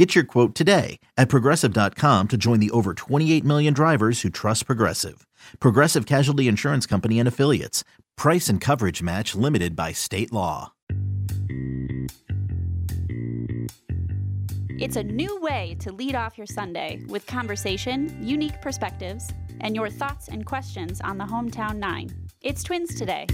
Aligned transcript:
Get 0.00 0.14
your 0.14 0.24
quote 0.24 0.54
today 0.54 0.98
at 1.18 1.28
progressive.com 1.28 2.28
to 2.28 2.38
join 2.38 2.58
the 2.58 2.70
over 2.70 2.94
28 2.94 3.44
million 3.44 3.74
drivers 3.74 4.22
who 4.22 4.30
trust 4.30 4.64
Progressive. 4.64 5.26
Progressive 5.60 6.06
Casualty 6.06 6.48
Insurance 6.48 6.86
Company 6.86 7.18
and 7.18 7.28
Affiliates. 7.28 7.84
Price 8.16 8.48
and 8.48 8.62
coverage 8.62 9.02
match 9.02 9.34
limited 9.34 9.76
by 9.76 9.92
state 9.92 10.32
law. 10.32 10.72
It's 14.78 14.96
a 14.96 15.02
new 15.02 15.38
way 15.42 15.76
to 15.80 15.92
lead 15.92 16.14
off 16.14 16.38
your 16.38 16.46
Sunday 16.46 17.02
with 17.06 17.26
conversation, 17.26 18.26
unique 18.26 18.62
perspectives, 18.62 19.30
and 19.60 19.76
your 19.76 19.90
thoughts 19.90 20.28
and 20.28 20.46
questions 20.46 21.02
on 21.02 21.18
the 21.18 21.24
Hometown 21.24 21.76
Nine. 21.76 22.08
It's 22.40 22.62
Twins 22.62 22.94
today. 22.94 23.26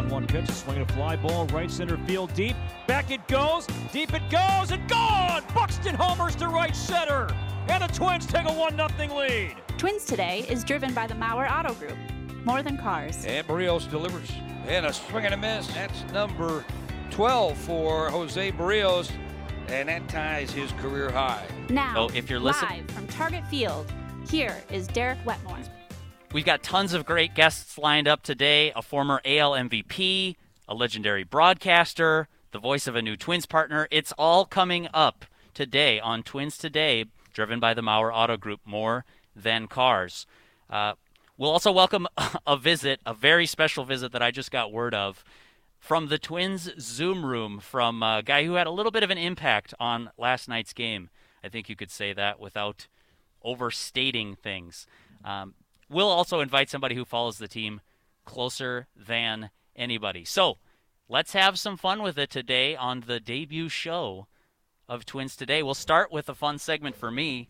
1 0.00 0.08
1 0.08 0.26
pitch, 0.28 0.48
a 0.48 0.52
swing 0.52 0.78
and 0.78 0.90
a 0.90 0.92
fly 0.94 1.14
ball, 1.14 1.44
right 1.48 1.70
center 1.70 1.98
field 2.06 2.32
deep. 2.32 2.56
Back 2.86 3.10
it 3.10 3.26
goes, 3.28 3.66
deep 3.92 4.14
it 4.14 4.22
goes, 4.30 4.70
and 4.70 4.88
gone! 4.88 5.44
Buxton 5.54 5.94
homers 5.94 6.34
to 6.36 6.48
right 6.48 6.74
center, 6.74 7.28
and 7.68 7.82
the 7.82 7.88
Twins 7.88 8.24
take 8.24 8.48
a 8.48 8.52
1 8.52 8.76
0 8.76 9.14
lead. 9.14 9.56
Twins 9.76 10.06
today 10.06 10.46
is 10.48 10.64
driven 10.64 10.94
by 10.94 11.06
the 11.06 11.12
Mauer 11.12 11.50
Auto 11.50 11.74
Group. 11.74 11.98
More 12.46 12.62
than 12.62 12.78
cars. 12.78 13.26
And 13.26 13.46
Berrios 13.46 13.90
delivers. 13.90 14.30
And 14.66 14.86
a 14.86 14.92
swing 14.94 15.26
and 15.26 15.34
a 15.34 15.36
miss. 15.36 15.66
That's 15.74 16.02
number 16.12 16.64
12 17.10 17.58
for 17.58 18.08
Jose 18.08 18.52
Berrios. 18.52 19.10
And 19.68 19.90
that 19.90 20.08
ties 20.08 20.50
his 20.50 20.72
career 20.72 21.10
high. 21.10 21.44
Now, 21.68 22.08
So 22.08 22.16
if 22.16 22.30
you're 22.30 22.40
listening, 22.40 22.86
live 22.86 22.90
from 22.90 23.06
Target 23.08 23.46
Field, 23.48 23.92
here 24.30 24.56
is 24.70 24.86
Derek 24.86 25.18
Wetmore. 25.26 25.58
We've 26.32 26.44
got 26.44 26.62
tons 26.62 26.94
of 26.94 27.04
great 27.04 27.34
guests 27.34 27.76
lined 27.76 28.06
up 28.06 28.22
today 28.22 28.72
a 28.76 28.82
former 28.82 29.20
AL 29.24 29.50
MVP, 29.50 30.36
a 30.68 30.74
legendary 30.74 31.24
broadcaster, 31.24 32.28
the 32.52 32.60
voice 32.60 32.86
of 32.86 32.94
a 32.94 33.02
new 33.02 33.16
Twins 33.16 33.46
partner. 33.46 33.88
It's 33.90 34.12
all 34.16 34.44
coming 34.44 34.86
up 34.94 35.24
today 35.54 35.98
on 35.98 36.22
Twins 36.22 36.56
Today, 36.56 37.06
driven 37.32 37.58
by 37.58 37.74
the 37.74 37.82
Mauer 37.82 38.12
Auto 38.14 38.36
Group, 38.36 38.60
more 38.64 39.04
than 39.34 39.66
cars. 39.66 40.24
Uh, 40.70 40.92
we'll 41.36 41.50
also 41.50 41.72
welcome 41.72 42.06
a 42.46 42.56
visit, 42.56 43.00
a 43.04 43.12
very 43.12 43.44
special 43.44 43.84
visit 43.84 44.12
that 44.12 44.22
I 44.22 44.30
just 44.30 44.52
got 44.52 44.70
word 44.70 44.94
of 44.94 45.24
from 45.80 46.06
the 46.06 46.18
Twins 46.18 46.70
Zoom 46.78 47.26
room 47.26 47.58
from 47.58 48.04
a 48.04 48.22
guy 48.24 48.44
who 48.44 48.52
had 48.52 48.68
a 48.68 48.72
little 48.72 48.92
bit 48.92 49.02
of 49.02 49.10
an 49.10 49.18
impact 49.18 49.74
on 49.80 50.10
last 50.16 50.48
night's 50.48 50.74
game. 50.74 51.10
I 51.42 51.48
think 51.48 51.68
you 51.68 51.74
could 51.74 51.90
say 51.90 52.12
that 52.12 52.38
without 52.38 52.86
overstating 53.42 54.36
things. 54.36 54.86
Um, 55.24 55.54
we'll 55.90 56.08
also 56.08 56.40
invite 56.40 56.70
somebody 56.70 56.94
who 56.94 57.04
follows 57.04 57.38
the 57.38 57.48
team 57.48 57.80
closer 58.24 58.86
than 58.96 59.50
anybody. 59.76 60.24
So 60.24 60.58
let's 61.08 61.32
have 61.32 61.58
some 61.58 61.76
fun 61.76 62.02
with 62.02 62.16
it 62.18 62.30
today 62.30 62.76
on 62.76 63.04
the 63.06 63.20
debut 63.20 63.68
show 63.68 64.26
of 64.88 65.04
Twins 65.04 65.36
Today. 65.36 65.62
We'll 65.62 65.74
start 65.74 66.12
with 66.12 66.28
a 66.28 66.34
fun 66.34 66.58
segment 66.58 66.96
for 66.96 67.10
me 67.10 67.48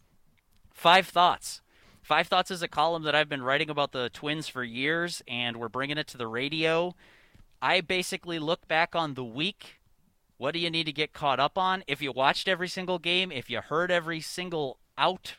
Five 0.73 1.07
Thoughts. 1.07 1.61
Five 2.03 2.29
Thoughts 2.29 2.51
is 2.51 2.63
a 2.63 2.69
column 2.69 3.03
that 3.03 3.15
I've 3.15 3.29
been 3.29 3.43
writing 3.43 3.71
about 3.71 3.93
the 3.93 4.09
Twins 4.11 4.49
for 4.49 4.65
years, 4.65 5.23
and 5.29 5.59
we're 5.59 5.69
bringing 5.69 5.99
it 5.99 6.07
to 6.09 6.19
the 6.19 6.27
radio. 6.27 6.95
I 7.61 7.83
basically 7.83 8.39
look 8.39 8.67
back 8.67 8.97
on 8.97 9.15
the 9.15 9.25
week. 9.25 9.81
What 10.39 10.55
do 10.55 10.59
you 10.61 10.71
need 10.71 10.85
to 10.85 10.93
get 10.93 11.13
caught 11.13 11.39
up 11.39 11.59
on? 11.59 11.85
If 11.87 12.01
you 12.01 12.13
watched 12.13 12.49
every 12.49 12.69
single 12.69 12.99
game, 12.99 13.31
if 13.31 13.51
you 13.51 13.61
heard 13.61 13.91
every 13.91 14.23
single 14.23 14.79
out, 14.97 15.35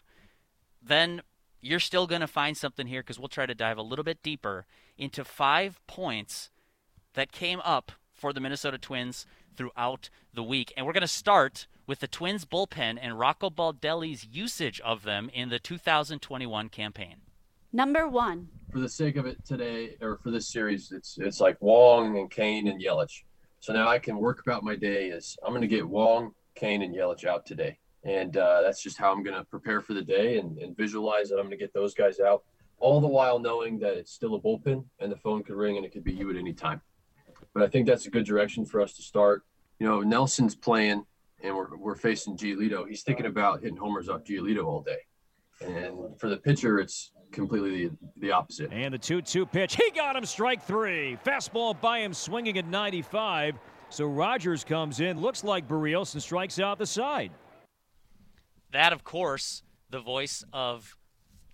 then 0.81 1.23
you're 1.61 1.79
still 1.79 2.07
going 2.07 2.21
to 2.21 2.27
find 2.27 2.57
something 2.57 2.87
here 2.87 3.01
because 3.01 3.19
we'll 3.19 3.27
try 3.27 3.45
to 3.45 3.55
dive 3.55 3.77
a 3.77 3.83
little 3.83 4.03
bit 4.03 4.23
deeper 4.23 4.65
into 4.97 5.23
five 5.23 5.79
points 5.87 6.49
that 7.13 7.31
came 7.31 7.59
up 7.61 7.91
for 8.13 8.33
the 8.33 8.39
Minnesota 8.39 8.77
Twins 8.77 9.25
throughout 9.55 10.09
the 10.33 10.43
week. 10.43 10.73
And 10.75 10.85
we're 10.85 10.93
going 10.93 11.01
to 11.01 11.07
start 11.07 11.67
with 11.87 11.99
the 11.99 12.07
Twins 12.07 12.45
bullpen 12.45 12.97
and 13.01 13.19
Rocco 13.19 13.49
Baldelli's 13.49 14.25
usage 14.25 14.79
of 14.81 15.03
them 15.03 15.29
in 15.33 15.49
the 15.49 15.59
2021 15.59 16.69
campaign. 16.69 17.17
Number 17.73 18.07
one, 18.07 18.49
for 18.71 18.79
the 18.79 18.89
sake 18.89 19.15
of 19.15 19.25
it 19.25 19.43
today 19.45 19.95
or 20.01 20.17
for 20.17 20.29
this 20.29 20.47
series, 20.47 20.91
it's 20.91 21.17
it's 21.19 21.39
like 21.39 21.57
Wong 21.61 22.17
and 22.17 22.29
Cain 22.29 22.67
and 22.67 22.81
Yelich. 22.81 23.23
So 23.61 23.71
now 23.73 23.87
I 23.87 23.99
can 23.99 24.17
work 24.17 24.41
about 24.41 24.63
my 24.63 24.75
day 24.75 25.07
is 25.07 25.37
I'm 25.43 25.51
going 25.51 25.61
to 25.61 25.67
get 25.67 25.87
Wong, 25.87 26.33
Cain, 26.55 26.81
and 26.81 26.93
Yelich 26.93 27.25
out 27.25 27.45
today, 27.45 27.77
and 28.03 28.35
uh, 28.37 28.61
that's 28.61 28.81
just 28.81 28.97
how 28.97 29.11
I'm 29.11 29.23
going 29.23 29.37
to 29.37 29.43
prepare 29.45 29.81
for 29.81 29.93
the 29.93 30.01
day 30.01 30.37
and, 30.37 30.57
and 30.57 30.75
visualize 30.75 31.29
that 31.29 31.35
I'm 31.35 31.43
going 31.43 31.51
to 31.51 31.57
get 31.57 31.73
those 31.73 31.93
guys 31.93 32.19
out. 32.19 32.43
All 32.79 32.99
the 32.99 33.07
while 33.07 33.37
knowing 33.37 33.77
that 33.79 33.93
it's 33.93 34.11
still 34.11 34.35
a 34.35 34.39
bullpen 34.39 34.83
and 34.99 35.11
the 35.11 35.17
phone 35.17 35.43
could 35.43 35.55
ring 35.55 35.77
and 35.77 35.85
it 35.85 35.91
could 35.91 36.03
be 36.03 36.13
you 36.13 36.29
at 36.31 36.35
any 36.35 36.53
time. 36.53 36.81
But 37.53 37.63
I 37.63 37.67
think 37.67 37.85
that's 37.85 38.07
a 38.07 38.09
good 38.09 38.25
direction 38.25 38.65
for 38.65 38.81
us 38.81 38.93
to 38.93 39.03
start. 39.03 39.43
You 39.79 39.87
know, 39.87 40.01
Nelson's 40.01 40.55
playing 40.55 41.05
and 41.43 41.55
we're, 41.55 41.75
we're 41.77 41.95
facing 41.95 42.37
Giolito. 42.37 42.87
He's 42.87 43.03
thinking 43.03 43.27
about 43.27 43.61
hitting 43.61 43.77
homers 43.77 44.09
off 44.09 44.23
Giolito 44.23 44.65
all 44.65 44.81
day. 44.81 44.99
And 45.61 46.19
for 46.19 46.27
the 46.27 46.37
pitcher, 46.37 46.79
it's 46.79 47.11
completely 47.31 47.87
the, 47.87 47.91
the 48.17 48.31
opposite. 48.31 48.71
And 48.71 48.93
the 48.93 48.97
2 48.97 49.21
2 49.21 49.45
pitch. 49.45 49.75
He 49.75 49.91
got 49.91 50.15
him 50.15 50.25
strike 50.25 50.63
three. 50.63 51.17
Fastball 51.25 51.79
by 51.79 51.99
him 51.99 52.13
swinging 52.13 52.57
at 52.57 52.67
95. 52.67 53.55
So 53.89 54.05
Rogers 54.05 54.63
comes 54.63 55.01
in, 55.01 55.19
looks 55.19 55.43
like 55.43 55.67
Berrios, 55.67 56.13
and 56.13 56.23
strikes 56.23 56.59
out 56.59 56.79
the 56.79 56.85
side. 56.85 57.31
That, 58.71 58.93
of 58.93 59.03
course, 59.03 59.63
the 59.89 59.99
voice 59.99 60.43
of 60.53 60.95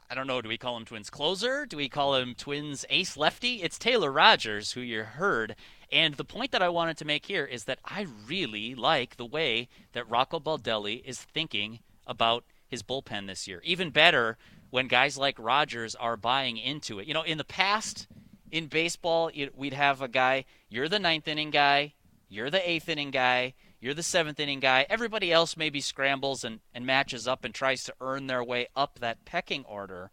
I 0.10 0.16
don't 0.16 0.28
know, 0.28 0.42
do 0.42 0.48
we 0.48 0.58
call 0.58 0.78
him 0.78 0.86
Twins 0.86 1.10
closer? 1.10 1.66
Do 1.66 1.76
we 1.76 1.90
call 1.90 2.16
him 2.16 2.34
Twins 2.34 2.86
ace 2.90 3.18
lefty? 3.18 3.62
It's 3.62 3.78
Taylor 3.78 4.10
Rogers, 4.10 4.72
who 4.72 4.80
you 4.80 5.04
heard. 5.04 5.54
And 5.92 6.14
the 6.14 6.24
point 6.24 6.52
that 6.52 6.62
I 6.62 6.70
wanted 6.70 6.96
to 6.98 7.06
make 7.06 7.26
here 7.26 7.44
is 7.44 7.66
that 7.66 7.80
I 7.84 8.08
really 8.26 8.74
like 8.74 9.18
the 9.18 9.26
way 9.26 9.68
that 9.92 10.10
Rocco 10.10 10.40
Baldelli 10.40 11.04
is 11.04 11.20
thinking 11.20 11.80
about 12.06 12.46
his 12.70 12.84
bullpen 12.84 13.28
this 13.28 13.50
year. 13.50 13.62
Even 13.66 13.90
better 13.90 14.38
when 14.70 14.88
guys 14.88 15.18
like 15.18 15.38
Rogers 15.38 15.94
are 15.96 16.16
buying 16.16 16.58
into 16.58 17.00
it. 17.00 17.08
You 17.08 17.14
know, 17.14 17.24
in 17.24 17.38
the 17.38 17.44
past, 17.44 18.08
in 18.50 18.68
baseball, 18.68 19.30
we'd 19.56 19.74
have 19.74 20.02
a 20.02 20.08
guy, 20.08 20.46
you're 20.70 20.88
the 20.88 21.00
ninth 21.00 21.28
inning 21.28 21.52
guy, 21.52 21.96
you're 22.30 22.50
the 22.50 22.70
eighth 22.70 22.88
inning 22.88 23.12
guy, 23.12 23.56
you're 23.80 23.94
the 23.94 24.04
seventh 24.04 24.40
inning 24.40 24.60
guy. 24.60 24.86
Everybody 24.90 25.32
else 25.32 25.56
maybe 25.56 25.82
scrambles 25.82 26.44
and, 26.44 26.60
and 26.74 26.86
matches 26.86 27.28
up 27.28 27.46
and 27.46 27.54
tries 27.54 27.84
to 27.84 27.94
earn 28.02 28.28
their 28.28 28.44
way 28.44 28.68
up 28.76 29.00
that 29.00 29.26
pecking 29.26 29.64
order. 29.66 30.12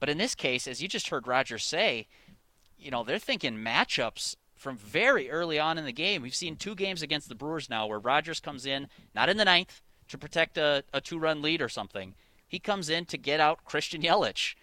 But 0.00 0.08
in 0.08 0.18
this 0.18 0.34
case, 0.34 0.66
as 0.66 0.82
you 0.82 0.88
just 0.88 1.08
heard 1.08 1.26
Roger 1.26 1.58
say, 1.58 2.08
you 2.78 2.90
know, 2.90 3.04
they're 3.04 3.18
thinking 3.18 3.56
matchups 3.58 4.36
from 4.56 4.76
very 4.76 5.30
early 5.30 5.58
on 5.58 5.78
in 5.78 5.84
the 5.84 5.92
game. 5.92 6.22
We've 6.22 6.34
seen 6.34 6.56
two 6.56 6.74
games 6.74 7.02
against 7.02 7.28
the 7.28 7.34
Brewers 7.34 7.68
now 7.68 7.86
where 7.86 7.98
Rogers 7.98 8.40
comes 8.40 8.64
in, 8.64 8.88
not 9.14 9.28
in 9.28 9.36
the 9.36 9.44
ninth, 9.44 9.82
to 10.08 10.18
protect 10.18 10.56
a, 10.56 10.84
a 10.92 11.00
two 11.00 11.18
run 11.18 11.42
lead 11.42 11.60
or 11.60 11.68
something. 11.68 12.14
He 12.46 12.58
comes 12.58 12.88
in 12.88 13.06
to 13.06 13.18
get 13.18 13.40
out 13.40 13.64
Christian 13.64 14.02
Yelich. 14.02 14.54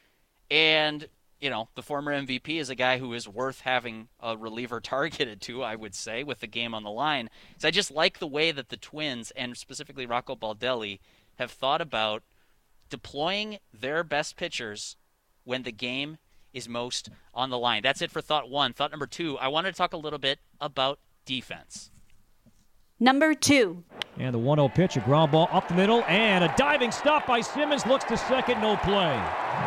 And 0.49 1.07
you 1.39 1.49
know, 1.49 1.69
the 1.75 1.81
former 1.81 2.11
MVP 2.13 2.59
is 2.59 2.69
a 2.69 2.75
guy 2.75 2.97
who 2.97 3.13
is 3.13 3.27
worth 3.27 3.61
having 3.61 4.09
a 4.19 4.35
reliever 4.37 4.79
targeted 4.81 5.41
to, 5.41 5.63
I 5.63 5.75
would 5.75 5.95
say, 5.95 6.23
with 6.23 6.39
the 6.39 6.47
game 6.47 6.73
on 6.73 6.83
the 6.83 6.91
line. 6.91 7.29
So 7.57 7.67
I 7.67 7.71
just 7.71 7.91
like 7.91 8.19
the 8.19 8.27
way 8.27 8.51
that 8.51 8.69
the 8.69 8.77
Twins, 8.77 9.31
and 9.31 9.55
specifically 9.57 10.05
Rocco 10.05 10.35
Baldelli, 10.35 10.99
have 11.35 11.51
thought 11.51 11.81
about 11.81 12.23
deploying 12.89 13.59
their 13.73 14.03
best 14.03 14.35
pitchers 14.35 14.97
when 15.43 15.63
the 15.63 15.71
game 15.71 16.17
is 16.53 16.67
most 16.67 17.09
on 17.33 17.49
the 17.49 17.57
line. 17.57 17.83
That's 17.83 18.01
it 18.01 18.11
for 18.11 18.21
thought 18.21 18.49
one. 18.49 18.73
Thought 18.73 18.91
number 18.91 19.07
two, 19.07 19.37
I 19.37 19.47
wanted 19.47 19.71
to 19.71 19.77
talk 19.77 19.93
a 19.93 19.97
little 19.97 20.19
bit 20.19 20.39
about 20.59 20.99
defense. 21.25 21.91
Number 22.99 23.33
two, 23.33 23.83
And 24.17 24.33
the 24.33 24.39
1 24.39 24.57
0 24.57 24.69
pitch, 24.69 24.97
a 24.97 24.99
ground 25.01 25.31
ball 25.31 25.49
up 25.51 25.67
the 25.67 25.73
middle, 25.73 26.03
and 26.07 26.43
a 26.43 26.53
diving 26.57 26.91
stop 26.91 27.25
by 27.25 27.41
Simmons. 27.41 27.85
Looks 27.85 28.05
to 28.05 28.17
second, 28.17 28.61
no 28.61 28.77
play. 28.77 29.21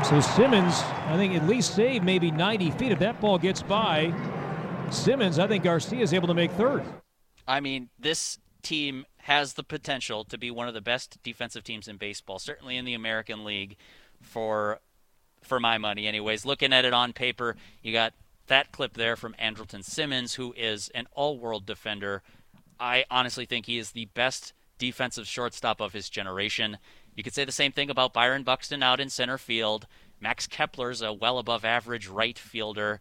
So 0.09 0.21
Simmons, 0.21 0.81
I 1.07 1.17
think, 1.17 1.35
at 1.35 1.47
least 1.47 1.75
saved 1.75 2.05
maybe 2.05 2.31
90 2.31 2.71
feet. 2.73 2.93
If 2.93 2.99
that 3.01 3.21
ball 3.21 3.39
gets 3.39 3.63
by 3.63 4.13
Simmons, 4.91 5.39
I 5.39 5.47
think 5.47 5.65
Garcia 5.65 6.03
is 6.03 6.13
able 6.13 6.29
to 6.29 6.35
make 6.35 6.51
third. 6.53 6.85
I 7.47 7.61
mean, 7.61 7.89
this 7.99 8.39
team 8.63 9.07
has 9.19 9.55
the 9.55 9.63
potential 9.63 10.25
to 10.25 10.39
be 10.39 10.51
one 10.51 10.69
of 10.69 10.75
the 10.75 10.81
best 10.81 11.19
defensive 11.23 11.65
teams 11.65 11.89
in 11.89 11.97
baseball, 11.97 12.39
certainly 12.39 12.77
in 12.77 12.85
the 12.85 12.95
American 12.95 13.45
League 13.45 13.77
for 14.21 14.81
for 15.43 15.59
my 15.59 15.77
money 15.77 16.07
anyways. 16.07 16.45
Looking 16.45 16.73
at 16.73 16.85
it 16.85 16.93
on 16.93 17.13
paper, 17.13 17.57
you 17.83 17.93
got 17.93 18.15
that 18.47 18.71
clip 18.73 18.95
there 18.95 19.17
from 19.17 19.35
Andrelton 19.35 19.85
Simmons 19.85 20.35
who 20.35 20.53
is 20.57 20.89
an 20.95 21.07
all-world 21.13 21.67
defender. 21.67 22.23
I 22.83 23.05
honestly 23.13 23.47
think 23.47 23.67
he 23.67 23.79
is 23.79 23.93
the 23.93 24.07
best 24.07 24.53
defensive 24.77 25.29
shortstop 25.29 25.81
of 25.81 25.93
his 25.93 26.11
generation. 26.11 26.79
You 27.15 27.23
could 27.23 27.33
say 27.33 27.45
the 27.45 27.53
same 27.53 27.71
thing 27.71 27.91
about 27.91 28.13
Byron 28.13 28.43
Buxton 28.43 28.83
out 28.83 28.99
in 28.99 29.09
center 29.09 29.39
field. 29.39 29.87
Max 30.21 30.49
Kepler's 30.49 31.01
a 31.01 31.13
well 31.13 31.39
above 31.39 31.65
average 31.65 32.09
right 32.09 32.37
fielder. 32.37 32.99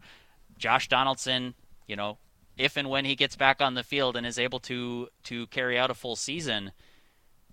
Josh 0.56 0.88
Donaldson, 0.88 1.54
you 1.88 1.96
know, 1.96 2.18
if 2.56 2.76
and 2.76 2.88
when 2.90 3.04
he 3.04 3.16
gets 3.16 3.34
back 3.34 3.60
on 3.60 3.74
the 3.74 3.82
field 3.82 4.16
and 4.16 4.24
is 4.24 4.38
able 4.38 4.60
to 4.60 5.08
to 5.24 5.48
carry 5.48 5.76
out 5.76 5.90
a 5.90 5.94
full 5.94 6.14
season, 6.14 6.70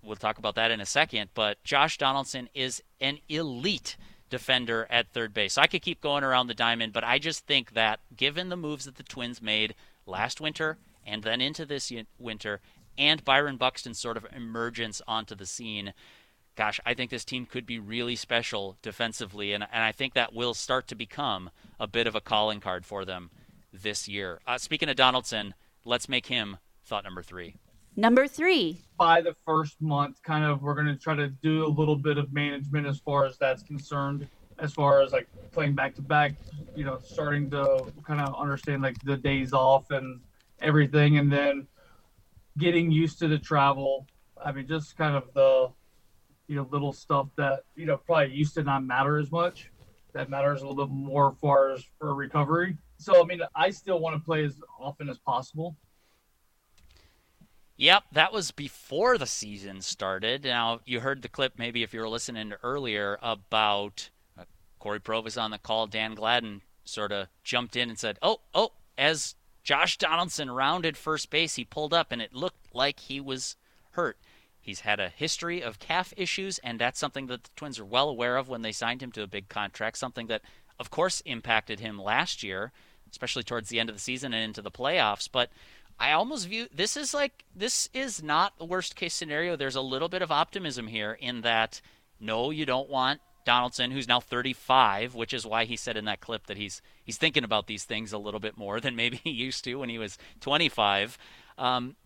we'll 0.00 0.14
talk 0.14 0.38
about 0.38 0.54
that 0.54 0.70
in 0.70 0.80
a 0.80 0.86
second. 0.86 1.30
But 1.34 1.62
Josh 1.64 1.98
Donaldson 1.98 2.48
is 2.54 2.80
an 3.00 3.18
elite 3.28 3.96
defender 4.28 4.86
at 4.88 5.12
third 5.12 5.34
base. 5.34 5.58
I 5.58 5.66
could 5.66 5.82
keep 5.82 6.00
going 6.00 6.22
around 6.22 6.46
the 6.46 6.54
diamond, 6.54 6.92
but 6.92 7.02
I 7.02 7.18
just 7.18 7.46
think 7.48 7.72
that 7.72 7.98
given 8.16 8.50
the 8.50 8.56
moves 8.56 8.84
that 8.84 8.94
the 8.94 9.02
Twins 9.02 9.42
made 9.42 9.74
last 10.06 10.40
winter 10.40 10.78
and 11.10 11.22
then 11.24 11.40
into 11.40 11.66
this 11.66 11.92
winter, 12.18 12.60
and 12.96 13.24
Byron 13.24 13.56
Buxton's 13.56 13.98
sort 13.98 14.16
of 14.16 14.26
emergence 14.34 15.02
onto 15.08 15.34
the 15.34 15.46
scene, 15.46 15.92
gosh, 16.56 16.78
I 16.86 16.94
think 16.94 17.10
this 17.10 17.24
team 17.24 17.46
could 17.46 17.66
be 17.66 17.78
really 17.78 18.16
special 18.16 18.76
defensively, 18.80 19.52
and, 19.52 19.66
and 19.72 19.82
I 19.82 19.92
think 19.92 20.14
that 20.14 20.34
will 20.34 20.54
start 20.54 20.86
to 20.88 20.94
become 20.94 21.50
a 21.78 21.86
bit 21.86 22.06
of 22.06 22.14
a 22.14 22.20
calling 22.20 22.60
card 22.60 22.86
for 22.86 23.04
them 23.04 23.30
this 23.72 24.08
year. 24.08 24.40
Uh, 24.46 24.58
speaking 24.58 24.88
of 24.88 24.96
Donaldson, 24.96 25.54
let's 25.84 26.08
make 26.08 26.26
him 26.26 26.58
thought 26.84 27.04
number 27.04 27.22
three. 27.22 27.56
Number 27.96 28.28
three. 28.28 28.82
By 28.96 29.20
the 29.20 29.34
first 29.44 29.80
month, 29.80 30.22
kind 30.22 30.44
of, 30.44 30.62
we're 30.62 30.74
going 30.74 30.86
to 30.86 30.96
try 30.96 31.16
to 31.16 31.28
do 31.28 31.66
a 31.66 31.68
little 31.68 31.96
bit 31.96 32.18
of 32.18 32.32
management 32.32 32.86
as 32.86 33.00
far 33.00 33.26
as 33.26 33.36
that's 33.38 33.62
concerned. 33.62 34.28
As 34.58 34.74
far 34.74 35.00
as 35.00 35.12
like 35.12 35.26
playing 35.52 35.74
back 35.74 35.94
to 35.94 36.02
back, 36.02 36.34
you 36.76 36.84
know, 36.84 36.98
starting 37.02 37.50
to 37.50 37.86
kind 38.06 38.20
of 38.20 38.38
understand 38.38 38.82
like 38.82 39.02
the 39.04 39.16
days 39.16 39.54
off 39.54 39.90
and 39.90 40.20
everything, 40.60 41.18
and 41.18 41.32
then 41.32 41.66
getting 42.58 42.90
used 42.90 43.18
to 43.20 43.28
the 43.28 43.38
travel. 43.38 44.06
I 44.42 44.52
mean, 44.52 44.66
just 44.66 44.96
kind 44.96 45.16
of 45.16 45.32
the, 45.34 45.70
you 46.46 46.56
know, 46.56 46.68
little 46.70 46.92
stuff 46.92 47.28
that, 47.36 47.64
you 47.76 47.86
know, 47.86 47.96
probably 47.96 48.34
used 48.34 48.54
to 48.54 48.62
not 48.62 48.84
matter 48.84 49.18
as 49.18 49.30
much. 49.30 49.70
That 50.12 50.28
matters 50.28 50.62
a 50.62 50.66
little 50.66 50.86
bit 50.86 50.92
more 50.92 51.32
as 51.32 51.38
far 51.38 51.72
as 51.72 51.84
for 51.98 52.14
recovery. 52.14 52.76
So, 52.98 53.22
I 53.22 53.24
mean, 53.24 53.40
I 53.54 53.70
still 53.70 54.00
want 54.00 54.16
to 54.16 54.24
play 54.24 54.44
as 54.44 54.60
often 54.78 55.08
as 55.08 55.18
possible. 55.18 55.76
Yep, 57.76 58.04
that 58.12 58.32
was 58.32 58.50
before 58.50 59.16
the 59.16 59.26
season 59.26 59.80
started. 59.80 60.44
Now, 60.44 60.80
you 60.84 61.00
heard 61.00 61.22
the 61.22 61.28
clip, 61.28 61.54
maybe 61.56 61.82
if 61.82 61.94
you 61.94 62.00
were 62.00 62.10
listening 62.10 62.52
earlier, 62.62 63.18
about 63.22 64.10
uh, 64.38 64.44
Cory 64.78 65.00
Provus 65.00 65.40
on 65.40 65.50
the 65.50 65.56
call. 65.56 65.86
Dan 65.86 66.14
Gladden 66.14 66.60
sort 66.84 67.10
of 67.10 67.28
jumped 67.42 67.76
in 67.76 67.88
and 67.88 67.98
said, 67.98 68.18
Oh, 68.20 68.40
oh, 68.52 68.72
as 68.98 69.34
Josh 69.70 69.98
Donaldson 69.98 70.50
rounded 70.50 70.96
first 70.96 71.30
base, 71.30 71.54
he 71.54 71.64
pulled 71.64 71.94
up 71.94 72.10
and 72.10 72.20
it 72.20 72.34
looked 72.34 72.74
like 72.74 72.98
he 72.98 73.20
was 73.20 73.54
hurt. 73.92 74.18
He's 74.60 74.80
had 74.80 74.98
a 74.98 75.10
history 75.10 75.62
of 75.62 75.78
calf 75.78 76.12
issues, 76.16 76.58
and 76.58 76.80
that's 76.80 76.98
something 76.98 77.28
that 77.28 77.44
the 77.44 77.50
Twins 77.54 77.78
are 77.78 77.84
well 77.84 78.08
aware 78.08 78.36
of 78.36 78.48
when 78.48 78.62
they 78.62 78.72
signed 78.72 79.00
him 79.00 79.12
to 79.12 79.22
a 79.22 79.28
big 79.28 79.48
contract, 79.48 79.96
something 79.96 80.26
that, 80.26 80.42
of 80.80 80.90
course, 80.90 81.20
impacted 81.20 81.78
him 81.78 82.02
last 82.02 82.42
year, 82.42 82.72
especially 83.12 83.44
towards 83.44 83.68
the 83.68 83.78
end 83.78 83.88
of 83.88 83.94
the 83.94 84.02
season 84.02 84.34
and 84.34 84.42
into 84.42 84.60
the 84.60 84.72
playoffs. 84.72 85.28
But 85.30 85.50
I 86.00 86.10
almost 86.10 86.48
view 86.48 86.66
this 86.74 86.96
is 86.96 87.14
like 87.14 87.44
this 87.54 87.88
is 87.94 88.24
not 88.24 88.58
the 88.58 88.64
worst 88.64 88.96
case 88.96 89.14
scenario. 89.14 89.54
There's 89.54 89.76
a 89.76 89.80
little 89.80 90.08
bit 90.08 90.20
of 90.20 90.32
optimism 90.32 90.88
here 90.88 91.12
in 91.12 91.42
that 91.42 91.80
no, 92.18 92.50
you 92.50 92.66
don't 92.66 92.90
want 92.90 93.20
Donaldson, 93.44 93.90
who's 93.90 94.08
now 94.08 94.20
35, 94.20 95.14
which 95.14 95.32
is 95.32 95.46
why 95.46 95.64
he 95.64 95.76
said 95.76 95.96
in 95.96 96.04
that 96.06 96.20
clip 96.20 96.46
that 96.46 96.56
he's 96.56 96.82
he's 97.02 97.18
thinking 97.18 97.44
about 97.44 97.66
these 97.66 97.84
things 97.84 98.12
a 98.12 98.18
little 98.18 98.40
bit 98.40 98.56
more 98.56 98.80
than 98.80 98.96
maybe 98.96 99.16
he 99.24 99.30
used 99.30 99.64
to 99.64 99.76
when 99.76 99.88
he 99.88 99.98
was 99.98 100.18
25. 100.40 101.18
Um, 101.58 101.96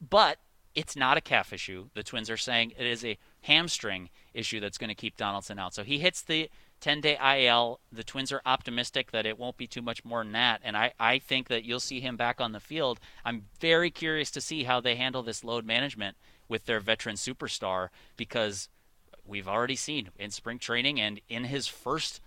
but 0.00 0.38
it's 0.74 0.94
not 0.94 1.16
a 1.16 1.22
calf 1.22 1.52
issue. 1.52 1.88
The 1.94 2.02
Twins 2.02 2.28
are 2.28 2.36
saying 2.36 2.74
it 2.78 2.86
is 2.86 3.04
a 3.04 3.18
hamstring 3.42 4.10
issue 4.34 4.60
that's 4.60 4.78
going 4.78 4.88
to 4.88 4.94
keep 4.94 5.16
Donaldson 5.16 5.58
out. 5.58 5.74
So 5.74 5.82
he 5.82 5.98
hits 5.98 6.20
the 6.20 6.50
10 6.80 7.00
day 7.00 7.16
IL. 7.46 7.80
The 7.90 8.04
Twins 8.04 8.30
are 8.30 8.42
optimistic 8.44 9.10
that 9.10 9.24
it 9.24 9.38
won't 9.38 9.56
be 9.56 9.66
too 9.66 9.80
much 9.80 10.04
more 10.04 10.22
than 10.22 10.32
that. 10.32 10.60
And 10.62 10.76
I, 10.76 10.92
I 11.00 11.18
think 11.18 11.48
that 11.48 11.64
you'll 11.64 11.80
see 11.80 12.00
him 12.00 12.16
back 12.16 12.40
on 12.40 12.52
the 12.52 12.60
field. 12.60 13.00
I'm 13.24 13.46
very 13.58 13.90
curious 13.90 14.30
to 14.32 14.40
see 14.42 14.64
how 14.64 14.80
they 14.80 14.96
handle 14.96 15.22
this 15.22 15.42
load 15.42 15.64
management 15.64 16.18
with 16.48 16.66
their 16.66 16.80
veteran 16.80 17.16
superstar 17.16 17.88
because 18.16 18.68
we've 19.26 19.48
already 19.48 19.76
seen 19.76 20.10
in 20.18 20.30
spring 20.30 20.58
training 20.58 21.00
and 21.00 21.20
in 21.28 21.44
his 21.44 21.66
first 21.66 22.20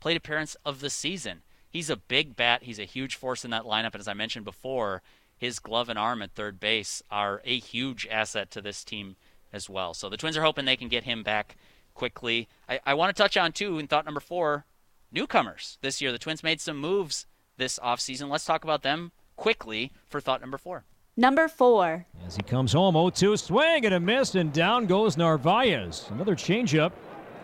plate 0.00 0.16
appearance 0.16 0.56
of 0.64 0.80
the 0.80 0.90
season. 0.90 1.42
He's 1.68 1.90
a 1.90 1.96
big 1.96 2.36
bat. 2.36 2.62
He's 2.62 2.78
a 2.78 2.84
huge 2.84 3.16
force 3.16 3.44
in 3.44 3.50
that 3.50 3.64
lineup. 3.64 3.92
And 3.92 4.00
as 4.00 4.08
I 4.08 4.14
mentioned 4.14 4.44
before, 4.44 5.02
his 5.36 5.58
glove 5.58 5.88
and 5.88 5.98
arm 5.98 6.22
at 6.22 6.32
third 6.32 6.58
base 6.58 7.02
are 7.10 7.42
a 7.44 7.58
huge 7.58 8.06
asset 8.10 8.50
to 8.52 8.62
this 8.62 8.84
team 8.84 9.16
as 9.52 9.68
well. 9.68 9.94
So 9.94 10.08
the 10.08 10.16
Twins 10.16 10.36
are 10.36 10.42
hoping 10.42 10.64
they 10.64 10.76
can 10.76 10.88
get 10.88 11.04
him 11.04 11.22
back 11.22 11.56
quickly. 11.94 12.48
I, 12.68 12.80
I 12.86 12.94
want 12.94 13.14
to 13.14 13.22
touch 13.22 13.36
on, 13.36 13.52
too, 13.52 13.78
in 13.78 13.86
thought 13.86 14.04
number 14.04 14.20
four, 14.20 14.64
newcomers 15.12 15.78
this 15.82 16.00
year. 16.00 16.12
The 16.12 16.18
Twins 16.18 16.42
made 16.42 16.60
some 16.60 16.78
moves 16.78 17.26
this 17.56 17.78
offseason. 17.78 18.28
Let's 18.28 18.44
talk 18.44 18.64
about 18.64 18.82
them 18.82 19.12
quickly 19.36 19.92
for 20.06 20.20
thought 20.20 20.40
number 20.40 20.58
four. 20.58 20.84
Number 21.16 21.48
four. 21.48 22.06
As 22.26 22.36
he 22.36 22.42
comes 22.42 22.74
home, 22.74 22.94
0 22.94 23.08
2 23.08 23.36
swing 23.38 23.86
and 23.86 23.94
a 23.94 24.00
miss, 24.00 24.34
and 24.34 24.52
down 24.52 24.84
goes 24.84 25.16
Narvaez. 25.16 26.06
Another 26.10 26.34
changeup. 26.34 26.92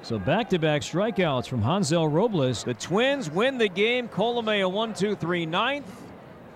So 0.02 0.18
back 0.18 0.50
to 0.50 0.58
back 0.58 0.82
strikeouts 0.82 1.46
from 1.46 1.62
Hansel 1.62 2.08
Robles. 2.08 2.64
The 2.64 2.74
Twins 2.74 3.30
win 3.30 3.56
the 3.56 3.68
game. 3.68 4.08
Colome 4.08 4.60
a 4.60 4.68
1 4.68 4.92
2 4.92 5.14
3 5.14 5.46
ninth. 5.46 5.90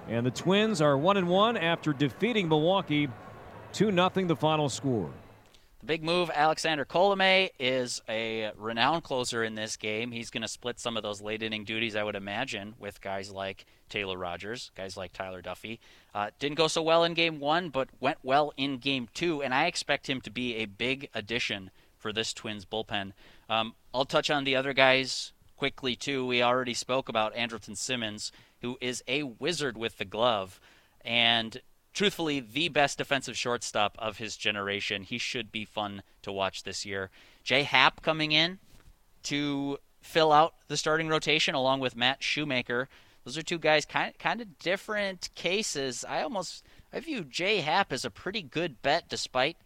And 0.09 0.27
the 0.27 0.31
Twins 0.31 0.83
are 0.83 0.99
1 0.99 1.17
and 1.17 1.29
1 1.29 1.57
after 1.57 1.95
defeating 1.95 2.49
Milwaukee 2.49 3.09
2 3.73 3.93
0 3.93 4.11
the 4.27 4.37
final 4.37 4.69
score. 4.69 5.11
The 5.81 5.87
big 5.87 6.02
move, 6.02 6.31
Alexander 6.34 6.87
Colome 6.87 7.50
is 7.58 8.00
a 8.08 8.50
renowned 8.56 9.05
closer 9.05 9.44
in 9.44 9.55
this 9.56 9.76
game. 9.76 10.11
He's 10.11 10.31
going 10.31 10.43
to 10.43 10.49
split 10.49 10.81
some 10.81 10.96
of 10.96 11.02
those 11.02 11.20
late 11.20 11.43
inning 11.43 11.64
duties, 11.64 11.94
I 11.94 12.02
would 12.02 12.17
imagine, 12.17 12.75
with 12.78 13.02
guys 13.02 13.31
like 13.31 13.67
Taylor 13.90 14.17
Rogers, 14.17 14.70
guys 14.75 14.96
like 14.96 15.12
Tyler 15.12 15.43
Duffey. 15.43 15.78
Uh, 16.14 16.31
didn't 16.38 16.56
go 16.56 16.67
so 16.67 16.82
well 16.82 17.05
in 17.05 17.12
game 17.12 17.40
one, 17.40 17.69
but 17.69 17.90
went 18.00 18.19
well 18.23 18.55
in 18.56 18.78
game 18.78 19.08
two, 19.12 19.43
and 19.43 19.52
I 19.52 19.67
expect 19.67 20.08
him 20.08 20.23
to 20.23 20.31
be 20.31 20.56
a 20.56 20.64
big 20.64 21.11
addition 21.14 21.70
for 21.99 22.11
this 22.11 22.32
Twins 22.32 22.64
bullpen. 22.64 23.12
Um, 23.50 23.75
I'll 23.93 24.06
touch 24.06 24.31
on 24.31 24.44
the 24.44 24.56
other 24.56 24.73
guys 24.73 25.32
quickly, 25.58 25.94
too. 25.94 26.26
We 26.26 26.43
already 26.43 26.75
spoke 26.75 27.11
about 27.11 27.34
Andrelton 27.34 27.76
Simmons, 27.76 28.32
who 28.62 28.78
is 28.81 29.05
a 29.06 29.25
wizard 29.25 29.76
with 29.76 29.99
the 29.99 30.05
glove. 30.06 30.58
And 31.05 31.61
truthfully 31.97 32.41
the 32.41 32.69
best 32.69 32.99
defensive 32.99 33.39
shortstop 33.39 33.97
of 33.99 34.19
his 34.19 34.37
generation. 34.37 35.03
He 35.03 35.17
should 35.17 35.51
be 35.51 35.65
fun 35.65 36.03
to 36.23 36.31
watch 36.31 36.63
this 36.63 36.85
year. 36.85 37.11
Jay 37.43 37.63
Happ 37.63 38.03
coming 38.03 38.33
in 38.33 38.59
to 39.25 39.79
fill 40.03 40.31
out 40.31 40.55
the 40.69 40.77
starting 40.77 41.09
rotation 41.09 41.55
along 41.55 41.81
with 41.81 41.97
Matt 41.97 42.23
Shoemaker. 42.23 42.89
Those 43.25 43.39
are 43.39 43.43
two 43.43 43.59
guys 43.59 43.87
kind 43.87 44.17
kind 44.19 44.43
of 44.43 44.59
different 44.59 45.31
cases. 45.35 46.05
I 46.07 46.21
almost 46.21 46.62
I 46.93 47.00
view 47.00 47.25
Jay 47.25 47.61
Happ 47.61 47.93
as 47.93 48.05
a 48.05 48.11
pretty 48.11 48.43
good 48.43 48.83
bet 48.83 49.09
despite 49.09 49.57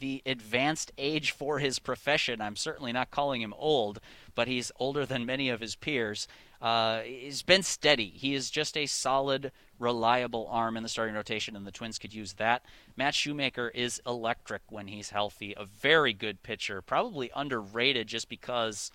the 0.00 0.22
advanced 0.26 0.92
age 0.98 1.30
for 1.30 1.58
his 1.58 1.78
profession. 1.78 2.40
I'm 2.40 2.56
certainly 2.56 2.92
not 2.92 3.10
calling 3.10 3.40
him 3.40 3.54
old, 3.56 4.00
but 4.34 4.48
he's 4.48 4.72
older 4.80 5.06
than 5.06 5.24
many 5.24 5.48
of 5.48 5.60
his 5.60 5.76
peers. 5.76 6.26
Uh, 6.60 7.00
he's 7.00 7.42
been 7.42 7.62
steady. 7.62 8.08
He 8.08 8.34
is 8.34 8.50
just 8.50 8.76
a 8.76 8.86
solid, 8.86 9.52
reliable 9.78 10.46
arm 10.50 10.76
in 10.76 10.82
the 10.82 10.88
starting 10.88 11.14
rotation, 11.14 11.56
and 11.56 11.66
the 11.66 11.70
Twins 11.70 11.98
could 11.98 12.12
use 12.12 12.34
that. 12.34 12.64
Matt 12.96 13.14
Shoemaker 13.14 13.68
is 13.68 14.02
electric 14.06 14.62
when 14.68 14.88
he's 14.88 15.10
healthy. 15.10 15.54
A 15.56 15.64
very 15.64 16.12
good 16.12 16.42
pitcher, 16.42 16.82
probably 16.82 17.30
underrated 17.34 18.08
just 18.08 18.28
because 18.28 18.90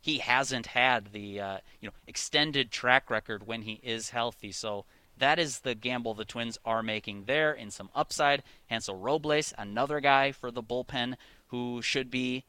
he 0.00 0.18
hasn't 0.18 0.66
had 0.66 1.12
the 1.12 1.40
uh, 1.40 1.58
you 1.80 1.88
know 1.88 1.94
extended 2.06 2.70
track 2.70 3.10
record 3.10 3.46
when 3.46 3.62
he 3.62 3.80
is 3.82 4.10
healthy. 4.10 4.52
So 4.52 4.84
that 5.18 5.38
is 5.38 5.60
the 5.60 5.74
gamble 5.74 6.14
the 6.14 6.24
Twins 6.24 6.58
are 6.64 6.82
making 6.82 7.24
there 7.24 7.52
in 7.52 7.70
some 7.70 7.90
upside. 7.94 8.42
Hansel 8.66 8.96
Robles, 8.96 9.52
another 9.56 10.00
guy 10.00 10.32
for 10.32 10.50
the 10.50 10.62
bullpen 10.62 11.14
who 11.48 11.80
should 11.82 12.10
be 12.10 12.44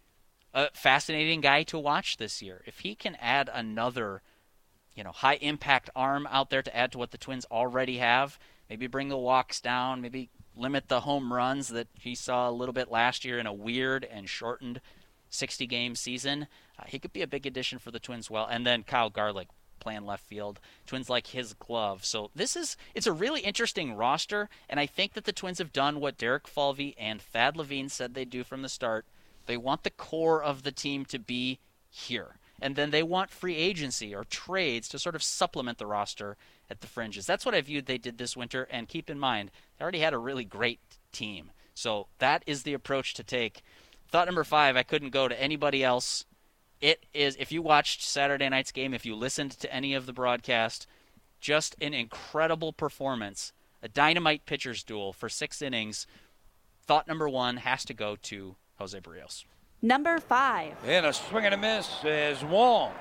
a 0.54 0.70
fascinating 0.74 1.42
guy 1.42 1.64
to 1.64 1.78
watch 1.78 2.18
this 2.18 2.42
year. 2.42 2.64
If 2.66 2.80
he 2.80 2.96
can 2.96 3.16
add 3.16 3.50
another 3.54 4.22
you 4.96 5.04
know, 5.04 5.12
high 5.12 5.36
impact 5.36 5.90
arm 5.96 6.28
out 6.32 6.50
there 6.50 6.62
to 6.62 6.76
add 6.76 6.92
to 6.94 6.98
what 6.98 7.12
the 7.12 7.18
Twins 7.18 7.46
already 7.52 7.98
have. 7.98 8.40
Maybe 8.70 8.88
bring 8.88 9.10
the 9.10 9.18
walks 9.18 9.62
down, 9.62 10.02
maybe 10.02 10.30
limit 10.56 10.88
the 10.88 11.02
home 11.02 11.32
runs 11.32 11.68
that 11.68 11.88
he 11.94 12.16
saw 12.16 12.50
a 12.50 12.52
little 12.52 12.74
bit 12.74 12.90
last 12.90 13.26
year 13.26 13.38
in 13.38 13.46
a 13.46 13.54
weird 13.54 14.06
and 14.06 14.28
shortened 14.28 14.80
60 15.30 15.68
game 15.68 15.96
season. 15.96 16.48
Uh, 16.80 16.84
he 16.88 16.98
could 16.98 17.14
be 17.14 17.22
a 17.22 17.28
big 17.28 17.46
addition 17.46 17.78
for 17.78 17.92
the 17.92 18.00
Twins 18.00 18.32
well. 18.32 18.48
And 18.50 18.66
then 18.66 18.84
Kyle 18.84 19.10
Garlick 19.10 19.50
playing 19.86 20.06
left 20.06 20.26
field. 20.26 20.60
Twins 20.88 21.12
like 21.12 21.28
his 21.28 21.54
glove. 21.54 22.04
So 22.04 22.32
this 22.34 22.56
is 22.56 22.76
it's 22.96 23.06
a 23.06 23.14
really 23.14 23.42
interesting 23.42 23.94
roster 23.94 24.50
and 24.68 24.80
I 24.80 24.88
think 24.88 25.14
that 25.14 25.26
the 25.26 25.32
Twins 25.32 25.60
have 25.60 25.72
done 25.72 26.00
what 26.00 26.18
Derek 26.18 26.48
Falvey 26.48 26.96
and 26.98 27.22
Thad 27.22 27.56
Levine 27.56 27.90
said 27.90 28.16
they'd 28.16 28.30
do 28.32 28.44
from 28.44 28.64
the 28.64 28.70
start. 28.70 29.06
They 29.46 29.58
want 29.58 29.84
the 29.84 29.92
core 29.92 30.42
of 30.42 30.64
the 30.64 30.72
team 30.72 31.06
to 31.06 31.20
be 31.20 31.60
here 31.88 32.40
and 32.60 32.76
then 32.76 32.90
they 32.90 33.04
want 33.04 33.30
free 33.30 33.56
agency 33.56 34.16
or 34.16 34.24
trades 34.24 34.88
to 34.90 34.98
sort 34.98 35.14
of 35.14 35.22
supplement 35.22 35.78
the 35.78 35.86
roster 35.86 36.36
at 36.68 36.82
the 36.82 36.88
fringes. 36.88 37.28
That's 37.28 37.46
what 37.46 37.54
I 37.54 37.62
viewed 37.62 37.86
they 37.86 37.98
did 38.00 38.18
this 38.18 38.36
winter, 38.38 38.68
and 38.72 38.88
keep 38.88 39.10
in 39.10 39.20
mind, 39.20 39.52
they 39.78 39.84
already 39.84 40.00
had 40.00 40.14
a 40.14 40.18
really 40.18 40.46
great 40.46 40.80
team. 41.12 41.52
So 41.74 42.08
that 42.20 42.44
is 42.48 42.64
the 42.64 42.74
approach 42.74 43.14
to 43.16 43.24
take. 43.24 43.62
Thought 44.08 44.28
number 44.28 44.46
five, 44.46 44.78
I 44.78 44.84
couldn't 44.84 45.10
go 45.10 45.28
to 45.28 45.40
anybody 45.40 45.84
else 45.84 46.26
It 46.82 47.06
is, 47.14 47.36
if 47.40 47.52
you 47.52 47.62
watched 47.62 48.04
Saturday 48.04 48.50
night's 48.50 48.72
game, 48.72 48.94
if 48.94 49.06
you 49.06 49.16
listened 49.16 49.52
to 49.52 49.74
any 49.74 49.94
of 49.94 50.06
the 50.06 50.14
broadcast, 50.14 50.88
just 51.40 51.76
an 51.82 51.94
incredible 51.94 52.74
performance. 52.74 53.54
A 53.82 53.88
dynamite 53.88 54.46
pitcher's 54.46 54.84
duel 54.84 55.14
for 55.14 55.30
six 55.30 55.62
innings. 55.62 56.08
Thought 56.86 57.08
number 57.08 57.30
one 57.30 57.58
has 57.58 57.86
to 57.86 57.94
go 57.94 58.16
to 58.24 58.56
Jose 58.80 59.00
Berrios. 59.00 59.46
Number 59.82 60.20
five. 60.20 60.74
And 60.86 61.06
a 61.06 61.14
swing 61.14 61.46
and 61.46 61.54
a 61.54 61.58
miss 61.58 62.04
as 62.04 62.44
Wong 62.44 62.92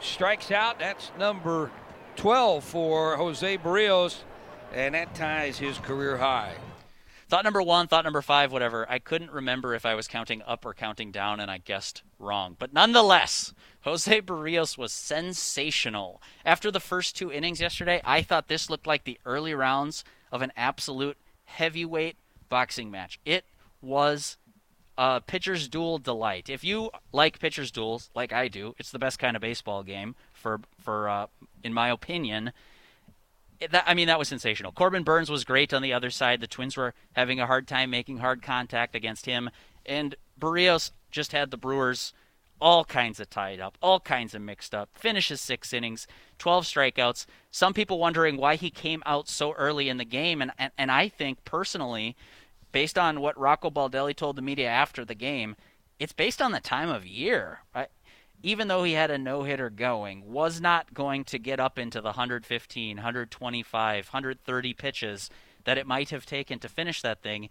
strikes 0.00 0.50
out. 0.50 0.78
That's 0.78 1.10
number 1.18 1.70
12 2.16 2.64
for 2.64 3.16
Jose 3.16 3.58
Berrios, 3.58 4.16
and 4.72 4.94
that 4.94 5.14
ties 5.14 5.58
his 5.58 5.78
career 5.78 6.16
high. 6.16 6.54
Thought 7.30 7.44
number 7.44 7.62
one, 7.62 7.86
thought 7.86 8.02
number 8.02 8.22
five, 8.22 8.50
whatever. 8.50 8.90
I 8.90 8.98
couldn't 8.98 9.30
remember 9.30 9.72
if 9.72 9.86
I 9.86 9.94
was 9.94 10.08
counting 10.08 10.42
up 10.42 10.66
or 10.66 10.74
counting 10.74 11.12
down, 11.12 11.38
and 11.38 11.48
I 11.48 11.58
guessed 11.58 12.02
wrong. 12.18 12.56
But 12.58 12.72
nonetheless, 12.72 13.54
Jose 13.82 14.20
Berrios 14.22 14.76
was 14.76 14.92
sensational. 14.92 16.20
After 16.44 16.72
the 16.72 16.80
first 16.80 17.16
two 17.16 17.30
innings 17.30 17.60
yesterday, 17.60 18.00
I 18.04 18.22
thought 18.22 18.48
this 18.48 18.68
looked 18.68 18.88
like 18.88 19.04
the 19.04 19.20
early 19.24 19.54
rounds 19.54 20.02
of 20.32 20.42
an 20.42 20.50
absolute 20.56 21.16
heavyweight 21.44 22.16
boxing 22.48 22.90
match. 22.90 23.20
It 23.24 23.44
was 23.80 24.36
a 24.98 25.20
pitcher's 25.20 25.68
duel 25.68 25.98
delight. 25.98 26.50
If 26.50 26.64
you 26.64 26.90
like 27.12 27.38
pitcher's 27.38 27.70
duels, 27.70 28.10
like 28.12 28.32
I 28.32 28.48
do, 28.48 28.74
it's 28.76 28.90
the 28.90 28.98
best 28.98 29.20
kind 29.20 29.36
of 29.36 29.40
baseball 29.40 29.84
game 29.84 30.16
for 30.32 30.62
for 30.80 31.08
uh, 31.08 31.26
in 31.62 31.72
my 31.72 31.90
opinion 31.90 32.52
that, 33.70 33.84
I 33.86 33.94
mean, 33.94 34.06
that 34.08 34.18
was 34.18 34.28
sensational. 34.28 34.72
Corbin 34.72 35.02
Burnes 35.02 35.30
was 35.30 35.44
great 35.44 35.72
on 35.72 35.82
the 35.82 35.92
other 35.92 36.10
side. 36.10 36.40
The 36.40 36.46
Twins 36.46 36.76
were 36.76 36.94
having 37.12 37.40
a 37.40 37.46
hard 37.46 37.68
time 37.68 37.90
making 37.90 38.18
hard 38.18 38.42
contact 38.42 38.94
against 38.94 39.26
him. 39.26 39.50
And 39.84 40.14
Berrios 40.38 40.92
just 41.10 41.32
had 41.32 41.50
the 41.50 41.56
Brewers 41.56 42.12
all 42.60 42.84
kinds 42.84 43.20
of 43.20 43.30
tied 43.30 43.60
up, 43.60 43.78
all 43.82 44.00
kinds 44.00 44.34
of 44.34 44.42
mixed 44.42 44.74
up. 44.74 44.90
Finishes 44.94 45.40
six 45.40 45.72
innings, 45.72 46.06
12 46.38 46.64
strikeouts. 46.64 47.26
Some 47.50 47.72
people 47.72 47.98
wondering 47.98 48.36
why 48.36 48.56
he 48.56 48.70
came 48.70 49.02
out 49.06 49.28
so 49.28 49.52
early 49.52 49.88
in 49.88 49.96
the 49.96 50.04
game. 50.04 50.42
And, 50.42 50.52
and, 50.58 50.72
and 50.76 50.90
I 50.90 51.08
think 51.08 51.44
personally, 51.44 52.16
based 52.72 52.98
on 52.98 53.20
what 53.20 53.38
Rocco 53.38 53.70
Baldelli 53.70 54.14
told 54.14 54.36
the 54.36 54.42
media 54.42 54.68
after 54.68 55.04
the 55.04 55.14
game, 55.14 55.56
it's 55.98 56.12
based 56.12 56.40
on 56.40 56.52
the 56.52 56.60
time 56.60 56.88
of 56.88 57.06
year. 57.06 57.60
Right? 57.74 57.88
Even 58.42 58.68
though 58.68 58.84
he 58.84 58.92
had 58.92 59.10
a 59.10 59.18
no 59.18 59.42
hitter 59.42 59.70
going, 59.70 60.30
was 60.30 60.60
not 60.60 60.94
going 60.94 61.24
to 61.24 61.38
get 61.38 61.60
up 61.60 61.78
into 61.78 62.00
the 62.00 62.08
115, 62.08 62.96
125, 62.96 64.06
130 64.06 64.74
pitches 64.74 65.30
that 65.64 65.78
it 65.78 65.86
might 65.86 66.10
have 66.10 66.26
taken 66.26 66.58
to 66.58 66.68
finish 66.68 67.02
that 67.02 67.22
thing. 67.22 67.48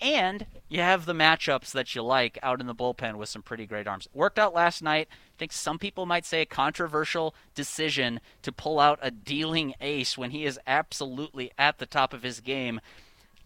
And 0.00 0.46
you 0.68 0.80
have 0.80 1.06
the 1.06 1.12
matchups 1.12 1.70
that 1.72 1.94
you 1.94 2.02
like 2.02 2.38
out 2.42 2.60
in 2.60 2.66
the 2.66 2.74
bullpen 2.74 3.16
with 3.16 3.28
some 3.28 3.42
pretty 3.42 3.66
great 3.66 3.86
arms. 3.86 4.08
Worked 4.12 4.38
out 4.38 4.54
last 4.54 4.82
night. 4.82 5.08
I 5.10 5.38
think 5.38 5.52
some 5.52 5.78
people 5.78 6.06
might 6.06 6.26
say 6.26 6.42
a 6.42 6.46
controversial 6.46 7.34
decision 7.54 8.20
to 8.42 8.50
pull 8.50 8.80
out 8.80 8.98
a 9.00 9.12
dealing 9.12 9.74
ace 9.80 10.18
when 10.18 10.30
he 10.30 10.44
is 10.44 10.58
absolutely 10.66 11.52
at 11.56 11.78
the 11.78 11.86
top 11.86 12.12
of 12.12 12.24
his 12.24 12.40
game. 12.40 12.80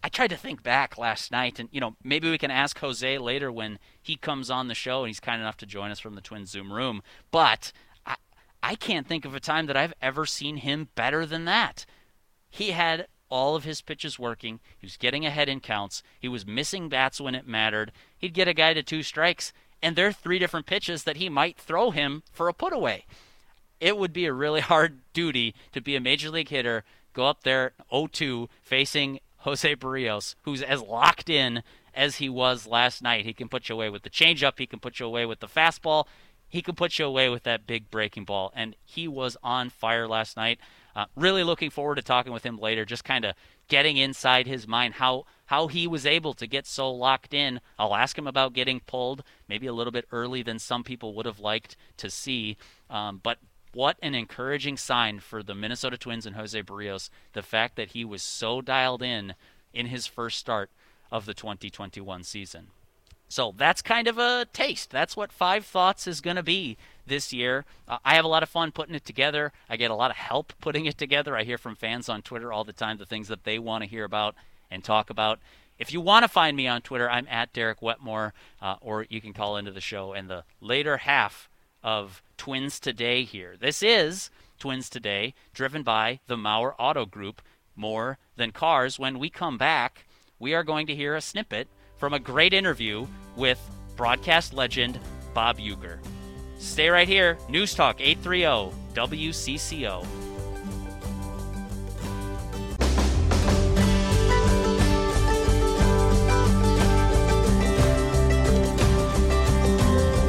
I 0.03 0.09
tried 0.09 0.29
to 0.29 0.37
think 0.37 0.63
back 0.63 0.97
last 0.97 1.31
night, 1.31 1.59
and 1.59 1.69
you 1.71 1.81
know 1.81 1.95
maybe 2.03 2.29
we 2.29 2.37
can 2.37 2.51
ask 2.51 2.79
Jose 2.79 3.17
later 3.17 3.51
when 3.51 3.79
he 4.01 4.15
comes 4.15 4.49
on 4.49 4.67
the 4.67 4.75
show 4.75 5.01
and 5.01 5.09
he's 5.09 5.19
kind 5.19 5.41
enough 5.41 5.57
to 5.57 5.65
join 5.65 5.91
us 5.91 5.99
from 5.99 6.15
the 6.15 6.21
Twin 6.21 6.45
Zoom 6.45 6.71
room. 6.71 7.01
But 7.31 7.71
I, 8.05 8.15
I 8.61 8.75
can't 8.75 9.07
think 9.07 9.25
of 9.25 9.35
a 9.35 9.39
time 9.39 9.65
that 9.65 9.77
I've 9.77 9.93
ever 10.01 10.25
seen 10.25 10.57
him 10.57 10.89
better 10.95 11.25
than 11.25 11.45
that. 11.45 11.85
He 12.49 12.71
had 12.71 13.07
all 13.29 13.55
of 13.55 13.63
his 13.63 13.81
pitches 13.81 14.17
working. 14.17 14.59
He 14.77 14.85
was 14.85 14.97
getting 14.97 15.25
ahead 15.25 15.49
in 15.49 15.59
counts. 15.59 16.01
He 16.19 16.27
was 16.27 16.45
missing 16.45 16.89
bats 16.89 17.19
when 17.19 17.35
it 17.35 17.47
mattered. 17.47 17.91
He'd 18.17 18.33
get 18.33 18.47
a 18.47 18.53
guy 18.53 18.73
to 18.73 18.83
two 18.83 19.03
strikes, 19.03 19.51
and 19.81 19.95
there 19.95 20.07
are 20.07 20.13
three 20.13 20.39
different 20.39 20.65
pitches 20.65 21.03
that 21.03 21.17
he 21.17 21.29
might 21.29 21.57
throw 21.57 21.91
him 21.91 22.23
for 22.31 22.47
a 22.47 22.53
put 22.53 22.73
away. 22.73 23.05
It 23.79 23.97
would 23.97 24.13
be 24.13 24.25
a 24.25 24.33
really 24.33 24.61
hard 24.71 24.99
duty 25.13 25.53
to 25.73 25.81
be 25.81 25.95
a 25.95 26.01
major 26.01 26.29
league 26.29 26.49
hitter, 26.49 26.83
go 27.13 27.25
up 27.25 27.43
there 27.43 27.73
0 27.91 28.07
2 28.07 28.49
facing 28.61 29.19
Jose 29.39 29.75
Berrios, 29.75 30.35
who's 30.43 30.61
as 30.61 30.81
locked 30.81 31.29
in 31.29 31.63
as 31.93 32.17
he 32.17 32.29
was 32.29 32.67
last 32.67 33.01
night. 33.01 33.25
He 33.25 33.33
can 33.33 33.49
put 33.49 33.69
you 33.69 33.75
away 33.75 33.89
with 33.89 34.03
the 34.03 34.09
changeup, 34.09 34.59
he 34.59 34.67
can 34.67 34.79
put 34.79 34.99
you 34.99 35.05
away 35.05 35.25
with 35.25 35.39
the 35.39 35.47
fastball, 35.47 36.05
he 36.47 36.61
can 36.61 36.75
put 36.75 36.97
you 36.97 37.05
away 37.05 37.29
with 37.29 37.43
that 37.43 37.67
big 37.67 37.91
breaking 37.91 38.25
ball. 38.25 38.51
And 38.55 38.75
he 38.83 39.07
was 39.07 39.37
on 39.43 39.69
fire 39.69 40.07
last 40.07 40.37
night. 40.37 40.59
Uh, 40.95 41.05
really 41.15 41.43
looking 41.43 41.69
forward 41.69 41.95
to 41.95 42.01
talking 42.01 42.33
with 42.33 42.43
him 42.43 42.57
later, 42.57 42.83
just 42.83 43.03
kind 43.03 43.25
of 43.25 43.35
getting 43.67 43.97
inside 43.97 44.47
his 44.47 44.67
mind 44.67 44.95
how 44.95 45.25
how 45.45 45.67
he 45.67 45.87
was 45.87 46.05
able 46.05 46.33
to 46.33 46.47
get 46.47 46.65
so 46.65 46.91
locked 46.91 47.33
in. 47.33 47.61
I'll 47.77 47.95
ask 47.95 48.17
him 48.17 48.27
about 48.27 48.53
getting 48.53 48.79
pulled, 48.81 49.23
maybe 49.47 49.67
a 49.67 49.73
little 49.73 49.91
bit 49.91 50.05
early 50.11 50.41
than 50.41 50.59
some 50.59 50.83
people 50.83 51.13
would 51.13 51.25
have 51.25 51.39
liked 51.39 51.77
to 51.97 52.09
see. 52.09 52.57
Um, 52.89 53.21
but 53.21 53.37
what 53.77 53.95
an 54.01 54.15
encouraging 54.15 54.75
sign 54.75 55.19
for 55.19 55.43
the 55.43 55.53
Minnesota 55.53 55.99
Twins 55.99 56.25
and 56.25 56.35
Jose 56.35 56.59
Berrios, 56.63 57.11
the 57.33 57.43
fact 57.43 57.75
that 57.75 57.91
he 57.91 58.03
was 58.03 58.23
so 58.23 58.59
dialed 58.59 59.03
in 59.03 59.35
in 59.71 59.85
his 59.85 60.07
first 60.07 60.39
start 60.39 60.71
of 61.11 61.27
the 61.27 61.35
2021 61.35 62.23
season. 62.23 62.69
So 63.29 63.53
that's 63.55 63.83
kind 63.83 64.07
of 64.07 64.17
a 64.17 64.47
taste. 64.51 64.89
That's 64.89 65.15
what 65.15 65.31
Five 65.31 65.63
Thoughts 65.63 66.07
is 66.07 66.21
going 66.21 66.37
to 66.37 66.43
be 66.43 66.75
this 67.05 67.31
year. 67.31 67.65
Uh, 67.87 67.99
I 68.03 68.15
have 68.15 68.25
a 68.25 68.29
lot 68.29 68.41
of 68.41 68.49
fun 68.49 68.71
putting 68.71 68.95
it 68.95 69.05
together. 69.05 69.51
I 69.69 69.77
get 69.77 69.91
a 69.91 69.95
lot 69.95 70.09
of 70.09 70.17
help 70.17 70.53
putting 70.59 70.87
it 70.87 70.97
together. 70.97 71.37
I 71.37 71.43
hear 71.43 71.59
from 71.59 71.75
fans 71.75 72.09
on 72.09 72.23
Twitter 72.23 72.51
all 72.51 72.63
the 72.63 72.73
time 72.73 72.97
the 72.97 73.05
things 73.05 73.27
that 73.27 73.43
they 73.43 73.59
want 73.59 73.83
to 73.83 73.89
hear 73.89 74.05
about 74.05 74.33
and 74.71 74.83
talk 74.83 75.11
about. 75.11 75.37
If 75.77 75.93
you 75.93 76.01
want 76.01 76.23
to 76.23 76.29
find 76.29 76.57
me 76.57 76.67
on 76.67 76.81
Twitter, 76.81 77.07
I'm 77.07 77.27
at 77.29 77.53
Derek 77.53 77.83
Wetmore, 77.83 78.33
uh, 78.59 78.77
or 78.81 79.05
you 79.07 79.21
can 79.21 79.33
call 79.33 79.55
into 79.55 79.71
the 79.71 79.81
show. 79.81 80.13
And 80.13 80.27
the 80.27 80.45
later 80.61 80.97
half 80.97 81.47
of 81.87 82.21
Twins 82.35 82.81
Today 82.81 83.23
here. 83.23 83.55
This 83.57 83.81
is 83.81 84.29
Twins 84.59 84.89
Today, 84.89 85.33
driven 85.53 85.83
by 85.83 86.19
the 86.27 86.35
Mauer 86.35 86.73
Auto 86.77 87.05
Group, 87.05 87.41
more 87.77 88.17
than 88.35 88.51
cars. 88.51 88.99
When 88.99 89.19
we 89.19 89.29
come 89.29 89.57
back, 89.57 90.05
we 90.37 90.53
are 90.53 90.65
going 90.65 90.85
to 90.87 90.95
hear 90.95 91.15
a 91.15 91.21
snippet 91.21 91.69
from 91.95 92.13
a 92.13 92.19
great 92.19 92.53
interview 92.53 93.07
with 93.37 93.57
broadcast 93.95 94.53
legend 94.53 94.99
Bob 95.33 95.59
Uecker. 95.59 95.99
Stay 96.59 96.89
right 96.89 97.07
here. 97.07 97.37
News 97.47 97.73
Talk 97.73 98.01
830 98.01 98.75
WCCO. 98.93 100.05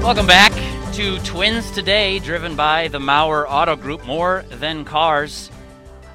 Welcome 0.04 0.28
back 0.28 0.67
to 0.98 1.16
Twins 1.20 1.70
Today, 1.70 2.18
driven 2.18 2.56
by 2.56 2.88
the 2.88 2.98
Mauer 2.98 3.46
Auto 3.48 3.76
Group, 3.76 4.04
more 4.04 4.44
than 4.50 4.84
cars. 4.84 5.48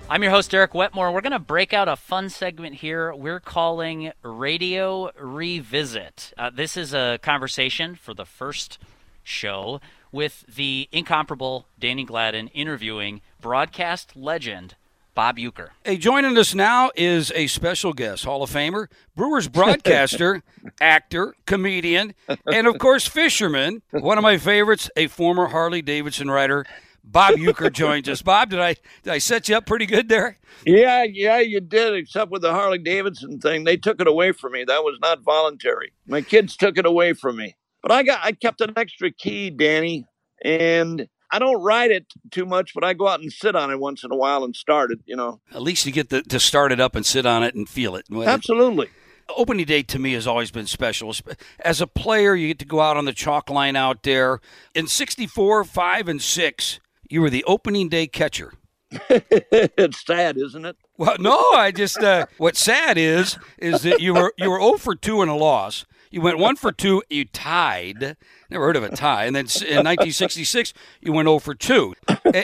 I'm 0.09 0.21
your 0.21 0.31
host, 0.33 0.51
Derek 0.51 0.73
Wetmore. 0.73 1.13
We're 1.13 1.21
going 1.21 1.31
to 1.31 1.39
break 1.39 1.71
out 1.71 1.87
a 1.87 1.95
fun 1.95 2.27
segment 2.29 2.75
here 2.75 3.15
we're 3.15 3.39
calling 3.39 4.11
Radio 4.23 5.09
Revisit. 5.17 6.33
Uh, 6.37 6.49
this 6.49 6.75
is 6.75 6.93
a 6.93 7.17
conversation 7.21 7.95
for 7.95 8.13
the 8.13 8.25
first 8.25 8.77
show 9.23 9.79
with 10.11 10.43
the 10.53 10.89
incomparable 10.91 11.65
Danny 11.79 12.03
Gladden 12.03 12.49
interviewing 12.49 13.21
broadcast 13.39 14.17
legend 14.17 14.75
Bob 15.15 15.37
Uecker. 15.37 15.69
Hey, 15.83 15.97
joining 15.97 16.37
us 16.37 16.55
now 16.55 16.89
is 16.95 17.31
a 17.35 17.47
special 17.47 17.93
guest, 17.93 18.25
Hall 18.25 18.41
of 18.41 18.49
Famer, 18.49 18.87
Brewers 19.15 19.47
broadcaster, 19.47 20.41
actor, 20.81 21.35
comedian, 21.45 22.15
and 22.51 22.65
of 22.65 22.79
course, 22.79 23.07
fisherman. 23.07 23.83
One 23.91 24.17
of 24.17 24.23
my 24.23 24.37
favorites, 24.37 24.89
a 24.95 25.07
former 25.07 25.47
Harley 25.47 25.81
Davidson 25.83 26.31
rider. 26.31 26.65
Bob 27.03 27.35
Uecker 27.35 27.71
joins 27.71 28.07
us. 28.09 28.21
Bob, 28.21 28.49
did 28.49 28.59
I 28.59 28.75
did 29.03 29.13
I 29.13 29.17
set 29.17 29.49
you 29.49 29.57
up 29.57 29.65
pretty 29.65 29.85
good 29.85 30.09
there? 30.09 30.39
Yeah, 30.65 31.03
yeah, 31.03 31.39
you 31.39 31.59
did. 31.59 31.93
Except 31.95 32.31
with 32.31 32.41
the 32.41 32.51
Harley 32.51 32.79
Davidson 32.79 33.39
thing, 33.39 33.65
they 33.65 33.77
took 33.77 33.99
it 33.99 34.07
away 34.07 34.31
from 34.31 34.53
me. 34.53 34.63
That 34.63 34.83
was 34.83 34.97
not 35.01 35.21
voluntary. 35.21 35.91
My 36.07 36.21
kids 36.21 36.55
took 36.55 36.77
it 36.77 36.85
away 36.85 37.13
from 37.13 37.35
me. 37.35 37.55
But 37.81 37.91
I 37.91 38.03
got 38.03 38.21
I 38.23 38.31
kept 38.31 38.61
an 38.61 38.73
extra 38.77 39.11
key, 39.11 39.49
Danny, 39.49 40.05
and 40.43 41.07
I 41.33 41.39
don't 41.39 41.63
ride 41.63 41.89
it 41.89 42.05
too 42.29 42.45
much, 42.45 42.75
but 42.75 42.83
I 42.83 42.93
go 42.93 43.07
out 43.07 43.19
and 43.19 43.33
sit 43.33 43.55
on 43.55 43.71
it 43.71 43.79
once 43.79 44.03
in 44.03 44.11
a 44.11 44.15
while 44.15 44.43
and 44.43 44.55
start 44.55 44.91
it. 44.91 44.99
You 45.05 45.15
know, 45.15 45.41
At 45.51 45.63
least 45.63 45.83
you 45.87 45.91
get 45.91 46.09
the, 46.09 46.21
to 46.21 46.39
start 46.39 46.71
it 46.71 46.79
up 46.79 46.95
and 46.95 47.03
sit 47.03 47.25
on 47.25 47.41
it 47.43 47.55
and 47.55 47.67
feel 47.67 47.95
it. 47.95 48.05
absolutely. 48.11 48.89
Opening 49.35 49.65
day 49.65 49.81
to 49.81 49.97
me 49.97 50.13
has 50.13 50.27
always 50.27 50.51
been 50.51 50.67
special. 50.67 51.11
As 51.59 51.81
a 51.81 51.87
player, 51.87 52.35
you 52.35 52.49
get 52.49 52.59
to 52.59 52.65
go 52.65 52.81
out 52.81 52.97
on 52.97 53.05
the 53.05 53.13
chalk 53.13 53.49
line 53.49 53.75
out 53.75 54.03
there. 54.03 54.41
In 54.75 54.85
64, 54.85 55.63
5, 55.63 56.07
and 56.07 56.21
6, 56.21 56.79
you 57.09 57.21
were 57.21 57.31
the 57.31 57.43
opening 57.45 57.89
day 57.89 58.05
catcher. 58.05 58.53
it's 59.09 60.05
sad, 60.05 60.37
isn't 60.37 60.65
it? 60.65 60.75
Well, 60.97 61.15
no, 61.19 61.51
I 61.53 61.71
just 61.71 61.97
uh, 61.97 62.27
what's 62.37 62.61
sad 62.61 62.97
is 62.99 63.39
is 63.57 63.81
that 63.81 64.01
you 64.01 64.13
were 64.13 64.33
you 64.37 64.51
were 64.51 64.59
0 64.59 64.77
for 64.77 64.93
2 64.93 65.23
in 65.23 65.29
a 65.29 65.35
loss. 65.35 65.85
You 66.13 66.21
went 66.21 66.37
1 66.37 66.57
for 66.57 66.71
2, 66.71 67.01
you 67.09 67.25
tied. 67.25 68.17
Never 68.51 68.65
heard 68.65 68.75
of 68.75 68.83
a 68.83 68.95
tie. 68.95 69.25
And 69.25 69.35
then 69.35 69.45
in 69.45 69.77
1966, 69.77 70.71
you 71.01 71.11
went 71.11 71.25
0 71.25 71.39
for 71.39 71.55
2. 71.55 71.95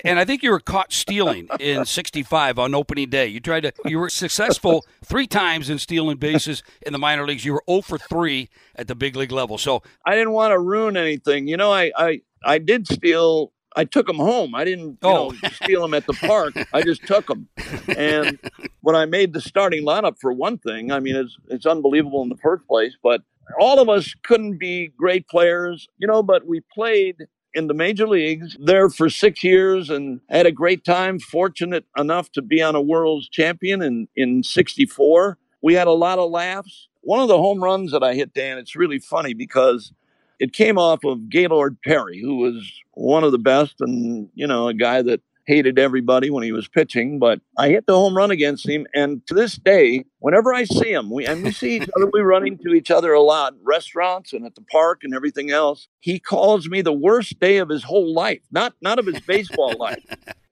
And 0.04 0.18
I 0.18 0.26
think 0.26 0.42
you 0.42 0.50
were 0.50 0.60
caught 0.60 0.92
stealing 0.92 1.48
in 1.60 1.86
65 1.86 2.58
on 2.58 2.74
opening 2.74 3.12
day. 3.12 3.28
You 3.28 3.40
tried 3.40 3.62
to 3.62 3.74
you 3.86 4.00
were 4.00 4.10
successful 4.10 4.88
3 5.06 5.28
times 5.28 5.70
in 5.70 5.78
stealing 5.78 6.18
bases 6.18 6.64
in 6.82 6.94
the 6.94 7.00
minor 7.00 7.28
leagues. 7.28 7.46
You 7.46 7.54
were 7.54 7.64
0 7.70 7.82
for 7.82 8.00
3 8.00 8.50
at 8.76 8.88
the 8.88 8.96
big 8.96 9.16
league 9.16 9.32
level. 9.32 9.60
So, 9.60 9.84
I 10.04 10.16
didn't 10.16 10.32
want 10.32 10.52
to 10.52 10.60
ruin 10.60 10.98
anything. 10.98 11.48
You 11.48 11.58
know, 11.58 11.72
I 11.72 11.92
I 11.96 12.22
I 12.44 12.58
did 12.58 12.88
steal. 12.88 13.52
I 13.80 13.86
took 13.86 14.08
them 14.08 14.18
home. 14.18 14.54
I 14.56 14.64
didn't 14.66 14.90
you 14.90 14.98
Oh. 15.04 15.30
know, 15.30 15.50
steal 15.64 15.82
them 15.82 15.94
at 15.94 16.06
the 16.06 16.14
park. 16.14 16.54
I 16.74 16.82
just 16.82 17.06
took 17.08 17.28
them. 17.28 17.48
And 17.96 18.38
when 18.82 18.96
I 18.96 19.06
made 19.06 19.34
the 19.34 19.42
starting 19.42 19.84
lineup, 19.86 20.16
for 20.20 20.34
one 20.34 20.58
thing, 20.58 20.92
I 20.92 21.00
mean, 21.00 21.16
it's 21.16 21.38
it's 21.50 21.66
unbelievable 21.66 22.22
in 22.24 22.30
the 22.30 22.38
first 22.38 22.68
place. 22.68 22.96
But 23.02 23.22
all 23.60 23.80
of 23.80 23.88
us 23.90 24.14
couldn't 24.24 24.58
be 24.60 24.88
great 24.98 25.28
players, 25.28 25.88
you 25.98 26.08
know. 26.08 26.22
But 26.22 26.46
we 26.46 26.62
played 26.74 27.16
in 27.54 27.68
the 27.68 27.74
major 27.74 28.08
leagues 28.08 28.58
there 28.60 28.90
for 28.90 29.10
six 29.10 29.44
years 29.44 29.90
and 29.90 30.20
had 30.30 30.46
a 30.46 30.52
great 30.52 30.84
time. 30.84 31.20
Fortunate 31.20 31.86
enough 31.98 32.32
to 32.34 32.42
be 32.42 32.62
on 32.62 32.76
a 32.76 32.82
world's 32.82 33.30
champion 33.30 33.82
in 33.82 34.08
in 34.16 34.44
'64. 34.44 35.38
We 35.62 35.74
had 35.74 35.88
a 35.88 35.92
lot 36.06 36.20
of 36.20 36.30
laughs. 36.32 36.88
One 37.02 37.22
of 37.22 37.28
the 37.30 37.38
home 37.38 37.64
runs 37.64 37.92
that 37.94 38.04
I 38.04 38.14
hit, 38.14 38.34
Dan, 38.34 38.58
it's 38.58 38.76
really 38.76 39.00
funny 39.00 39.34
because 39.34 39.94
it 40.40 40.54
came 40.54 40.78
off 40.78 41.04
of 41.04 41.30
Gaylord 41.30 41.78
Perry, 41.82 42.20
who 42.20 42.38
was 42.38 42.72
one 42.94 43.24
of 43.24 43.32
the 43.32 43.38
best 43.38 43.76
and, 43.80 44.30
you 44.34 44.48
know, 44.48 44.68
a 44.68 44.74
guy 44.74 45.02
that 45.02 45.22
hated 45.46 45.80
everybody 45.80 46.30
when 46.30 46.44
he 46.44 46.52
was 46.52 46.68
pitching. 46.68 47.18
But 47.18 47.42
I 47.58 47.70
hit 47.70 47.88
the 47.88 47.96
home 47.96 48.16
run 48.16 48.30
against 48.30 48.70
him. 48.70 48.86
And 48.94 49.26
to 49.28 49.34
this 49.34 49.56
day, 49.56 50.06
whenever 50.20 50.54
I 50.54 50.64
see 50.64 50.92
him, 50.94 51.10
we, 51.10 51.26
and 51.26 51.44
we 51.44 51.52
see 51.52 51.78
each 51.78 51.90
other, 51.96 52.10
we 52.14 52.22
run 52.22 52.48
into 52.48 52.74
each 52.74 52.92
other 52.92 53.14
a 53.14 53.22
lot, 53.22 53.56
restaurants 53.64 54.32
and 54.32 54.46
at 54.46 54.56
the 54.56 54.62
park 54.62 55.02
and 55.04 55.14
everything 55.14 55.50
else. 55.50 55.88
He 56.00 56.20
calls 56.20 56.70
me 56.70 56.82
the 56.82 56.94
worst 56.94 57.40
day 57.40 57.58
of 57.58 57.70
his 57.70 57.84
whole 57.84 58.14
life, 58.14 58.42
not, 58.52 58.76
not 58.82 59.00
of 59.00 59.08
his 59.08 59.20
baseball 59.22 59.76
life. 59.78 60.04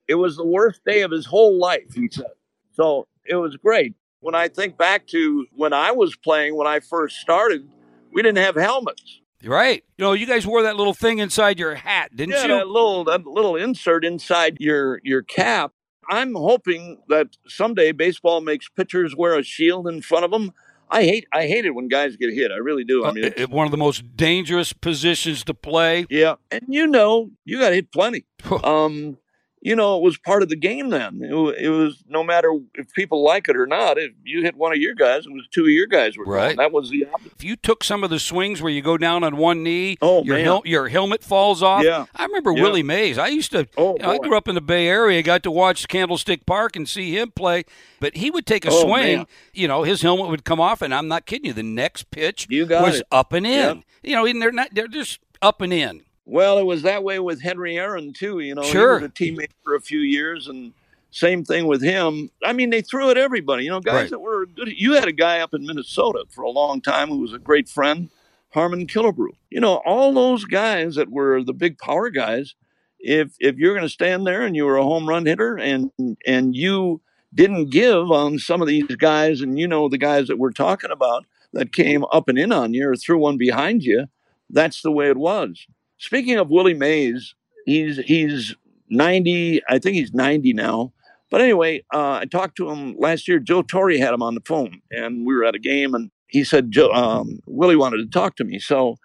It 0.08 0.16
was 0.16 0.36
the 0.36 0.46
worst 0.46 0.80
day 0.84 1.02
of 1.02 1.12
his 1.12 1.26
whole 1.26 1.58
life, 1.58 1.94
he 1.94 2.08
said. 2.10 2.26
So 2.72 3.06
it 3.24 3.36
was 3.36 3.56
great. 3.56 3.94
When 4.20 4.34
I 4.34 4.48
think 4.48 4.76
back 4.76 5.06
to 5.08 5.46
when 5.52 5.72
I 5.72 5.92
was 5.92 6.16
playing, 6.16 6.56
when 6.56 6.66
I 6.66 6.80
first 6.80 7.16
started, 7.18 7.68
we 8.12 8.22
didn't 8.22 8.38
have 8.38 8.56
helmets. 8.56 9.20
Right. 9.44 9.84
You 9.96 10.04
know, 10.04 10.12
you 10.12 10.26
guys 10.26 10.46
wore 10.46 10.62
that 10.62 10.76
little 10.76 10.94
thing 10.94 11.18
inside 11.18 11.58
your 11.58 11.76
hat, 11.76 12.14
didn't 12.14 12.34
yeah, 12.34 12.42
you? 12.42 12.48
that 12.48 12.66
little 12.68 13.04
that 13.04 13.26
little 13.26 13.56
insert 13.56 14.04
inside 14.04 14.56
your 14.60 15.00
your 15.04 15.22
cap. 15.22 15.72
I'm 16.10 16.34
hoping 16.34 16.98
that 17.08 17.28
someday 17.46 17.92
baseball 17.92 18.40
makes 18.40 18.68
pitchers 18.68 19.14
wear 19.16 19.38
a 19.38 19.42
shield 19.42 19.86
in 19.86 20.00
front 20.02 20.24
of 20.24 20.30
them. 20.30 20.52
I 20.90 21.04
hate 21.04 21.26
I 21.32 21.46
hate 21.46 21.66
it 21.66 21.74
when 21.74 21.88
guys 21.88 22.16
get 22.16 22.32
hit. 22.32 22.50
I 22.50 22.56
really 22.56 22.82
do. 22.84 23.04
I 23.04 23.12
mean, 23.12 23.32
Uh, 23.38 23.46
one 23.48 23.66
of 23.66 23.70
the 23.70 23.76
most 23.76 24.16
dangerous 24.16 24.72
positions 24.72 25.44
to 25.44 25.54
play. 25.54 26.06
yeah, 26.10 26.36
and 26.50 26.62
you 26.66 26.86
know, 26.86 27.30
you 27.44 27.60
got 27.60 27.72
hit 27.74 27.92
plenty. 27.92 28.24
Um, 28.64 29.18
you 29.60 29.74
know, 29.74 29.96
it 29.96 30.02
was 30.02 30.16
part 30.18 30.42
of 30.42 30.48
the 30.48 30.56
game 30.56 30.90
then. 30.90 31.20
It, 31.22 31.34
it 31.64 31.68
was 31.68 32.02
no 32.08 32.22
matter 32.22 32.52
if 32.74 32.92
people 32.94 33.22
like 33.24 33.48
it 33.48 33.56
or 33.56 33.66
not. 33.66 33.98
If 33.98 34.12
you 34.24 34.42
hit 34.42 34.54
one 34.56 34.72
of 34.72 34.78
your 34.78 34.94
guys, 34.94 35.26
it 35.26 35.32
was 35.32 35.46
two 35.50 35.64
of 35.64 35.70
your 35.70 35.86
guys 35.86 36.16
were 36.16 36.24
gone. 36.24 36.34
Right. 36.34 36.56
That 36.56 36.72
was 36.72 36.90
the 36.90 37.06
opposite. 37.12 37.32
If 37.36 37.44
you 37.44 37.56
took 37.56 37.82
some 37.82 38.04
of 38.04 38.10
the 38.10 38.18
swings 38.20 38.62
where 38.62 38.70
you 38.72 38.82
go 38.82 38.96
down 38.96 39.24
on 39.24 39.36
one 39.36 39.62
knee, 39.62 39.96
Oh, 40.00 40.22
your 40.24 40.38
hel- 40.38 40.62
your 40.64 40.88
helmet 40.88 41.22
falls 41.24 41.62
off. 41.62 41.82
Yeah. 41.84 42.06
I 42.14 42.24
remember 42.26 42.52
Yeah. 42.52 42.62
Willie 42.62 42.82
Mays. 42.82 43.18
I 43.18 43.28
used 43.28 43.50
to. 43.52 43.66
Oh, 43.76 43.96
you 43.96 44.02
know, 44.02 44.10
I 44.12 44.18
grew 44.18 44.36
up 44.36 44.48
in 44.48 44.54
the 44.54 44.60
Bay 44.60 44.86
Area. 44.86 45.22
Got 45.22 45.42
to 45.42 45.50
watch 45.50 45.88
Candlestick 45.88 46.46
Park 46.46 46.76
and 46.76 46.88
see 46.88 47.18
him 47.18 47.30
play. 47.32 47.64
But 48.00 48.16
he 48.16 48.30
would 48.30 48.46
take 48.46 48.64
a 48.64 48.70
Oh, 48.70 48.82
swing. 48.82 49.18
man. 49.18 49.26
You 49.52 49.66
know, 49.68 49.82
his 49.82 50.02
helmet 50.02 50.28
would 50.30 50.44
come 50.44 50.60
off, 50.60 50.82
and 50.82 50.94
I'm 50.94 51.08
not 51.08 51.26
kidding 51.26 51.46
you. 51.46 51.52
The 51.52 51.62
next 51.64 52.10
pitch 52.10 52.46
You 52.48 52.64
got 52.66 52.82
was 52.84 53.00
it. 53.00 53.06
up 53.10 53.32
and 53.32 53.44
in. 53.46 53.52
Yep. 53.52 53.78
You 54.04 54.14
know, 54.14 54.24
and 54.26 54.40
they're 54.40 54.52
not. 54.52 54.68
They're 54.72 54.86
just 54.88 55.18
up 55.42 55.60
and 55.60 55.72
in. 55.72 56.02
Well, 56.28 56.58
it 56.58 56.64
was 56.64 56.82
that 56.82 57.02
way 57.04 57.18
with 57.18 57.40
Henry 57.42 57.78
Aaron 57.78 58.12
too. 58.12 58.40
You 58.40 58.54
know, 58.54 58.62
Sure. 58.62 58.98
he 58.98 59.02
was 59.04 59.10
a 59.10 59.12
teammate 59.14 59.50
for 59.64 59.74
a 59.74 59.80
few 59.80 60.00
years, 60.00 60.46
and 60.46 60.72
same 61.10 61.42
thing 61.44 61.66
with 61.66 61.80
him. 61.82 62.30
I 62.44 62.52
mean, 62.52 62.68
they 62.70 62.82
threw 62.82 63.10
at 63.10 63.16
everybody. 63.16 63.64
You 63.64 63.70
know, 63.70 63.80
guys 63.80 63.94
Right. 63.94 64.10
that 64.10 64.18
were 64.20 64.44
good. 64.46 64.68
You 64.76 64.92
had 64.92 65.08
a 65.08 65.12
guy 65.12 65.40
up 65.40 65.54
in 65.54 65.64
Minnesota 65.66 66.24
for 66.28 66.42
a 66.42 66.50
long 66.50 66.82
time 66.82 67.08
who 67.08 67.18
was 67.18 67.32
a 67.32 67.38
great 67.38 67.66
friend, 67.68 68.10
Harmon 68.50 68.86
Killebrew. 68.86 69.30
You 69.50 69.60
know, 69.60 69.76
all 69.86 70.12
those 70.12 70.44
guys 70.44 70.96
that 70.96 71.10
were 71.10 71.42
the 71.42 71.54
big 71.54 71.78
power 71.78 72.10
guys. 72.10 72.54
If 73.00 73.30
if 73.40 73.56
you're 73.56 73.74
going 73.74 73.86
to 73.86 73.88
stand 73.88 74.26
there 74.26 74.42
and 74.42 74.54
you 74.54 74.66
were 74.66 74.76
a 74.76 74.82
home 74.82 75.08
run 75.08 75.24
hitter 75.24 75.56
and 75.56 75.90
and 76.26 76.54
you 76.54 77.00
didn't 77.34 77.70
give 77.70 78.10
on 78.10 78.38
some 78.38 78.60
of 78.60 78.68
these 78.68 78.84
guys, 78.96 79.40
and 79.40 79.58
you 79.58 79.66
know 79.66 79.88
the 79.88 79.98
guys 79.98 80.28
that 80.28 80.38
we're 80.38 80.50
talking 80.52 80.90
about 80.90 81.24
that 81.54 81.72
came 81.72 82.04
up 82.12 82.28
and 82.28 82.38
in 82.38 82.52
on 82.52 82.74
you 82.74 82.86
or 82.88 82.96
threw 82.96 83.16
one 83.18 83.38
behind 83.38 83.82
you, 83.82 84.06
that's 84.50 84.82
the 84.82 84.90
way 84.92 85.08
it 85.08 85.16
was. 85.16 85.66
Speaking 85.98 86.36
of 86.36 86.48
Willie 86.48 86.74
Mays, 86.74 87.34
he's 87.66 87.98
he's 87.98 88.54
90, 88.90 89.60
I 89.68 89.78
think 89.78 89.96
he's 89.96 90.14
90 90.14 90.52
now. 90.54 90.92
But 91.30 91.42
anyway, 91.42 91.84
uh, 91.92 92.20
I 92.22 92.24
talked 92.24 92.56
to 92.56 92.70
him 92.70 92.96
last 92.98 93.28
year. 93.28 93.38
Joe 93.38 93.62
Torre 93.62 93.98
had 93.98 94.14
him 94.14 94.22
on 94.22 94.34
the 94.34 94.40
phone, 94.46 94.80
and 94.90 95.26
we 95.26 95.34
were 95.34 95.44
at 95.44 95.54
a 95.54 95.58
game, 95.58 95.94
and 95.94 96.10
he 96.28 96.42
said, 96.42 96.70
Joe, 96.70 96.90
um, 96.92 97.40
Willie 97.46 97.76
wanted 97.76 97.98
to 97.98 98.06
talk 98.06 98.36
to 98.36 98.44
me. 98.44 98.58
So 98.58 98.96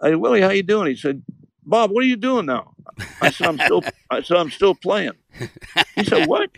I 0.00 0.08
said, 0.10 0.16
Willie, 0.16 0.40
how 0.40 0.50
you 0.50 0.62
doing? 0.64 0.88
He 0.88 0.96
said, 0.96 1.22
Bob, 1.64 1.90
what 1.90 2.02
are 2.02 2.06
you 2.06 2.16
doing 2.16 2.46
now? 2.46 2.72
I 3.20 3.30
said, 3.30 3.46
I'm 3.46 3.58
still, 3.58 3.82
I 4.10 4.22
said, 4.22 4.38
I'm 4.38 4.50
still 4.50 4.74
playing. 4.74 5.12
He 5.94 6.04
said, 6.04 6.26
what? 6.26 6.50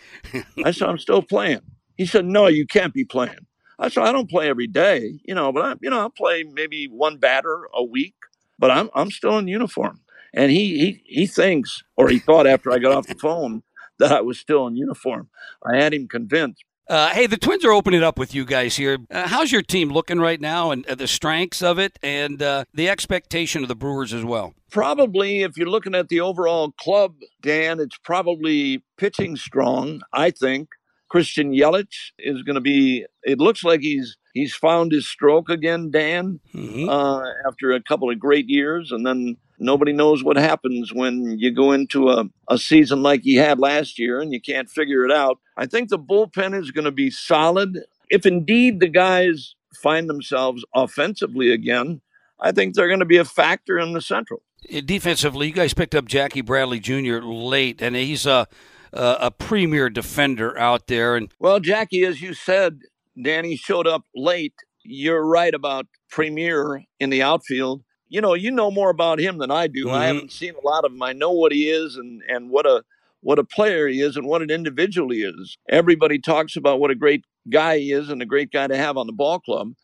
I 0.65 0.71
said, 0.71 0.89
I'm 0.89 0.99
still 0.99 1.23
playing. 1.23 1.61
He 1.97 2.07
said, 2.07 2.25
no, 2.25 2.47
you 2.47 2.67
can't 2.67 2.95
be 2.95 3.05
playing. 3.05 3.47
I 3.79 3.89
said, 3.89 4.05
I 4.05 4.13
don't 4.13 4.31
play 4.31 4.49
every 4.49 4.67
day, 4.67 5.21
you 5.25 5.35
know, 5.35 5.53
but 5.53 5.65
I, 5.65 5.75
you 5.83 5.91
know, 5.91 6.01
I'll 6.01 6.11
play 6.11 6.45
maybe 6.45 6.87
one 6.87 7.17
batter 7.17 7.67
a 7.75 7.83
week, 7.83 8.15
but 8.61 8.71
I'm, 8.71 8.91
I'm 8.95 9.11
still 9.11 9.39
in 9.39 9.49
uniform. 9.49 10.01
And 10.33 10.53
he, 10.53 10.79
he, 10.79 11.03
he 11.07 11.27
thinks, 11.27 11.83
or 11.97 12.09
he 12.09 12.21
thought 12.21 12.47
after 12.47 12.71
I 12.71 12.79
got 12.79 12.93
off 12.93 13.09
the 13.09 13.17
phone 13.17 13.65
that 13.99 14.13
I 14.13 14.21
was 14.21 14.39
still 14.39 14.67
in 14.69 14.77
uniform. 14.77 15.29
I 15.65 15.77
had 15.77 15.93
him 15.93 16.07
convinced. 16.07 16.63
Uh, 16.89 17.11
hey, 17.11 17.27
the 17.27 17.37
Twins 17.37 17.65
are 17.65 17.73
opening 17.73 18.03
up 18.03 18.19
with 18.19 18.35
you 18.35 18.45
guys 18.45 18.77
here. 18.77 18.99
Uh, 19.13 19.29
how's 19.29 19.53
your 19.53 19.63
team 19.63 19.91
looking 19.91 20.19
right 20.19 20.41
now, 20.41 20.73
and 20.73 20.85
uh, 20.87 20.95
the 20.97 21.07
strengths 21.07 21.63
of 21.63 21.79
it, 21.79 21.97
and 22.03 22.43
uh, 22.43 22.65
the 22.75 22.89
expectation 22.89 23.63
of 23.63 23.69
the 23.69 23.77
Brewers 23.77 24.13
as 24.13 24.25
well? 24.25 24.55
Probably, 24.73 25.43
if 25.43 25.57
you're 25.57 25.69
looking 25.69 25.95
at 25.95 26.09
the 26.09 26.21
overall 26.21 26.73
club, 26.73 27.15
Dan, 27.43 27.79
it's 27.79 27.97
probably 27.99 28.83
pitching 28.97 29.37
strong. 29.37 30.01
I 30.13 30.33
think 30.33 30.71
Christian 31.11 31.53
Yelich 31.53 32.13
is 32.19 32.43
going 32.43 32.55
to 32.55 32.61
be. 32.61 33.05
It 33.23 33.39
looks 33.39 33.63
like 33.63 33.81
he's 33.81 34.17
he's 34.33 34.55
found 34.55 34.93
his 34.93 35.07
stroke 35.09 35.51
again, 35.51 35.91
Dan, 35.91 36.41
Mhm. 36.55 36.89
uh, 36.89 37.25
after 37.47 37.73
a 37.73 37.83
couple 37.83 38.09
of 38.11 38.19
great 38.19 38.49
years, 38.49 38.93
and 38.93 39.05
then 39.05 39.37
nobody 39.59 39.93
knows 39.93 40.23
what 40.25 40.37
happens 40.39 40.93
when 40.95 41.37
you 41.39 41.51
go 41.51 41.73
into 41.73 42.09
a, 42.11 42.25
a 42.49 42.57
season 42.57 43.03
like 43.03 43.23
he 43.23 43.35
had 43.37 43.59
last 43.59 43.99
year 43.99 44.21
and 44.21 44.33
you 44.33 44.41
can't 44.41 44.71
figure 44.71 45.05
it 45.05 45.11
out. 45.13 45.39
I 45.57 45.67
think 45.67 45.89
the 45.91 45.99
bullpen 45.99 46.59
is 46.59 46.71
going 46.71 46.85
to 46.87 46.91
be 46.93 47.11
solid. 47.11 47.77
If 48.09 48.25
indeed 48.25 48.81
the 48.81 48.89
guys 48.89 49.55
find 49.83 50.09
themselves 50.09 50.65
offensively 50.75 51.51
again, 51.53 52.01
I 52.41 52.53
think 52.53 52.75
they're 52.75 52.89
going 52.89 53.01
to 53.01 53.05
be 53.05 53.19
a 53.19 53.25
factor 53.25 53.79
in 53.79 53.93
the 53.93 54.01
Central. 54.01 54.43
Uh, 54.73 54.81
Defensively, 54.81 55.49
you 55.49 55.53
guys 55.53 55.75
picked 55.75 55.95
up 55.95 56.07
Jackie 56.07 56.41
Bradley 56.41 56.79
Jr. 56.81 57.19
late, 57.21 57.83
and 57.83 57.95
he's 57.97 58.27
a 58.27 58.47
a, 58.93 59.17
a 59.21 59.31
premier 59.31 59.89
defender 59.91 60.59
out 60.59 60.87
there. 60.87 61.17
And 61.17 61.33
Well, 61.39 61.61
Jackie, 61.61 62.05
as 62.05 62.21
you 62.23 62.35
said, 62.35 62.81
Danny 63.21 63.57
showed 63.57 63.87
up 63.87 64.05
late. 64.15 64.55
You're 64.83 65.25
right 65.25 65.55
about 65.55 65.87
Premier 66.11 66.83
in 66.99 67.11
the 67.11 67.23
outfield. 67.23 67.83
You 68.09 68.21
know, 68.21 68.35
you 68.35 68.51
know 68.51 68.71
more 68.71 68.91
about 68.91 69.21
him 69.21 69.39
than 69.39 69.51
I 69.51 69.67
do. 69.69 69.91
I 69.91 70.05
Mhm. 70.05 70.07
haven't 70.07 70.33
seen 70.33 70.55
a 70.55 70.67
lot 70.67 70.85
of 70.85 70.93
him. 70.93 71.03
I 71.03 71.13
know 71.13 71.31
what 71.31 71.53
he 71.53 71.69
is 71.71 71.97
and 71.97 72.23
and 72.29 72.51
what 72.51 72.67
a 72.67 72.83
what 73.23 73.39
a 73.39 73.45
player 73.45 73.87
he 73.87 74.01
is 74.01 74.17
and 74.17 74.27
what 74.27 74.41
an 74.41 74.51
individual 74.51 75.11
he 75.11 75.21
is. 75.23 75.59
Everybody 75.69 76.19
talks 76.19 76.57
about 76.57 76.81
what 76.81 76.91
a 76.91 76.95
great 76.95 77.25
guy 77.51 77.79
he 77.79 77.93
is 77.93 78.09
and 78.09 78.23
a 78.23 78.27
great 78.27 78.51
guy 78.51 78.67
to 78.67 78.77
have 78.77 78.97
on 78.97 79.07
the 79.07 79.13
ball 79.13 79.39
club, 79.39 79.75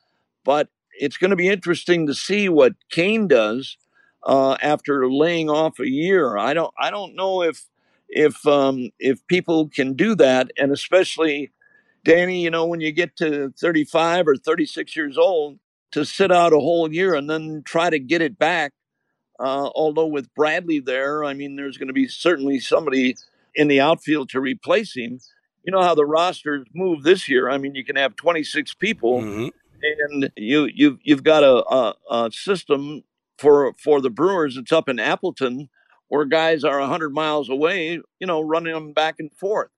but 0.43 0.69
it's 0.99 1.19
going 1.19 1.31
to 1.31 1.37
be 1.37 1.49
interesting 1.49 2.07
to 2.07 2.15
see 2.15 2.49
what 2.49 2.73
Cain 2.91 3.29
does 3.29 3.77
uh, 4.27 4.57
after 4.63 5.09
laying 5.11 5.51
off 5.51 5.79
a 5.79 5.89
year. 5.89 6.39
I 6.39 6.55
don't 6.55 6.73
I 6.79 6.91
don't 6.91 7.15
know 7.15 7.43
if 7.43 7.67
if 8.09 8.47
um, 8.47 8.91
if 8.99 9.27
people 9.27 9.69
can 9.69 9.95
do 9.95 10.15
that, 10.17 10.51
and 10.59 10.73
especially 10.73 11.53
Danny, 12.05 12.43
you 12.43 12.51
know, 12.51 12.67
when 12.67 12.81
you 12.81 12.93
get 12.93 13.17
to 13.17 13.53
35 13.59 14.29
or 14.29 14.37
36 14.37 14.95
years 14.97 15.19
old, 15.19 15.59
to 15.93 16.05
sit 16.05 16.31
out 16.31 16.53
a 16.53 16.59
whole 16.59 16.93
year 16.93 17.15
and 17.15 17.29
then 17.29 17.63
try 17.65 17.91
to 17.91 17.99
get 17.99 18.23
it 18.23 18.39
back. 18.39 18.73
Uh, 19.39 19.69
although 19.75 20.07
with 20.07 20.33
Bradley 20.35 20.81
there, 20.81 21.25
I 21.25 21.35
mean, 21.35 21.57
there's 21.57 21.77
going 21.77 21.89
to 21.89 21.93
be 21.93 22.09
certainly 22.09 22.59
somebody 22.59 23.17
in 23.55 23.69
the 23.69 23.81
outfield 23.81 24.31
to 24.31 24.41
replace 24.41 24.97
him. 24.97 25.19
You 25.65 25.73
know 25.73 25.83
how 25.83 25.95
the 25.95 26.07
rosters 26.07 26.67
move 26.75 27.03
this 27.03 27.29
year. 27.29 27.51
I 27.51 27.59
mean, 27.59 27.75
you 27.75 27.85
can 27.85 27.97
have 27.97 28.17
26 28.17 28.75
people, 28.75 29.21
Mhm. 29.21 29.51
and 29.83 30.31
you 30.37 30.71
you've 30.73 30.99
you've 31.03 31.25
got 31.25 31.43
a, 31.43 31.65
a, 31.75 31.95
a 32.11 32.31
system 32.33 33.03
for 33.37 33.75
for 33.83 34.01
the 34.01 34.11
Brewers. 34.11 34.57
It's 34.57 34.73
up 34.73 34.89
in 34.89 34.99
Appleton, 34.99 35.69
where 36.09 36.25
guys 36.25 36.65
are 36.65 36.79
100 36.81 37.13
miles 37.13 37.49
away. 37.49 38.01
You 38.21 38.27
know, 38.27 38.41
running 38.41 38.75
them 38.75 38.93
back 38.93 39.17
and 39.19 39.33
forth, 39.33 39.71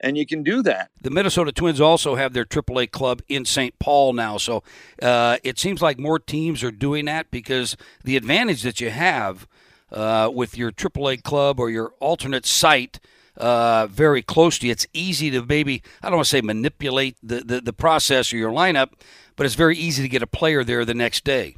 and 0.00 0.16
you 0.16 0.26
can 0.26 0.42
do 0.42 0.62
that. 0.62 0.90
the 1.00 1.10
Minnesota 1.10 1.52
Twins 1.52 1.80
also 1.80 2.14
have 2.14 2.32
their 2.32 2.44
AAA 2.44 2.90
club 2.90 3.22
in 3.28 3.44
St. 3.44 3.78
Paul 3.78 4.12
now, 4.12 4.36
so 4.36 4.62
uh, 5.02 5.38
it 5.42 5.58
seems 5.58 5.82
like 5.82 5.98
more 5.98 6.18
teams 6.18 6.62
are 6.62 6.70
doing 6.72 7.04
that 7.06 7.30
because 7.30 7.76
the 8.02 8.16
advantage 8.16 8.62
that 8.62 8.80
you 8.80 8.90
have 8.90 9.46
uh, 9.92 10.30
with 10.32 10.56
your 10.58 10.72
AAA 10.72 11.22
club 11.22 11.60
or 11.60 11.70
your 11.70 11.94
alternate 12.00 12.46
site. 12.46 13.00
Uh, 13.36 13.88
very 13.88 14.22
close 14.22 14.60
to 14.60 14.66
you. 14.66 14.70
It's 14.70 14.86
easy 14.92 15.28
to 15.32 15.44
maybe, 15.44 15.82
I 16.00 16.08
don't 16.08 16.18
want 16.18 16.26
to 16.26 16.30
say 16.30 16.40
manipulate 16.40 17.16
the, 17.20 17.40
the, 17.40 17.60
the 17.60 17.72
process 17.72 18.32
or 18.32 18.36
your 18.36 18.52
lineup, 18.52 18.92
but 19.34 19.44
it's 19.44 19.56
very 19.56 19.76
easy 19.76 20.04
to 20.04 20.08
get 20.08 20.22
a 20.22 20.26
player 20.28 20.62
there 20.62 20.84
the 20.84 20.94
next 20.94 21.24
day. 21.24 21.56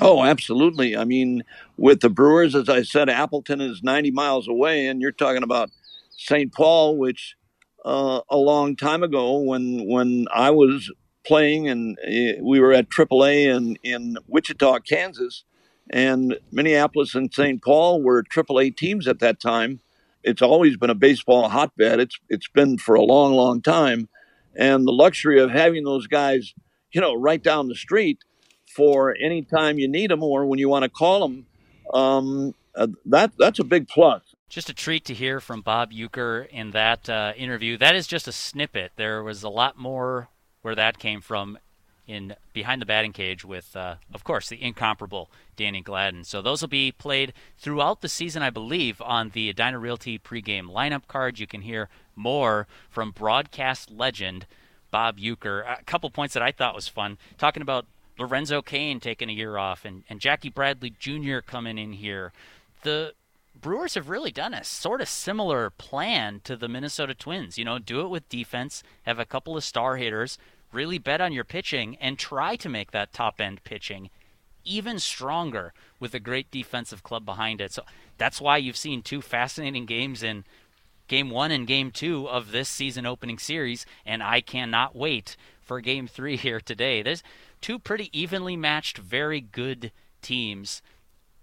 Oh, 0.00 0.24
absolutely. 0.24 0.96
I 0.96 1.04
mean, 1.04 1.42
with 1.76 2.00
the 2.00 2.08
Brewers, 2.08 2.54
as 2.54 2.68
I 2.68 2.82
said, 2.82 3.10
Appleton 3.10 3.60
is 3.60 3.82
90 3.82 4.10
miles 4.12 4.48
away, 4.48 4.86
and 4.86 5.00
you're 5.00 5.12
talking 5.12 5.42
about 5.42 5.70
St. 6.16 6.52
Paul, 6.52 6.96
which 6.96 7.36
uh, 7.84 8.20
a 8.30 8.36
long 8.36 8.76
time 8.76 9.02
ago 9.02 9.38
when 9.38 9.86
when 9.86 10.26
I 10.34 10.50
was 10.50 10.90
playing 11.24 11.68
and 11.68 11.98
uh, 11.98 12.42
we 12.42 12.60
were 12.60 12.72
at 12.72 12.88
AAA 12.88 13.54
in, 13.54 13.76
in 13.82 14.16
Wichita, 14.26 14.80
Kansas, 14.80 15.44
and 15.90 16.38
Minneapolis 16.50 17.14
and 17.14 17.32
St. 17.32 17.62
Paul 17.62 18.02
were 18.02 18.22
AAA 18.22 18.76
teams 18.76 19.06
at 19.06 19.18
that 19.20 19.40
time. 19.40 19.80
It's 20.22 20.42
always 20.42 20.76
been 20.76 20.90
a 20.90 20.94
baseball 20.94 21.48
hotbed. 21.48 22.00
It's 22.00 22.18
it's 22.28 22.48
been 22.48 22.78
for 22.78 22.94
a 22.94 23.02
long, 23.02 23.34
long 23.34 23.60
time, 23.60 24.08
and 24.56 24.86
the 24.86 24.92
luxury 24.92 25.40
of 25.40 25.50
having 25.50 25.84
those 25.84 26.06
guys, 26.06 26.54
you 26.92 27.00
know, 27.02 27.14
right 27.14 27.42
down 27.42 27.68
the 27.68 27.74
street 27.74 28.18
for 28.74 29.16
any 29.20 29.42
time 29.42 29.78
you 29.78 29.88
need 29.88 30.10
them 30.10 30.22
or 30.22 30.46
when 30.46 30.58
you 30.58 30.68
want 30.68 30.84
to 30.84 30.88
call 30.88 31.20
them, 31.20 31.46
um, 31.92 32.54
uh, 32.74 32.86
that 33.06 33.32
that's 33.38 33.58
a 33.58 33.64
big 33.64 33.88
plus. 33.88 34.22
Just 34.48 34.68
a 34.68 34.74
treat 34.74 35.04
to 35.04 35.14
hear 35.14 35.40
from 35.40 35.60
Bob 35.60 35.92
Uecker 35.92 36.48
in 36.48 36.72
that 36.72 37.08
uh, 37.08 37.32
interview. 37.36 37.76
That 37.76 37.94
is 37.94 38.06
just 38.06 38.26
a 38.26 38.32
snippet. 38.32 38.92
There 38.96 39.22
was 39.22 39.42
a 39.42 39.48
lot 39.48 39.78
more 39.78 40.28
where 40.62 40.74
that 40.74 40.98
came 40.98 41.20
from 41.20 41.58
in 42.06 42.34
behind 42.52 42.82
the 42.82 42.86
batting 42.86 43.12
cage 43.12 43.44
with, 43.44 43.76
uh, 43.76 43.94
of 44.12 44.24
course, 44.24 44.48
the 44.48 44.60
incomparable 44.60 45.30
Danny 45.54 45.80
Gladden. 45.80 46.24
So 46.24 46.42
those 46.42 46.60
will 46.60 46.68
be 46.68 46.90
played 46.90 47.32
throughout 47.56 48.00
the 48.00 48.08
season, 48.08 48.42
I 48.42 48.50
believe, 48.50 49.00
on 49.00 49.30
the 49.30 49.48
Edina 49.48 49.78
Realty 49.78 50.18
pregame 50.18 50.68
lineup 50.68 51.06
card. 51.06 51.38
You 51.38 51.46
can 51.46 51.62
hear 51.62 51.88
more 52.16 52.66
from 52.88 53.12
broadcast 53.12 53.92
legend 53.92 54.46
Bob 54.90 55.18
Uecker. 55.18 55.62
A 55.80 55.84
couple 55.84 56.10
points 56.10 56.34
that 56.34 56.42
I 56.42 56.50
thought 56.50 56.74
was 56.74 56.88
fun, 56.88 57.18
talking 57.38 57.62
about 57.62 57.86
Lorenzo 58.20 58.62
Cain 58.62 59.00
taking 59.00 59.30
a 59.30 59.32
year 59.32 59.56
off 59.56 59.84
and, 59.84 60.04
and 60.08 60.20
Jackie 60.20 60.50
Bradley 60.50 60.90
Jr. 60.98 61.38
coming 61.38 61.78
in 61.78 61.94
here. 61.94 62.32
The 62.82 63.14
Brewers 63.58 63.94
have 63.94 64.08
really 64.08 64.30
done 64.30 64.54
a 64.54 64.62
sort 64.62 65.00
of 65.00 65.08
similar 65.08 65.70
plan 65.70 66.40
to 66.44 66.56
the 66.56 66.68
Minnesota 66.68 67.14
Twins. 67.14 67.58
You 67.58 67.64
know, 67.64 67.78
do 67.78 68.02
it 68.02 68.08
with 68.08 68.28
defense, 68.28 68.82
have 69.02 69.18
a 69.18 69.24
couple 69.24 69.56
of 69.56 69.64
star 69.64 69.96
hitters, 69.96 70.38
really 70.72 70.98
bet 70.98 71.20
on 71.20 71.32
your 71.32 71.44
pitching, 71.44 71.96
and 72.00 72.18
try 72.18 72.56
to 72.56 72.68
make 72.68 72.90
that 72.92 73.12
top 73.12 73.40
end 73.40 73.64
pitching 73.64 74.10
even 74.64 74.98
stronger 74.98 75.72
with 75.98 76.14
a 76.14 76.20
great 76.20 76.50
defensive 76.50 77.02
club 77.02 77.24
behind 77.24 77.60
it. 77.60 77.72
So 77.72 77.82
that's 78.18 78.40
why 78.40 78.58
you've 78.58 78.76
seen 78.76 79.02
two 79.02 79.22
fascinating 79.22 79.86
games 79.86 80.22
in 80.22 80.44
game 81.08 81.30
one 81.30 81.50
and 81.50 81.66
game 81.66 81.90
two 81.90 82.28
of 82.28 82.52
this 82.52 82.68
season 82.68 83.06
opening 83.06 83.38
series, 83.38 83.84
and 84.06 84.22
I 84.22 84.40
cannot 84.40 84.94
wait 84.94 85.36
for 85.60 85.80
game 85.80 86.06
three 86.06 86.36
here 86.36 86.60
today. 86.60 87.02
There's 87.02 87.22
two 87.60 87.78
pretty 87.78 88.10
evenly 88.18 88.56
matched, 88.56 88.98
very 88.98 89.40
good 89.40 89.92
teams. 90.22 90.82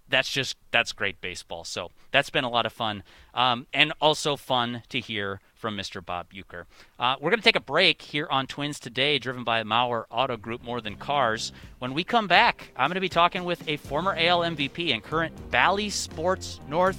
That's 0.08 0.30
just 0.30 0.56
that's 0.70 0.92
great 0.92 1.20
baseball. 1.20 1.64
So 1.64 1.90
that's 2.12 2.30
been 2.30 2.44
a 2.44 2.48
lot 2.48 2.64
of 2.64 2.72
fun, 2.72 3.02
um, 3.34 3.66
and 3.74 3.92
also 4.00 4.36
fun 4.36 4.82
to 4.88 5.00
hear 5.00 5.40
from 5.54 5.76
Mr. 5.76 6.04
Bob 6.04 6.32
Uecker. 6.32 6.64
Uh, 6.98 7.16
we're 7.20 7.30
going 7.30 7.40
to 7.40 7.44
take 7.44 7.56
a 7.56 7.60
break 7.60 8.00
here 8.00 8.26
on 8.30 8.46
Twins 8.46 8.80
Today, 8.80 9.18
driven 9.18 9.44
by 9.44 9.62
Mauer 9.64 10.04
Auto 10.10 10.36
Group 10.36 10.62
More 10.62 10.80
Than 10.80 10.96
Cars. 10.96 11.52
When 11.78 11.92
we 11.92 12.04
come 12.04 12.26
back, 12.26 12.72
I'm 12.76 12.88
going 12.88 12.94
to 12.94 13.00
be 13.00 13.08
talking 13.10 13.44
with 13.44 13.68
a 13.68 13.76
former 13.76 14.14
AL 14.16 14.40
MVP 14.40 14.94
and 14.94 15.02
current 15.02 15.50
Bally 15.50 15.90
Sports 15.90 16.60
North 16.68 16.98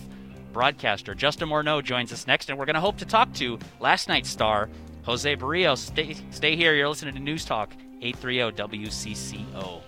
broadcaster. 0.54 1.16
Justin 1.16 1.50
Morneau 1.50 1.84
joins 1.84 2.14
us 2.14 2.28
next, 2.28 2.50
and 2.50 2.60
we're 2.60 2.66
going 2.66 2.76
to 2.76 2.82
hope 2.82 2.98
to 2.98 3.06
talk 3.06 3.34
to 3.36 3.58
last 3.80 4.08
night's 4.08 4.30
star, 4.30 4.70
Jose 5.04 5.36
Berrios. 5.36 5.78
Stay, 5.80 6.16
stay 6.32 6.56
here. 6.56 6.76
You're 6.76 6.90
listening 6.90 7.16
to 7.16 7.20
News 7.20 7.46
Talk 7.46 7.72
830 8.02 8.88
WCCO. 8.88 9.82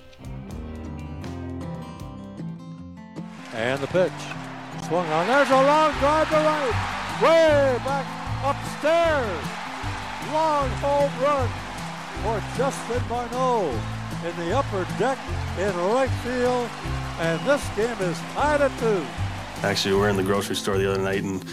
And 3.54 3.82
the 3.82 3.88
pitch. 3.88 4.12
Swung 4.88 5.08
on. 5.08 5.28
There's 5.28 5.50
a 5.50 5.54
long 5.54 5.92
drive 6.00 6.28
to 6.30 6.36
right. 6.36 7.20
Way 7.22 7.78
back 7.86 8.06
upstairs. 8.44 9.46
Long 10.34 10.70
home 10.80 11.12
run 11.22 11.50
for 12.24 12.44
Justin 12.58 13.02
Morneau 13.10 13.72
in 14.26 14.36
the 14.38 14.58
upper 14.58 14.86
deck 14.98 15.18
in 15.58 15.76
right 15.94 16.10
field. 16.24 16.70
And 17.20 17.40
this 17.48 17.66
game 17.76 17.98
is 18.02 18.18
tied 18.34 18.62
at 18.62 18.78
two. 18.80 19.06
Actually, 19.64 19.94
we 19.94 20.00
were 20.02 20.10
in 20.10 20.18
the 20.18 20.24
grocery 20.24 20.56
store 20.56 20.78
the 20.78 20.92
other 20.92 21.02
night, 21.02 21.24
and 21.24 21.44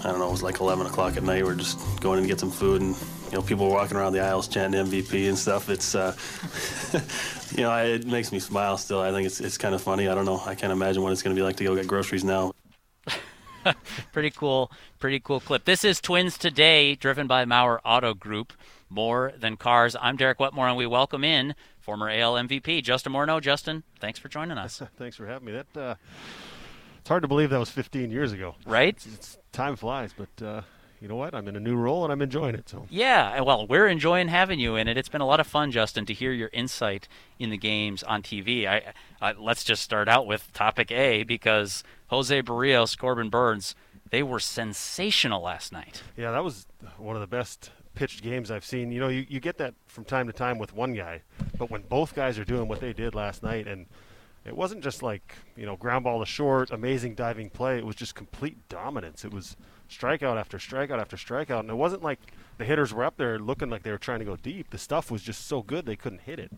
I 0.00 0.10
don't 0.10 0.18
know, 0.18 0.28
it 0.28 0.32
was 0.32 0.42
like 0.42 0.60
11 0.60 0.86
o'clock 0.86 1.16
at 1.16 1.22
night. 1.22 1.44
We 1.44 1.50
are 1.50 1.54
just 1.54 1.78
going 2.00 2.18
in 2.18 2.24
to 2.24 2.28
get 2.28 2.40
some 2.40 2.50
food, 2.50 2.80
and 2.80 2.96
you 3.30 3.36
know, 3.36 3.42
people 3.42 3.70
walking 3.70 3.96
around 3.96 4.12
the 4.12 4.20
aisles 4.20 4.48
chanting 4.48 4.84
MVP 4.86 5.28
and 5.28 5.38
stuff. 5.38 5.68
It's, 5.68 5.94
uh, 5.94 6.16
you 7.56 7.62
know, 7.62 7.76
it 7.76 8.04
makes 8.06 8.32
me 8.32 8.40
smile 8.40 8.76
still. 8.76 9.00
I 9.00 9.12
think 9.12 9.26
it's 9.26 9.40
it's 9.40 9.56
kind 9.56 9.74
of 9.74 9.80
funny. 9.80 10.08
I 10.08 10.14
don't 10.14 10.24
know. 10.24 10.42
I 10.44 10.56
can't 10.56 10.72
imagine 10.72 11.02
what 11.02 11.12
it's 11.12 11.22
going 11.22 11.34
to 11.34 11.40
be 11.40 11.44
like 11.44 11.56
to 11.56 11.64
go 11.64 11.76
get 11.76 11.86
groceries 11.86 12.24
now. 12.24 12.52
pretty 14.12 14.30
cool, 14.30 14.72
pretty 14.98 15.20
cool 15.20 15.38
clip. 15.38 15.64
This 15.64 15.84
is 15.84 16.00
Twins 16.00 16.38
Today, 16.38 16.96
driven 16.96 17.26
by 17.26 17.44
Mauer 17.44 17.78
Auto 17.84 18.14
Group. 18.14 18.52
More 18.92 19.32
than 19.38 19.56
cars. 19.56 19.94
I'm 20.00 20.16
Derek 20.16 20.40
Wetmore, 20.40 20.66
and 20.66 20.76
we 20.76 20.84
welcome 20.84 21.22
in 21.22 21.54
former 21.78 22.10
AL 22.10 22.34
MVP 22.34 22.82
Justin 22.82 23.12
Morneau. 23.12 23.40
Justin, 23.40 23.84
thanks 24.00 24.18
for 24.18 24.28
joining 24.28 24.58
us. 24.58 24.82
thanks 24.96 25.14
for 25.14 25.26
having 25.26 25.46
me. 25.46 25.52
That 25.52 25.80
uh, 25.80 25.94
it's 26.98 27.08
hard 27.08 27.22
to 27.22 27.28
believe 27.28 27.50
that 27.50 27.60
was 27.60 27.70
15 27.70 28.10
years 28.10 28.32
ago. 28.32 28.56
Right? 28.66 28.96
It's, 28.96 29.06
it's, 29.06 29.38
time 29.52 29.76
flies, 29.76 30.12
but 30.16 30.44
uh, 30.44 30.62
you 31.00 31.08
know 31.08 31.16
what? 31.16 31.34
I'm 31.34 31.48
in 31.48 31.56
a 31.56 31.60
new 31.60 31.76
role 31.76 32.04
and 32.04 32.12
I'm 32.12 32.20
enjoying 32.20 32.54
it. 32.54 32.68
So 32.68 32.86
yeah, 32.90 33.40
well, 33.40 33.66
we're 33.66 33.86
enjoying 33.86 34.28
having 34.28 34.60
you 34.60 34.76
in 34.76 34.86
it. 34.86 34.96
It's 34.98 35.08
been 35.08 35.20
a 35.20 35.26
lot 35.26 35.40
of 35.40 35.46
fun, 35.46 35.70
Justin, 35.70 36.04
to 36.06 36.12
hear 36.12 36.32
your 36.32 36.50
insight 36.52 37.08
in 37.38 37.50
the 37.50 37.56
games 37.56 38.02
on 38.02 38.22
TV. 38.22 38.66
I, 38.66 38.92
I 39.20 39.32
let's 39.32 39.64
just 39.64 39.82
start 39.82 40.08
out 40.08 40.26
with 40.26 40.52
topic 40.52 40.90
A 40.90 41.22
because 41.22 41.82
Jose 42.08 42.42
Berrios, 42.42 42.98
Corbin 42.98 43.30
Burnes, 43.30 43.74
they 44.10 44.22
were 44.22 44.40
sensational 44.40 45.42
last 45.42 45.72
night. 45.72 46.02
Yeah, 46.16 46.32
that 46.32 46.44
was 46.44 46.66
one 46.98 47.16
of 47.16 47.20
the 47.20 47.26
best 47.26 47.70
pitched 47.94 48.22
games 48.22 48.50
I've 48.50 48.64
seen. 48.64 48.92
You 48.92 49.00
know, 49.00 49.08
you, 49.08 49.24
you 49.28 49.40
get 49.40 49.58
that 49.58 49.74
from 49.86 50.04
time 50.04 50.26
to 50.26 50.32
time 50.32 50.58
with 50.58 50.74
one 50.74 50.94
guy, 50.94 51.22
but 51.58 51.70
when 51.70 51.82
both 51.82 52.14
guys 52.14 52.38
are 52.38 52.44
doing 52.44 52.68
what 52.68 52.80
they 52.80 52.92
did 52.92 53.14
last 53.14 53.42
night 53.42 53.66
and 53.66 53.86
it 54.44 54.56
wasn't 54.56 54.82
just 54.82 55.02
like 55.02 55.36
you 55.56 55.66
know 55.66 55.76
ground 55.76 56.04
ball 56.04 56.20
to 56.20 56.26
short, 56.26 56.70
amazing 56.70 57.14
diving 57.14 57.50
play. 57.50 57.78
It 57.78 57.86
was 57.86 57.96
just 57.96 58.14
complete 58.14 58.68
dominance. 58.68 59.24
It 59.24 59.32
was 59.32 59.56
strikeout 59.88 60.38
after 60.38 60.58
strikeout 60.58 60.98
after 60.98 61.16
strikeout, 61.16 61.60
and 61.60 61.70
it 61.70 61.76
wasn't 61.76 62.02
like 62.02 62.20
the 62.58 62.64
hitters 62.64 62.92
were 62.94 63.04
up 63.04 63.16
there 63.16 63.38
looking 63.38 63.70
like 63.70 63.82
they 63.82 63.90
were 63.90 63.98
trying 63.98 64.20
to 64.20 64.24
go 64.24 64.36
deep. 64.36 64.70
The 64.70 64.78
stuff 64.78 65.10
was 65.10 65.22
just 65.22 65.46
so 65.46 65.62
good 65.62 65.86
they 65.86 65.96
couldn't 65.96 66.22
hit 66.22 66.38
it. 66.38 66.52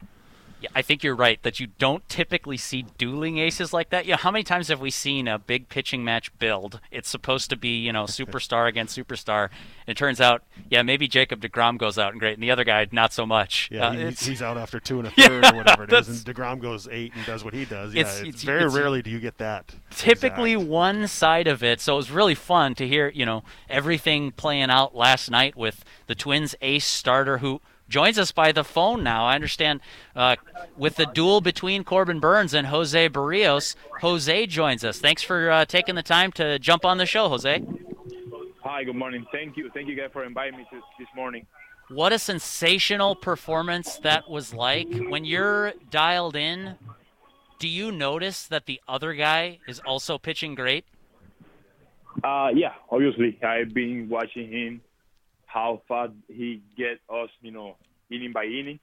Yeah, 0.62 0.68
I 0.76 0.82
think 0.82 1.02
you're 1.02 1.16
right 1.16 1.42
that 1.42 1.58
you 1.58 1.66
don't 1.78 2.08
typically 2.08 2.56
see 2.56 2.86
dueling 2.96 3.38
aces 3.38 3.72
like 3.72 3.90
that. 3.90 4.06
Yeah, 4.06 4.16
how 4.16 4.30
many 4.30 4.44
times 4.44 4.68
have 4.68 4.80
we 4.80 4.90
seen 4.90 5.26
a 5.26 5.36
big 5.36 5.68
pitching 5.68 6.04
match 6.04 6.36
build? 6.38 6.78
It's 6.92 7.08
supposed 7.08 7.50
to 7.50 7.56
be, 7.56 7.78
you 7.78 7.92
know, 7.92 8.04
superstar 8.04 8.68
against 8.68 8.96
superstar. 8.96 9.50
And 9.86 9.96
it 9.96 9.96
turns 9.96 10.20
out, 10.20 10.44
yeah, 10.70 10.82
maybe 10.82 11.08
Jacob 11.08 11.40
DeGrom 11.40 11.78
goes 11.78 11.98
out 11.98 12.12
and 12.12 12.20
great, 12.20 12.34
and 12.34 12.42
the 12.42 12.52
other 12.52 12.62
guy 12.62 12.86
not 12.92 13.12
so 13.12 13.26
much. 13.26 13.70
Yeah, 13.72 13.88
uh, 13.88 13.92
he, 13.92 14.10
he's 14.10 14.40
out 14.40 14.56
after 14.56 14.78
two 14.78 15.00
and 15.00 15.08
a 15.08 15.10
third 15.16 15.42
yeah, 15.42 15.52
or 15.52 15.56
whatever 15.56 15.84
it 15.84 15.92
is, 15.92 16.08
and 16.08 16.18
DeGrom 16.18 16.60
goes 16.60 16.86
eight 16.90 17.12
and 17.16 17.26
does 17.26 17.42
what 17.42 17.54
he 17.54 17.64
does. 17.64 17.92
Yeah, 17.92 18.02
it's, 18.02 18.20
it's, 18.20 18.28
it's 18.28 18.42
very 18.44 18.68
rarely 18.68 19.02
do 19.02 19.10
you 19.10 19.18
get 19.18 19.38
that. 19.38 19.74
Typically 19.90 20.52
exact. 20.52 20.70
one 20.70 21.08
side 21.08 21.48
of 21.48 21.64
it. 21.64 21.80
So 21.80 21.94
it 21.94 21.96
was 21.96 22.10
really 22.12 22.36
fun 22.36 22.76
to 22.76 22.86
hear, 22.86 23.08
you 23.08 23.26
know, 23.26 23.42
everything 23.68 24.30
playing 24.30 24.70
out 24.70 24.94
last 24.94 25.28
night 25.28 25.56
with 25.56 25.84
the 26.06 26.14
Twins 26.14 26.54
ace 26.60 26.86
starter 26.86 27.38
who– 27.38 27.60
joins 27.92 28.18
us 28.18 28.32
by 28.32 28.50
the 28.50 28.64
phone 28.64 29.04
now. 29.04 29.26
I 29.26 29.34
understand 29.34 29.80
uh, 30.16 30.36
with 30.76 30.96
the 30.96 31.06
duel 31.06 31.42
between 31.42 31.84
Corbin 31.84 32.18
Burnes 32.18 32.54
and 32.54 32.66
Jose 32.66 33.08
Berrios, 33.10 33.76
Jose 34.00 34.46
joins 34.46 34.82
us. 34.82 34.98
Thanks 34.98 35.22
for 35.22 35.50
uh, 35.50 35.64
taking 35.66 35.94
the 35.94 36.02
time 36.02 36.32
to 36.32 36.58
jump 36.58 36.84
on 36.84 36.96
the 36.96 37.06
show, 37.06 37.28
Jose. 37.28 37.62
Hi, 38.64 38.84
good 38.84 38.96
morning. 38.96 39.26
Thank 39.30 39.56
you. 39.56 39.70
Thank 39.74 39.88
you 39.88 39.94
guys 39.94 40.08
for 40.12 40.24
inviting 40.24 40.58
me 40.58 40.66
to 40.70 40.80
this 40.98 41.08
morning. 41.14 41.46
What 41.90 42.12
a 42.12 42.18
sensational 42.18 43.14
performance 43.14 43.98
that 43.98 44.30
was 44.30 44.54
like. 44.54 44.88
When 45.08 45.26
you're 45.26 45.74
dialed 45.90 46.36
in, 46.36 46.76
do 47.58 47.68
you 47.68 47.92
notice 47.92 48.46
that 48.46 48.64
the 48.64 48.80
other 48.88 49.12
guy 49.12 49.58
is 49.68 49.80
also 49.80 50.16
pitching 50.16 50.54
great? 50.54 50.86
Uh, 52.24 52.48
yeah, 52.54 52.72
obviously. 52.90 53.38
I've 53.42 53.74
been 53.74 54.08
watching 54.08 54.50
him 54.50 54.80
how 55.52 55.82
far 55.86 56.08
he 56.28 56.62
get 56.76 57.00
us, 57.12 57.28
you 57.42 57.50
know, 57.50 57.76
inning 58.10 58.32
by 58.32 58.44
inning. 58.44 58.80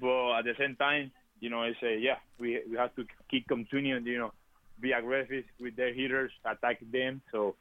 But 0.00 0.38
at 0.38 0.44
the 0.44 0.54
same 0.58 0.76
time, 0.76 1.10
you 1.40 1.48
know, 1.48 1.62
I 1.62 1.72
say, 1.80 1.98
yeah, 1.98 2.16
we 2.38 2.60
we 2.70 2.76
have 2.76 2.94
to 2.96 3.04
keep 3.30 3.48
continuing, 3.48 4.04
you 4.06 4.18
know, 4.18 4.32
be 4.80 4.92
aggressive 4.92 5.44
with 5.58 5.76
their 5.76 5.92
hitters, 5.92 6.32
attack 6.44 6.78
them. 6.92 7.22
So 7.32 7.56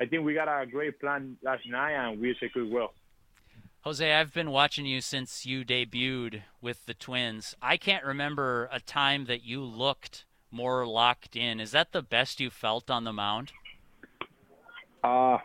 I 0.00 0.06
think 0.06 0.24
we 0.24 0.34
got 0.34 0.48
a 0.48 0.66
great 0.66 1.00
plan 1.00 1.36
last 1.42 1.68
night, 1.68 1.92
and 1.92 2.20
we 2.20 2.30
executed 2.30 2.72
well. 2.72 2.94
Jose, 3.80 4.12
I've 4.12 4.32
been 4.32 4.50
watching 4.50 4.86
you 4.86 5.00
since 5.00 5.44
you 5.44 5.64
debuted 5.64 6.42
with 6.62 6.86
the 6.86 6.94
Twins. 6.94 7.54
I 7.60 7.76
can't 7.76 8.04
remember 8.04 8.68
a 8.72 8.80
time 8.80 9.26
that 9.26 9.44
you 9.44 9.62
looked 9.62 10.24
more 10.50 10.86
locked 10.86 11.36
in. 11.36 11.60
Is 11.60 11.72
that 11.72 11.92
the 11.92 12.02
best 12.02 12.40
you 12.40 12.48
felt 12.48 12.88
on 12.88 13.04
the 13.04 13.12
mound? 13.12 13.52
Uh, 15.02 15.36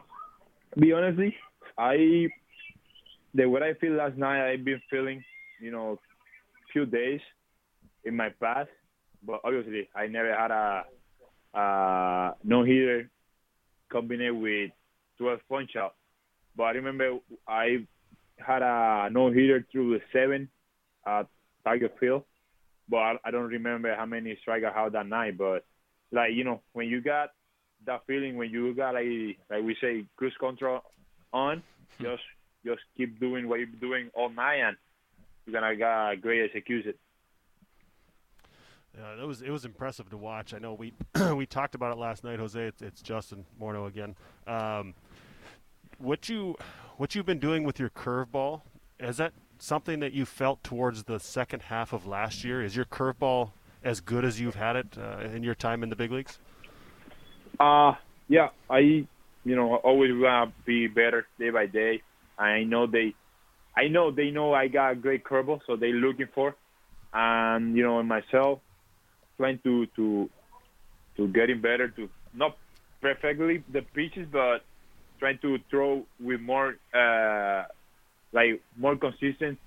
be 0.77 0.93
honestly, 0.93 1.35
I 1.79 2.27
the 3.33 3.47
way 3.47 3.61
I 3.61 3.73
feel 3.79 3.93
last 3.93 4.17
night, 4.17 4.51
I've 4.51 4.65
been 4.65 4.81
feeling, 4.89 5.23
you 5.61 5.71
know, 5.71 5.97
few 6.73 6.85
days 6.85 7.21
in 8.03 8.15
my 8.15 8.29
past. 8.41 8.69
but 9.25 9.39
obviously 9.43 9.87
I 9.95 10.07
never 10.07 10.35
had 10.35 10.51
a, 10.51 10.83
a 11.53 12.35
no 12.43 12.63
hitter 12.63 13.09
combined 13.89 14.41
with 14.41 14.71
12 15.17 15.39
punch 15.47 15.75
out. 15.77 15.95
But 16.55 16.63
I 16.63 16.71
remember 16.71 17.19
I 17.47 17.85
had 18.37 18.61
a 18.61 19.09
no 19.09 19.31
hitter 19.31 19.65
through 19.71 19.97
the 19.97 20.01
seven 20.11 20.49
at 21.07 21.27
Tiger 21.63 21.89
Field, 21.99 22.23
but 22.89 22.97
I, 22.97 23.15
I 23.25 23.31
don't 23.31 23.47
remember 23.47 23.95
how 23.95 24.05
many 24.05 24.37
strikes 24.41 24.65
I 24.65 24.83
had 24.83 24.93
that 24.93 25.07
night. 25.07 25.37
But 25.37 25.65
like 26.11 26.33
you 26.33 26.43
know, 26.43 26.61
when 26.73 26.87
you 26.87 27.01
got 27.01 27.29
that 27.85 28.01
feeling, 28.05 28.35
when 28.35 28.49
you 28.49 28.73
got 28.75 28.95
like 28.95 29.05
like 29.49 29.63
we 29.63 29.77
say 29.79 30.05
cruise 30.17 30.35
control 30.39 30.81
on, 31.33 31.63
just 32.01 32.23
just 32.65 32.81
keep 32.97 33.19
doing 33.19 33.47
what 33.47 33.59
you're 33.59 33.67
doing 33.67 34.09
all 34.13 34.29
night, 34.29 34.57
and 34.57 34.77
you're 35.45 35.59
gonna 35.59 35.75
get 35.75 35.87
a 35.87 36.15
great 36.15 36.43
execution. 36.43 36.93
Yeah, 38.97 39.21
it 39.21 39.27
was 39.27 39.41
it 39.41 39.49
was 39.49 39.65
impressive 39.65 40.09
to 40.09 40.17
watch. 40.17 40.53
I 40.53 40.59
know 40.59 40.73
we 40.73 40.93
we 41.35 41.45
talked 41.45 41.75
about 41.75 41.91
it 41.91 41.99
last 41.99 42.23
night, 42.23 42.39
Jose. 42.39 42.59
It's, 42.59 42.81
it's 42.81 43.01
Justin 43.01 43.45
Morneau 43.61 43.87
again. 43.87 44.15
Um, 44.47 44.93
what 45.99 46.29
you 46.29 46.55
what 46.97 47.15
you've 47.15 47.25
been 47.25 47.39
doing 47.39 47.63
with 47.63 47.79
your 47.79 47.89
curveball 47.89 48.61
is 48.99 49.17
that 49.17 49.33
something 49.57 49.99
that 49.99 50.13
you 50.13 50.25
felt 50.25 50.63
towards 50.63 51.03
the 51.03 51.19
second 51.19 51.63
half 51.63 51.93
of 51.93 52.05
last 52.05 52.43
year? 52.43 52.61
Is 52.63 52.75
your 52.75 52.85
curveball 52.85 53.51
as 53.83 54.01
good 54.01 54.25
as 54.25 54.39
you've 54.39 54.55
had 54.55 54.75
it 54.75 54.97
uh, 54.97 55.19
in 55.19 55.43
your 55.43 55.55
time 55.55 55.83
in 55.83 55.89
the 55.89 55.95
big 55.95 56.11
leagues? 56.11 56.39
Uh 57.59 57.93
yeah, 58.27 58.49
I 58.69 59.07
you 59.43 59.55
know 59.55 59.75
always 59.75 60.11
wanna 60.13 60.53
be 60.65 60.87
better 60.87 61.25
day 61.39 61.49
by 61.49 61.65
day. 61.65 62.01
I 62.37 62.63
know 62.63 62.87
they, 62.87 63.13
I 63.75 63.87
know 63.87 64.11
they 64.11 64.31
know 64.31 64.53
I 64.53 64.67
got 64.67 64.91
a 64.91 64.95
great 64.95 65.23
curveball, 65.23 65.61
so 65.67 65.75
they're 65.75 65.89
looking 65.89 66.27
for, 66.33 66.55
and 67.13 67.75
you 67.75 67.83
know 67.83 68.01
myself 68.03 68.59
trying 69.37 69.59
to 69.63 69.85
to 69.95 70.29
to 71.17 71.27
getting 71.29 71.61
better 71.61 71.89
to 71.89 72.09
not 72.33 72.57
perfectly 73.01 73.63
the 73.71 73.81
pitches, 73.81 74.27
but 74.31 74.59
trying 75.19 75.39
to 75.39 75.57
throw 75.69 76.05
with 76.19 76.41
more 76.41 76.75
uh 76.93 77.63
like 78.31 78.61
more 78.77 78.95
consistent 78.95 79.57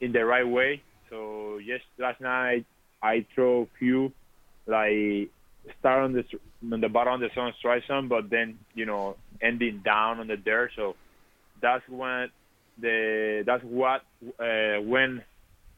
in 0.00 0.12
the 0.12 0.24
right 0.24 0.46
way. 0.46 0.82
So 1.10 1.58
yes, 1.58 1.80
last 1.98 2.20
night 2.20 2.64
I 3.02 3.26
throw 3.34 3.68
few 3.78 4.12
like 4.66 5.30
start 5.78 6.04
on 6.04 6.12
the 6.12 6.24
on 6.72 6.80
the 6.80 6.88
bottom 6.88 7.14
of 7.14 7.20
the 7.20 7.30
zone 7.34 7.52
strike 7.58 7.84
zone, 7.86 8.08
but 8.08 8.30
then 8.30 8.58
you 8.74 8.86
know 8.86 9.16
ending 9.40 9.80
down 9.84 10.20
on 10.20 10.26
the 10.26 10.36
dirt. 10.36 10.72
So 10.76 10.96
that's 11.60 11.86
when 11.88 12.30
the 12.78 13.42
that's 13.46 13.64
what 13.64 14.02
uh, 14.38 14.80
when 14.82 15.22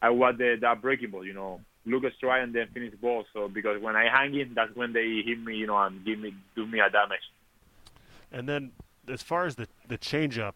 I 0.03 0.11
was 0.11 0.35
the 0.39 0.57
that 0.61 0.83
breaking 0.83 1.11
ball. 1.11 1.25
You 1.25 1.35
know, 1.35 1.61
look 1.85 2.05
a 2.05 2.13
strike 2.15 2.43
and 2.43 2.55
then 2.55 2.69
finish 2.73 2.95
ball. 2.95 3.25
So 3.33 3.49
because 3.49 3.81
when 3.81 3.97
I 3.97 4.09
hang 4.09 4.35
in, 4.35 4.55
that's 4.55 4.75
when 4.75 4.93
they 4.93 5.23
hit 5.25 5.39
me. 5.39 5.57
You 5.57 5.67
know, 5.67 5.79
and 5.79 6.05
give 6.05 6.19
me 6.19 6.35
do 6.55 6.67
me 6.67 6.81
a 6.81 6.91
damage. 6.91 7.21
And 8.33 8.49
then 8.49 8.73
as 9.09 9.23
far 9.23 9.47
as 9.47 9.57
the 9.57 9.69
the 9.89 9.99
changeup, 9.99 10.55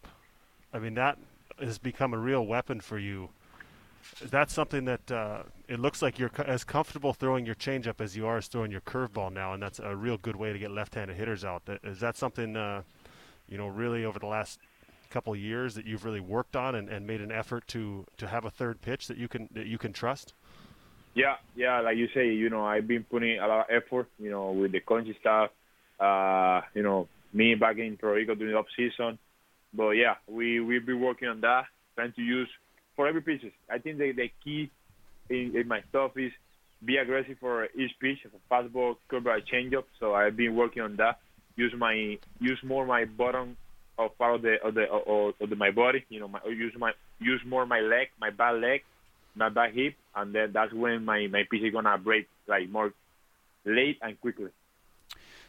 I 0.72 0.78
mean 0.78 0.94
that 0.94 1.18
has 1.60 1.78
become 1.78 2.14
a 2.14 2.18
real 2.18 2.46
weapon 2.46 2.80
for 2.80 2.98
you. 2.98 3.30
Is 4.22 4.30
that 4.30 4.50
something 4.50 4.84
that 4.84 5.10
uh, 5.10 5.42
it 5.68 5.80
looks 5.80 6.02
like 6.02 6.18
you're 6.18 6.30
as 6.46 6.64
comfortable 6.64 7.12
throwing 7.12 7.46
your 7.46 7.54
changeup 7.54 8.00
as 8.00 8.16
you 8.16 8.26
are 8.26 8.38
as 8.38 8.48
throwing 8.48 8.70
your 8.70 8.80
curveball 8.82 9.32
now, 9.32 9.54
and 9.54 9.62
that's 9.62 9.78
a 9.78 9.94
real 9.94 10.18
good 10.18 10.36
way 10.36 10.52
to 10.52 10.58
get 10.58 10.70
left-handed 10.70 11.16
hitters 11.16 11.44
out. 11.44 11.62
Is 11.84 12.00
that 12.00 12.16
something 12.16 12.56
uh, 12.56 12.82
you 13.48 13.56
know 13.56 13.66
really 13.66 14.04
over 14.04 14.18
the 14.18 14.26
last 14.26 14.58
couple 15.10 15.32
of 15.32 15.38
years 15.38 15.74
that 15.74 15.86
you've 15.86 16.04
really 16.04 16.20
worked 16.20 16.54
on 16.56 16.74
and, 16.74 16.88
and 16.88 17.06
made 17.06 17.20
an 17.20 17.32
effort 17.32 17.66
to 17.68 18.06
to 18.16 18.26
have 18.26 18.44
a 18.44 18.50
third 18.50 18.80
pitch 18.80 19.08
that 19.08 19.16
you 19.16 19.28
can 19.28 19.48
that 19.52 19.66
you 19.66 19.78
can 19.78 19.92
trust? 19.92 20.34
Yeah, 21.14 21.36
yeah, 21.56 21.80
like 21.80 21.96
you 21.96 22.08
say, 22.14 22.28
you 22.28 22.50
know, 22.50 22.64
I've 22.64 22.86
been 22.86 23.04
putting 23.04 23.40
a 23.40 23.46
lot 23.46 23.68
of 23.68 23.82
effort, 23.82 24.08
you 24.18 24.30
know, 24.30 24.52
with 24.52 24.70
the 24.70 24.78
country 24.78 25.16
stuff, 25.20 25.50
uh, 25.98 26.60
you 26.72 26.84
know, 26.84 27.08
me 27.32 27.56
back 27.56 27.78
in 27.78 27.96
Puerto 27.96 28.14
Rico 28.14 28.36
during 28.36 28.52
the 28.52 28.58
off 28.58 28.66
season. 28.76 29.18
But 29.74 29.90
yeah, 29.90 30.14
we 30.28 30.60
we've 30.60 30.86
been 30.86 31.00
working 31.00 31.28
on 31.28 31.40
that, 31.40 31.64
trying 31.96 32.12
to 32.12 32.22
use 32.22 32.48
for 33.00 33.08
every 33.08 33.22
pitch. 33.22 33.40
I 33.70 33.78
think 33.78 33.96
the 33.96 34.12
the 34.12 34.30
key 34.44 34.70
in, 35.30 35.56
in 35.56 35.66
my 35.66 35.80
stuff 35.88 36.18
is 36.18 36.32
be 36.84 36.98
aggressive 36.98 37.38
for 37.40 37.64
each 37.74 37.92
pitch, 37.98 38.18
fastball, 38.50 38.96
curveball, 39.10 39.40
changeup. 39.50 39.84
So 39.98 40.14
I've 40.14 40.36
been 40.36 40.54
working 40.54 40.82
on 40.82 40.96
that. 40.96 41.18
Use 41.56 41.72
my 41.74 42.18
use 42.40 42.60
more 42.62 42.84
my 42.84 43.06
bottom 43.06 43.56
of 43.96 44.18
part 44.18 44.34
of 44.34 44.42
the 44.42 44.62
of 44.62 44.74
the 44.74 44.84
of, 44.90 45.34
of 45.40 45.48
the, 45.48 45.56
my 45.56 45.70
body. 45.70 46.04
You 46.10 46.20
know, 46.20 46.28
my 46.28 46.40
use 46.44 46.74
my 46.76 46.92
use 47.18 47.40
more 47.46 47.64
my 47.64 47.80
leg, 47.80 48.08
my 48.20 48.28
back 48.28 48.60
leg, 48.60 48.82
my 49.34 49.48
back 49.48 49.72
hip, 49.72 49.94
and 50.14 50.34
then 50.34 50.52
that's 50.52 50.74
when 50.74 51.06
my 51.06 51.26
my 51.28 51.44
pitch 51.50 51.62
is 51.62 51.72
gonna 51.72 51.96
break 51.96 52.28
like 52.46 52.68
more 52.68 52.92
late 53.64 53.96
and 54.02 54.20
quickly. 54.20 54.50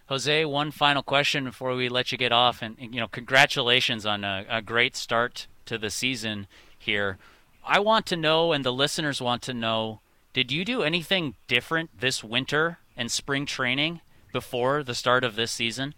Jose, 0.05 0.45
one 0.45 0.71
final 0.71 1.03
question 1.03 1.43
before 1.43 1.75
we 1.75 1.89
let 1.89 2.13
you 2.13 2.17
get 2.17 2.31
off, 2.31 2.61
and 2.61 2.77
you 2.79 3.01
know, 3.01 3.09
congratulations 3.09 4.05
on 4.05 4.23
a, 4.23 4.45
a, 4.49 4.61
great 4.61 4.95
start 4.95 5.47
to 5.65 5.77
the 5.77 5.89
season 5.89 6.47
here. 6.77 7.17
I 7.63 7.79
want 7.79 8.05
to 8.07 8.15
know, 8.15 8.51
and 8.51 8.65
the 8.65 8.73
listeners 8.73 9.21
want 9.21 9.41
to 9.43 9.53
know, 9.53 10.01
did 10.33 10.51
you 10.51 10.65
do 10.65 10.83
anything 10.83 11.35
different 11.47 11.99
this 11.99 12.23
winter 12.23 12.79
and 12.97 13.11
spring 13.11 13.45
training 13.45 14.01
before 14.31 14.83
the 14.83 14.95
start 14.95 15.23
of 15.23 15.35
this 15.35 15.51
season? 15.51 15.93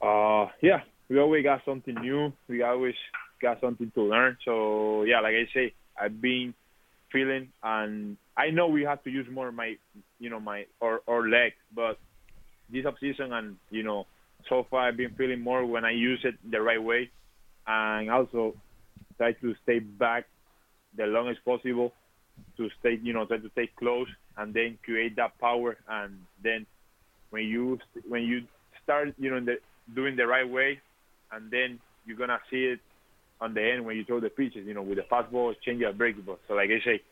Uh, 0.00 0.48
yeah, 0.60 0.82
we 1.08 1.18
always 1.18 1.44
got 1.44 1.64
something 1.64 1.94
new. 1.94 2.32
We 2.48 2.62
always 2.62 2.94
got 3.40 3.60
something 3.60 3.90
to 3.94 4.02
learn. 4.02 4.38
So 4.44 5.02
yeah, 5.02 5.20
like 5.20 5.34
I 5.34 5.48
say, 5.52 5.74
I've 6.00 6.20
been 6.20 6.54
feeling, 7.12 7.48
and 7.62 8.16
I 8.36 8.50
know 8.50 8.68
we 8.68 8.82
have 8.84 9.02
to 9.04 9.10
use 9.10 9.26
more 9.30 9.52
my, 9.52 9.76
you 10.18 10.30
know, 10.30 10.40
my 10.40 10.66
or 10.80 11.02
or 11.06 11.28
legs, 11.28 11.56
but 11.74 11.98
this 12.72 12.86
off 12.86 12.94
season 13.00 13.32
and 13.32 13.56
you 13.70 13.82
know 13.82 14.06
so 14.48 14.66
far 14.70 14.88
I've 14.88 14.96
been 14.96 15.14
feeling 15.14 15.40
more 15.40 15.64
when 15.64 15.84
I 15.84 15.90
use 15.90 16.20
it 16.24 16.34
the 16.48 16.60
right 16.60 16.82
way 16.82 17.10
and 17.66 18.10
also 18.10 18.54
try 19.20 19.32
to 19.32 19.54
stay 19.62 19.78
back 19.78 20.24
the 20.96 21.04
longest 21.04 21.44
possible 21.44 21.92
to 22.56 22.70
stay 22.80 22.98
you 23.02 23.12
know 23.12 23.26
try 23.26 23.36
to 23.36 23.50
stay 23.50 23.68
close 23.78 24.08
and 24.38 24.54
then 24.54 24.78
create 24.82 25.14
that 25.16 25.38
power 25.38 25.76
and 25.88 26.14
then 26.42 26.64
when 27.28 27.44
you 27.44 27.78
when 28.08 28.22
you 28.22 28.42
start 28.82 29.12
you 29.18 29.30
know 29.30 29.40
the, 29.40 29.56
doing 29.94 30.16
the 30.16 30.26
right 30.26 30.48
way 30.48 30.80
and 31.32 31.50
then 31.50 31.78
you're 32.06 32.16
gonna 32.16 32.40
see 32.50 32.64
it 32.64 32.80
on 33.42 33.52
the 33.52 33.62
end 33.62 33.84
when 33.84 33.94
you 33.96 34.04
throw 34.04 34.20
the 34.20 34.30
pitches 34.30 34.66
you 34.66 34.72
know 34.72 34.82
with 34.82 34.96
the 34.96 35.04
fastball 35.12 35.54
change 35.64 35.80
your 35.80 35.92
breaking 35.92 36.22
ball 36.22 36.38
so 36.48 36.54
like 36.54 36.70
I 36.70 36.82
say 36.82 37.02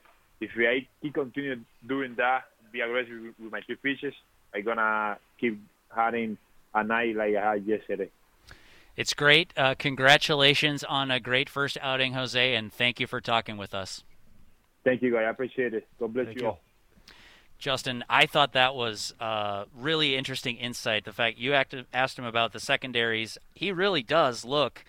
if 0.40 0.50
I 0.56 0.86
keep 1.02 1.12
continue 1.12 1.56
doing 1.86 2.14
that 2.16 2.44
be 2.72 2.80
aggressive 2.80 3.34
with 3.38 3.52
my 3.52 3.60
two 3.60 3.76
pitches 3.76 4.14
I'm 4.54 4.64
gonna 4.64 5.18
keep 5.38 5.60
having 5.94 6.38
a 6.74 6.84
night 6.84 7.16
like 7.16 7.34
I 7.34 7.52
had 7.52 7.66
yesterday. 7.66 8.10
It's 8.98 9.14
great. 9.14 9.52
Uh, 9.56 9.76
congratulations 9.78 10.82
on 10.82 11.12
a 11.12 11.20
great 11.20 11.48
first 11.48 11.78
outing, 11.80 12.14
Jose, 12.14 12.54
and 12.56 12.72
thank 12.72 12.98
you 12.98 13.06
for 13.06 13.20
talking 13.20 13.56
with 13.56 13.72
us. 13.72 14.02
Thank 14.82 15.02
you, 15.02 15.12
guys. 15.12 15.22
I 15.24 15.30
appreciate 15.30 15.72
it. 15.72 15.86
God 16.00 16.12
bless 16.12 16.26
you, 16.34 16.40
you 16.40 16.46
all. 16.48 16.60
Justin, 17.60 18.02
I 18.10 18.26
thought 18.26 18.54
that 18.54 18.74
was 18.74 19.14
uh, 19.20 19.66
really 19.72 20.16
interesting 20.16 20.56
insight. 20.56 21.04
The 21.04 21.12
fact 21.12 21.38
you 21.38 21.54
asked 21.54 22.18
him 22.18 22.24
about 22.24 22.52
the 22.52 22.58
secondaries, 22.58 23.38
he 23.54 23.70
really 23.70 24.02
does 24.02 24.44
look, 24.44 24.84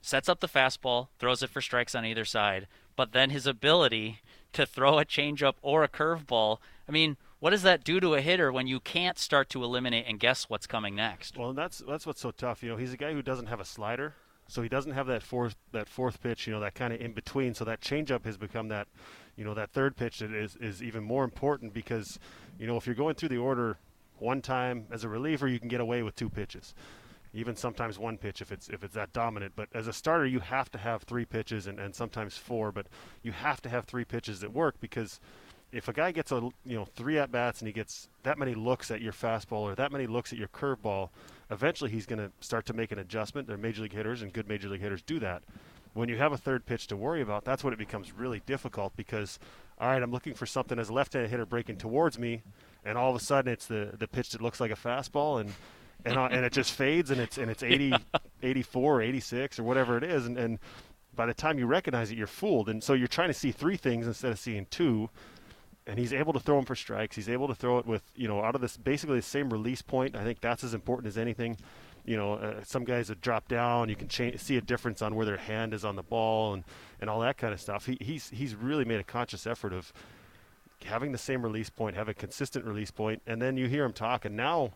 sets 0.00 0.28
up 0.28 0.38
the 0.38 0.46
fastball, 0.46 1.08
throws 1.18 1.42
it 1.42 1.50
for 1.50 1.60
strikes 1.60 1.96
on 1.96 2.06
either 2.06 2.24
side, 2.24 2.68
but 2.94 3.10
then 3.10 3.30
his 3.30 3.48
ability 3.48 4.20
to 4.52 4.64
throw 4.64 5.00
a 5.00 5.04
changeup 5.04 5.54
or 5.60 5.82
a 5.82 5.88
curveball. 5.88 6.58
I 6.88 6.92
mean, 6.92 7.16
what 7.42 7.50
does 7.50 7.62
that 7.62 7.82
do 7.82 7.98
to 7.98 8.14
a 8.14 8.20
hitter 8.20 8.52
when 8.52 8.68
you 8.68 8.78
can't 8.78 9.18
start 9.18 9.48
to 9.48 9.64
eliminate 9.64 10.04
and 10.06 10.20
guess 10.20 10.48
what's 10.48 10.68
coming 10.68 10.94
next? 10.94 11.36
Well, 11.36 11.52
that's 11.52 11.82
that's 11.88 12.06
what's 12.06 12.20
so 12.20 12.30
tough. 12.30 12.62
You 12.62 12.68
know, 12.68 12.76
he's 12.76 12.92
a 12.92 12.96
guy 12.96 13.12
who 13.12 13.20
doesn't 13.20 13.46
have 13.46 13.58
a 13.58 13.64
slider, 13.64 14.14
so 14.46 14.62
he 14.62 14.68
doesn't 14.68 14.92
have 14.92 15.08
that 15.08 15.24
fourth 15.24 15.56
that 15.72 15.88
fourth 15.88 16.22
pitch. 16.22 16.46
You 16.46 16.52
know, 16.52 16.60
that 16.60 16.76
kind 16.76 16.92
of 16.92 17.00
in 17.00 17.14
between. 17.14 17.54
So 17.54 17.64
that 17.64 17.80
changeup 17.80 18.24
has 18.26 18.36
become 18.36 18.68
that, 18.68 18.86
you 19.34 19.44
know, 19.44 19.54
that 19.54 19.72
third 19.72 19.96
pitch 19.96 20.20
that 20.20 20.30
is 20.30 20.54
is 20.54 20.84
even 20.84 21.02
more 21.02 21.24
important 21.24 21.74
because, 21.74 22.20
you 22.60 22.68
know, 22.68 22.76
if 22.76 22.86
you're 22.86 22.94
going 22.94 23.16
through 23.16 23.30
the 23.30 23.38
order 23.38 23.76
one 24.20 24.40
time 24.40 24.86
as 24.92 25.02
a 25.02 25.08
reliever, 25.08 25.48
you 25.48 25.58
can 25.58 25.66
get 25.66 25.80
away 25.80 26.04
with 26.04 26.14
two 26.14 26.30
pitches 26.30 26.76
even 27.34 27.56
sometimes 27.56 27.98
one 27.98 28.18
pitch 28.18 28.42
if 28.42 28.52
it's 28.52 28.68
if 28.68 28.84
it's 28.84 28.94
that 28.94 29.10
dominant. 29.14 29.54
But 29.56 29.68
as 29.72 29.88
a 29.88 29.92
starter, 29.92 30.26
you 30.26 30.40
have 30.40 30.70
to 30.72 30.78
have 30.78 31.02
three 31.02 31.24
pitches 31.24 31.66
and, 31.66 31.80
and 31.80 31.94
sometimes 31.94 32.36
four. 32.36 32.70
But 32.70 32.86
you 33.22 33.32
have 33.32 33.62
to 33.62 33.68
have 33.68 33.86
three 33.86 34.04
pitches 34.04 34.40
that 34.40 34.52
work 34.52 34.76
because 34.80 35.18
if 35.72 35.88
a 35.88 35.92
guy 35.92 36.12
gets 36.12 36.30
a 36.30 36.36
you 36.64 36.76
know 36.76 36.84
three 36.84 37.18
at 37.18 37.32
bats 37.32 37.60
and 37.60 37.66
he 37.66 37.72
gets 37.72 38.08
that 38.22 38.38
many 38.38 38.54
looks 38.54 38.90
at 38.90 39.00
your 39.00 39.12
fastball 39.12 39.62
or 39.62 39.74
that 39.74 39.90
many 39.90 40.06
looks 40.06 40.32
at 40.32 40.38
your 40.38 40.48
curveball, 40.48 41.08
eventually 41.50 41.90
he's 41.90 42.06
going 42.06 42.18
to 42.18 42.30
start 42.40 42.66
to 42.66 42.74
make 42.74 42.92
an 42.92 42.98
adjustment. 42.98 43.48
They're 43.48 43.56
major 43.56 43.82
league 43.82 43.92
hitters, 43.92 44.22
and 44.22 44.32
good 44.32 44.48
major 44.48 44.68
league 44.68 44.82
hitters 44.82 45.02
do 45.02 45.18
that. 45.20 45.42
When 45.94 46.08
you 46.08 46.16
have 46.16 46.32
a 46.32 46.38
third 46.38 46.64
pitch 46.64 46.86
to 46.88 46.96
worry 46.96 47.20
about, 47.20 47.44
that's 47.44 47.64
when 47.64 47.72
it 47.72 47.78
becomes 47.78 48.12
really 48.12 48.40
difficult 48.46 48.96
because, 48.96 49.38
all 49.78 49.88
right, 49.88 50.02
I'm 50.02 50.10
looking 50.10 50.32
for 50.32 50.46
something 50.46 50.78
as 50.78 50.88
a 50.88 50.92
left-handed 50.92 51.30
hitter 51.30 51.44
breaking 51.44 51.76
towards 51.76 52.18
me, 52.18 52.42
and 52.84 52.96
all 52.96 53.10
of 53.10 53.16
a 53.16 53.24
sudden 53.24 53.52
it's 53.52 53.66
the 53.66 53.94
the 53.98 54.08
pitch 54.08 54.30
that 54.30 54.42
looks 54.42 54.60
like 54.60 54.70
a 54.70 54.76
fastball, 54.76 55.40
and 55.40 55.52
and 56.04 56.16
uh, 56.16 56.28
and 56.30 56.44
it 56.44 56.52
just 56.52 56.72
fades, 56.72 57.10
and 57.10 57.20
it's 57.20 57.38
and 57.38 57.50
it's 57.50 57.62
80, 57.62 57.84
yeah. 57.88 57.98
84, 58.42 59.02
86, 59.02 59.58
or 59.58 59.62
whatever 59.62 59.96
it 59.96 60.04
is, 60.04 60.26
and 60.26 60.36
and 60.36 60.58
by 61.14 61.26
the 61.26 61.34
time 61.34 61.58
you 61.58 61.66
recognize 61.66 62.10
it, 62.10 62.18
you're 62.18 62.26
fooled, 62.26 62.68
and 62.68 62.82
so 62.82 62.92
you're 62.94 63.08
trying 63.08 63.28
to 63.28 63.34
see 63.34 63.52
three 63.52 63.76
things 63.76 64.06
instead 64.06 64.32
of 64.32 64.38
seeing 64.38 64.66
two 64.70 65.10
and 65.86 65.98
he's 65.98 66.12
able 66.12 66.32
to 66.32 66.40
throw 66.40 66.56
them 66.56 66.64
for 66.64 66.74
strikes. 66.74 67.16
He's 67.16 67.28
able 67.28 67.48
to 67.48 67.54
throw 67.54 67.78
it 67.78 67.86
with 67.86 68.02
you 68.14 68.28
know 68.28 68.42
out 68.42 68.54
of 68.54 68.60
this 68.60 68.76
basically 68.76 69.16
the 69.16 69.22
same 69.22 69.50
release 69.50 69.82
point. 69.82 70.16
I 70.16 70.24
think 70.24 70.40
that's 70.40 70.64
as 70.64 70.74
important 70.74 71.08
as 71.08 71.18
anything. 71.18 71.56
You 72.04 72.16
know, 72.16 72.34
uh, 72.34 72.64
some 72.64 72.84
guys 72.84 73.08
that 73.08 73.20
drop 73.20 73.46
down, 73.46 73.88
you 73.88 73.94
can 73.94 74.10
see 74.10 74.56
a 74.56 74.60
difference 74.60 75.02
on 75.02 75.14
where 75.14 75.24
their 75.24 75.36
hand 75.36 75.72
is 75.72 75.84
on 75.84 75.94
the 75.94 76.02
ball 76.02 76.54
and, 76.54 76.64
and 77.00 77.08
all 77.08 77.20
that 77.20 77.36
kind 77.36 77.52
of 77.52 77.60
stuff. 77.60 77.86
He, 77.86 77.96
he's 78.00 78.30
he's 78.30 78.54
really 78.54 78.84
made 78.84 78.98
a 78.98 79.04
conscious 79.04 79.46
effort 79.46 79.72
of 79.72 79.92
having 80.84 81.12
the 81.12 81.18
same 81.18 81.42
release 81.42 81.70
point, 81.70 81.94
have 81.96 82.08
a 82.08 82.14
consistent 82.14 82.64
release 82.64 82.90
point, 82.90 83.22
and 83.26 83.40
then 83.40 83.56
you 83.56 83.68
hear 83.68 83.84
him 83.84 83.92
talk, 83.92 84.24
and 84.24 84.36
now 84.36 84.72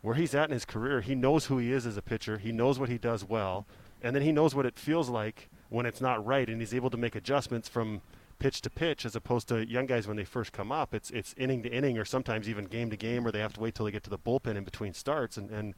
where 0.00 0.14
he's 0.14 0.34
at 0.34 0.48
in 0.48 0.52
his 0.52 0.64
career, 0.64 1.00
he 1.00 1.14
knows 1.14 1.46
who 1.46 1.58
he 1.58 1.72
is 1.72 1.86
as 1.86 1.96
a 1.96 2.02
pitcher. 2.02 2.38
He 2.38 2.52
knows 2.52 2.78
what 2.78 2.88
he 2.88 2.98
does 2.98 3.24
well, 3.24 3.66
and 4.02 4.14
then 4.14 4.22
he 4.22 4.32
knows 4.32 4.54
what 4.54 4.66
it 4.66 4.78
feels 4.78 5.08
like 5.08 5.48
when 5.68 5.86
it's 5.86 6.00
not 6.00 6.24
right, 6.24 6.48
and 6.48 6.60
he's 6.60 6.74
able 6.74 6.90
to 6.90 6.96
make 6.96 7.14
adjustments 7.14 7.68
from 7.68 8.00
pitch 8.38 8.60
to 8.62 8.70
pitch 8.70 9.04
as 9.04 9.16
opposed 9.16 9.48
to 9.48 9.66
young 9.66 9.86
guys 9.86 10.06
when 10.06 10.16
they 10.16 10.24
first 10.24 10.52
come 10.52 10.70
up. 10.70 10.94
It's 10.94 11.10
it's 11.10 11.34
inning 11.36 11.62
to 11.62 11.70
inning, 11.70 11.98
or 11.98 12.04
sometimes 12.04 12.48
even 12.48 12.66
game 12.66 12.90
to 12.90 12.96
game, 12.96 13.22
where 13.22 13.32
they 13.32 13.40
have 13.40 13.54
to 13.54 13.60
wait 13.60 13.74
till 13.74 13.86
they 13.86 13.92
get 13.92 14.04
to 14.04 14.10
the 14.10 14.18
bullpen 14.18 14.56
in 14.56 14.64
between 14.64 14.92
starts. 14.92 15.36
And 15.36 15.50
and 15.50 15.74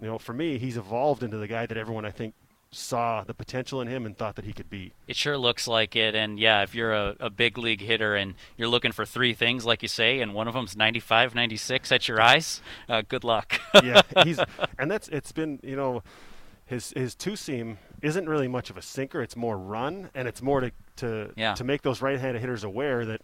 you 0.00 0.06
know, 0.06 0.18
for 0.18 0.32
me, 0.32 0.58
he's 0.58 0.76
evolved 0.76 1.22
into 1.22 1.36
the 1.36 1.48
guy 1.48 1.66
that 1.66 1.76
everyone 1.76 2.04
I 2.04 2.10
think 2.10 2.34
saw 2.72 3.22
the 3.22 3.34
potential 3.34 3.80
in 3.82 3.88
him 3.88 4.06
and 4.06 4.16
thought 4.16 4.34
that 4.36 4.46
he 4.46 4.52
could 4.52 4.70
be. 4.70 4.92
It 5.06 5.14
sure 5.14 5.36
looks 5.36 5.68
like 5.68 5.94
it. 5.94 6.14
And 6.14 6.38
yeah, 6.38 6.62
if 6.62 6.74
you're 6.74 6.92
a, 6.92 7.14
a 7.20 7.30
big 7.30 7.58
league 7.58 7.82
hitter 7.82 8.16
and 8.16 8.34
you're 8.56 8.68
looking 8.68 8.92
for 8.92 9.04
three 9.04 9.34
things, 9.34 9.66
like 9.66 9.82
you 9.82 9.88
say, 9.88 10.20
and 10.20 10.34
one 10.34 10.48
of 10.48 10.54
them's 10.54 10.74
95, 10.74 11.34
96 11.34 11.92
at 11.92 12.08
your 12.08 12.20
eyes, 12.20 12.62
uh, 12.88 13.02
good 13.06 13.24
luck. 13.24 13.60
yeah, 13.84 14.00
he's 14.24 14.40
and 14.78 14.90
that's 14.90 15.08
it's 15.08 15.32
been 15.32 15.60
you 15.62 15.76
know 15.76 16.02
his 16.64 16.92
his 16.96 17.14
two 17.14 17.36
seam 17.36 17.78
isn't 18.02 18.28
really 18.28 18.48
much 18.48 18.68
of 18.70 18.76
a 18.76 18.82
sinker. 18.82 19.22
It's 19.22 19.36
more 19.36 19.56
run, 19.56 20.10
and 20.14 20.28
it's 20.28 20.42
more 20.42 20.60
to 20.60 20.72
to 20.96 21.30
yeah. 21.36 21.54
to 21.54 21.64
make 21.64 21.82
those 21.82 22.02
right-handed 22.02 22.40
hitters 22.40 22.64
aware 22.64 23.04
that. 23.06 23.22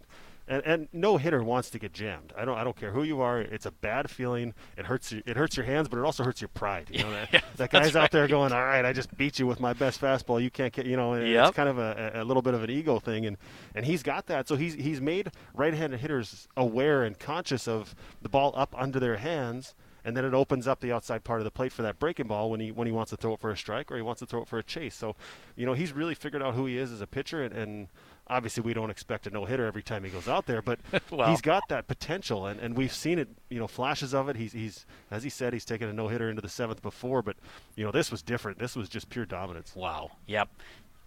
And, 0.51 0.63
and 0.65 0.87
no 0.91 1.17
hitter 1.17 1.43
wants 1.43 1.69
to 1.69 1.77
get 1.77 1.93
jammed. 1.93 2.33
I 2.35 2.43
don't. 2.43 2.57
I 2.57 2.63
don't 2.63 2.75
care 2.75 2.89
who 2.89 3.03
you 3.03 3.21
are. 3.21 3.39
It's 3.39 3.67
a 3.67 3.71
bad 3.71 4.09
feeling. 4.09 4.55
It 4.77 4.87
hurts. 4.87 5.11
You, 5.11 5.21
it 5.27 5.37
hurts 5.37 5.55
your 5.55 5.67
hands, 5.67 5.87
but 5.87 5.99
it 5.99 6.03
also 6.03 6.23
hurts 6.23 6.41
your 6.41 6.47
pride. 6.47 6.87
You 6.89 7.03
know 7.03 7.11
that, 7.11 7.31
Yeah, 7.31 7.41
that 7.57 7.69
guy's 7.69 7.93
that's 7.93 7.95
out 7.95 8.09
there 8.09 8.27
going, 8.27 8.51
"All 8.51 8.63
right, 8.63 8.83
I 8.83 8.91
just 8.91 9.15
beat 9.15 9.37
you 9.37 9.45
with 9.45 9.59
my 9.59 9.73
best 9.73 10.01
fastball. 10.01 10.41
You 10.41 10.49
can't 10.49 10.73
get." 10.73 10.87
You 10.87 10.97
know, 10.97 11.13
and 11.13 11.27
Yep. 11.27 11.49
it's 11.49 11.55
kind 11.55 11.69
of 11.69 11.77
a, 11.77 12.13
a 12.15 12.23
little 12.23 12.41
bit 12.41 12.55
of 12.55 12.63
an 12.63 12.71
ego 12.71 12.97
thing, 12.97 13.27
and 13.27 13.37
and 13.75 13.85
he's 13.85 14.01
got 14.01 14.25
that. 14.25 14.47
So 14.47 14.55
he's 14.55 14.73
he's 14.73 14.99
made 14.99 15.29
right-handed 15.53 15.99
hitters 15.99 16.47
aware 16.57 17.03
and 17.03 17.19
conscious 17.19 17.67
of 17.67 17.93
the 18.23 18.29
ball 18.29 18.51
up 18.55 18.73
under 18.75 18.99
their 18.99 19.17
hands, 19.17 19.75
and 20.05 20.15
then 20.15 20.25
it 20.25 20.33
opens 20.33 20.67
up 20.67 20.79
the 20.79 20.91
outside 20.91 21.23
part 21.23 21.39
of 21.39 21.45
the 21.45 21.51
plate 21.51 21.71
for 21.71 21.81
that 21.81 21.99
breaking 21.99 22.27
ball 22.27 22.49
when 22.49 22.59
he 22.59 22.71
when 22.71 22.87
he 22.87 22.93
wants 22.93 23.09
to 23.11 23.17
throw 23.17 23.33
it 23.33 23.39
for 23.39 23.51
a 23.51 23.57
strike 23.57 23.91
or 23.91 23.95
he 23.95 24.01
wants 24.01 24.19
to 24.19 24.25
throw 24.25 24.41
it 24.41 24.47
for 24.47 24.59
a 24.59 24.63
chase. 24.63 24.95
So, 24.95 25.15
you 25.55 25.65
know, 25.65 25.73
he's 25.73 25.91
really 25.93 26.15
figured 26.15 26.41
out 26.41 26.55
who 26.55 26.65
he 26.65 26.77
is 26.77 26.91
as 26.91 27.01
a 27.01 27.07
pitcher, 27.07 27.43
and, 27.43 27.53
and 27.53 27.87
obviously 28.27 28.61
we 28.61 28.73
don't 28.73 28.89
expect 28.89 29.25
a 29.27 29.29
no 29.29 29.45
hitter 29.45 29.65
every 29.65 29.81
time 29.83 30.03
he 30.03 30.09
goes 30.09 30.27
out 30.27 30.45
there, 30.45 30.61
but 30.61 30.79
Well. 31.11 31.29
he's 31.29 31.41
got 31.41 31.63
that 31.69 31.87
potential, 31.87 32.45
and, 32.45 32.59
and 32.59 32.75
we've 32.77 32.93
seen 32.93 33.19
it. 33.19 33.29
You 33.49 33.59
know, 33.59 33.67
flashes 33.67 34.13
of 34.13 34.29
it. 34.29 34.35
He's 34.35 34.53
he's 34.53 34.85
as 35.11 35.23
he 35.23 35.29
said, 35.29 35.53
he's 35.53 35.65
taken 35.65 35.89
a 35.89 35.93
no 35.93 36.07
hitter 36.07 36.29
into 36.29 36.41
the 36.41 36.49
seventh 36.49 36.81
before, 36.81 37.21
but 37.21 37.35
you 37.75 37.83
know, 37.85 37.91
this 37.91 38.11
was 38.11 38.21
different. 38.21 38.59
This 38.59 38.75
was 38.75 38.89
just 38.89 39.09
pure 39.09 39.25
dominance. 39.25 39.75
Wow. 39.75 40.11
Yep. 40.27 40.49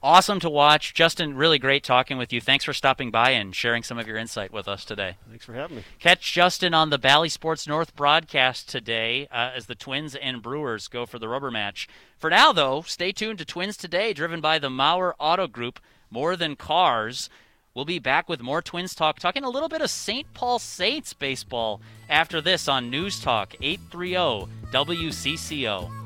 Awesome 0.05 0.41
to 0.41 0.51
watch. 0.51 0.95
Justin, 0.95 1.37
really 1.37 1.61
great 1.61 1.85
talking 1.85 2.19
with 2.19 2.33
you. 2.33 2.41
Thanks 2.41 2.65
for 2.65 2.73
stopping 2.73 3.13
by 3.13 3.31
and 3.31 3.55
sharing 3.55 3.85
some 3.85 3.99
of 3.99 4.09
your 4.09 4.17
insight 4.17 4.53
with 4.53 4.67
us 4.67 4.85
today. 4.85 5.17
Thanks 5.29 5.45
for 5.45 5.55
having 5.55 5.77
me. 5.77 5.85
Catch 6.01 6.33
Justin 6.33 6.75
on 6.75 6.91
the 6.91 6.99
Bally 6.99 7.29
Sports 7.29 7.69
North 7.69 7.95
broadcast 7.95 8.69
today 8.69 9.29
uh, 9.31 9.53
as 9.55 9.67
the 9.67 9.77
Twins 9.77 10.17
and 10.17 10.43
Brewers 10.43 10.89
go 10.89 11.07
for 11.07 11.21
the 11.21 11.29
rubber 11.29 11.53
match. 11.53 11.87
For 12.19 12.31
now, 12.31 12.53
though, 12.53 12.83
stay 12.83 13.13
tuned 13.13 13.39
to 13.39 13.45
Twins 13.45 13.77
Today, 13.77 14.13
driven 14.13 14.41
by 14.41 14.59
the 14.59 14.69
Mauer 14.69 15.13
Auto 15.21 15.47
Group, 15.47 15.79
more 16.11 16.35
than 16.35 16.57
cars. 16.57 17.31
We'll 17.73 17.85
be 17.85 18.01
back 18.01 18.29
with 18.29 18.43
more 18.43 18.61
Twins 18.61 18.97
talk, 18.97 19.21
talking 19.21 19.45
a 19.45 19.51
little 19.51 19.69
bit 19.69 19.83
of 19.83 19.91
St. 19.91 20.27
Paul 20.35 20.59
Saints 20.59 21.13
baseball 21.13 21.81
after 22.09 22.41
this 22.41 22.67
on 22.67 22.91
News 22.91 23.21
Talk 23.21 23.55
830 23.61 24.51
WCCO. 24.73 26.02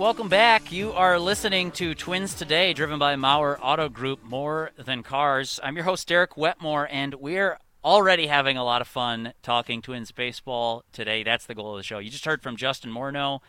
Welcome 0.00 0.30
back. 0.30 0.72
You 0.72 0.92
are 0.92 1.18
listening 1.18 1.72
to 1.72 1.94
Twins 1.94 2.32
Today, 2.32 2.72
driven 2.72 2.98
by 2.98 3.16
Mauer 3.16 3.58
Auto 3.60 3.90
Group, 3.90 4.24
more 4.24 4.70
than 4.78 5.02
cars. 5.02 5.60
I'm 5.62 5.76
your 5.76 5.84
host, 5.84 6.08
Derek 6.08 6.38
Wetmore, 6.38 6.88
and 6.90 7.16
we're 7.16 7.58
already 7.84 8.28
having 8.28 8.56
a 8.56 8.64
lot 8.64 8.80
of 8.80 8.88
fun 8.88 9.34
talking 9.42 9.82
Twins 9.82 10.10
baseball 10.10 10.84
today. 10.90 11.22
That's 11.22 11.44
the 11.44 11.54
goal 11.54 11.72
of 11.72 11.76
the 11.76 11.82
show. 11.82 11.98
You 11.98 12.08
just 12.08 12.24
heard 12.24 12.42
from 12.42 12.56
Justin 12.56 12.90
Morneau 12.90 13.40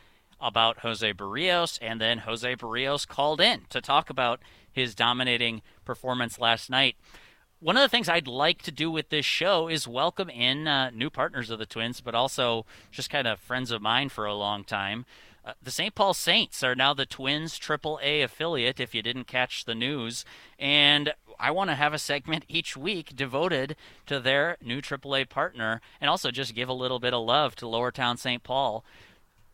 about 0.41 0.79
Jose 0.79 1.13
Berrios, 1.13 1.79
and 1.81 2.01
then 2.01 2.17
Jose 2.17 2.57
Berrios 2.57 3.07
called 3.07 3.39
in 3.39 3.61
to 3.69 3.79
talk 3.79 4.09
about 4.09 4.41
his 4.69 4.93
dominating 4.93 5.61
performance 5.85 6.37
last 6.37 6.69
night. 6.69 6.97
One 7.61 7.77
of 7.77 7.81
the 7.81 7.89
things 7.89 8.09
I'd 8.09 8.27
like 8.27 8.61
to 8.63 8.71
do 8.71 8.91
with 8.91 9.07
this 9.07 9.25
show 9.25 9.69
is 9.69 9.87
welcome 9.87 10.29
in 10.29 10.67
uh, 10.67 10.89
new 10.89 11.09
partners 11.09 11.49
of 11.49 11.59
the 11.59 11.65
Twins, 11.65 12.01
but 12.01 12.13
also 12.13 12.65
just 12.91 13.09
kind 13.09 13.27
of 13.27 13.39
friends 13.39 13.71
of 13.71 13.81
mine 13.81 14.09
for 14.09 14.25
a 14.25 14.33
long 14.33 14.65
time. 14.65 15.05
Uh, 15.43 15.53
the 15.61 15.71
St. 15.71 15.95
Paul 15.95 16.13
Saints 16.13 16.63
are 16.63 16.75
now 16.75 16.93
the 16.93 17.05
Twins 17.05 17.59
AAA 17.59 18.23
affiliate, 18.23 18.79
if 18.79 18.93
you 18.93 19.01
didn't 19.01 19.25
catch 19.25 19.65
the 19.65 19.73
news. 19.73 20.23
And 20.59 21.13
I 21.39 21.49
want 21.49 21.69
to 21.71 21.75
have 21.75 21.93
a 21.93 21.99
segment 21.99 22.45
each 22.49 22.77
week 22.77 23.15
devoted 23.15 23.75
to 24.05 24.19
their 24.19 24.57
new 24.61 24.81
AAA 24.81 25.29
partner 25.29 25.81
and 25.99 26.09
also 26.09 26.29
just 26.29 26.53
give 26.53 26.69
a 26.69 26.73
little 26.73 26.99
bit 26.99 27.13
of 27.13 27.25
love 27.25 27.55
to 27.55 27.67
Lower 27.67 27.91
Town 27.91 28.17
St. 28.17 28.43
Paul 28.43 28.85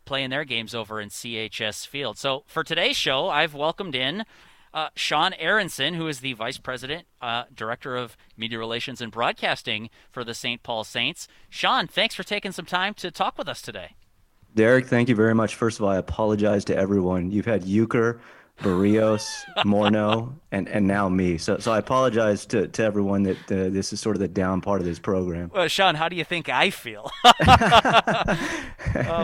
playing 0.03 0.29
their 0.29 0.45
games 0.45 0.73
over 0.73 0.99
in 0.99 1.09
CHS 1.09 1.85
Field. 1.85 2.17
So 2.17 2.43
for 2.47 2.63
today's 2.63 2.95
show, 2.95 3.29
I've 3.29 3.53
welcomed 3.53 3.93
in 3.93 4.25
uh, 4.73 4.89
Sean 4.95 5.33
Aronson, 5.33 5.95
who 5.95 6.07
is 6.07 6.19
the 6.19 6.33
Vice 6.33 6.57
President, 6.57 7.05
uh, 7.21 7.43
Director 7.53 7.95
of 7.95 8.17
Media 8.37 8.57
Relations 8.57 9.01
and 9.01 9.11
Broadcasting 9.11 9.89
for 10.09 10.23
the 10.23 10.33
St. 10.33 10.63
Paul 10.63 10.83
Saints. 10.83 11.27
Sean, 11.49 11.87
thanks 11.87 12.15
for 12.15 12.23
taking 12.23 12.51
some 12.51 12.65
time 12.65 12.93
to 12.95 13.11
talk 13.11 13.37
with 13.37 13.47
us 13.47 13.61
today. 13.61 13.95
Derek, 14.57 14.87
thank 14.87 15.07
you 15.07 15.13
very 15.13 15.35
much. 15.35 15.53
First 15.53 15.77
of 15.77 15.85
all, 15.85 15.91
I 15.91 15.97
apologize 15.97 16.65
to 16.65 16.75
everyone. 16.75 17.29
You've 17.29 17.45
had 17.45 17.61
Uecker, 17.65 18.17
Berrios, 18.59 19.29
Morneau, 19.57 20.33
and, 20.51 20.67
and 20.67 20.87
now 20.87 21.07
me. 21.09 21.37
So 21.37 21.59
so 21.59 21.71
I 21.71 21.77
apologize 21.77 22.43
to, 22.47 22.67
to 22.67 22.83
everyone 22.83 23.21
that 23.21 23.37
uh, 23.51 23.69
this 23.69 23.93
is 23.93 23.99
sort 23.99 24.15
of 24.15 24.19
the 24.19 24.27
down 24.27 24.61
part 24.61 24.81
of 24.81 24.87
this 24.87 24.97
program. 24.97 25.51
Well, 25.53 25.67
Sean, 25.67 25.93
how 25.93 26.09
do 26.09 26.15
you 26.15 26.23
think 26.23 26.49
I 26.49 26.71
feel? 26.71 27.11
uh, 27.23 28.35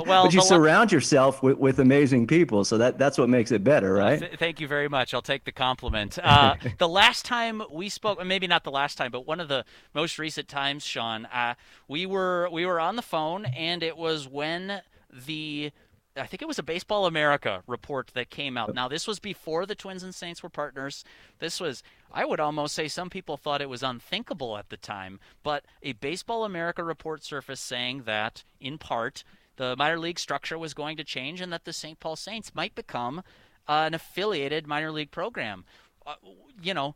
well, 0.05 0.25
but 0.25 0.35
you 0.35 0.41
surround 0.43 0.91
yourself 0.91 1.41
with, 1.41 1.57
with 1.57 1.79
amazing 1.79 2.27
people, 2.27 2.63
so 2.63 2.77
that 2.77 2.99
that's 2.99 3.17
what 3.17 3.27
makes 3.27 3.51
it 3.51 3.63
better, 3.63 3.91
right? 3.91 4.19
Th- 4.19 4.37
thank 4.37 4.59
you 4.61 4.67
very 4.67 4.87
much. 4.87 5.15
I'll 5.15 5.23
take 5.23 5.45
the 5.45 5.51
compliment. 5.51 6.19
Uh, 6.33 6.55
the 6.77 6.87
last 6.87 7.25
time 7.25 7.61
we 7.71 7.89
spoke, 7.89 8.23
maybe 8.25 8.47
not 8.47 8.63
the 8.63 8.71
last 8.71 8.97
time, 8.97 9.11
but 9.11 9.27
one 9.27 9.39
of 9.39 9.49
the 9.49 9.63
most 9.93 10.17
recent 10.17 10.47
times, 10.47 10.83
Sean, 10.83 11.25
uh, 11.25 11.53
we 11.87 12.05
were 12.05 12.49
we 12.51 12.65
were 12.65 12.79
on 12.79 12.95
the 12.95 13.01
phone, 13.01 13.45
and 13.45 13.83
it 13.83 13.95
was 13.95 14.27
when 14.27 14.81
the 15.25 15.71
I 16.15 16.27
think 16.27 16.41
it 16.41 16.47
was 16.47 16.59
a 16.59 16.63
Baseball 16.63 17.05
America 17.05 17.63
report 17.65 18.11
that 18.13 18.29
came 18.29 18.55
out. 18.55 18.73
Now, 18.75 18.87
this 18.87 19.07
was 19.07 19.19
before 19.19 19.65
the 19.65 19.75
Twins 19.75 20.03
and 20.03 20.13
Saints 20.13 20.43
were 20.43 20.49
partners. 20.49 21.03
This 21.39 21.59
was, 21.59 21.81
I 22.11 22.23
would 22.23 22.39
almost 22.39 22.75
say, 22.75 22.87
some 22.87 23.09
people 23.09 23.35
thought 23.35 23.61
it 23.61 23.69
was 23.69 23.81
unthinkable 23.81 24.57
at 24.57 24.69
the 24.69 24.77
time, 24.77 25.19
but 25.41 25.65
a 25.81 25.93
Baseball 25.93 26.45
America 26.45 26.83
report 26.83 27.23
surfaced 27.23 27.65
saying 27.65 28.03
that, 28.03 28.43
in 28.59 28.77
part, 28.77 29.23
the 29.55 29.75
minor 29.75 29.99
league 29.99 30.19
structure 30.19 30.57
was 30.57 30.73
going 30.75 30.97
to 30.97 31.03
change 31.03 31.41
and 31.41 31.51
that 31.51 31.65
the 31.65 31.73
St. 31.73 31.99
Paul 31.99 32.15
Saints 32.15 32.53
might 32.53 32.75
become 32.75 33.23
uh, 33.67 33.85
an 33.87 33.93
affiliated 33.93 34.67
minor 34.67 34.91
league 34.91 35.11
program. 35.11 35.65
Uh, 36.05 36.15
you 36.61 36.73
know, 36.75 36.95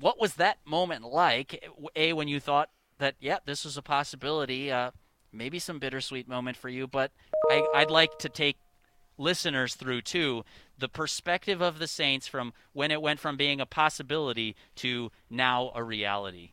what 0.00 0.20
was 0.20 0.34
that 0.34 0.58
moment 0.64 1.04
like? 1.04 1.64
A, 1.94 2.12
when 2.12 2.28
you 2.28 2.40
thought 2.40 2.70
that, 2.98 3.14
yeah, 3.20 3.38
this 3.44 3.64
was 3.64 3.76
a 3.76 3.82
possibility. 3.82 4.72
Uh, 4.72 4.90
maybe 5.32 5.58
some 5.58 5.78
bittersweet 5.78 6.28
moment 6.28 6.56
for 6.56 6.68
you, 6.68 6.86
but 6.86 7.12
I, 7.50 7.66
I'd 7.74 7.90
like 7.90 8.18
to 8.20 8.28
take 8.28 8.56
listeners 9.18 9.74
through 9.74 10.02
too 10.02 10.44
the 10.78 10.88
perspective 10.88 11.60
of 11.60 11.78
the 11.78 11.88
Saints 11.88 12.28
from 12.28 12.52
when 12.72 12.90
it 12.90 13.02
went 13.02 13.18
from 13.20 13.36
being 13.36 13.60
a 13.60 13.66
possibility 13.66 14.54
to 14.76 15.10
now 15.28 15.72
a 15.74 15.82
reality. 15.82 16.52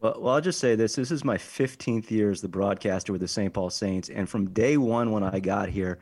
Well, 0.00 0.16
well, 0.18 0.34
I'll 0.34 0.40
just 0.40 0.60
say 0.60 0.74
this: 0.74 0.94
this 0.94 1.10
is 1.10 1.24
my 1.24 1.36
15th 1.36 2.10
year 2.10 2.30
as 2.30 2.40
the 2.40 2.48
broadcaster 2.48 3.12
with 3.12 3.20
the 3.20 3.28
St. 3.28 3.52
Paul 3.52 3.70
Saints, 3.70 4.08
and 4.08 4.28
from 4.28 4.50
day 4.50 4.76
one 4.76 5.10
when 5.10 5.22
I 5.22 5.40
got 5.40 5.68
here, 5.68 5.98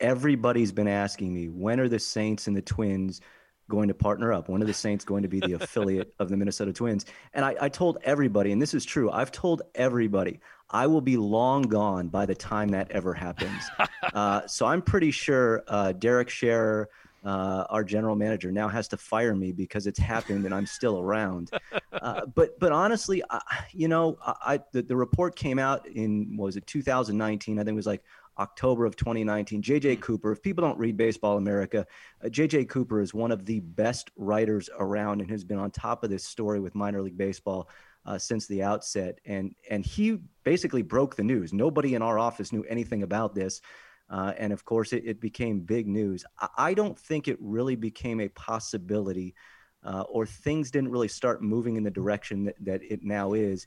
everybody's 0.00 0.72
been 0.72 0.88
asking 0.88 1.34
me 1.34 1.48
when 1.48 1.80
are 1.80 1.88
the 1.88 1.98
Saints 1.98 2.46
and 2.46 2.56
the 2.56 2.62
Twins 2.62 3.20
going 3.68 3.88
to 3.88 3.94
partner 3.94 4.32
up? 4.32 4.48
When 4.48 4.62
are 4.62 4.66
the 4.66 4.74
Saints 4.74 5.04
going 5.04 5.22
to 5.22 5.28
be 5.28 5.40
the 5.40 5.52
affiliate 5.60 6.14
of 6.18 6.28
the 6.28 6.36
Minnesota 6.36 6.72
Twins? 6.72 7.06
And 7.32 7.44
I, 7.44 7.56
I 7.60 7.68
told 7.68 7.98
everybody, 8.02 8.52
and 8.52 8.60
this 8.60 8.74
is 8.74 8.84
true, 8.84 9.10
I've 9.10 9.32
told 9.32 9.62
everybody, 9.74 10.40
I 10.70 10.86
will 10.86 11.00
be 11.00 11.16
long 11.16 11.62
gone 11.62 12.08
by 12.08 12.26
the 12.26 12.34
time 12.34 12.68
that 12.70 12.90
ever 12.90 13.14
happens. 13.14 13.62
uh, 14.14 14.46
so 14.46 14.66
I'm 14.66 14.82
pretty 14.82 15.10
sure 15.10 15.62
uh, 15.68 15.92
Derek 15.92 16.28
Sharrer, 16.28 16.86
uh, 17.24 17.64
our 17.70 17.84
general 17.84 18.16
manager, 18.16 18.50
now 18.50 18.68
has 18.68 18.88
to 18.88 18.96
fire 18.96 19.34
me 19.34 19.52
because 19.52 19.86
it's 19.86 19.98
happened 19.98 20.44
and 20.44 20.54
I'm 20.54 20.66
still 20.66 20.98
around. 20.98 21.50
Uh, 22.02 22.26
but 22.26 22.58
but 22.58 22.70
honestly, 22.70 23.22
I, 23.30 23.40
you 23.72 23.88
know, 23.88 24.18
I, 24.20 24.34
I 24.46 24.60
the, 24.72 24.82
the 24.82 24.96
report 24.96 25.36
came 25.36 25.58
out 25.58 25.86
in 25.86 26.36
what 26.36 26.46
was 26.46 26.56
it 26.56 26.66
2019? 26.66 27.58
I 27.58 27.62
think 27.62 27.72
it 27.72 27.76
was 27.76 27.86
like 27.86 28.02
October 28.38 28.84
of 28.84 28.96
2019. 28.96 29.62
JJ 29.62 30.00
Cooper, 30.00 30.32
if 30.32 30.42
people 30.42 30.62
don't 30.62 30.78
read 30.78 30.96
Baseball 30.96 31.36
America, 31.36 31.86
uh, 32.22 32.28
JJ 32.28 32.68
Cooper 32.68 33.00
is 33.00 33.14
one 33.14 33.30
of 33.30 33.46
the 33.46 33.60
best 33.60 34.10
writers 34.16 34.68
around 34.78 35.20
and 35.20 35.30
has 35.30 35.44
been 35.44 35.58
on 35.58 35.70
top 35.70 36.04
of 36.04 36.10
this 36.10 36.24
story 36.24 36.60
with 36.60 36.74
minor 36.74 37.00
league 37.00 37.16
baseball 37.16 37.68
uh, 38.06 38.18
since 38.18 38.46
the 38.46 38.62
outset. 38.62 39.18
And, 39.24 39.54
and 39.70 39.84
he 39.84 40.18
basically 40.44 40.82
broke 40.82 41.16
the 41.16 41.24
news. 41.24 41.52
Nobody 41.52 41.94
in 41.94 42.02
our 42.02 42.18
office 42.18 42.52
knew 42.52 42.64
anything 42.64 43.02
about 43.02 43.34
this. 43.34 43.60
Uh, 44.10 44.32
and 44.36 44.52
of 44.52 44.64
course, 44.64 44.92
it, 44.92 45.02
it, 45.06 45.20
became 45.20 45.60
big 45.60 45.86
news. 45.86 46.24
I, 46.38 46.48
I, 46.58 46.74
don't 46.74 46.98
think 46.98 47.26
it 47.26 47.38
really 47.40 47.74
became 47.74 48.20
a 48.20 48.28
possibility 48.28 49.34
uh, 49.82 50.02
or 50.02 50.26
things 50.26 50.70
didn't 50.70 50.90
really 50.90 51.08
start 51.08 51.42
moving 51.42 51.76
in 51.76 51.82
the 51.82 51.90
direction 51.90 52.44
that, 52.44 52.56
that 52.60 52.82
it 52.82 53.02
now 53.02 53.32
is 53.32 53.66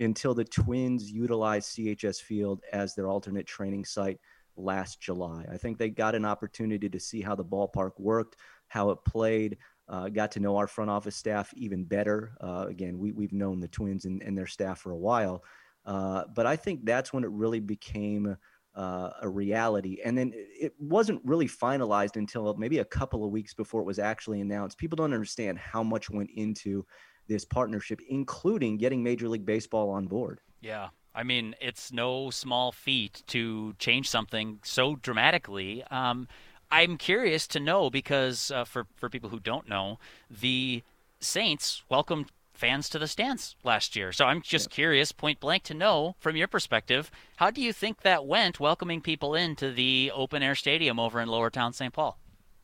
until 0.00 0.34
the 0.34 0.44
Twins 0.44 1.10
utilized 1.10 1.76
CHS 1.76 2.20
Field 2.20 2.62
as 2.72 2.94
their 2.94 3.08
alternate 3.08 3.46
training 3.46 3.84
site 3.84 4.18
last 4.56 5.00
July. 5.00 5.44
I 5.50 5.56
think 5.56 5.78
they 5.78 5.90
got 5.90 6.14
an 6.14 6.24
opportunity 6.24 6.88
to 6.88 7.00
see 7.00 7.20
how 7.20 7.34
the 7.34 7.44
ballpark 7.44 7.92
worked, 7.98 8.36
how 8.68 8.90
it 8.90 8.98
played, 9.04 9.58
uh, 9.88 10.08
got 10.08 10.32
to 10.32 10.40
know 10.40 10.56
our 10.56 10.66
front 10.66 10.90
office 10.90 11.16
staff 11.16 11.52
even 11.56 11.84
better. 11.84 12.36
Uh, 12.40 12.66
again, 12.68 12.98
we, 12.98 13.12
we've 13.12 13.32
known 13.32 13.60
the 13.60 13.68
Twins 13.68 14.04
and, 14.04 14.22
and 14.22 14.36
their 14.36 14.46
staff 14.46 14.80
for 14.80 14.90
a 14.90 14.96
while. 14.96 15.44
Uh, 15.84 16.24
but 16.34 16.46
I 16.46 16.56
think 16.56 16.84
that's 16.84 17.12
when 17.12 17.22
it 17.22 17.30
really 17.30 17.60
became 17.60 18.36
uh, 18.74 19.10
a 19.22 19.28
reality. 19.28 19.98
And 20.04 20.18
then 20.18 20.32
it 20.34 20.74
wasn't 20.78 21.22
really 21.24 21.46
finalized 21.48 22.16
until 22.16 22.52
maybe 22.54 22.78
a 22.78 22.84
couple 22.84 23.24
of 23.24 23.30
weeks 23.30 23.54
before 23.54 23.80
it 23.80 23.86
was 23.86 23.98
actually 23.98 24.40
announced. 24.40 24.78
People 24.78 24.96
don't 24.96 25.14
understand 25.14 25.58
how 25.58 25.82
much 25.82 26.10
went 26.10 26.30
into 26.34 26.84
this 27.28 27.44
partnership, 27.44 28.00
including 28.08 28.76
getting 28.76 29.02
Major 29.02 29.28
League 29.28 29.46
Baseball 29.46 29.90
on 29.90 30.06
board. 30.06 30.40
Yeah. 30.60 30.88
I 31.14 31.22
mean, 31.22 31.54
it's 31.62 31.92
no 31.92 32.28
small 32.28 32.72
feat 32.72 33.22
to 33.28 33.74
change 33.78 34.10
something 34.10 34.58
so 34.62 34.96
dramatically. 34.96 35.82
Um, 35.90 36.28
I'm 36.70 36.96
curious 36.96 37.46
to 37.48 37.60
know 37.60 37.90
because 37.90 38.50
uh, 38.50 38.64
for 38.64 38.86
for 38.96 39.08
people 39.08 39.30
who 39.30 39.40
don't 39.40 39.68
know, 39.68 39.98
the 40.30 40.82
Saints 41.20 41.82
welcomed 41.88 42.30
fans 42.56 42.88
to 42.88 42.98
the 42.98 43.06
stands 43.06 43.54
last 43.64 43.94
year. 43.94 44.12
So 44.12 44.24
I'm 44.24 44.40
just 44.40 44.70
yeah. 44.70 44.74
curious, 44.74 45.12
point 45.12 45.40
blank, 45.40 45.62
to 45.64 45.74
know 45.74 46.16
from 46.18 46.36
your 46.36 46.48
perspective, 46.48 47.10
how 47.36 47.50
do 47.50 47.60
you 47.60 47.72
think 47.72 48.00
that 48.00 48.26
went 48.26 48.58
welcoming 48.58 49.00
people 49.00 49.34
into 49.34 49.70
the 49.70 50.10
open 50.14 50.42
air 50.42 50.54
stadium 50.54 50.98
over 50.98 51.20
in 51.20 51.28
Lower 51.28 51.50
Town 51.50 51.72
St. 51.72 51.92
Paul? 51.92 52.18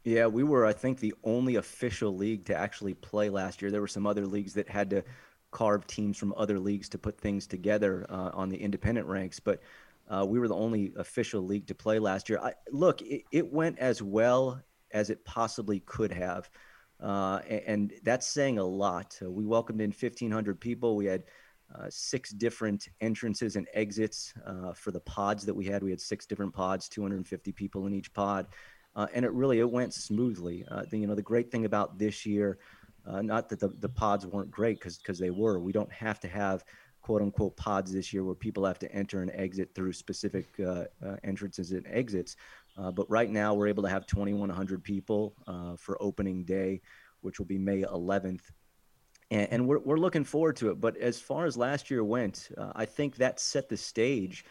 Yeah, 0.05 0.27
we 0.27 0.43
were, 0.43 0.67
I 0.67 0.73
think, 0.73 0.99
the 0.99 1.15
only 1.23 1.57
official 1.57 2.17
league 2.17 2.47
to 2.47 2.57
actually 2.57 2.95
play 2.95 3.29
last 3.29 3.63
year. 3.63 3.71
There 3.71 3.81
were 3.81 3.87
some 3.87 4.07
other 4.07 4.27
leagues 4.27 4.55
that 4.55 4.69
had 4.69 4.91
to 4.91 5.05
carve 5.53 5.87
teams 5.87 6.19
from 6.19 6.35
other 6.37 6.59
leagues 6.59 6.89
to 6.89 6.99
put 6.99 7.19
things 7.19 7.47
together 7.47 8.07
uh, 8.09 8.31
on 8.33 8.49
the 8.49 8.57
independent 8.57 9.07
ranks, 9.07 9.39
but 9.39 9.61
uh, 10.13 10.25
we 10.27 10.39
were 10.39 10.49
the 10.49 10.55
only 10.55 10.93
official 10.97 11.43
league 11.43 11.67
to 11.67 11.75
play 11.75 11.99
last 11.99 12.29
year. 12.29 12.39
I, 12.39 12.53
look, 12.71 13.01
it, 13.01 13.23
it 13.33 13.51
went 13.51 13.79
as 13.79 14.03
well 14.03 14.61
as 14.93 15.09
it 15.09 15.25
possibly 15.25 15.81
could 15.81 16.13
have. 16.13 16.51
Uh, 17.01 17.39
and, 17.67 17.93
that's 18.05 18.27
saying 18.27 18.59
a 18.59 18.65
lot. 18.65 19.19
Uh, 19.21 19.31
we 19.31 19.45
welcomed 19.45 19.81
in 19.81 19.91
1,500 19.91 20.61
people. 20.61 20.97
We 20.97 21.07
had 21.07 21.25
uh, 21.75 21.87
six 21.89 22.31
different 22.31 22.89
entrances 23.01 23.57
and 23.57 23.67
exits 23.73 24.35
uh, 24.47 24.73
for 24.75 24.91
the 24.91 25.01
pods 25.01 25.47
that 25.47 25.55
we 25.55 25.65
had. 25.65 25.83
We 25.83 25.91
had 25.91 26.01
six 26.01 26.27
different 26.27 26.53
pods, 26.53 26.89
250 26.89 27.51
people 27.53 27.87
in 27.87 27.95
each 27.95 28.13
pod, 28.13 28.47
uh, 28.95 29.07
and 29.15 29.25
it 29.25 29.33
really 29.33 29.61
it 29.61 29.71
went 29.71 29.95
smoothly. 29.95 30.65
The, 30.91 30.99
you 30.99 31.07
know, 31.07 31.15
the 31.15 31.23
great 31.23 31.51
thing 31.51 31.65
about 31.65 31.99
this 31.99 32.27
year, 32.27 32.59
not 33.07 33.49
that 33.49 33.59
the, 33.59 33.71
the 33.81 33.89
pods 33.89 34.27
weren't 34.27 34.51
great 34.51 34.79
because 34.79 35.19
they 35.19 35.31
were. 35.31 35.59
We 35.59 35.73
don't 35.73 35.93
have 35.93 36.21
to 36.21 36.29
have 36.29 36.63
quote 37.03 37.21
unquote 37.21 37.57
pods 37.57 37.93
this 37.93 38.13
year 38.13 38.25
where 38.25 38.35
people 38.35 38.65
have 38.65 38.79
to 38.79 38.93
enter 38.93 39.23
and 39.23 39.31
exit 39.35 39.75
through 39.75 39.93
specific 39.93 40.47
entrances 41.25 41.73
and 41.73 41.87
exits. 41.89 42.37
Uh, 42.77 42.91
but 42.91 43.09
right 43.11 43.31
now, 43.31 43.55
we're 43.55 43.69
able 43.69 43.83
to 43.83 43.89
have 43.89 44.07
2,100 44.07 44.83
people 44.83 45.35
uh, 45.47 45.77
for 45.77 46.01
opening 46.01 46.45
day, 46.45 46.81
which 47.21 47.39
will 47.39 47.47
be 47.47 47.59
May 47.59 47.83
11th. 47.83 48.43
And, 49.31 49.49
and 49.51 49.69
we're, 49.69 49.79
we're 49.81 49.99
looking 49.99 50.25
forward 50.25 50.57
to 50.57 50.71
it. 50.71 50.81
But 50.81 50.97
as 50.97 51.21
far 51.21 51.45
as 51.45 51.57
last 51.57 51.91
year 51.91 52.05
went, 52.05 52.49
uh, 52.57 52.73
I 52.75 52.85
think 52.85 53.17
that 53.17 53.41
set 53.41 53.69
the 53.69 53.77
stage 53.77 54.45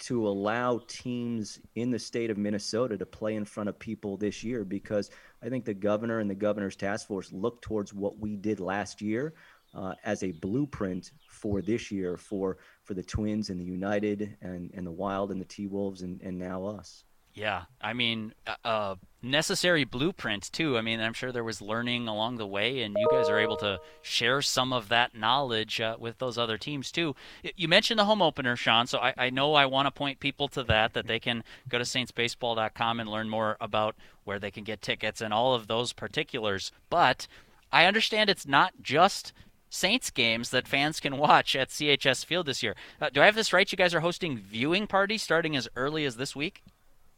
to 0.00 0.28
allow 0.28 0.80
teams 0.86 1.58
in 1.74 1.90
the 1.90 1.98
state 1.98 2.30
of 2.30 2.38
Minnesota 2.38 2.96
to 2.96 3.06
play 3.06 3.34
in 3.34 3.44
front 3.44 3.68
of 3.68 3.78
people 3.78 4.16
this 4.16 4.44
year 4.44 4.64
because 4.64 5.10
I 5.42 5.48
think 5.48 5.64
the 5.64 5.74
governor 5.74 6.20
and 6.20 6.30
the 6.30 6.36
governor's 6.36 6.76
task 6.76 7.08
force 7.08 7.32
look 7.32 7.60
towards 7.62 7.92
what 7.92 8.18
we 8.18 8.36
did 8.36 8.60
last 8.60 9.02
year 9.02 9.34
uh, 9.74 9.94
as 10.04 10.22
a 10.22 10.32
blueprint 10.32 11.12
for 11.28 11.60
this 11.62 11.90
year 11.90 12.16
for 12.16 12.58
for 12.84 12.94
the 12.94 13.02
Twins 13.02 13.50
and 13.50 13.60
the 13.60 13.64
United 13.64 14.36
and, 14.40 14.70
and 14.74 14.86
the 14.86 14.90
Wild 14.90 15.30
and 15.30 15.40
the 15.40 15.44
T 15.44 15.66
Wolves 15.66 16.02
and, 16.02 16.20
and 16.22 16.38
now 16.38 16.64
us. 16.64 17.04
Yeah, 17.38 17.64
I 17.80 17.92
mean, 17.92 18.34
uh, 18.64 18.96
necessary 19.22 19.84
blueprint 19.84 20.50
too. 20.52 20.76
I 20.76 20.80
mean, 20.80 20.98
I'm 20.98 21.12
sure 21.12 21.30
there 21.30 21.44
was 21.44 21.62
learning 21.62 22.08
along 22.08 22.36
the 22.36 22.46
way, 22.46 22.82
and 22.82 22.96
you 22.98 23.06
guys 23.12 23.28
are 23.28 23.38
able 23.38 23.56
to 23.58 23.78
share 24.02 24.42
some 24.42 24.72
of 24.72 24.88
that 24.88 25.14
knowledge 25.14 25.80
uh, 25.80 25.96
with 26.00 26.18
those 26.18 26.36
other 26.36 26.58
teams 26.58 26.90
too. 26.90 27.14
You 27.54 27.68
mentioned 27.68 28.00
the 28.00 28.06
home 28.06 28.22
opener, 28.22 28.56
Sean, 28.56 28.88
so 28.88 28.98
I, 28.98 29.14
I 29.16 29.30
know 29.30 29.54
I 29.54 29.66
want 29.66 29.86
to 29.86 29.92
point 29.92 30.18
people 30.18 30.48
to 30.48 30.64
that, 30.64 30.94
that 30.94 31.06
they 31.06 31.20
can 31.20 31.44
go 31.68 31.78
to 31.78 31.84
saintsbaseball.com 31.84 32.98
and 32.98 33.08
learn 33.08 33.28
more 33.28 33.56
about 33.60 33.94
where 34.24 34.40
they 34.40 34.50
can 34.50 34.64
get 34.64 34.82
tickets 34.82 35.20
and 35.20 35.32
all 35.32 35.54
of 35.54 35.68
those 35.68 35.92
particulars. 35.92 36.72
But 36.90 37.28
I 37.70 37.84
understand 37.84 38.30
it's 38.30 38.48
not 38.48 38.72
just 38.82 39.32
Saints 39.70 40.10
games 40.10 40.50
that 40.50 40.66
fans 40.66 41.00
can 41.00 41.18
watch 41.18 41.54
at 41.54 41.68
CHS 41.68 42.24
Field 42.24 42.46
this 42.46 42.62
year. 42.62 42.74
Uh, 43.00 43.10
do 43.10 43.20
I 43.20 43.26
have 43.26 43.34
this 43.34 43.52
right? 43.52 43.70
You 43.70 43.76
guys 43.76 43.94
are 43.94 44.00
hosting 44.00 44.38
viewing 44.38 44.86
parties 44.86 45.22
starting 45.22 45.56
as 45.56 45.68
early 45.76 46.04
as 46.04 46.16
this 46.16 46.34
week? 46.34 46.62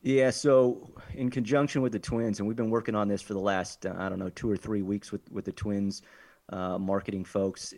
Yeah, 0.03 0.31
so 0.31 0.91
in 1.15 1.31
conjunction 1.31 1.83
with 1.83 1.93
the 1.93 1.99
Twins, 1.99 2.39
and 2.39 2.49
we've 2.49 2.57
been 2.57 2.71
working 2.71 2.95
on 2.95 3.07
this 3.07 3.21
for 3.21 3.35
the 3.35 3.41
last 3.41 3.85
uh, 3.85 3.95
I 3.99 4.09
don't 4.09 4.19
know 4.19 4.31
two 4.31 4.51
or 4.51 4.57
three 4.57 4.83
weeks 4.83 5.13
with 5.13 5.31
with 5.31 5.45
the 5.45 5.53
Twins 5.53 6.03
uh, 6.49 6.79
marketing 6.79 7.25
folks. 7.25 7.75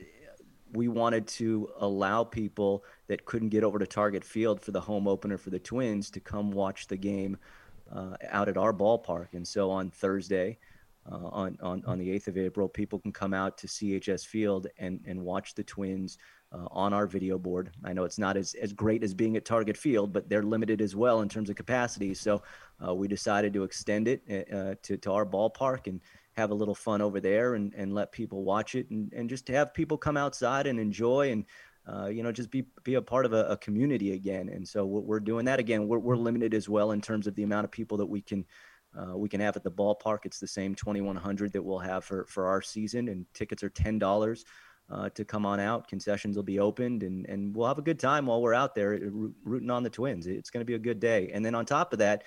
We 0.72 0.88
wanted 0.88 1.26
to 1.28 1.68
allow 1.80 2.24
people 2.24 2.84
that 3.08 3.24
couldn't 3.26 3.50
get 3.50 3.64
over 3.64 3.78
to 3.78 3.86
Target 3.86 4.24
Field 4.24 4.60
for 4.60 4.70
the 4.70 4.80
home 4.80 5.06
opener 5.06 5.36
for 5.36 5.50
the 5.50 5.58
Twins 5.58 6.10
to 6.12 6.20
come 6.20 6.50
watch 6.50 6.86
the 6.86 6.96
game 6.96 7.36
uh, 7.94 8.16
out 8.30 8.48
at 8.48 8.56
our 8.56 8.72
ballpark. 8.72 9.34
And 9.34 9.46
so 9.46 9.70
on 9.70 9.90
Thursday, 9.90 10.58
uh, 11.10 11.28
on, 11.28 11.58
on 11.62 11.82
on 11.86 11.98
the 11.98 12.10
eighth 12.10 12.28
of 12.28 12.38
April, 12.38 12.68
people 12.68 12.98
can 12.98 13.12
come 13.12 13.34
out 13.34 13.58
to 13.58 13.66
CHS 13.66 14.26
Field 14.26 14.66
and 14.78 15.00
and 15.06 15.20
watch 15.20 15.54
the 15.54 15.64
Twins 15.64 16.18
uh, 16.52 16.66
on 16.70 16.92
our 16.92 17.06
video 17.06 17.38
board. 17.38 17.70
I 17.84 17.92
know 17.92 18.04
it's 18.04 18.18
not 18.18 18.36
as, 18.36 18.54
as 18.54 18.72
great 18.72 19.02
as 19.02 19.14
being 19.14 19.36
at 19.36 19.44
Target 19.44 19.76
Field, 19.76 20.12
but 20.12 20.28
they're 20.28 20.42
limited 20.42 20.80
as 20.80 20.94
well 20.94 21.22
in 21.22 21.28
terms 21.28 21.50
of 21.50 21.56
capacity. 21.56 22.14
So 22.14 22.42
uh, 22.86 22.94
we 22.94 23.08
decided 23.08 23.52
to 23.54 23.64
extend 23.64 24.08
it 24.08 24.22
uh, 24.52 24.74
to, 24.82 24.96
to 24.96 25.12
our 25.12 25.26
ballpark 25.26 25.86
and 25.86 26.00
have 26.32 26.50
a 26.50 26.54
little 26.54 26.74
fun 26.74 27.02
over 27.02 27.20
there 27.20 27.54
and, 27.54 27.74
and 27.74 27.94
let 27.94 28.12
people 28.12 28.44
watch 28.44 28.74
it 28.74 28.90
and, 28.90 29.12
and 29.12 29.28
just 29.28 29.48
have 29.48 29.74
people 29.74 29.96
come 29.96 30.16
outside 30.16 30.66
and 30.66 30.78
enjoy 30.78 31.30
and 31.30 31.44
uh, 31.92 32.06
you 32.06 32.22
know, 32.22 32.30
just 32.30 32.48
be 32.52 32.64
be 32.84 32.94
a 32.94 33.02
part 33.02 33.26
of 33.26 33.32
a, 33.32 33.44
a, 33.46 33.56
community 33.56 34.12
again. 34.12 34.48
And 34.48 34.66
so 34.66 34.86
we're 34.86 35.18
doing 35.18 35.44
that 35.46 35.58
again. 35.58 35.88
We're, 35.88 35.98
we're 35.98 36.16
limited 36.16 36.54
as 36.54 36.68
well 36.68 36.92
in 36.92 37.00
terms 37.00 37.26
of 37.26 37.34
the 37.34 37.42
amount 37.42 37.64
of 37.64 37.72
people 37.72 37.98
that 37.98 38.06
we 38.06 38.20
can 38.20 38.44
uh, 38.96 39.16
we 39.16 39.28
can 39.28 39.40
have 39.40 39.56
at 39.56 39.62
the 39.62 39.70
ballpark. 39.70 40.20
It's 40.24 40.38
the 40.38 40.46
same 40.46 40.74
2,100 40.74 41.52
that 41.52 41.62
we'll 41.62 41.78
have 41.78 42.04
for 42.04 42.26
for 42.26 42.46
our 42.46 42.60
season, 42.60 43.08
and 43.08 43.26
tickets 43.34 43.62
are 43.62 43.70
ten 43.70 43.98
dollars 43.98 44.44
uh, 44.90 45.08
to 45.10 45.24
come 45.24 45.46
on 45.46 45.60
out. 45.60 45.88
Concessions 45.88 46.36
will 46.36 46.42
be 46.42 46.58
opened, 46.58 47.02
and 47.02 47.26
and 47.26 47.54
we'll 47.54 47.68
have 47.68 47.78
a 47.78 47.82
good 47.82 47.98
time 47.98 48.26
while 48.26 48.42
we're 48.42 48.54
out 48.54 48.74
there 48.74 48.98
rooting 49.44 49.70
on 49.70 49.82
the 49.82 49.90
Twins. 49.90 50.26
It's 50.26 50.50
going 50.50 50.60
to 50.60 50.66
be 50.66 50.74
a 50.74 50.78
good 50.78 51.00
day. 51.00 51.30
And 51.32 51.44
then 51.44 51.54
on 51.54 51.64
top 51.64 51.92
of 51.92 51.98
that, 52.00 52.24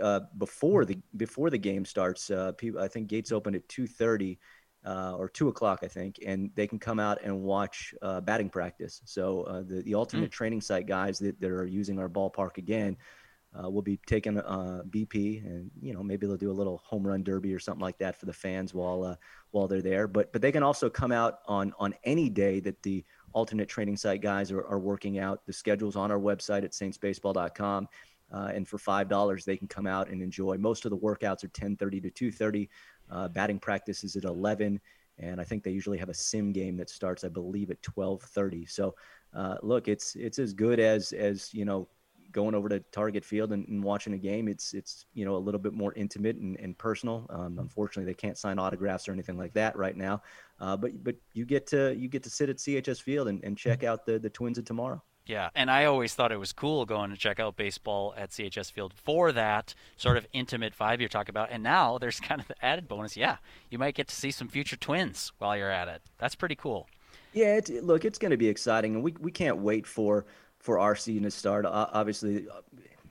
uh, 0.00 0.20
before 0.38 0.84
the 0.84 0.98
before 1.16 1.50
the 1.50 1.58
game 1.58 1.84
starts, 1.84 2.30
uh, 2.30 2.52
people, 2.52 2.80
I 2.80 2.88
think 2.88 3.08
gates 3.08 3.32
open 3.32 3.54
at 3.54 3.68
two 3.68 3.86
thirty. 3.86 4.38
Uh, 4.84 5.14
or 5.16 5.28
two 5.28 5.46
o'clock, 5.46 5.78
I 5.84 5.86
think, 5.86 6.18
and 6.26 6.50
they 6.56 6.66
can 6.66 6.80
come 6.80 6.98
out 6.98 7.20
and 7.22 7.42
watch 7.42 7.94
uh, 8.02 8.20
batting 8.20 8.50
practice. 8.50 9.00
So 9.04 9.42
uh, 9.42 9.62
the 9.62 9.80
the 9.82 9.94
alternate 9.94 10.30
mm. 10.30 10.34
training 10.34 10.60
site 10.60 10.86
guys 10.86 11.20
that, 11.20 11.40
that 11.40 11.52
are 11.52 11.64
using 11.64 12.00
our 12.00 12.08
ballpark 12.08 12.58
again 12.58 12.96
uh, 13.54 13.68
we'll 13.68 13.82
be 13.82 13.98
taking 14.06 14.38
uh, 14.38 14.82
BP, 14.88 15.44
and 15.44 15.70
you 15.80 15.92
know 15.92 16.02
maybe 16.02 16.26
they'll 16.26 16.36
do 16.36 16.50
a 16.50 16.52
little 16.52 16.80
home 16.84 17.06
run 17.06 17.22
derby 17.22 17.52
or 17.52 17.58
something 17.58 17.82
like 17.82 17.98
that 17.98 18.16
for 18.16 18.26
the 18.26 18.32
fans 18.32 18.72
while 18.72 19.04
uh, 19.04 19.16
while 19.50 19.68
they're 19.68 19.82
there. 19.82 20.08
But 20.08 20.32
but 20.32 20.40
they 20.40 20.52
can 20.52 20.62
also 20.62 20.88
come 20.88 21.12
out 21.12 21.40
on 21.46 21.74
on 21.78 21.94
any 22.04 22.30
day 22.30 22.60
that 22.60 22.82
the 22.82 23.04
alternate 23.34 23.68
training 23.68 23.96
site 23.96 24.22
guys 24.22 24.50
are, 24.50 24.64
are 24.64 24.78
working 24.78 25.18
out. 25.18 25.44
The 25.46 25.52
schedule's 25.52 25.96
on 25.96 26.10
our 26.10 26.18
website 26.18 26.64
at 26.64 26.72
saintsbaseball.com. 26.72 27.88
Uh, 28.32 28.50
and 28.54 28.66
for 28.66 28.78
five 28.78 29.08
dollars, 29.08 29.44
they 29.44 29.58
can 29.58 29.68
come 29.68 29.86
out 29.86 30.08
and 30.08 30.22
enjoy. 30.22 30.56
Most 30.56 30.86
of 30.86 30.90
the 30.90 30.96
workouts 30.96 31.44
are 31.44 31.48
10:30 31.48 32.02
to 32.02 32.10
2:30. 32.10 32.68
Uh, 33.10 33.28
batting 33.28 33.58
practice 33.58 34.04
is 34.04 34.16
at 34.16 34.24
11, 34.24 34.80
and 35.18 35.38
I 35.38 35.44
think 35.44 35.62
they 35.62 35.70
usually 35.70 35.98
have 35.98 36.08
a 36.08 36.14
sim 36.14 36.52
game 36.52 36.78
that 36.78 36.88
starts, 36.88 37.24
I 37.24 37.28
believe, 37.28 37.70
at 37.70 37.82
12:30. 37.82 38.64
So, 38.64 38.94
uh, 39.34 39.56
look, 39.62 39.88
it's 39.88 40.16
it's 40.16 40.38
as 40.38 40.54
good 40.54 40.80
as 40.80 41.12
as 41.12 41.52
you 41.52 41.66
know 41.66 41.88
going 42.32 42.54
over 42.54 42.68
to 42.68 42.80
Target 42.92 43.24
Field 43.24 43.52
and, 43.52 43.66
and, 43.68 43.82
watching 43.82 44.14
a 44.14 44.18
game, 44.18 44.48
it's 44.48 44.74
it's 44.74 45.06
you 45.14 45.24
know 45.24 45.36
a 45.36 45.38
little 45.38 45.60
bit 45.60 45.72
more 45.72 45.92
intimate 45.94 46.36
and, 46.36 46.58
and 46.58 46.76
personal. 46.76 47.26
Um, 47.30 47.58
unfortunately, 47.58 48.10
they 48.10 48.16
can't 48.16 48.38
sign 48.38 48.58
autographs 48.58 49.08
or 49.08 49.12
anything 49.12 49.36
like 49.36 49.52
that 49.54 49.76
right 49.76 49.96
now. 49.96 50.22
Uh, 50.60 50.76
but 50.76 51.02
but 51.04 51.16
you 51.32 51.44
get 51.44 51.66
to 51.68 51.94
you 51.96 52.08
get 52.08 52.22
to 52.24 52.30
sit 52.30 52.48
at 52.48 52.56
CHS 52.56 53.02
Field 53.02 53.28
and, 53.28 53.42
and 53.44 53.56
check 53.56 53.84
out 53.84 54.06
the 54.06 54.18
the 54.18 54.30
Twins 54.30 54.58
of 54.58 54.64
tomorrow. 54.64 55.02
Yeah, 55.24 55.50
and 55.54 55.70
I 55.70 55.84
always 55.84 56.14
thought 56.14 56.32
it 56.32 56.38
was 56.38 56.52
cool 56.52 56.84
going 56.84 57.10
to 57.10 57.16
check 57.16 57.38
out 57.38 57.56
baseball 57.56 58.12
at 58.16 58.30
CHS 58.30 58.72
Field 58.72 58.92
for 58.92 59.30
that 59.32 59.74
sort 59.96 60.16
of 60.16 60.26
intimate 60.32 60.76
vibe 60.76 60.98
you're 60.98 61.08
talking 61.08 61.30
about. 61.30 61.50
And 61.52 61.62
now 61.62 61.98
there's 61.98 62.18
kind 62.20 62.40
of 62.40 62.48
the 62.48 62.64
added 62.64 62.88
bonus. 62.88 63.16
Yeah, 63.16 63.36
you 63.70 63.78
might 63.78 63.94
get 63.94 64.08
to 64.08 64.14
see 64.14 64.30
some 64.30 64.48
future 64.48 64.76
twins 64.76 65.32
while 65.38 65.56
you're 65.56 65.70
at 65.70 65.88
it. 65.88 66.02
That's 66.18 66.34
pretty 66.34 66.56
cool. 66.56 66.88
Yeah, 67.32 67.56
it's, 67.56 67.70
look, 67.70 68.04
it's 68.04 68.18
going 68.18 68.32
to 68.32 68.36
be 68.36 68.48
exciting, 68.48 68.94
and 68.94 69.04
we 69.04 69.14
we 69.20 69.30
can't 69.30 69.58
wait 69.58 69.86
for 69.86 70.26
for 70.62 70.78
our 70.78 70.96
season 70.96 71.24
to 71.24 71.30
start. 71.30 71.66
Uh, 71.66 71.88
obviously, 71.92 72.46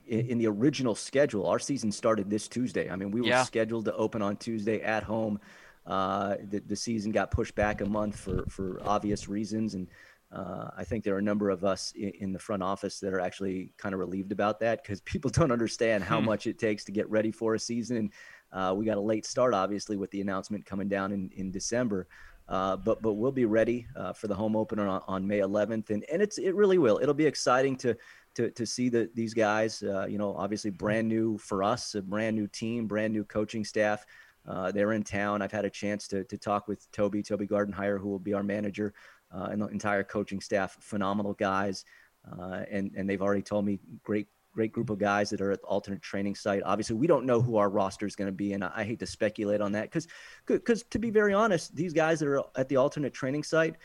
in, 0.06 0.26
in, 0.26 0.38
the 0.38 0.48
original 0.48 0.94
schedule, 0.94 1.46
our 1.46 1.58
season 1.58 1.92
started 1.92 2.28
this 2.28 2.48
Tuesday. 2.48 2.90
I 2.90 2.96
mean, 2.96 3.10
we 3.10 3.20
were 3.20 3.28
yeah. 3.28 3.44
scheduled 3.44 3.84
to 3.84 3.94
open 3.94 4.22
on 4.22 4.36
Tuesday 4.36 4.80
at 4.80 5.02
home. 5.04 5.38
Uh, 5.86 6.36
the, 6.48 6.60
the 6.60 6.76
season 6.76 7.12
got 7.12 7.30
pushed 7.30 7.54
back 7.54 7.80
a 7.80 7.86
month 7.86 8.16
for 8.16 8.44
for 8.48 8.80
obvious 8.84 9.28
reasons, 9.28 9.74
and 9.74 9.86
uh, 10.32 10.70
I 10.76 10.84
think 10.84 11.04
there 11.04 11.14
are 11.14 11.18
a 11.18 11.22
number 11.22 11.50
of 11.50 11.62
us 11.62 11.92
in, 11.94 12.10
in, 12.20 12.32
the 12.32 12.38
front 12.38 12.62
office 12.62 13.00
that 13.00 13.12
are 13.12 13.20
actually 13.20 13.72
kind 13.76 13.92
of 13.92 13.98
relieved 13.98 14.32
about 14.32 14.60
that 14.60 14.82
because 14.82 15.00
people 15.12 15.30
don't 15.30 15.52
understand 15.52 16.02
how 16.02 16.20
hmm. 16.20 16.26
much 16.26 16.46
it 16.46 16.58
takes 16.58 16.84
to 16.84 16.92
get 16.92 17.08
ready 17.10 17.30
for 17.30 17.54
a 17.54 17.58
season. 17.58 17.96
And 17.96 18.12
uh, 18.52 18.74
we 18.74 18.86
got 18.86 18.96
a 18.96 19.00
late 19.00 19.26
start, 19.26 19.52
obviously, 19.52 19.96
with 19.96 20.10
the 20.10 20.22
announcement 20.22 20.64
coming 20.64 20.88
down 20.88 21.12
in, 21.12 21.30
in 21.36 21.50
December. 21.50 22.06
Uh, 22.48 22.76
but 22.76 23.00
but 23.02 23.14
we'll 23.14 23.32
be 23.32 23.44
ready 23.44 23.86
uh, 23.96 24.12
for 24.12 24.26
the 24.26 24.34
home 24.34 24.56
opener 24.56 24.86
on, 24.86 25.00
on, 25.06 25.26
May 25.26 25.38
11th, 25.38 25.90
and 25.90 26.04
and 26.12 26.20
it's 26.20 26.38
it 26.38 26.54
really 26.54 26.78
will. 26.78 26.98
It'll 27.00 27.14
be 27.14 27.26
exciting 27.26 27.76
to 27.76 27.96
to 28.34 28.50
to 28.50 28.66
see 28.66 28.88
the, 28.88 29.08
these 29.14 29.32
guys. 29.32 29.82
Uh, 29.82 30.06
you 30.06 30.18
know, 30.18 30.34
obviously 30.36 30.70
brand 30.70 31.08
new 31.08 31.38
for 31.38 31.62
us, 31.62 31.94
a 31.94 32.02
brand 32.02 32.36
new 32.36 32.46
team, 32.48 32.86
brand 32.86 33.12
new 33.12 33.24
coaching 33.24 33.64
staff. 33.64 34.04
Uh, 34.46 34.72
they're 34.72 34.92
in 34.92 35.04
town. 35.04 35.40
I've 35.40 35.52
had 35.52 35.64
a 35.64 35.70
chance 35.70 36.08
to 36.08 36.24
to 36.24 36.36
talk 36.36 36.68
with 36.68 36.90
Toby 36.90 37.22
Toby 37.22 37.46
Gardenhire, 37.46 37.98
who 37.98 38.08
will 38.08 38.18
be 38.18 38.34
our 38.34 38.42
manager 38.42 38.92
uh, 39.32 39.48
and 39.50 39.62
the 39.62 39.68
entire 39.68 40.02
coaching 40.02 40.40
staff, 40.40 40.76
phenomenal 40.80 41.34
guys. 41.34 41.84
Uh, 42.30 42.62
and 42.70 42.92
and 42.96 43.08
they've 43.08 43.22
already 43.22 43.42
told 43.42 43.64
me 43.64 43.78
great 44.02 44.26
great 44.52 44.72
group 44.72 44.90
of 44.90 44.98
guys 44.98 45.30
that 45.30 45.40
are 45.40 45.52
at 45.52 45.60
the 45.60 45.66
alternate 45.66 46.02
training 46.02 46.34
site. 46.34 46.62
Obviously, 46.64 46.96
we 46.96 47.06
don't 47.06 47.26
know 47.26 47.40
who 47.40 47.56
our 47.56 47.70
roster 47.70 48.06
is 48.06 48.16
going 48.16 48.28
to 48.28 48.32
be, 48.32 48.52
and 48.52 48.64
I, 48.64 48.70
I, 48.76 48.84
hate 48.84 48.98
to 49.00 49.06
speculate 49.06 49.60
on 49.60 49.72
that 49.72 49.84
because 49.84 50.06
because 50.46 50.82
to 50.84 50.98
be 50.98 51.10
very 51.10 51.34
honest, 51.34 51.74
these 51.74 51.92
guys 51.92 52.20
that 52.20 52.28
are 52.28 52.42
at 52.56 52.68
the 52.68 52.76
alternate 52.76 53.14
training 53.14 53.42
site. 53.42 53.76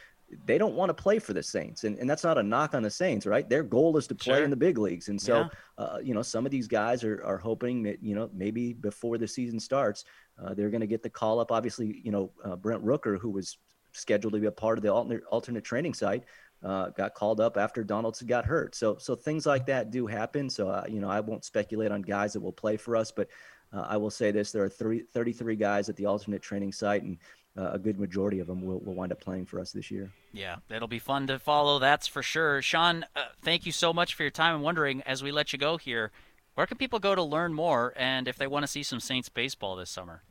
They 0.45 0.57
don't 0.57 0.75
want 0.75 0.89
to 0.89 0.93
play 0.93 1.19
for 1.19 1.31
the 1.31 1.41
Saints, 1.41 1.85
and, 1.85 1.97
and 1.99 2.09
that's 2.09 2.25
not 2.25 2.37
a 2.37 2.43
knock 2.43 2.73
on 2.73 2.83
the 2.83 2.89
Saints, 2.89 3.25
right? 3.25 3.47
Their 3.47 3.63
goal 3.63 3.95
is 3.95 4.07
to 4.07 4.15
play 4.15 4.35
sure. 4.35 4.43
in 4.43 4.49
the 4.49 4.57
big 4.57 4.77
leagues, 4.77 5.07
and 5.07 5.21
so 5.21 5.37
yeah. 5.37 5.47
uh, 5.77 5.99
you 6.03 6.13
know 6.13 6.21
some 6.21 6.45
of 6.45 6.51
these 6.51 6.67
guys 6.67 7.05
are, 7.05 7.23
are 7.23 7.37
hoping 7.37 7.81
that 7.83 8.03
you 8.03 8.13
know 8.13 8.29
maybe 8.33 8.73
before 8.73 9.17
the 9.17 9.25
season 9.25 9.57
starts, 9.57 10.03
uh, 10.37 10.53
they're 10.53 10.69
going 10.69 10.81
to 10.81 10.87
get 10.87 11.01
the 11.01 11.09
call 11.09 11.39
up. 11.39 11.49
Obviously, 11.49 12.01
you 12.03 12.11
know 12.11 12.29
uh, 12.43 12.57
Brent 12.57 12.83
Rooker, 12.83 13.17
who 13.17 13.29
was 13.29 13.57
scheduled 13.97 14.33
to 14.33 14.39
be 14.39 14.47
a 14.47 14.51
part 14.51 14.77
of 14.77 14.83
the 14.83 14.93
alternate, 14.93 15.23
alternate 15.29 15.63
training 15.63 15.93
site. 15.93 16.23
Uh, 16.63 16.89
got 16.89 17.13
called 17.13 17.39
up 17.39 17.55
after 17.55 17.83
Donaldson 17.83 18.27
got 18.27 18.43
hurt. 18.43 18.73
So 18.73 18.97
so 18.97 19.15
things 19.15 19.45
like 19.45 19.67
that 19.67 19.91
do 19.91 20.07
happen. 20.07 20.49
So 20.49 20.69
uh, 20.69 20.85
you 20.89 20.99
know 20.99 21.09
I 21.09 21.19
won't 21.19 21.45
speculate 21.45 21.91
on 21.91 22.01
guys 22.01 22.33
that 22.33 22.39
will 22.39 22.51
play 22.51 22.77
for 22.77 22.95
us, 22.95 23.11
but 23.11 23.27
uh, 23.71 23.85
I 23.87 23.97
will 23.97 24.09
say 24.09 24.31
this: 24.31 24.51
there 24.51 24.63
are 24.63 24.69
30, 24.69 25.03
33 25.13 25.55
guys 25.55 25.87
at 25.87 25.95
the 25.95 26.07
alternate 26.07 26.41
training 26.41 26.71
site, 26.71 27.03
and 27.03 27.17
uh, 27.57 27.71
a 27.73 27.79
good 27.79 27.99
majority 27.99 28.39
of 28.39 28.47
them 28.47 28.61
will, 28.61 28.79
will 28.79 28.93
wind 28.93 29.11
up 29.11 29.19
playing 29.19 29.45
for 29.45 29.59
us 29.59 29.71
this 29.71 29.89
year. 29.91 30.11
Yeah, 30.31 30.57
it'll 30.69 30.87
be 30.87 30.99
fun 30.99 31.27
to 31.27 31.39
follow. 31.39 31.79
That's 31.79 32.07
for 32.07 32.21
sure. 32.21 32.61
Sean, 32.61 33.05
uh, 33.15 33.25
thank 33.41 33.65
you 33.65 33.71
so 33.71 33.93
much 33.93 34.13
for 34.13 34.23
your 34.23 34.31
time. 34.31 34.55
I'm 34.55 34.61
wondering 34.61 35.01
as 35.03 35.23
we 35.23 35.31
let 35.31 35.53
you 35.53 35.59
go 35.59 35.77
here, 35.77 36.11
where 36.55 36.67
can 36.67 36.77
people 36.77 36.99
go 36.99 37.15
to 37.15 37.23
learn 37.23 37.53
more, 37.53 37.93
and 37.95 38.27
if 38.27 38.37
they 38.37 38.47
want 38.47 38.63
to 38.63 38.67
see 38.67 38.83
some 38.83 38.99
Saints 38.99 39.29
baseball 39.29 39.75
this 39.75 39.89
summer? 39.89 40.23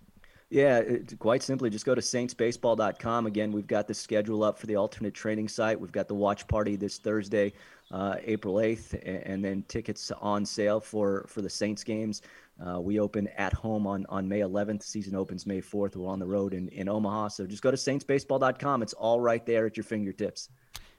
Yeah, 0.48 0.78
it, 0.78 1.18
quite 1.18 1.42
simply, 1.42 1.70
just 1.70 1.84
go 1.84 1.94
to 1.94 2.00
saintsbaseball.com. 2.00 3.26
Again, 3.26 3.50
we've 3.50 3.66
got 3.66 3.88
the 3.88 3.94
schedule 3.94 4.44
up 4.44 4.58
for 4.58 4.66
the 4.66 4.76
alternate 4.76 5.12
training 5.12 5.48
site. 5.48 5.80
We've 5.80 5.90
got 5.90 6.06
the 6.06 6.14
watch 6.14 6.46
party 6.46 6.76
this 6.76 6.98
Thursday, 6.98 7.52
uh, 7.90 8.16
April 8.22 8.54
8th, 8.56 8.92
and, 9.04 9.22
and, 9.24 9.44
then 9.44 9.64
tickets 9.66 10.12
on 10.20 10.46
sale 10.46 10.78
for, 10.78 11.26
for 11.28 11.42
the 11.42 11.50
Saints 11.50 11.82
games. 11.82 12.22
Uh, 12.64 12.80
we 12.80 13.00
open 13.00 13.26
at 13.36 13.52
home 13.52 13.88
on, 13.88 14.06
on 14.08 14.28
May 14.28 14.40
11th. 14.40 14.84
Season 14.84 15.16
opens 15.16 15.46
May 15.46 15.60
4th. 15.60 15.96
We're 15.96 16.08
on 16.08 16.20
the 16.20 16.26
road 16.26 16.54
in, 16.54 16.68
in 16.68 16.88
Omaha. 16.88 17.28
So 17.28 17.46
just 17.46 17.62
go 17.62 17.72
to 17.72 17.76
saintsbaseball.com. 17.76 18.82
It's 18.82 18.92
all 18.92 19.20
right 19.20 19.44
there 19.44 19.66
at 19.66 19.76
your 19.76 19.84
fingertips. 19.84 20.48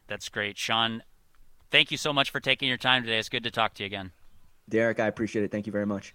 That's 0.08 0.28
great. 0.28 0.58
Sean, 0.58 1.04
thank 1.72 1.90
you 1.90 1.98
so 1.98 2.12
much 2.12 2.32
for 2.32 2.42
taking 2.42 2.68
your 2.68 2.78
time 2.78 3.04
today. 3.04 3.18
It's 3.18 3.30
good 3.30 3.44
to 3.44 3.52
talk 3.52 3.76
to 3.76 3.84
you 3.84 3.88
again. 3.88 4.12
Derek, 4.70 5.00
I 5.00 5.08
appreciate 5.08 5.44
it. 5.44 5.52
Thank 5.52 5.66
you 5.66 5.72
very 5.72 5.86
much. 5.86 6.14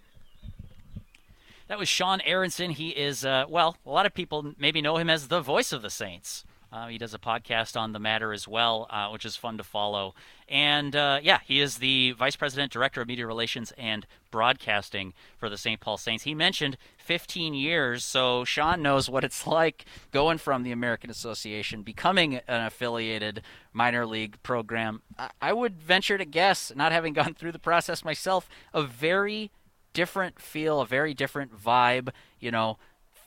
That 1.73 1.79
was 1.79 1.89
Sean 1.89 2.21
Aronson. 2.21 2.69
He 2.69 2.89
is, 2.89 3.25
uh, 3.25 3.45
well, 3.49 3.77
a 3.83 3.89
lot 3.89 4.05
of 4.05 4.13
people 4.13 4.53
maybe 4.59 4.79
know 4.79 4.97
him 4.97 5.09
as 5.09 5.27
the 5.27 5.41
voice 5.41 5.73
of 5.73 5.81
the 5.81 5.89
Saints. 5.89 6.45
Uh, 6.71 6.85
he 6.85 6.99
does 6.99 7.15
a 7.15 7.17
podcast 7.17 7.75
on 7.75 7.93
the 7.93 7.99
matter 7.99 8.31
as 8.31 8.47
well, 8.47 8.85
uh, 8.91 9.09
which 9.09 9.25
is 9.25 9.35
fun 9.35 9.57
to 9.57 9.63
follow. 9.63 10.13
And 10.47 10.95
uh, 10.95 11.19
yeah, 11.23 11.39
he 11.43 11.59
is 11.59 11.79
the 11.79 12.11
Vice 12.11 12.35
President, 12.35 12.71
Director 12.71 13.01
of 13.01 13.07
Media 13.07 13.25
Relations 13.25 13.73
and 13.75 14.05
Broadcasting 14.29 15.15
for 15.35 15.49
the 15.49 15.57
St. 15.57 15.79
Paul 15.79 15.97
Saints. 15.97 16.25
He 16.25 16.35
mentioned 16.35 16.77
15 16.99 17.55
years, 17.55 18.05
so 18.05 18.45
Sean 18.45 18.83
knows 18.83 19.09
what 19.09 19.23
it's 19.23 19.47
like 19.47 19.85
going 20.11 20.37
from 20.37 20.61
the 20.61 20.71
American 20.71 21.09
Association, 21.09 21.81
becoming 21.81 22.35
an 22.47 22.67
affiliated 22.67 23.41
minor 23.71 24.05
league 24.05 24.37
program. 24.43 25.01
I 25.41 25.51
would 25.53 25.81
venture 25.81 26.19
to 26.19 26.25
guess, 26.25 26.71
not 26.75 26.91
having 26.91 27.13
gone 27.13 27.33
through 27.33 27.53
the 27.53 27.57
process 27.57 28.05
myself, 28.05 28.47
a 28.75 28.83
very 28.83 29.49
different 29.93 30.39
feel, 30.39 30.81
a 30.81 30.85
very 30.85 31.13
different 31.13 31.57
vibe. 31.57 32.09
You 32.39 32.51
know, 32.51 32.77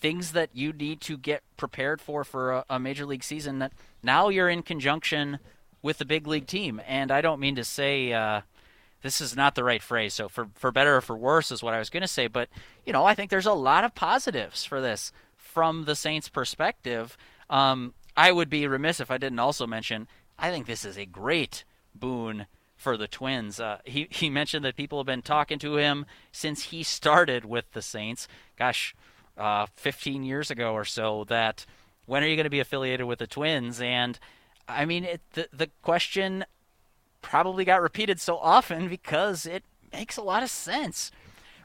things 0.01 0.33
that 0.33 0.51
you 0.53 0.73
need 0.73 1.01
to 1.03 1.17
get 1.17 1.43
prepared 1.57 2.01
for 2.01 2.25
for 2.25 2.53
a, 2.53 2.65
a, 2.71 2.79
major 2.79 3.07
league 3.07 3.25
season 3.25 3.59
that 3.61 3.73
now 4.03 4.29
you're 4.29 4.49
in 4.49 4.63
conjunction 4.63 5.39
with 5.83 5.99
the 5.99 6.05
big 6.05 6.27
league 6.27 6.47
team. 6.47 6.81
And 6.87 7.11
I 7.11 7.21
don't 7.21 7.41
mean 7.41 7.57
to 7.57 7.65
say 7.65 8.13
uh, 8.13 8.43
this 9.03 9.21
is 9.21 9.35
not 9.35 9.55
the 9.55 9.65
right 9.65 9.83
phrase. 9.83 10.15
So 10.15 10.29
for 10.29 10.49
for 10.55 10.71
better 10.71 10.97
or 10.97 11.01
for 11.01 11.17
worse 11.17 11.51
is 11.51 11.63
what 11.63 11.75
I 11.75 11.79
was 11.79 11.91
going 11.91 12.03
to 12.03 12.09
say. 12.09 12.27
But 12.27 12.49
you 12.85 12.93
know, 12.93 13.05
I 13.05 13.15
think 13.15 13.31
there's 13.31 13.47
a 13.47 13.53
lot 13.53 13.85
of 13.85 13.95
positives 13.95 14.65
for 14.65 14.81
this 14.81 15.13
from 15.37 15.85
the 15.85 15.97
Saints' 15.97 16.29
perspective. 16.29 17.17
Um, 17.49 17.95
I 18.17 18.33
would 18.33 18.51
be 18.51 18.67
remiss 18.67 19.01
if 19.01 19.11
I 19.11 19.19
didn't 19.19 19.39
also 19.39 19.67
mention. 19.67 20.09
I 20.39 20.51
think 20.51 20.67
this 20.67 20.85
is 20.85 20.99
a 20.99 21.07
great 21.07 21.65
boon 21.95 22.47
for 22.77 22.97
the 22.97 23.09
Twins. 23.09 23.59
Uh, 23.59 23.79
he 23.85 24.07
he 24.11 24.31
mentioned 24.31 24.65
that 24.65 24.77
people 24.77 24.99
have 24.99 25.07
been 25.07 25.23
talking 25.23 25.59
to 25.61 25.77
him 25.77 26.07
since 26.33 26.65
he 26.65 26.83
started 26.83 27.45
with 27.45 27.73
the 27.73 27.83
Saints. 27.83 28.29
Gosh, 28.59 28.95
uh, 29.37 29.67
15 29.75 30.23
years 30.23 30.51
ago 30.51 30.73
or 30.73 30.85
so. 30.85 31.25
That 31.25 31.67
when 32.05 32.23
are 32.23 32.27
you 32.27 32.37
going 32.37 32.45
to 32.45 32.51
be 32.51 32.61
affiliated 32.61 33.07
with 33.07 33.19
the 33.19 33.27
Twins? 33.27 33.81
And 33.81 34.19
I 34.69 34.85
mean, 34.85 35.05
it, 35.05 35.21
the 35.33 35.49
the 35.53 35.71
question 35.83 36.45
probably 37.23 37.65
got 37.65 37.83
repeated 37.83 38.21
so 38.21 38.39
often 38.39 38.89
because 38.91 39.47
it 39.47 39.65
makes 39.93 40.17
a 40.17 40.23
lot 40.23 40.43
of 40.43 40.51
sense, 40.51 41.11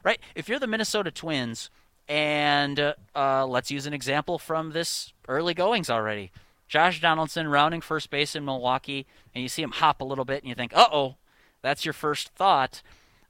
right? 0.02 0.18
If 0.34 0.48
you're 0.48 0.58
the 0.58 0.66
Minnesota 0.66 1.10
Twins, 1.10 1.70
and 2.08 2.94
uh, 3.14 3.46
let's 3.46 3.70
use 3.70 3.86
an 3.86 3.94
example 3.94 4.38
from 4.38 4.72
this 4.72 5.12
early 5.28 5.54
goings 5.54 5.88
already. 5.88 6.30
Josh 6.72 7.02
Donaldson 7.02 7.48
rounding 7.48 7.82
first 7.82 8.08
base 8.08 8.34
in 8.34 8.46
Milwaukee, 8.46 9.04
and 9.34 9.42
you 9.42 9.48
see 9.50 9.60
him 9.60 9.72
hop 9.72 10.00
a 10.00 10.04
little 10.04 10.24
bit, 10.24 10.42
and 10.42 10.48
you 10.48 10.54
think, 10.54 10.74
uh 10.74 10.88
oh, 10.90 11.16
that's 11.60 11.84
your 11.84 11.92
first 11.92 12.30
thought. 12.30 12.80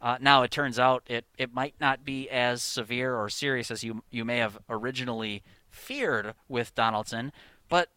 Uh, 0.00 0.16
now 0.20 0.44
it 0.44 0.52
turns 0.52 0.78
out 0.78 1.02
it, 1.08 1.24
it 1.36 1.52
might 1.52 1.74
not 1.80 2.04
be 2.04 2.30
as 2.30 2.62
severe 2.62 3.16
or 3.16 3.28
serious 3.28 3.72
as 3.72 3.82
you 3.82 4.04
you 4.12 4.24
may 4.24 4.38
have 4.38 4.58
originally 4.68 5.42
feared 5.70 6.34
with 6.48 6.72
Donaldson, 6.76 7.32
but 7.68 7.88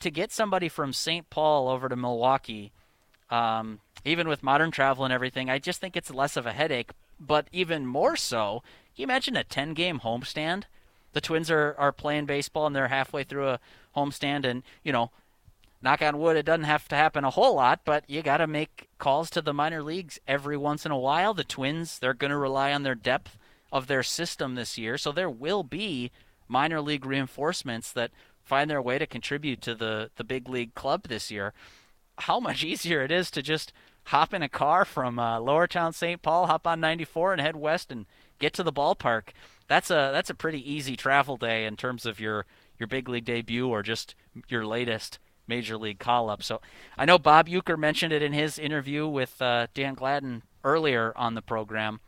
to 0.00 0.10
get 0.10 0.32
somebody 0.32 0.70
from 0.70 0.94
St. 0.94 1.28
Paul 1.28 1.68
over 1.68 1.90
to 1.90 1.96
Milwaukee, 1.96 2.72
um, 3.28 3.80
even 4.02 4.28
with 4.28 4.42
modern 4.42 4.70
travel 4.70 5.04
and 5.04 5.12
everything, 5.12 5.50
I 5.50 5.58
just 5.58 5.78
think 5.78 5.94
it's 5.94 6.10
less 6.10 6.38
of 6.38 6.46
a 6.46 6.52
headache. 6.52 6.92
But 7.20 7.48
even 7.52 7.86
more 7.86 8.16
so, 8.16 8.62
can 8.96 9.02
you 9.02 9.04
imagine 9.04 9.36
a 9.36 9.44
10 9.44 9.74
game 9.74 10.00
homestand? 10.00 10.62
The 11.12 11.20
Twins 11.20 11.50
are, 11.50 11.76
are 11.78 11.92
playing 11.92 12.24
baseball 12.26 12.66
and 12.66 12.74
they're 12.74 12.88
halfway 12.88 13.24
through 13.24 13.48
a 13.48 13.60
homestand, 13.96 14.44
and 14.44 14.62
you 14.82 14.92
know, 14.92 15.10
knock 15.82 16.02
on 16.02 16.18
wood, 16.18 16.36
it 16.36 16.46
doesn't 16.46 16.64
have 16.64 16.88
to 16.88 16.96
happen 16.96 17.24
a 17.24 17.30
whole 17.30 17.54
lot, 17.54 17.80
but 17.84 18.04
you 18.08 18.22
got 18.22 18.38
to 18.38 18.46
make 18.46 18.88
calls 18.98 19.30
to 19.30 19.42
the 19.42 19.54
minor 19.54 19.82
leagues 19.82 20.18
every 20.26 20.56
once 20.56 20.86
in 20.86 20.92
a 20.92 20.98
while. 20.98 21.34
The 21.34 21.44
Twins, 21.44 21.98
they're 21.98 22.14
going 22.14 22.30
to 22.30 22.36
rely 22.36 22.72
on 22.72 22.82
their 22.82 22.94
depth 22.94 23.36
of 23.70 23.86
their 23.86 24.02
system 24.02 24.54
this 24.54 24.78
year, 24.78 24.96
so 24.96 25.12
there 25.12 25.30
will 25.30 25.62
be 25.62 26.10
minor 26.48 26.80
league 26.80 27.06
reinforcements 27.06 27.92
that 27.92 28.10
find 28.42 28.70
their 28.70 28.82
way 28.82 28.98
to 28.98 29.06
contribute 29.06 29.60
to 29.62 29.74
the 29.74 30.10
the 30.16 30.24
big 30.24 30.48
league 30.48 30.74
club 30.74 31.04
this 31.08 31.30
year. 31.30 31.52
How 32.18 32.40
much 32.40 32.64
easier 32.64 33.02
it 33.02 33.10
is 33.10 33.30
to 33.32 33.42
just 33.42 33.72
hop 34.04 34.34
in 34.34 34.42
a 34.42 34.48
car 34.48 34.84
from 34.84 35.18
uh, 35.18 35.40
Lower 35.40 35.66
Town 35.66 35.92
St. 35.92 36.20
Paul, 36.20 36.46
hop 36.46 36.66
on 36.66 36.80
94 36.80 37.32
and 37.32 37.40
head 37.40 37.56
west 37.56 37.90
and 37.90 38.06
get 38.38 38.52
to 38.54 38.62
the 38.62 38.72
ballpark. 38.72 39.28
That's 39.66 39.90
a 39.90 40.10
that's 40.12 40.30
a 40.30 40.34
pretty 40.34 40.70
easy 40.70 40.96
travel 40.96 41.36
day 41.36 41.64
in 41.64 41.76
terms 41.76 42.04
of 42.04 42.20
your 42.20 42.44
your 42.78 42.86
big 42.86 43.08
league 43.08 43.24
debut 43.24 43.68
or 43.68 43.82
just 43.82 44.14
your 44.48 44.66
latest 44.66 45.18
major 45.46 45.76
league 45.76 45.98
call 45.98 46.30
up. 46.30 46.42
So 46.42 46.60
I 46.96 47.04
know 47.04 47.18
Bob 47.18 47.48
Uecker 47.48 47.78
mentioned 47.78 48.12
it 48.12 48.22
in 48.22 48.32
his 48.32 48.58
interview 48.58 49.06
with 49.06 49.40
uh, 49.40 49.66
Dan 49.74 49.94
Gladden 49.94 50.42
earlier 50.62 51.12
on 51.16 51.34
the 51.34 51.42
program. 51.42 52.00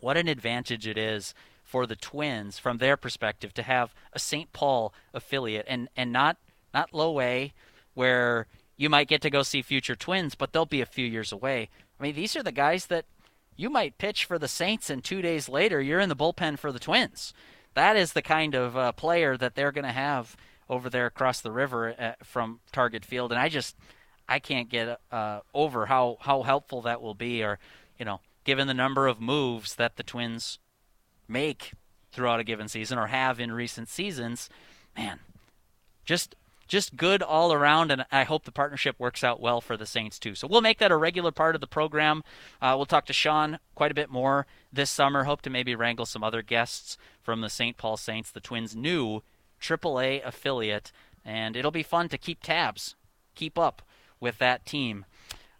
What 0.00 0.16
an 0.16 0.28
advantage 0.28 0.86
it 0.86 0.98
is 0.98 1.34
for 1.64 1.86
the 1.86 1.96
Twins 1.96 2.58
from 2.58 2.78
their 2.78 2.96
perspective 2.96 3.52
to 3.54 3.62
have 3.62 3.94
a 4.12 4.18
St. 4.18 4.52
Paul 4.52 4.94
affiliate 5.12 5.66
and 5.68 5.88
and 5.96 6.12
not 6.12 6.36
not 6.72 6.94
low 6.94 7.20
A 7.20 7.52
where 7.94 8.46
you 8.76 8.90
might 8.90 9.08
get 9.08 9.22
to 9.22 9.30
go 9.30 9.42
see 9.42 9.62
future 9.62 9.96
Twins, 9.96 10.34
but 10.34 10.52
they'll 10.52 10.66
be 10.66 10.82
a 10.82 10.86
few 10.86 11.06
years 11.06 11.32
away. 11.32 11.70
I 11.98 12.02
mean, 12.02 12.14
these 12.14 12.36
are 12.36 12.42
the 12.42 12.52
guys 12.52 12.86
that 12.86 13.06
you 13.56 13.70
might 13.70 13.98
pitch 13.98 14.26
for 14.26 14.38
the 14.38 14.48
Saints, 14.48 14.90
and 14.90 15.02
two 15.02 15.22
days 15.22 15.48
later, 15.48 15.80
you're 15.80 15.98
in 15.98 16.10
the 16.10 16.16
bullpen 16.16 16.58
for 16.58 16.70
the 16.70 16.78
Twins. 16.78 17.32
That 17.76 17.98
is 17.98 18.14
the 18.14 18.22
kind 18.22 18.54
of 18.54 18.74
uh, 18.74 18.92
player 18.92 19.36
that 19.36 19.54
they're 19.54 19.70
going 19.70 19.84
to 19.84 19.92
have 19.92 20.34
over 20.66 20.88
there 20.88 21.04
across 21.04 21.42
the 21.42 21.52
river 21.52 21.88
at, 21.88 22.12
uh, 22.20 22.24
from 22.24 22.60
Target 22.72 23.04
Field, 23.04 23.32
and 23.32 23.38
I 23.38 23.50
just 23.50 23.76
I 24.26 24.38
can't 24.38 24.70
get 24.70 24.98
uh, 25.12 25.40
over 25.52 25.84
how 25.84 26.16
how 26.20 26.42
helpful 26.42 26.80
that 26.82 27.02
will 27.02 27.14
be, 27.14 27.44
or 27.44 27.58
you 27.98 28.06
know, 28.06 28.20
given 28.44 28.66
the 28.66 28.72
number 28.72 29.06
of 29.06 29.20
moves 29.20 29.74
that 29.74 29.96
the 29.96 30.02
Twins 30.02 30.58
make 31.28 31.72
throughout 32.12 32.40
a 32.40 32.44
given 32.44 32.66
season 32.66 32.96
or 32.96 33.08
have 33.08 33.38
in 33.38 33.52
recent 33.52 33.90
seasons, 33.90 34.48
man, 34.96 35.20
just 36.06 36.34
just 36.66 36.96
good 36.96 37.22
all 37.22 37.52
around, 37.52 37.90
and 37.90 38.04
I 38.10 38.24
hope 38.24 38.44
the 38.44 38.52
partnership 38.52 38.96
works 38.98 39.22
out 39.22 39.40
well 39.40 39.60
for 39.60 39.76
the 39.76 39.86
Saints 39.86 40.18
too. 40.18 40.34
So 40.34 40.46
we'll 40.46 40.60
make 40.60 40.78
that 40.78 40.92
a 40.92 40.96
regular 40.96 41.30
part 41.30 41.54
of 41.54 41.60
the 41.60 41.66
program. 41.66 42.22
Uh, 42.60 42.74
we'll 42.76 42.86
talk 42.86 43.06
to 43.06 43.12
Sean 43.12 43.58
quite 43.74 43.90
a 43.90 43.94
bit 43.94 44.10
more 44.10 44.46
this 44.72 44.90
summer. 44.90 45.24
Hope 45.24 45.42
to 45.42 45.50
maybe 45.50 45.74
wrangle 45.74 46.06
some 46.06 46.24
other 46.24 46.42
guests 46.42 46.96
from 47.22 47.40
the 47.40 47.50
St. 47.50 47.76
Paul 47.76 47.96
Saints, 47.96 48.30
the 48.30 48.40
Twins' 48.40 48.76
new 48.76 49.22
AAA 49.60 50.24
affiliate, 50.24 50.92
and 51.24 51.56
it'll 51.56 51.70
be 51.70 51.82
fun 51.82 52.08
to 52.08 52.18
keep 52.18 52.42
tabs, 52.42 52.94
keep 53.34 53.58
up 53.58 53.82
with 54.20 54.38
that 54.38 54.66
team. 54.66 55.04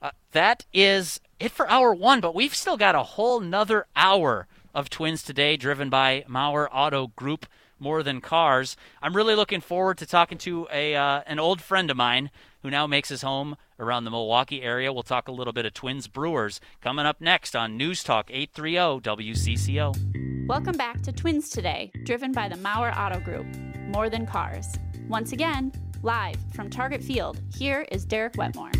Uh, 0.01 0.11
that 0.33 0.65
is 0.73 1.21
it 1.41 1.51
for 1.51 1.69
hour 1.69 1.95
one, 1.95 2.21
but 2.21 2.35
we've 2.35 2.55
still 2.55 2.77
got 2.77 2.95
a 2.95 3.03
whole 3.03 3.41
nother 3.41 3.87
hour 3.95 4.47
of 4.75 4.91
Twins 4.91 5.23
today, 5.23 5.57
driven 5.57 5.89
by 5.89 6.25
Mauer 6.29 6.69
Auto 6.71 7.09
Group 7.09 7.47
more 7.79 8.03
than 8.03 8.21
cars. 8.21 8.77
I'm 9.03 9.15
really 9.15 9.35
looking 9.35 9.61
forward 9.61 9.99
to 9.99 10.07
talking 10.07 10.39
to 10.39 10.67
a 10.73 10.95
uh, 10.95 11.23
an 11.27 11.39
old 11.39 11.61
friend 11.61 11.91
of 11.91 11.97
mine 11.97 12.31
who 12.63 12.71
now 12.71 12.87
makes 12.87 13.09
his 13.09 13.23
home 13.23 13.57
around 13.79 14.05
the 14.05 14.11
Milwaukee 14.11 14.63
area. 14.63 14.93
We'll 14.93 15.03
talk 15.03 15.29
a 15.29 15.33
little 15.33 15.53
bit 15.53 15.67
of 15.67 15.75
Twins 15.75 16.09
Brewers 16.09 16.61
coming 16.81 17.07
up 17.07 17.21
next 17.21 17.55
on 17.55 17.77
News 17.77 18.03
Talk 18.03 18.31
830 18.31 19.01
WCCO. 19.01 20.47
Welcome 20.49 20.77
back 20.77 21.03
to 21.03 21.13
Twins 21.13 21.51
Today, 21.51 21.91
driven 22.05 22.33
by 22.33 22.49
the 22.49 22.57
Mauer 22.57 22.97
Auto 22.97 23.21
Group, 23.21 23.47
more 23.89 24.09
than 24.09 24.27
cars. 24.27 24.67
Once 25.09 25.33
again, 25.33 25.73
live 26.03 26.37
from 26.55 26.71
Target 26.71 27.03
Field, 27.03 27.41
here 27.57 27.87
is 27.91 28.05
Derek 28.05 28.37
Wetmore. 28.37 28.71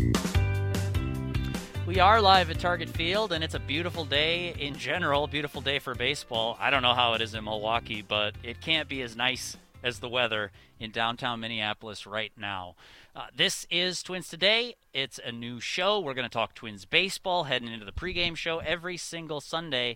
We 1.87 2.01
are 2.01 2.21
live 2.21 2.49
at 2.49 2.59
Target 2.59 2.89
Field, 2.89 3.31
and 3.31 3.41
it's 3.41 3.53
a 3.53 3.61
beautiful 3.61 4.03
day 4.03 4.53
in 4.59 4.75
general, 4.75 5.25
beautiful 5.25 5.61
day 5.61 5.79
for 5.79 5.95
baseball. 5.95 6.57
I 6.59 6.69
don't 6.69 6.81
know 6.81 6.93
how 6.93 7.13
it 7.13 7.21
is 7.21 7.33
in 7.33 7.45
Milwaukee, 7.45 8.03
but 8.05 8.35
it 8.43 8.59
can't 8.59 8.89
be 8.89 9.01
as 9.03 9.15
nice 9.15 9.55
as 9.81 9.99
the 9.99 10.09
weather 10.09 10.51
in 10.81 10.91
downtown 10.91 11.39
Minneapolis 11.39 12.05
right 12.05 12.33
now. 12.35 12.75
Uh, 13.15 13.27
this 13.33 13.65
is 13.71 14.03
Twins 14.03 14.27
Today. 14.27 14.75
It's 14.93 15.17
a 15.23 15.31
new 15.31 15.61
show. 15.61 15.97
We're 16.01 16.13
going 16.13 16.27
to 16.27 16.29
talk 16.29 16.53
Twins 16.53 16.83
baseball 16.83 17.45
heading 17.45 17.71
into 17.71 17.85
the 17.85 17.93
pregame 17.93 18.35
show 18.35 18.57
every 18.57 18.97
single 18.97 19.39
Sunday 19.39 19.95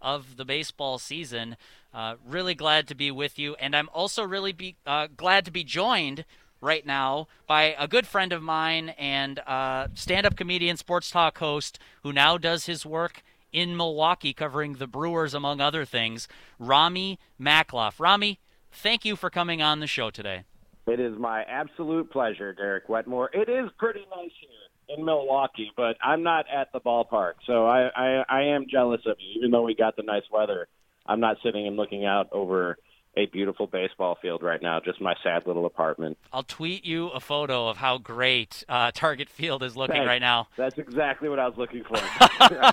of 0.00 0.36
the 0.36 0.44
baseball 0.44 1.00
season. 1.00 1.56
Uh, 1.92 2.14
really 2.24 2.54
glad 2.54 2.86
to 2.86 2.94
be 2.94 3.10
with 3.10 3.36
you, 3.36 3.56
and 3.56 3.74
I'm 3.74 3.88
also 3.92 4.22
really 4.22 4.52
be, 4.52 4.76
uh, 4.86 5.08
glad 5.16 5.44
to 5.46 5.50
be 5.50 5.64
joined 5.64 6.24
right 6.62 6.86
now 6.86 7.26
by 7.46 7.74
a 7.78 7.86
good 7.86 8.06
friend 8.06 8.32
of 8.32 8.40
mine 8.40 8.90
and 8.90 9.40
uh, 9.40 9.88
stand 9.94 10.24
up 10.24 10.36
comedian, 10.36 10.78
sports 10.78 11.10
talk 11.10 11.36
host 11.38 11.78
who 12.02 12.12
now 12.12 12.38
does 12.38 12.64
his 12.64 12.86
work 12.86 13.22
in 13.52 13.76
Milwaukee 13.76 14.32
covering 14.32 14.74
the 14.74 14.86
Brewers, 14.86 15.34
among 15.34 15.60
other 15.60 15.84
things, 15.84 16.26
Rami 16.58 17.18
Makloff. 17.38 18.00
Rami, 18.00 18.40
thank 18.70 19.04
you 19.04 19.14
for 19.16 19.28
coming 19.28 19.60
on 19.60 19.80
the 19.80 19.86
show 19.86 20.08
today. 20.08 20.44
It 20.86 20.98
is 20.98 21.18
my 21.18 21.42
absolute 21.42 22.10
pleasure, 22.10 22.54
Derek 22.54 22.88
Wetmore. 22.88 23.30
It 23.34 23.48
is 23.48 23.70
pretty 23.78 24.04
nice 24.16 24.32
here 24.40 24.96
in 24.96 25.04
Milwaukee, 25.04 25.70
but 25.76 25.96
I'm 26.02 26.22
not 26.22 26.46
at 26.52 26.72
the 26.72 26.80
ballpark, 26.80 27.34
so 27.46 27.66
I, 27.66 27.88
I, 27.94 28.24
I 28.28 28.42
am 28.54 28.66
jealous 28.70 29.00
of 29.06 29.16
you. 29.20 29.38
Even 29.38 29.50
though 29.50 29.62
we 29.62 29.74
got 29.74 29.96
the 29.96 30.02
nice 30.02 30.24
weather, 30.32 30.66
I'm 31.06 31.20
not 31.20 31.36
sitting 31.44 31.66
and 31.66 31.76
looking 31.76 32.04
out 32.04 32.28
over 32.32 32.78
a 33.16 33.26
beautiful 33.26 33.66
baseball 33.66 34.16
field 34.22 34.42
right 34.42 34.62
now, 34.62 34.80
just 34.80 35.00
my 35.00 35.14
sad 35.22 35.46
little 35.46 35.66
apartment. 35.66 36.16
I'll 36.32 36.42
tweet 36.42 36.84
you 36.84 37.08
a 37.08 37.20
photo 37.20 37.68
of 37.68 37.76
how 37.76 37.98
great 37.98 38.64
uh, 38.68 38.90
Target 38.94 39.28
Field 39.28 39.62
is 39.62 39.76
looking 39.76 39.96
Thanks. 39.96 40.06
right 40.08 40.20
now. 40.20 40.48
That's 40.56 40.78
exactly 40.78 41.28
what 41.28 41.38
I 41.38 41.46
was 41.46 41.58
looking 41.58 41.84
for. 41.84 41.96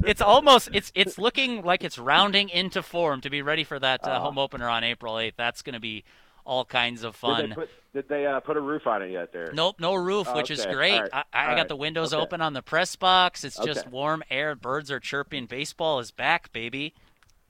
it's 0.06 0.20
almost 0.20 0.68
it's 0.72 0.92
it's 0.94 1.18
looking 1.18 1.62
like 1.62 1.82
it's 1.84 1.98
rounding 1.98 2.48
into 2.48 2.82
form 2.82 3.20
to 3.22 3.30
be 3.30 3.42
ready 3.42 3.64
for 3.64 3.78
that 3.78 4.06
uh, 4.06 4.10
Uh. 4.10 4.20
home 4.20 4.38
opener 4.38 4.68
on 4.68 4.84
April 4.84 5.14
8th. 5.14 5.32
That's 5.36 5.62
going 5.62 5.74
to 5.74 5.80
be 5.80 6.04
all 6.46 6.64
kinds 6.64 7.02
of 7.04 7.16
fun. 7.16 7.40
Did 7.40 7.50
they 7.50 7.54
put, 7.54 7.70
did 7.94 8.08
they, 8.08 8.26
uh, 8.26 8.38
put 8.40 8.56
a 8.58 8.60
roof 8.60 8.86
on 8.86 9.00
it 9.02 9.10
yet 9.10 9.32
there? 9.32 9.50
Nope, 9.54 9.76
no 9.80 9.94
roof, 9.94 10.26
Oh, 10.30 10.36
which 10.36 10.50
is 10.50 10.64
great. 10.66 11.00
Right. 11.00 11.10
I, 11.12 11.22
I 11.32 11.46
got 11.46 11.54
right. 11.56 11.68
the 11.68 11.76
windows 11.76 12.12
Okay. 12.12 12.22
open 12.22 12.40
on 12.42 12.52
the 12.52 12.60
press 12.62 12.94
box. 12.96 13.44
It's 13.44 13.58
just 13.64 13.88
warm 13.88 14.22
air. 14.30 14.54
Birds 14.54 14.90
are 14.90 15.00
chirping. 15.00 15.46
Baseball 15.46 16.00
is 16.00 16.10
back, 16.10 16.52
baby. 16.52 16.92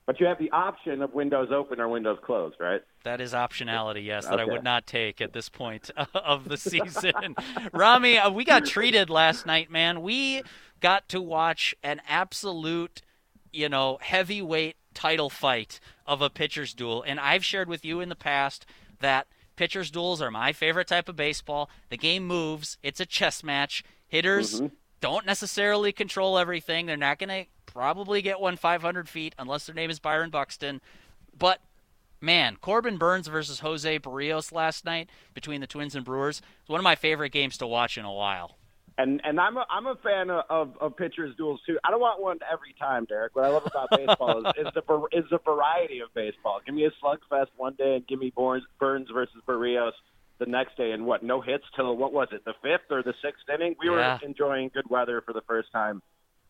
But 0.05 0.19
you 0.19 0.27
have 0.27 0.37
the 0.37 0.51
option 0.51 1.01
of 1.01 1.15
windows 1.15 1.49
open 1.51 1.81
or 1.81 1.87
windows 1.89 2.19
closed, 2.23 2.57
right? 2.59 2.81
That 3.03 3.19
is 3.21 3.33
optionality, 3.33 4.05
yes, 4.05 4.27
that 4.27 4.39
I 4.39 4.45
would 4.45 4.63
not 4.63 4.85
take 4.85 5.19
at 5.19 5.33
this 5.33 5.49
point 5.49 5.89
of 6.13 6.47
the 6.47 6.57
season. 6.57 7.35
Rami, 7.73 8.19
uh, 8.19 8.29
we 8.29 8.43
got 8.43 8.65
treated 8.65 9.09
last 9.09 9.47
night, 9.47 9.71
man. 9.71 10.03
We 10.03 10.43
got 10.79 11.09
to 11.09 11.21
watch 11.21 11.73
an 11.81 12.01
absolute, 12.07 13.01
you 13.51 13.67
know, 13.67 13.97
heavyweight 13.99 14.75
title 14.93 15.31
fight 15.31 15.79
of 16.05 16.21
a 16.21 16.29
pitcher's 16.29 16.75
duel. 16.75 17.03
And 17.05 17.19
I've 17.19 17.43
shared 17.43 17.67
with 17.67 17.83
you 17.83 17.99
in 17.99 18.09
the 18.09 18.15
past 18.15 18.65
that 18.99 19.27
pitcher's 19.55 19.89
duels 19.89 20.21
are 20.21 20.29
my 20.29 20.53
favorite 20.53 20.87
type 20.87 21.09
of 21.09 21.15
baseball. 21.15 21.67
The 21.89 21.97
game 21.97 22.27
moves, 22.27 22.77
it's 22.83 22.99
a 22.99 23.05
chess 23.07 23.43
match. 23.43 23.83
Hitters 24.07 24.61
Mm-hmm. 24.61 24.75
Don't 25.05 25.27
necessarily 25.27 25.91
control 25.91 26.35
everything. 26.35 26.87
They're 26.87 26.97
not 26.97 27.19
going 27.19 27.29
to 27.29 27.45
probably 27.67 28.23
get 28.23 28.39
one 28.39 28.57
500 28.57 29.07
feet 29.07 29.35
unless 29.37 29.67
their 29.67 29.75
name 29.75 29.91
is 29.91 29.99
Byron 29.99 30.31
Buxton. 30.31 30.81
But 31.37 31.61
man, 32.19 32.57
Corbin 32.59 32.97
Burnes 32.97 33.27
versus 33.27 33.59
Jose 33.59 33.99
Berrios 33.99 34.51
last 34.51 34.83
night 34.83 35.11
between 35.35 35.61
the 35.61 35.67
Twins 35.67 35.93
and 35.93 36.03
Brewers 36.03 36.41
was 36.63 36.69
one 36.69 36.79
of 36.79 36.83
my 36.83 36.95
favorite 36.95 37.29
games 37.29 37.55
to 37.59 37.67
watch 37.67 37.99
in 37.99 38.03
a 38.03 38.11
while. 38.11 38.57
And 38.97 39.21
and 39.23 39.39
I'm 39.39 39.57
a, 39.57 39.67
I'm 39.69 39.85
a 39.85 39.95
fan 39.97 40.31
of, 40.31 40.43
of, 40.49 40.77
of 40.81 40.97
pitchers 40.97 41.35
duels 41.35 41.61
too. 41.67 41.77
I 41.83 41.91
don't 41.91 42.01
want 42.01 42.19
one 42.19 42.39
every 42.51 42.73
time, 42.79 43.05
Derek. 43.05 43.35
What 43.35 43.45
I 43.45 43.49
love 43.49 43.67
about 43.67 43.89
baseball 43.91 44.39
is, 44.39 44.53
is 44.57 44.73
the 44.73 45.07
is 45.11 45.25
the 45.29 45.37
variety 45.45 45.99
of 45.99 46.11
baseball. 46.15 46.61
Give 46.65 46.73
me 46.73 46.85
a 46.85 46.91
slugfest 47.05 47.49
one 47.57 47.75
day, 47.75 47.97
and 47.97 48.07
give 48.07 48.17
me 48.17 48.33
Burnes, 48.35 48.63
Burnes 48.79 49.09
versus 49.13 49.39
Berrios 49.47 49.91
the 50.39 50.45
next 50.45 50.75
day, 50.77 50.91
and 50.91 51.05
what 51.05 51.23
no 51.23 51.41
hits 51.41 51.63
till 51.75 51.95
what 51.95 52.11
was 52.13 52.27
it, 52.31 52.43
the 52.45 52.53
fifth 52.61 52.91
or 52.91 53.01
the 53.03 53.13
sixth 53.23 53.43
inning? 53.53 53.75
We 53.79 53.87
Yeah. 53.87 54.17
were 54.21 54.25
enjoying 54.25 54.69
good 54.73 54.89
weather 54.89 55.21
for 55.21 55.33
the 55.33 55.41
first 55.47 55.71
time 55.71 56.01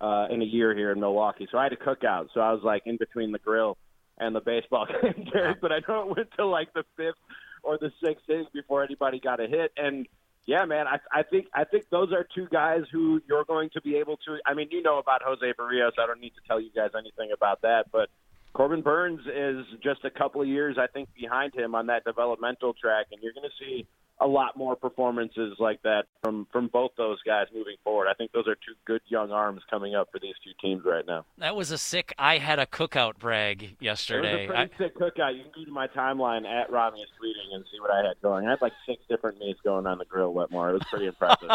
uh, 0.01 0.27
in 0.29 0.41
a 0.41 0.45
year 0.45 0.75
here 0.75 0.91
in 0.91 0.99
Milwaukee. 0.99 1.47
So 1.51 1.57
I 1.57 1.63
had 1.63 1.73
a 1.73 1.77
cookout, 1.77 2.27
so 2.33 2.41
I 2.41 2.51
was 2.51 2.61
like 2.63 2.83
in 2.85 2.97
between 2.97 3.31
the 3.31 3.39
grill 3.39 3.77
and 4.17 4.35
the 4.35 4.41
baseball 4.41 4.85
game, 5.01 5.27
Derek. 5.31 5.61
But 5.61 5.71
I 5.71 5.79
know 5.87 6.09
it 6.09 6.15
went 6.17 6.29
to 6.37 6.45
like 6.45 6.73
the 6.73 6.83
fifth 6.97 7.15
or 7.63 7.77
the 7.77 7.91
sixth 8.03 8.29
inning 8.29 8.47
before 8.53 8.83
anybody 8.83 9.19
got 9.19 9.39
a 9.39 9.47
hit, 9.47 9.71
and 9.77 10.07
yeah, 10.47 10.63
man, 10.65 10.85
I, 10.87 10.99
I 11.11 11.23
think 11.23 11.47
I 11.55 11.63
think 11.63 11.85
those 11.89 12.11
are 12.13 12.23
two 12.35 12.47
guys 12.51 12.81
who 12.91 13.19
you're 13.27 13.45
going 13.45 13.69
to 13.73 13.81
be 13.81 13.95
able 13.95 14.17
to. 14.17 14.37
I 14.45 14.53
mean, 14.53 14.67
you 14.69 14.83
know 14.83 14.99
about 14.99 15.21
Jose 15.23 15.53
Berrios. 15.59 15.93
I 15.99 16.05
don't 16.05 16.21
need 16.21 16.33
to 16.35 16.41
tell 16.47 16.59
you 16.61 16.69
guys 16.75 16.91
anything 16.95 17.31
about 17.33 17.61
that, 17.63 17.85
but 17.91 18.09
Corbin 18.55 18.81
Burnes 18.81 19.19
is 19.27 19.65
just 19.83 20.05
a 20.05 20.09
couple 20.09 20.41
of 20.41 20.47
years, 20.47 20.77
I 20.79 20.87
think, 20.87 21.09
behind 21.13 21.53
him 21.53 21.75
on 21.75 21.87
that 21.87 22.05
developmental 22.05 22.73
track, 22.73 23.07
and 23.11 23.21
you're 23.21 23.33
going 23.33 23.43
to 23.49 23.55
see 23.65 23.85
a 24.21 24.25
lot 24.25 24.55
more 24.55 24.77
performances 24.77 25.57
like 25.59 25.81
that 25.83 26.03
from 26.23 26.47
from 26.49 26.67
both 26.67 26.91
those 26.97 27.21
guys 27.23 27.47
moving 27.53 27.75
forward. 27.83 28.07
I 28.09 28.13
think 28.13 28.31
those 28.31 28.47
are 28.47 28.55
two 28.55 28.73
good 28.85 29.01
young 29.09 29.31
arms 29.31 29.61
coming 29.69 29.93
up 29.93 30.07
for 30.09 30.19
these 30.19 30.35
two 30.41 30.51
teams 30.65 30.83
right 30.85 31.05
now. 31.05 31.25
That 31.37 31.57
was 31.57 31.71
a 31.71 31.77
sick 31.77 32.13
I 32.17 32.37
had 32.37 32.57
a 32.57 32.65
cookout 32.65 33.17
brag 33.19 33.61
It 33.61 33.69
was 33.71 33.75
yesterday. 33.81 34.45
a 34.45 34.47
pretty 34.47 34.71
sick 34.77 34.97
cookout. 34.97 35.35
You 35.35 35.43
can 35.43 35.51
go 35.53 35.65
to 35.65 35.71
my 35.71 35.87
timeline 35.87 36.45
at 36.45 36.71
Rami 36.71 37.01
is 37.01 37.09
tweeting 37.21 37.55
and 37.55 37.65
see 37.69 37.81
what 37.81 37.91
I 37.91 38.07
had 38.07 38.21
going. 38.21 38.47
I 38.47 38.51
had 38.51 38.61
like 38.61 38.71
six 38.87 39.03
different 39.09 39.37
meats 39.39 39.59
going 39.65 39.85
on 39.85 39.97
the 39.97 40.05
grill, 40.05 40.33
Wetmore. 40.33 40.69
It 40.69 40.73
was 40.75 40.83
pretty 40.89 41.07
impressive, 41.07 41.49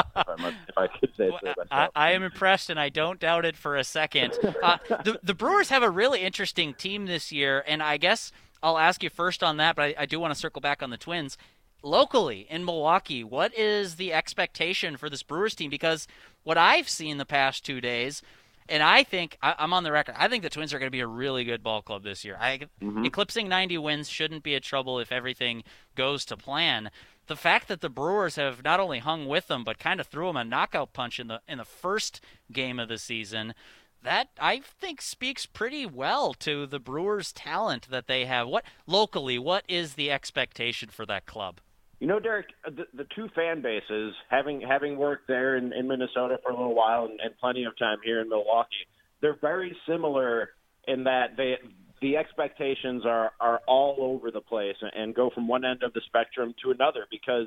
if, 1.03 1.11
I 1.20 1.28
must, 1.28 1.42
if 1.44 1.48
I 1.48 1.53
could 1.55 1.59
say 1.59 1.62
myself. 1.70 1.90
I, 1.94 2.09
I 2.09 2.12
am 2.12 2.22
impressed, 2.22 2.70
and 2.70 2.78
I 2.80 2.88
don't 2.88 3.18
doubt 3.20 3.44
it 3.44 3.57
for 3.57 3.76
a 3.76 3.84
second. 3.84 4.38
Uh, 4.62 4.76
the, 5.05 5.18
the 5.22 5.34
Brewers 5.34 5.70
have 5.70 5.82
a 5.82 5.90
really 5.90 6.20
interesting 6.20 6.74
team 6.74 7.07
this 7.07 7.32
year, 7.32 7.64
and 7.66 7.82
I 7.82 7.96
guess 7.96 8.30
I'll 8.62 8.76
ask 8.78 9.03
you 9.03 9.09
first 9.11 9.42
on 9.42 9.57
that, 9.57 9.74
but 9.76 9.82
I, 9.82 9.94
I 10.01 10.07
do 10.07 10.20
want 10.20 10.34
to 10.34 10.38
circle 10.38 10.61
back 10.61 10.82
on 10.82 10.90
the 10.90 10.96
Twins. 10.98 11.38
Locally 11.82 12.46
in 12.51 12.64
Milwaukee, 12.64 13.24
what 13.24 13.57
is 13.57 13.96
the 13.96 14.12
expectation 14.12 14.96
for 14.98 15.09
this 15.09 15.22
Brewers 15.22 15.55
team? 15.55 15.70
Because 15.70 16.07
what 16.42 16.59
I've 16.59 16.88
seen 16.90 17.16
the 17.16 17.24
past 17.24 17.64
two 17.64 17.80
days, 17.80 18.20
and 18.68 18.82
I 18.82 19.03
think 19.03 19.38
I, 19.42 19.55
I'm 19.59 19.72
on 19.72 19.82
the 19.82 19.92
record. 19.92 20.14
I 20.18 20.28
think 20.28 20.42
the 20.42 20.51
Twins 20.51 20.74
are 20.74 20.78
going 20.78 20.88
to 20.88 20.90
be 20.90 21.01
a 21.01 21.07
really 21.07 21.44
good 21.44 21.62
ball 21.62 21.80
club 21.80 22.03
this 22.05 22.22
year. 22.22 22.36
I, 22.38 22.61
Mhm. 22.82 23.07
Eclipsing 23.07 23.48
90 23.48 23.78
wins 23.78 24.11
shouldn't 24.11 24.42
be 24.42 24.55
a 24.55 24.61
trouble 24.61 24.98
if 24.98 25.11
everything 25.11 25.64
goes 25.94 26.26
to 26.26 26.36
plan. 26.36 26.90
The 27.31 27.37
fact 27.37 27.68
that 27.68 27.81
the 27.81 27.89
Brewers 27.89 28.35
have 28.35 28.64
not 28.64 28.81
only 28.81 28.99
hung 28.99 29.28
with 29.28 29.47
them 29.47 29.62
but 29.62 29.78
kind 29.78 30.01
of 30.01 30.09
threw 30.09 30.26
them 30.26 30.37
a 30.37 30.43
knockout 30.43 30.93
punch 30.93 31.20
in 31.20 31.28
the 31.28 31.41
in 31.47 31.59
the 31.59 31.64
first 31.64 32.20
game 32.51 32.81
of 32.81 32.89
the 32.89 32.99
season, 32.99 33.55
that 34.03 34.31
I 34.41 34.59
think 34.59 35.01
speaks 35.01 35.47
pretty 35.47 35.87
well 35.87 36.35
to 36.35 36.66
the 36.66 36.81
Brewers' 36.81 37.33
talent 37.33 37.87
that 37.89 38.09
they 38.09 38.24
have. 38.24 38.49
What 38.49 38.64
locally, 38.85 39.39
what 39.39 39.62
is 39.68 39.95
the 39.95 40.11
expectation 40.11 40.89
for 40.89 41.07
that 41.07 41.24
club? 41.24 41.61
You 42.01 42.09
know, 42.09 42.18
Derek, 42.18 42.47
the, 42.64 42.89
the 42.93 43.07
two 43.14 43.28
fan 43.28 43.62
bases, 43.62 44.12
having 44.28 44.61
having 44.62 44.97
worked 44.97 45.28
there 45.28 45.57
in, 45.57 45.72
in 45.72 45.87
Minnesota 45.87 46.41
for 46.43 46.51
a 46.51 46.57
little 46.57 46.74
while 46.74 47.05
and, 47.05 47.20
and 47.20 47.39
plenty 47.39 47.62
of 47.62 47.78
time 47.78 47.99
here 48.03 48.20
in 48.20 48.28
Milwaukee, 48.28 48.89
they're 49.20 49.39
very 49.41 49.76
similar 49.87 50.51
in 50.89 51.05
that 51.05 51.37
they 51.37 51.59
the 52.01 52.16
expectations 52.16 53.05
are 53.05 53.32
are 53.40 53.61
all 53.66 53.96
over 54.01 54.30
the 54.30 54.40
place 54.40 54.76
and 54.80 55.14
go 55.14 55.30
from 55.34 55.46
one 55.46 55.64
end 55.64 55.82
of 55.82 55.92
the 55.92 56.01
spectrum 56.07 56.55
to 56.64 56.70
another 56.70 57.07
because 57.11 57.46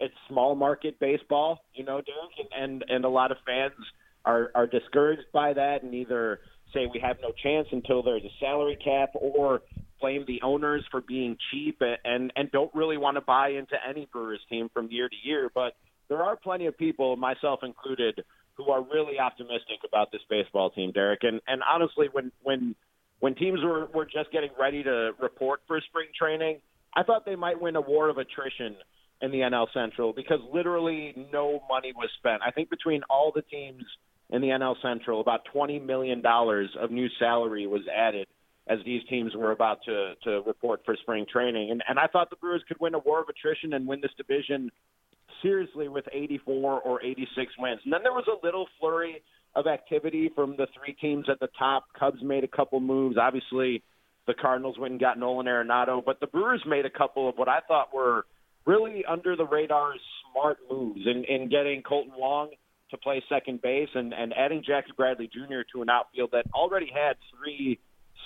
it's 0.00 0.14
small 0.28 0.54
market 0.54 0.98
baseball, 0.98 1.60
you 1.74 1.84
know, 1.84 2.00
Derek, 2.02 2.50
and 2.56 2.84
and, 2.88 3.04
a 3.04 3.08
lot 3.08 3.30
of 3.30 3.38
fans 3.46 3.72
are 4.24 4.50
are 4.54 4.66
discouraged 4.66 5.30
by 5.32 5.52
that 5.52 5.82
and 5.82 5.94
either 5.94 6.40
say 6.72 6.86
we 6.92 7.00
have 7.00 7.16
no 7.22 7.32
chance 7.42 7.68
until 7.72 8.02
there's 8.02 8.24
a 8.24 8.34
salary 8.40 8.76
cap 8.82 9.10
or 9.14 9.62
blame 10.00 10.24
the 10.26 10.40
owners 10.42 10.84
for 10.90 11.00
being 11.00 11.36
cheap 11.50 11.80
and 11.80 12.32
and 12.36 12.50
don't 12.50 12.74
really 12.74 12.96
want 12.96 13.16
to 13.16 13.20
buy 13.20 13.50
into 13.50 13.76
any 13.88 14.06
Brewers 14.12 14.40
team 14.50 14.68
from 14.74 14.88
year 14.90 15.08
to 15.08 15.16
year. 15.28 15.50
But 15.54 15.74
there 16.08 16.22
are 16.22 16.36
plenty 16.36 16.66
of 16.66 16.76
people, 16.76 17.16
myself 17.16 17.60
included, 17.62 18.22
who 18.54 18.70
are 18.70 18.82
really 18.82 19.18
optimistic 19.18 19.78
about 19.86 20.12
this 20.12 20.20
baseball 20.28 20.70
team, 20.70 20.92
Derek. 20.92 21.20
And 21.22 21.40
and 21.46 21.62
honestly, 21.62 22.08
when 22.12 22.32
when 22.42 22.74
when 23.24 23.34
teams 23.34 23.60
were 23.64 23.86
were 23.94 24.04
just 24.04 24.30
getting 24.32 24.50
ready 24.60 24.82
to 24.82 25.12
report 25.18 25.60
for 25.66 25.80
spring 25.88 26.08
training, 26.14 26.58
I 26.94 27.04
thought 27.04 27.24
they 27.24 27.36
might 27.36 27.58
win 27.58 27.74
a 27.74 27.80
war 27.80 28.10
of 28.10 28.18
attrition 28.18 28.76
in 29.22 29.30
the 29.30 29.38
NL 29.38 29.66
Central 29.72 30.12
because 30.12 30.40
literally 30.52 31.14
no 31.32 31.62
money 31.66 31.94
was 31.96 32.10
spent. 32.18 32.42
I 32.46 32.50
think 32.50 32.68
between 32.68 33.00
all 33.08 33.32
the 33.34 33.40
teams 33.40 33.82
in 34.28 34.42
the 34.42 34.48
NL 34.48 34.74
Central, 34.82 35.22
about 35.22 35.40
$20 35.54 35.82
million 35.82 36.22
of 36.78 36.90
new 36.90 37.08
salary 37.18 37.66
was 37.66 37.80
added 37.88 38.26
as 38.68 38.80
these 38.84 39.00
teams 39.08 39.34
were 39.34 39.52
about 39.52 39.78
to, 39.86 40.12
to 40.24 40.42
report 40.46 40.82
for 40.84 40.94
spring 41.00 41.24
training. 41.32 41.70
And, 41.70 41.82
and 41.88 41.98
I 41.98 42.08
thought 42.08 42.28
the 42.28 42.36
Brewers 42.36 42.62
could 42.68 42.78
win 42.78 42.92
a 42.92 42.98
war 42.98 43.22
of 43.22 43.28
attrition 43.30 43.72
and 43.72 43.86
win 43.86 44.02
this 44.02 44.12
division 44.18 44.70
seriously 45.40 45.88
with 45.88 46.04
84 46.12 46.82
or 46.82 47.02
86 47.02 47.52
wins. 47.58 47.80
And 47.84 47.92
then 47.94 48.02
there 48.02 48.12
was 48.12 48.26
a 48.28 48.44
little 48.44 48.66
flurry 48.78 49.22
of 49.56 49.66
activity 49.66 50.30
from 50.34 50.56
the 50.56 50.66
three 50.78 50.94
teams 50.94 51.26
at 51.28 51.40
the 51.40 51.48
top. 51.58 51.84
Cubs 51.98 52.22
made 52.22 52.44
a 52.44 52.48
couple 52.48 52.80
moves. 52.80 53.16
Obviously, 53.16 53.82
the 54.26 54.34
Cardinals 54.34 54.78
went 54.78 54.92
and 54.92 55.00
got 55.00 55.18
Nolan 55.18 55.46
Arenado, 55.46 56.04
but 56.04 56.20
the 56.20 56.26
Brewers 56.26 56.62
made 56.66 56.86
a 56.86 56.90
couple 56.90 57.28
of 57.28 57.36
what 57.36 57.48
I 57.48 57.60
thought 57.66 57.94
were 57.94 58.26
really 58.66 59.04
under 59.08 59.36
the 59.36 59.46
radar 59.46 59.92
smart 60.32 60.58
moves 60.70 61.00
in, 61.06 61.24
in 61.24 61.48
getting 61.48 61.82
Kolten 61.82 62.16
Wong 62.16 62.50
to 62.90 62.96
play 62.98 63.22
second 63.28 63.60
base 63.62 63.88
and, 63.94 64.12
and 64.12 64.32
adding 64.32 64.62
Jackie 64.66 64.92
Bradley 64.96 65.28
Jr. 65.32 65.60
to 65.74 65.82
an 65.82 65.90
outfield 65.90 66.30
that 66.32 66.46
already 66.54 66.90
had 66.92 67.16
three 67.36 67.78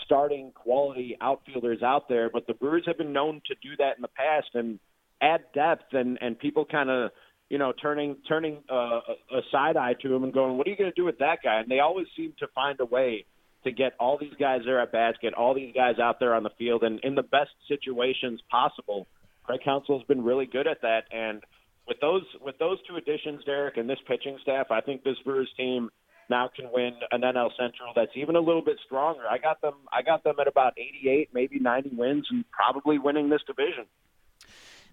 starting 0.04 0.52
quality 0.54 1.16
outfielders 1.20 1.82
out 1.82 2.08
there. 2.08 2.30
But 2.30 2.46
the 2.46 2.54
Brewers 2.54 2.84
have 2.86 2.98
been 2.98 3.12
known 3.12 3.40
to 3.46 3.54
do 3.62 3.76
that 3.78 3.96
in 3.96 4.02
the 4.02 4.08
past 4.08 4.48
and 4.54 4.78
add 5.20 5.40
depth 5.54 5.92
and, 5.92 6.18
and 6.20 6.38
people 6.38 6.64
kind 6.64 6.90
of, 6.90 7.10
you 7.48 7.58
know, 7.58 7.72
turning 7.72 8.16
turning 8.28 8.58
uh, 8.70 9.00
a 9.32 9.40
side 9.50 9.76
eye 9.76 9.94
to 10.02 10.14
him 10.14 10.24
and 10.24 10.32
going, 10.32 10.56
what 10.56 10.66
are 10.66 10.70
you 10.70 10.76
going 10.76 10.90
to 10.90 10.94
do 10.94 11.04
with 11.04 11.18
that 11.18 11.38
guy? 11.42 11.60
And 11.60 11.70
they 11.70 11.80
always 11.80 12.06
seem 12.16 12.34
to 12.40 12.46
find 12.54 12.78
a 12.80 12.84
way 12.84 13.24
to 13.64 13.72
get 13.72 13.94
all 13.98 14.18
these 14.18 14.34
guys 14.38 14.60
there 14.64 14.80
at 14.80 14.92
bats, 14.92 15.18
get 15.20 15.34
all 15.34 15.54
these 15.54 15.74
guys 15.74 15.98
out 15.98 16.20
there 16.20 16.34
on 16.34 16.42
the 16.42 16.50
field 16.58 16.82
and 16.82 17.00
in 17.02 17.14
the 17.14 17.22
best 17.22 17.50
situations 17.66 18.40
possible. 18.50 19.06
Craig 19.44 19.60
Counsell 19.64 19.98
has 19.98 20.06
been 20.06 20.22
really 20.22 20.46
good 20.46 20.66
at 20.66 20.82
that. 20.82 21.04
And– 21.12 21.42
with 21.88 21.98
those 22.00 22.22
with 22.44 22.58
those 22.58 22.78
two 22.86 22.96
additions, 22.96 23.42
Derek, 23.44 23.78
and 23.78 23.88
this 23.88 23.98
pitching 24.06 24.38
staff, 24.42 24.70
I 24.70 24.80
think 24.82 25.02
this 25.02 25.16
Brewers 25.24 25.50
team 25.56 25.90
now 26.30 26.50
can 26.54 26.70
win 26.70 26.92
an 27.10 27.22
NL 27.22 27.50
Central 27.58 27.92
that's 27.96 28.12
even 28.14 28.36
a 28.36 28.40
little 28.40 28.62
bit 28.62 28.76
stronger. 28.84 29.22
I 29.28 29.38
got 29.38 29.60
them 29.62 29.74
I 29.90 30.02
got 30.02 30.22
them 30.22 30.36
at 30.38 30.46
about 30.46 30.74
88, 30.76 31.30
maybe 31.32 31.58
90 31.58 31.90
wins 31.96 32.26
and 32.30 32.44
probably 32.50 32.98
winning 32.98 33.30
this 33.30 33.40
division. 33.46 33.86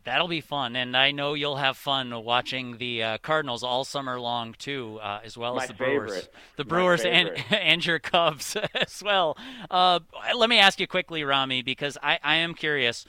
That'll 0.06 0.28
be 0.28 0.42
fun, 0.42 0.76
and 0.76 0.96
I 0.96 1.10
know 1.10 1.34
you'll 1.34 1.56
have 1.56 1.78
fun 1.78 2.24
watching 2.24 2.78
the 2.78 3.02
uh, 3.02 3.18
Cardinals 3.18 3.64
all 3.64 3.84
summer 3.84 4.20
long 4.20 4.54
too, 4.54 5.00
uh, 5.02 5.22
as 5.24 5.36
well 5.36 5.56
My 5.56 5.64
as 5.64 5.70
the 5.70 5.74
Brewers, 5.74 6.30
the 6.58 6.64
My 6.64 6.70
Brewers 6.70 7.02
and 7.02 7.32
and 7.52 7.84
your 7.84 7.98
Cubs 7.98 8.56
as 8.76 9.02
well. 9.04 9.36
Uh, 9.70 10.00
let 10.36 10.48
me 10.48 10.60
ask 10.60 10.80
you 10.80 10.86
quickly, 10.86 11.24
Rami, 11.24 11.64
because 11.64 11.98
I, 12.04 12.20
I 12.24 12.36
am 12.36 12.54
curious. 12.54 13.06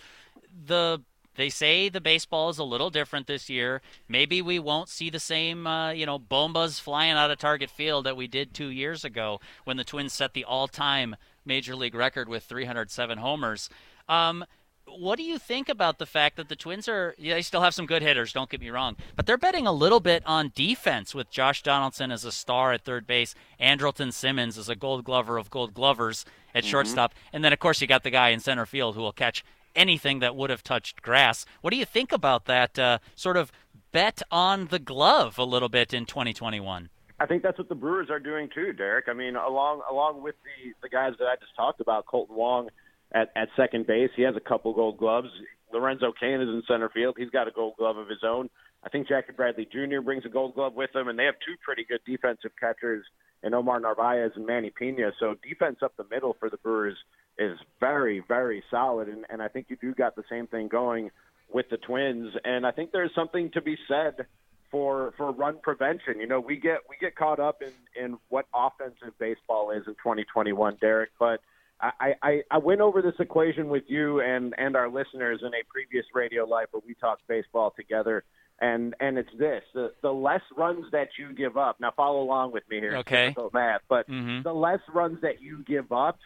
The 0.67 1.03
they 1.35 1.51
say 1.51 1.91
the 1.91 2.01
baseball 2.01 2.49
is 2.49 2.59
a 2.59 2.65
little 2.65 2.89
different 2.89 3.27
this 3.27 3.51
year. 3.51 3.83
Maybe 4.09 4.41
we 4.41 4.59
won't 4.59 4.89
see 4.89 5.11
the 5.11 5.21
same, 5.21 5.67
uh, 5.67 5.91
you 5.91 6.07
know, 6.07 6.19
bombas 6.19 6.81
flying 6.81 7.13
out 7.13 7.31
of 7.31 7.39
Target 7.39 7.69
Field 7.69 8.07
that 8.07 8.17
we 8.17 8.27
did 8.27 8.55
two 8.55 8.69
years 8.69 9.05
ago 9.05 9.41
when 9.65 9.77
the 9.77 9.85
Twins 9.85 10.15
set 10.15 10.33
the 10.33 10.45
all-time 10.45 11.15
major 11.45 11.77
league 11.77 11.95
record 11.95 12.29
with 12.29 12.45
307 12.45 13.19
homers. 13.19 13.69
Um, 14.09 14.47
what 14.87 15.17
do 15.17 15.23
you 15.23 15.39
think 15.39 15.69
about 15.69 15.99
the 15.99 16.07
fact 16.07 16.37
that 16.37 16.49
the 16.49 16.57
Twins 16.57 16.89
are? 16.89 17.15
Yeah, 17.19 17.35
they 17.35 17.43
still 17.43 17.61
have 17.61 17.75
some 17.75 17.87
good 17.87 18.03
hitters. 18.03 18.33
Don't 18.33 18.49
get 18.51 18.61
me 18.61 18.71
wrong, 18.71 18.97
but 19.15 19.27
they're 19.27 19.37
betting 19.39 19.67
a 19.67 19.73
little 19.73 20.01
bit 20.01 20.23
on 20.27 20.53
defense 20.55 21.15
with 21.15 21.31
Josh 21.31 21.63
Donaldson 21.63 22.11
as 22.11 22.25
a 22.25 22.33
star 22.33 22.73
at 22.73 22.83
third 22.83 23.07
base, 23.07 23.35
Andrelton 23.61 24.13
Simmons 24.13 24.57
as 24.59 24.69
a 24.69 24.77
Gold 24.77 25.05
Glover 25.05 25.39
of 25.39 25.51
Gold 25.51 25.75
Glovers 25.75 26.25
at 26.55 26.65
Mhm. 26.65 26.69
shortstop, 26.71 27.15
and 27.33 27.45
then 27.45 27.53
of 27.53 27.59
course 27.59 27.81
you 27.81 27.87
got 27.87 28.03
the 28.03 28.11
guy 28.11 28.31
in 28.31 28.41
center 28.41 28.65
field 28.67 28.95
who 28.95 29.03
will 29.03 29.13
catch 29.13 29.45
anything 29.75 30.21
that 30.21 30.35
would 30.35 30.49
have 30.51 30.63
touched 30.63 31.03
grass. 31.03 31.45
What 31.61 31.71
do 31.71 31.77
you 31.77 31.85
think 31.85 32.11
about 32.13 32.47
that 32.47 32.79
uh, 32.79 32.99
sort 33.15 33.37
of 33.37 33.53
bet 33.93 34.23
on 34.31 34.69
the 34.69 34.79
glove 34.79 35.39
a 35.39 35.45
little 35.45 35.69
bit 35.69 35.93
in 35.93 36.07
2021? 36.07 36.89
I 37.19 37.27
think 37.27 37.43
that's 37.43 37.59
what 37.59 37.69
the 37.69 37.75
Brewers 37.75 38.09
are 38.11 38.19
doing 38.19 38.49
too, 38.55 38.73
Derek. 38.73 39.09
I 39.09 39.13
mean, 39.15 39.37
along 39.37 39.83
along 39.91 40.23
with 40.23 40.35
the 40.45 40.73
the 40.83 40.89
guys 40.89 41.15
that 41.19 41.27
I 41.27 41.37
just 41.37 41.55
talked 41.57 41.81
about, 41.81 42.07
Kolten 42.07 42.31
Wong 42.31 42.69
at 43.17 43.31
at 43.35 43.49
second 43.57 43.87
base, 43.87 44.11
he 44.15 44.23
has 44.23 44.37
a 44.37 44.41
couple 44.41 44.73
Gold 44.75 44.99
Gloves. 44.99 45.29
Lorenzo 45.73 46.13
Cain 46.19 46.41
is 46.41 46.49
in 46.49 46.63
center 46.69 46.91
field; 46.91 47.17
he's 47.19 47.31
got 47.31 47.49
a 47.49 47.51
Gold 47.51 47.75
Glove 47.79 47.97
of 47.97 48.09
his 48.09 48.23
own. 48.25 48.51
I 48.85 48.89
think 48.89 49.09
Jackie 49.09 49.33
Bradley 49.33 49.67
Jr. 49.71 50.01
brings 50.01 50.25
a 50.25 50.29
Gold 50.29 50.55
Glove 50.55 50.75
with 50.75 50.95
him, 50.95 51.09
and 51.09 51.19
they 51.19 51.25
have 51.25 51.35
two 51.45 51.57
pretty 51.65 51.85
good 51.85 52.01
defensive 52.07 52.53
catchers 52.61 53.05
in 53.43 53.55
Omar 53.55 53.81
Narvaez 53.81 54.33
and 54.37 54.47
Manny 54.47 54.71
Pena. 54.71 55.11
So 55.19 55.35
defense 55.43 55.79
up 55.83 55.97
the 55.97 56.07
middle 56.11 56.37
for 56.39 56.51
the 56.51 56.59
Brewers 56.59 56.97
is 57.39 57.59
very, 57.81 58.23
very 58.29 58.63
solid, 58.71 59.09
and, 59.09 59.25
and 59.29 59.43
I 59.43 59.49
think 59.49 59.67
you 59.71 59.77
do 59.81 59.95
got 59.95 60.15
the 60.15 60.25
same 60.31 60.47
thing 60.47 60.69
going 60.69 61.11
with 61.53 61.69
the 61.71 61.79
Twins. 61.79 62.33
And 62.45 62.67
I 62.67 62.71
think 62.71 62.93
there's 62.93 63.15
something 63.15 63.51
to 63.53 63.63
be 63.63 63.77
said 63.89 64.27
for 64.71 65.15
for 65.17 65.33
run 65.33 65.59
prevention. 65.63 66.21
You 66.21 66.27
know, 66.27 66.41
we 66.41 66.57
get 66.57 66.79
we 66.89 66.97
get 67.01 67.17
caught 67.17 67.41
up 67.41 67.63
in 67.63 67.73
in 68.03 68.19
what 68.29 68.47
offensive 68.55 69.19
baseball 69.19 69.71
is 69.71 69.83
in 69.87 69.95
2021, 69.95 70.77
Derek. 70.81 71.11
But 71.19 71.41
I, 71.81 72.15
I 72.23 72.43
I 72.51 72.59
went 72.59 72.81
over 72.81 73.03
this 73.03 73.15
equation 73.19 73.69
with 73.69 73.85
you 73.89 74.21
and 74.21 74.55
and 74.59 74.77
our 74.77 74.89
listeners 74.89 75.41
in 75.43 75.49
a 75.49 75.63
previous 75.69 76.07
radio 76.15 76.45
live 76.45 76.69
where 76.71 76.83
we 76.87 76.95
talked 76.95 77.27
baseball 77.29 77.73
together. 77.77 78.25
And 78.59 78.95
and 79.01 79.19
it's 79.19 79.29
this: 79.39 79.63
the 79.75 79.93
the 80.01 80.13
less 80.13 80.41
runs 80.57 80.91
that 80.93 81.09
you 81.19 81.35
give 81.35 81.59
up. 81.59 81.79
Now 81.79 81.93
follow 81.95 82.23
along 82.23 82.53
with 82.53 82.63
me 82.71 82.81
here. 82.81 82.97
Okay. 82.99 83.27
difficult 83.29 83.53
math, 83.53 83.83
but 83.89 84.09
Mhm. 84.09 84.43
the 84.43 84.55
less 84.55 84.81
runs 84.95 85.21
that 85.21 85.43
you 85.43 85.63
give 85.67 85.93
up, 85.93 86.19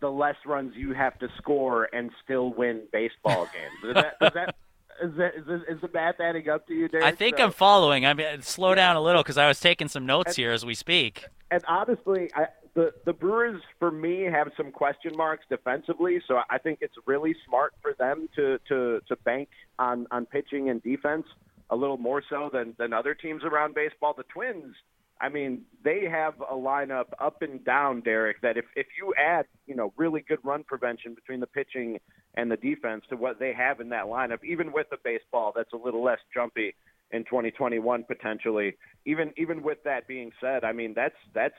the 0.00 0.10
less 0.10 0.34
runs 0.44 0.74
you 0.74 0.92
have 0.94 1.16
to 1.20 1.28
score 1.38 1.88
and 1.92 2.10
still 2.24 2.50
win 2.50 2.82
baseball 2.92 3.46
games. 3.52 3.84
Is 3.84 3.94
that, 3.94 4.16
is 4.20 4.32
that 4.34 4.56
is 5.02 5.16
that 5.16 5.34
is, 5.36 5.46
this, 5.46 5.60
is 5.68 5.80
the 5.80 5.88
math 5.92 6.20
adding 6.20 6.48
up 6.48 6.66
to 6.68 6.74
you, 6.74 6.88
Derek? 6.88 7.04
I 7.06 7.12
think 7.12 7.38
So- 7.38 7.44
I'm 7.44 7.52
following. 7.52 8.04
I 8.06 8.14
mean, 8.14 8.42
slow 8.42 8.74
down 8.74 8.96
a 8.96 9.00
little 9.00 9.22
because 9.22 9.38
I 9.38 9.46
was 9.48 9.60
taking 9.60 9.88
some 9.88 10.06
notes 10.06 10.36
here 10.36 10.52
as 10.52 10.64
we 10.64 10.74
speak. 10.74 11.26
and 11.50 11.62
honestly, 11.68 12.30
I, 12.34 12.46
the 12.74 12.92
the 13.04 13.12
Brewers 13.12 13.60
for 13.78 13.90
me 13.90 14.22
have 14.24 14.50
some 14.56 14.70
question 14.70 15.12
marks 15.16 15.44
defensively. 15.48 16.20
So 16.28 16.40
I 16.50 16.58
think 16.58 16.78
it's 16.80 16.94
really 17.06 17.34
smart 17.46 17.74
for 17.82 17.94
them 17.94 18.28
to 18.36 18.58
to 18.68 19.00
to 19.08 19.16
bank 19.24 19.48
on 19.78 20.06
on 20.10 20.26
pitching 20.26 20.68
and 20.70 20.82
defense 20.82 21.26
a 21.70 21.76
little 21.76 21.96
more 21.98 22.22
so 22.28 22.50
than 22.52 22.74
than 22.78 22.92
other 22.92 23.14
teams 23.14 23.42
around 23.44 23.74
baseball. 23.74 24.14
The 24.16 24.24
Twins. 24.24 24.74
I 25.20 25.28
mean, 25.28 25.62
they 25.82 26.04
have 26.04 26.34
a 26.40 26.54
lineup 26.54 27.06
up 27.20 27.42
and 27.42 27.64
down, 27.64 28.02
Derek, 28.02 28.40
that 28.42 28.56
if, 28.56 28.64
if 28.76 28.86
you 28.96 29.14
add, 29.14 29.46
you 29.66 29.74
know, 29.74 29.92
really 29.96 30.24
good 30.26 30.38
run 30.44 30.62
prevention 30.62 31.14
between 31.14 31.40
the 31.40 31.46
pitching 31.46 31.98
and 32.34 32.50
the 32.50 32.56
defense 32.56 33.04
to 33.10 33.16
what 33.16 33.40
they 33.40 33.52
have 33.52 33.80
in 33.80 33.88
that 33.88 34.04
lineup, 34.04 34.44
even 34.44 34.72
with 34.72 34.86
the 34.90 34.96
baseball 35.02 35.52
that's 35.54 35.72
a 35.72 35.76
little 35.76 36.04
less 36.04 36.20
jumpy 36.32 36.74
in 37.10 37.24
2021 37.24 38.04
potentially, 38.04 38.76
even 39.06 39.32
even 39.36 39.62
with 39.62 39.78
that 39.84 40.06
being 40.06 40.30
said, 40.40 40.62
I 40.62 40.72
mean, 40.72 40.92
that's 40.94 41.16
that's 41.34 41.54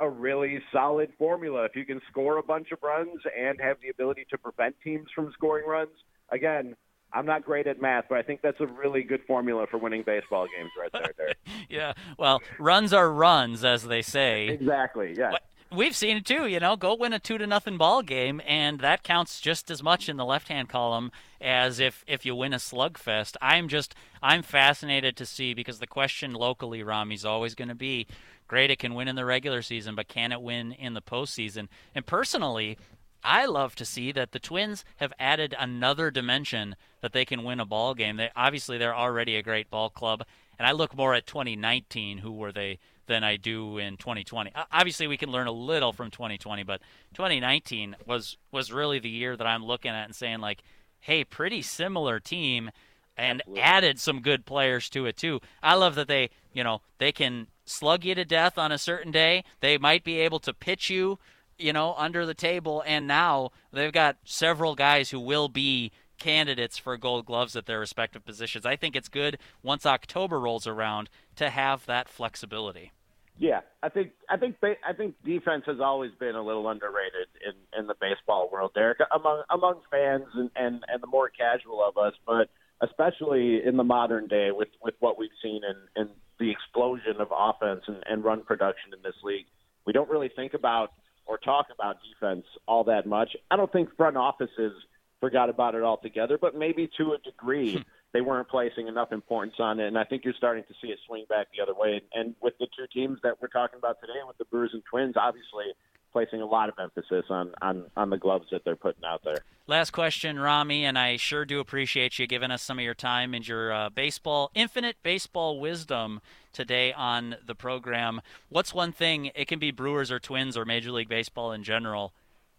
a 0.00 0.08
really 0.08 0.60
solid 0.72 1.12
formula. 1.18 1.64
If 1.64 1.76
you 1.76 1.84
can 1.84 2.00
score 2.10 2.38
a 2.38 2.42
bunch 2.42 2.68
of 2.72 2.78
runs 2.82 3.20
and 3.38 3.60
have 3.60 3.76
the 3.82 3.88
ability 3.88 4.26
to 4.30 4.38
prevent 4.38 4.76
teams 4.82 5.08
from 5.14 5.32
scoring 5.32 5.66
runs, 5.66 5.96
again, 6.30 6.74
I'm 7.14 7.26
not 7.26 7.44
great 7.44 7.66
at 7.66 7.80
math, 7.80 8.06
but 8.08 8.18
I 8.18 8.22
think 8.22 8.42
that's 8.42 8.60
a 8.60 8.66
really 8.66 9.02
good 9.02 9.22
formula 9.26 9.66
for 9.70 9.78
winning 9.78 10.02
baseball 10.04 10.46
games 10.56 10.70
right 10.78 10.90
there, 10.92 11.12
Derek. 11.16 11.36
Yeah. 11.68 11.94
Well, 12.18 12.40
runs 12.58 12.92
are 12.92 13.10
runs, 13.10 13.64
as 13.64 13.84
they 13.84 14.02
say. 14.02 14.48
Exactly. 14.48 15.14
Yeah. 15.16 15.32
We've 15.72 15.96
seen 15.96 16.18
it 16.18 16.26
too, 16.26 16.46
you 16.46 16.60
know. 16.60 16.76
Go 16.76 16.94
win 16.94 17.12
a 17.12 17.18
two 17.18 17.38
to 17.38 17.46
nothing 17.46 17.78
ball 17.78 18.02
game, 18.02 18.40
and 18.46 18.80
that 18.80 19.02
counts 19.02 19.40
just 19.40 19.70
as 19.70 19.82
much 19.82 20.08
in 20.08 20.16
the 20.16 20.24
left 20.24 20.48
hand 20.48 20.68
column 20.68 21.10
as 21.40 21.80
if 21.80 22.04
if 22.06 22.24
you 22.24 22.34
win 22.36 22.52
a 22.52 22.58
slugfest. 22.58 23.36
I'm 23.42 23.68
just 23.68 23.94
I'm 24.22 24.42
fascinated 24.42 25.16
to 25.16 25.26
see 25.26 25.52
because 25.52 25.78
the 25.78 25.86
question 25.86 26.32
locally, 26.32 26.82
Rami, 26.82 27.14
is 27.14 27.24
always 27.24 27.54
going 27.54 27.68
to 27.68 27.74
be, 27.74 28.06
great, 28.46 28.70
it 28.70 28.78
can 28.78 28.94
win 28.94 29.08
in 29.08 29.16
the 29.16 29.24
regular 29.24 29.62
season, 29.62 29.94
but 29.94 30.06
can 30.06 30.30
it 30.32 30.42
win 30.42 30.72
in 30.72 30.94
the 30.94 31.02
postseason? 31.02 31.68
And 31.94 32.06
personally, 32.06 32.78
I 33.24 33.46
love 33.46 33.74
to 33.76 33.84
see 33.84 34.12
that 34.12 34.32
the 34.32 34.38
Twins 34.38 34.84
have 34.96 35.12
added 35.18 35.54
another 35.58 36.10
dimension 36.10 36.76
that 37.00 37.12
they 37.12 37.24
can 37.24 37.42
win 37.42 37.60
a 37.60 37.64
ball 37.64 37.94
game. 37.94 38.16
They 38.16 38.30
obviously 38.36 38.78
they're 38.78 38.94
already 38.94 39.36
a 39.36 39.42
great 39.42 39.70
ball 39.70 39.88
club, 39.90 40.24
and 40.58 40.66
I 40.66 40.72
look 40.72 40.96
more 40.96 41.14
at 41.14 41.26
2019, 41.26 42.18
who 42.18 42.32
were 42.32 42.52
they, 42.52 42.78
than 43.06 43.24
I 43.24 43.36
do 43.36 43.78
in 43.78 43.96
2020. 43.96 44.52
Obviously, 44.72 45.06
we 45.06 45.16
can 45.16 45.30
learn 45.30 45.46
a 45.46 45.52
little 45.52 45.92
from 45.92 46.10
2020, 46.10 46.62
but 46.62 46.80
2019 47.14 47.96
was 48.06 48.36
was 48.52 48.72
really 48.72 48.98
the 48.98 49.08
year 49.08 49.36
that 49.36 49.46
I'm 49.46 49.64
looking 49.64 49.90
at 49.90 50.04
and 50.04 50.14
saying 50.14 50.40
like, 50.40 50.62
hey, 51.00 51.24
pretty 51.24 51.62
similar 51.62 52.20
team, 52.20 52.70
and 53.16 53.40
Absolutely. 53.40 53.62
added 53.62 54.00
some 54.00 54.20
good 54.20 54.46
players 54.46 54.88
to 54.90 55.06
it 55.06 55.16
too. 55.16 55.40
I 55.62 55.74
love 55.74 55.94
that 55.96 56.08
they, 56.08 56.30
you 56.52 56.64
know, 56.64 56.82
they 56.98 57.12
can 57.12 57.48
slug 57.64 58.04
you 58.04 58.14
to 58.14 58.24
death 58.24 58.58
on 58.58 58.72
a 58.72 58.78
certain 58.78 59.12
day. 59.12 59.44
They 59.60 59.78
might 59.78 60.04
be 60.04 60.18
able 60.20 60.40
to 60.40 60.52
pitch 60.52 60.90
you, 60.90 61.18
you 61.58 61.72
know, 61.72 61.94
under 61.96 62.26
the 62.26 62.34
table, 62.34 62.82
and 62.86 63.06
now 63.06 63.50
they've 63.72 63.92
got 63.92 64.16
several 64.24 64.74
guys 64.74 65.10
who 65.10 65.20
will 65.20 65.48
be 65.48 65.92
candidates 66.18 66.78
for 66.78 66.96
gold 66.96 67.26
gloves 67.26 67.56
at 67.56 67.66
their 67.66 67.80
respective 67.80 68.24
positions. 68.24 68.64
I 68.64 68.76
think 68.76 68.96
it's 68.96 69.08
good 69.08 69.38
once 69.62 69.84
October 69.84 70.40
rolls 70.40 70.66
around 70.66 71.10
to 71.36 71.50
have 71.50 71.86
that 71.86 72.08
flexibility. 72.08 72.92
Yeah, 73.36 73.60
I 73.82 73.88
think 73.88 74.12
I 74.30 74.36
think 74.36 74.56
I 74.62 74.92
think 74.92 75.16
defense 75.24 75.64
has 75.66 75.80
always 75.80 76.12
been 76.20 76.36
a 76.36 76.42
little 76.42 76.68
underrated 76.68 77.26
in 77.44 77.78
in 77.78 77.86
the 77.88 77.96
baseball 78.00 78.48
world, 78.50 78.72
Derek, 78.74 78.98
among 79.12 79.42
among 79.50 79.80
fans 79.90 80.26
and 80.34 80.50
and 80.54 80.84
and 80.86 81.02
the 81.02 81.08
more 81.08 81.30
casual 81.30 81.84
of 81.84 81.98
us, 81.98 82.14
but 82.24 82.48
especially 82.80 83.60
in 83.64 83.76
the 83.76 83.82
modern 83.82 84.28
day 84.28 84.50
with 84.52 84.68
with 84.82 84.94
what 85.00 85.18
we've 85.18 85.34
seen 85.42 85.62
in 85.64 86.02
in 86.02 86.10
the 86.38 86.50
explosion 86.50 87.20
of 87.20 87.28
offense 87.32 87.82
and, 87.88 88.02
and 88.06 88.24
run 88.24 88.42
production 88.42 88.92
in 88.92 89.02
this 89.02 89.16
league. 89.24 89.46
We 89.84 89.92
don't 89.92 90.08
really 90.08 90.30
think 90.34 90.54
about 90.54 90.92
or 91.26 91.38
talk 91.38 91.66
about 91.74 91.96
defense 92.02 92.44
all 92.66 92.84
that 92.84 93.06
much. 93.06 93.36
I 93.50 93.56
don't 93.56 93.72
think 93.72 93.94
front 93.96 94.16
offices 94.16 94.72
forgot 95.20 95.48
about 95.48 95.74
it 95.74 95.82
altogether, 95.82 96.38
but 96.38 96.54
maybe 96.54 96.90
to 96.98 97.12
a 97.12 97.18
degree 97.18 97.82
they 98.12 98.20
weren't 98.20 98.48
placing 98.48 98.86
enough 98.86 99.10
importance 99.10 99.56
on 99.58 99.80
it. 99.80 99.88
And 99.88 99.98
I 99.98 100.04
think 100.04 100.24
you're 100.24 100.34
starting 100.36 100.64
to 100.64 100.74
see 100.80 100.88
it 100.88 100.98
swing 101.06 101.24
back 101.28 101.48
the 101.56 101.62
other 101.62 101.74
way. 101.74 102.00
And 102.14 102.34
with 102.40 102.54
the 102.58 102.66
two 102.76 102.86
teams 102.92 103.18
that 103.22 103.40
we're 103.42 103.48
talking 103.48 103.78
about 103.78 104.00
today, 104.00 104.20
with 104.26 104.38
the 104.38 104.44
Brewers 104.44 104.70
and 104.72 104.82
Twins, 104.88 105.14
obviously 105.16 105.64
placing 106.12 106.40
a 106.40 106.46
lot 106.46 106.68
of 106.68 106.76
emphasis 106.78 107.24
on, 107.28 107.52
on, 107.60 107.86
on 107.96 108.08
the 108.08 108.16
gloves 108.16 108.46
that 108.52 108.64
they're 108.64 108.76
putting 108.76 109.04
out 109.04 109.20
there. 109.24 109.38
Last 109.66 109.90
question, 109.90 110.38
Rami, 110.38 110.84
and 110.84 110.96
I 110.96 111.16
sure 111.16 111.44
do 111.44 111.58
appreciate 111.58 112.18
you 112.20 112.28
giving 112.28 112.52
us 112.52 112.62
some 112.62 112.78
of 112.78 112.84
your 112.84 112.94
time 112.94 113.34
and 113.34 113.46
your 113.46 113.72
uh, 113.72 113.90
baseball, 113.90 114.52
infinite 114.54 114.96
baseball 115.02 115.58
wisdom 115.58 116.20
today 116.54 116.92
on 116.92 117.36
the 117.44 117.54
program. 117.54 118.22
What's 118.48 118.72
one 118.72 118.92
thing, 118.92 119.30
it 119.34 119.48
can 119.48 119.58
be 119.58 119.70
Brewers 119.70 120.10
or 120.10 120.18
Twins 120.18 120.56
or 120.56 120.64
Major 120.64 120.92
League 120.92 121.08
Baseball 121.08 121.52
in 121.52 121.62
general, 121.62 122.14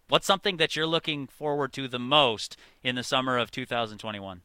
What's 0.08 0.26
something 0.26 0.56
that 0.58 0.76
you're 0.76 0.86
looking 0.86 1.26
forward 1.26 1.72
to 1.72 1.88
the 1.88 1.98
most 1.98 2.56
in 2.84 2.94
the 2.94 3.02
summer 3.02 3.38
of 3.38 3.50
2021? 3.50 4.42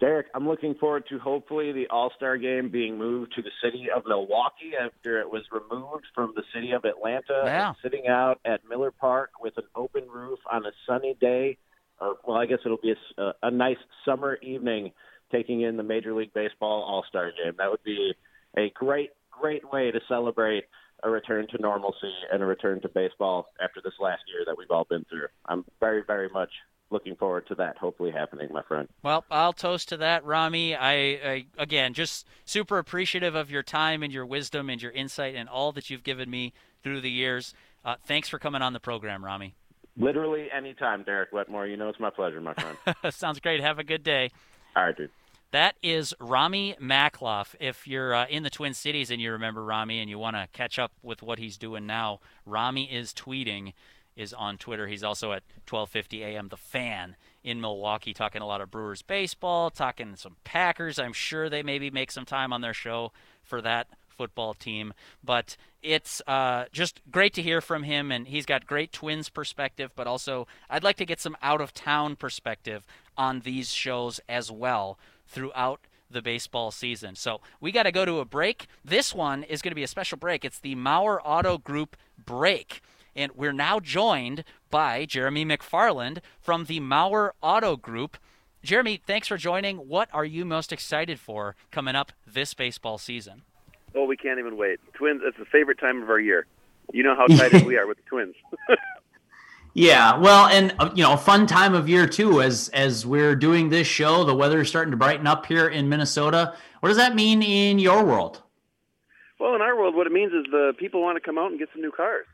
Derek, 0.00 0.26
I'm 0.34 0.46
looking 0.48 0.74
forward 0.74 1.04
to 1.08 1.20
hopefully 1.20 1.70
the 1.70 1.86
All 1.86 2.10
Star 2.16 2.36
game 2.36 2.68
being 2.68 2.98
moved 2.98 3.32
to 3.36 3.42
the 3.42 3.52
city 3.62 3.86
of 3.94 4.02
Milwaukee 4.06 4.72
after 4.78 5.20
it 5.20 5.30
was 5.30 5.42
removed 5.52 6.06
from 6.16 6.32
the 6.34 6.42
city 6.52 6.72
of 6.72 6.84
Atlanta. 6.84 7.42
Yeah. 7.44 7.74
Sitting 7.80 8.08
out 8.08 8.40
at 8.44 8.60
Miller 8.68 8.90
Park 8.90 9.30
with 9.40 9.56
an 9.56 9.64
open 9.76 10.02
roof 10.12 10.40
on 10.50 10.66
a 10.66 10.72
sunny 10.84 11.16
day, 11.20 11.58
or 12.00 12.16
well, 12.26 12.36
I 12.36 12.46
guess 12.46 12.58
it'll 12.64 12.76
be 12.76 12.94
a, 13.16 13.32
a 13.44 13.52
nice 13.52 13.78
summer 14.04 14.34
evening, 14.42 14.90
taking 15.30 15.60
in 15.60 15.76
the 15.76 15.84
Major 15.84 16.12
League 16.12 16.34
Baseball 16.34 16.82
All 16.82 17.04
Star 17.08 17.26
game. 17.26 17.54
That 17.58 17.70
would 17.70 17.84
be 17.84 18.14
a 18.56 18.70
great, 18.74 19.10
great 19.30 19.70
way 19.72 19.90
to 19.90 20.00
celebrate 20.08 20.64
a 21.02 21.10
return 21.10 21.46
to 21.50 21.60
normalcy 21.60 22.12
and 22.32 22.42
a 22.42 22.46
return 22.46 22.80
to 22.80 22.88
baseball 22.88 23.46
after 23.62 23.80
this 23.82 23.92
last 24.00 24.22
year 24.28 24.44
that 24.46 24.56
we've 24.56 24.70
all 24.70 24.86
been 24.88 25.04
through. 25.10 25.26
I'm 25.46 25.64
very, 25.80 26.02
very 26.06 26.28
much 26.30 26.50
looking 26.90 27.16
forward 27.16 27.46
to 27.48 27.54
that 27.56 27.76
hopefully 27.76 28.10
happening, 28.10 28.48
my 28.52 28.62
friend. 28.62 28.88
Well, 29.02 29.24
I'll 29.30 29.52
toast 29.52 29.88
to 29.90 29.96
that, 29.98 30.24
Rami. 30.24 30.74
I, 30.74 30.92
I, 30.92 31.46
again 31.58 31.92
just 31.92 32.26
super 32.44 32.78
appreciative 32.78 33.34
of 33.34 33.50
your 33.50 33.62
time 33.62 34.02
and 34.02 34.12
your 34.12 34.24
wisdom 34.24 34.70
and 34.70 34.80
your 34.80 34.92
insight 34.92 35.34
and 35.34 35.48
all 35.48 35.72
that 35.72 35.90
you've 35.90 36.04
given 36.04 36.30
me 36.30 36.52
through 36.82 37.00
the 37.00 37.10
years. 37.10 37.54
Uh, 37.84 37.96
thanks 38.06 38.28
for 38.28 38.38
coming 38.38 38.62
on 38.62 38.72
the 38.72 38.80
program, 38.80 39.24
Rami. 39.24 39.54
Literally 39.96 40.48
anytime, 40.50 41.02
Derek 41.04 41.32
Wetmore. 41.32 41.66
You 41.66 41.76
know 41.76 41.88
it's 41.88 42.00
my 42.00 42.10
pleasure, 42.10 42.40
my 42.40 42.54
friend. 42.54 42.96
Sounds 43.14 43.40
great. 43.40 43.60
Have 43.60 43.78
a 43.78 43.84
good 43.84 44.02
day. 44.02 44.30
All 44.74 44.84
right, 44.84 44.96
dude. 44.96 45.10
That 45.54 45.76
is 45.84 46.12
Rami 46.18 46.74
Makloff. 46.82 47.54
If 47.60 47.86
you're 47.86 48.12
uh, 48.12 48.26
in 48.26 48.42
the 48.42 48.50
Twin 48.50 48.74
Cities 48.74 49.12
and 49.12 49.22
you 49.22 49.30
remember 49.30 49.62
Rami 49.62 50.00
and 50.00 50.10
you 50.10 50.18
want 50.18 50.34
to 50.34 50.48
catch 50.52 50.80
up 50.80 50.90
with 51.00 51.22
what 51.22 51.38
he's 51.38 51.56
doing 51.56 51.86
now, 51.86 52.18
Rami 52.44 52.92
is 52.92 53.12
tweeting, 53.12 53.72
is 54.16 54.32
on 54.32 54.58
Twitter. 54.58 54.88
He's 54.88 55.04
also 55.04 55.30
at 55.30 55.44
12:50 55.68 56.22
a.m. 56.22 56.48
The 56.48 56.56
Fan 56.56 57.14
in 57.44 57.60
Milwaukee, 57.60 58.12
talking 58.12 58.42
a 58.42 58.46
lot 58.48 58.62
of 58.62 58.72
Brewers 58.72 59.02
baseball, 59.02 59.70
talking 59.70 60.16
some 60.16 60.38
Packers. 60.42 60.98
I'm 60.98 61.12
sure 61.12 61.48
they 61.48 61.62
maybe 61.62 61.88
make 61.88 62.10
some 62.10 62.24
time 62.24 62.52
on 62.52 62.60
their 62.60 62.74
show 62.74 63.12
for 63.44 63.62
that 63.62 63.86
football 64.08 64.54
team. 64.54 64.92
But 65.22 65.56
it's 65.82 66.20
uh, 66.26 66.64
just 66.72 67.00
great 67.12 67.32
to 67.34 67.42
hear 67.42 67.60
from 67.60 67.84
him, 67.84 68.10
and 68.10 68.26
he's 68.26 68.44
got 68.44 68.66
great 68.66 68.90
Twins 68.90 69.28
perspective. 69.28 69.92
But 69.94 70.08
also, 70.08 70.48
I'd 70.68 70.82
like 70.82 70.96
to 70.96 71.06
get 71.06 71.20
some 71.20 71.36
out 71.40 71.60
of 71.60 71.72
town 71.72 72.16
perspective 72.16 72.84
on 73.16 73.40
these 73.40 73.72
shows 73.72 74.18
as 74.28 74.50
well 74.50 74.98
throughout 75.34 75.80
the 76.10 76.22
baseball 76.22 76.70
season. 76.70 77.16
So 77.16 77.40
we 77.60 77.72
got 77.72 77.82
to 77.82 77.92
go 77.92 78.04
to 78.04 78.20
a 78.20 78.24
break. 78.24 78.66
This 78.84 79.14
one 79.14 79.42
is 79.42 79.60
going 79.60 79.72
to 79.72 79.76
be 79.76 79.82
a 79.82 79.88
special 79.88 80.16
break. 80.16 80.44
It's 80.44 80.60
the 80.60 80.76
Mauer 80.76 81.18
Auto 81.24 81.58
Group 81.58 81.96
break. 82.24 82.80
And 83.16 83.32
we're 83.32 83.52
now 83.52 83.80
joined 83.80 84.44
by 84.70 85.04
Jeremy 85.04 85.44
McFarland 85.44 86.18
from 86.40 86.64
the 86.64 86.80
Mauer 86.80 87.30
Auto 87.42 87.76
Group. 87.76 88.16
Jeremy, 88.62 89.00
thanks 89.04 89.28
for 89.28 89.36
joining. 89.36 89.76
What 89.76 90.08
are 90.12 90.24
you 90.24 90.44
most 90.44 90.72
excited 90.72 91.20
for 91.20 91.54
coming 91.70 91.94
up 91.94 92.12
this 92.26 92.54
baseball 92.54 92.98
season? 92.98 93.42
Oh, 93.94 94.04
we 94.04 94.16
can't 94.16 94.38
even 94.38 94.56
wait. 94.56 94.80
Twins, 94.94 95.22
it's 95.24 95.38
the 95.38 95.44
favorite 95.44 95.78
time 95.78 96.02
of 96.02 96.10
our 96.10 96.18
year. 96.18 96.46
You 96.92 97.02
know 97.02 97.14
how 97.14 97.26
excited 97.26 97.62
we 97.66 97.76
are 97.76 97.86
with 97.86 97.98
the 97.98 98.04
Twins. 98.04 98.34
Yeah, 99.76 100.18
well, 100.18 100.46
and 100.46 100.72
uh, 100.78 100.90
you 100.94 101.02
know, 101.02 101.14
a 101.14 101.16
fun 101.16 101.48
time 101.48 101.74
of 101.74 101.88
year 101.88 102.06
too. 102.06 102.40
As 102.40 102.68
as 102.68 103.04
we're 103.04 103.34
doing 103.34 103.70
this 103.70 103.88
show, 103.88 104.22
the 104.22 104.34
weather 104.34 104.60
is 104.60 104.68
starting 104.68 104.92
to 104.92 104.96
brighten 104.96 105.26
up 105.26 105.46
here 105.46 105.66
in 105.66 105.88
Minnesota. 105.88 106.54
What 106.78 106.90
does 106.90 106.98
that 106.98 107.16
mean 107.16 107.42
in 107.42 107.80
your 107.80 108.04
world? 108.04 108.40
Well, 109.40 109.56
in 109.56 109.62
our 109.62 109.76
world, 109.76 109.96
what 109.96 110.06
it 110.06 110.12
means 110.12 110.32
is 110.32 110.44
the 110.48 110.74
people 110.78 111.02
want 111.02 111.16
to 111.16 111.20
come 111.20 111.38
out 111.38 111.50
and 111.50 111.58
get 111.58 111.68
some 111.72 111.82
new 111.82 111.90
cars. 111.90 112.26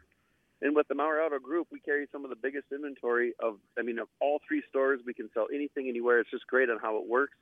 And 0.60 0.76
with 0.76 0.88
the 0.88 0.94
Mauer 0.94 1.24
Auto 1.24 1.38
Group, 1.38 1.68
we 1.72 1.80
carry 1.80 2.06
some 2.12 2.24
of 2.24 2.30
the 2.30 2.36
biggest 2.36 2.66
inventory 2.70 3.32
of, 3.40 3.56
I 3.78 3.82
mean, 3.82 3.98
of 3.98 4.08
all 4.20 4.40
three 4.46 4.62
stores. 4.68 5.00
We 5.06 5.14
can 5.14 5.30
sell 5.32 5.46
anything, 5.52 5.88
anywhere. 5.88 6.20
It's 6.20 6.30
just 6.30 6.46
great 6.46 6.68
on 6.68 6.78
how 6.78 6.98
it 6.98 7.08
works. 7.08 7.32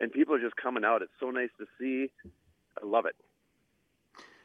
And 0.00 0.10
people 0.10 0.34
are 0.34 0.40
just 0.40 0.56
coming 0.56 0.82
out. 0.82 1.02
It's 1.02 1.12
so 1.20 1.30
nice 1.30 1.50
to 1.58 1.66
see. 1.78 2.10
I 2.82 2.86
love 2.86 3.04
it. 3.04 3.14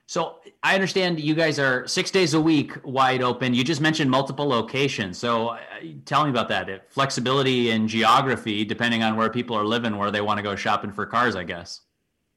So 0.08 0.38
I 0.62 0.76
understand 0.76 1.20
you 1.20 1.34
guys 1.34 1.58
are 1.58 1.88
six 1.88 2.12
days 2.12 2.36
a 2.36 2.42
week 2.42 2.74
wide 2.84 3.24
open. 3.24 3.54
You 3.54 3.64
just 3.64 3.82
mentioned 3.82 4.12
multiple 4.12 4.48
locations. 4.48 5.18
So 5.18 5.50
uh, 5.50 5.60
tell 6.06 6.24
me 6.24 6.30
about 6.30 6.48
that. 6.50 6.92
Flexibility 6.92 7.72
and 7.72 7.90
geography, 7.90 8.64
depending 8.64 9.02
on 9.02 9.16
where 9.16 9.30
people 9.30 9.58
are 9.58 9.66
living, 9.66 9.98
where 9.98 10.12
they 10.12 10.22
want 10.22 10.38
to 10.38 10.44
go 10.44 10.56
shopping 10.56 10.92
for 10.92 11.06
cars, 11.06 11.36
I 11.36 11.44
guess. 11.44 11.82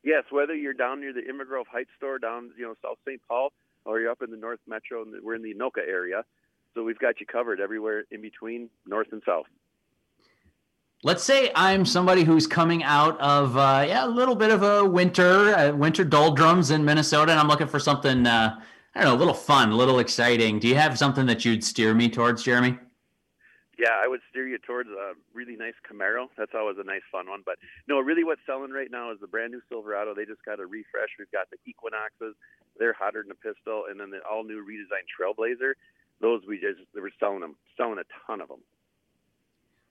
Yes, 0.02 0.24
whether 0.30 0.54
you're 0.54 0.72
down 0.72 1.00
near 1.00 1.12
the 1.12 1.22
Grove 1.46 1.66
Heights 1.70 1.90
store 1.96 2.18
down, 2.18 2.50
you 2.56 2.64
know, 2.64 2.74
South 2.82 2.98
St. 3.06 3.20
Paul, 3.28 3.50
or 3.84 4.00
you're 4.00 4.10
up 4.10 4.22
in 4.22 4.30
the 4.30 4.36
North 4.36 4.60
Metro, 4.66 5.02
and 5.02 5.12
we're 5.22 5.34
in 5.34 5.42
the 5.42 5.52
Anoka 5.52 5.86
area. 5.86 6.24
So 6.74 6.84
we've 6.84 6.98
got 6.98 7.20
you 7.20 7.26
covered 7.26 7.60
everywhere 7.60 8.04
in 8.10 8.22
between 8.22 8.70
North 8.86 9.08
and 9.12 9.22
South 9.26 9.46
let's 11.02 11.22
say 11.22 11.50
I'm 11.54 11.84
somebody 11.84 12.24
who's 12.24 12.46
coming 12.46 12.82
out 12.82 13.18
of 13.20 13.56
uh, 13.56 13.84
yeah 13.86 14.06
a 14.06 14.08
little 14.08 14.34
bit 14.34 14.50
of 14.50 14.62
a 14.62 14.84
winter 14.84 15.54
uh, 15.54 15.72
winter 15.72 16.04
doldrums 16.04 16.70
in 16.70 16.84
Minnesota, 16.84 17.32
and 17.32 17.40
I'm 17.40 17.48
looking 17.48 17.68
for 17.68 17.78
something 17.78 18.26
uh, 18.26 18.60
I 18.94 19.02
don't 19.02 19.10
know, 19.10 19.16
a 19.16 19.22
little 19.22 19.34
fun, 19.34 19.70
a 19.70 19.76
little 19.76 20.00
exciting. 20.00 20.58
Do 20.58 20.66
you 20.66 20.74
have 20.74 20.98
something 20.98 21.26
that 21.26 21.44
you'd 21.44 21.62
steer 21.62 21.94
me 21.94 22.08
towards, 22.08 22.42
Jeremy? 22.42 22.78
Yeah, 23.78 23.94
I 23.94 24.08
would 24.08 24.20
steer 24.28 24.48
you 24.48 24.58
towards 24.58 24.90
a 24.90 25.12
really 25.32 25.54
nice 25.54 25.78
Camaro. 25.86 26.26
That's 26.36 26.50
always 26.52 26.78
a 26.80 26.84
nice, 26.84 27.06
fun 27.12 27.28
one. 27.28 27.42
But 27.46 27.58
no, 27.86 28.00
really, 28.00 28.24
what's 28.24 28.40
selling 28.44 28.72
right 28.72 28.90
now 28.90 29.12
is 29.12 29.20
the 29.20 29.28
brand 29.28 29.52
new 29.52 29.60
Silverado. 29.68 30.14
They 30.14 30.24
just 30.24 30.44
got 30.44 30.58
a 30.58 30.66
refresh. 30.66 31.14
We've 31.16 31.30
got 31.30 31.46
the 31.50 31.58
Equinoxes. 31.64 32.34
They're 32.76 32.92
hotter 32.92 33.22
than 33.22 33.30
a 33.30 33.38
pistol, 33.38 33.84
and 33.88 34.00
then 34.00 34.10
the 34.10 34.18
all 34.28 34.42
new 34.42 34.66
redesigned 34.66 35.06
Trailblazer. 35.14 35.74
Those 36.20 36.42
we 36.48 36.58
just 36.58 36.80
they 36.92 37.00
were 37.00 37.12
selling 37.20 37.38
them, 37.38 37.54
selling 37.76 38.00
a 38.02 38.08
ton 38.26 38.40
of 38.40 38.48
them. 38.48 38.66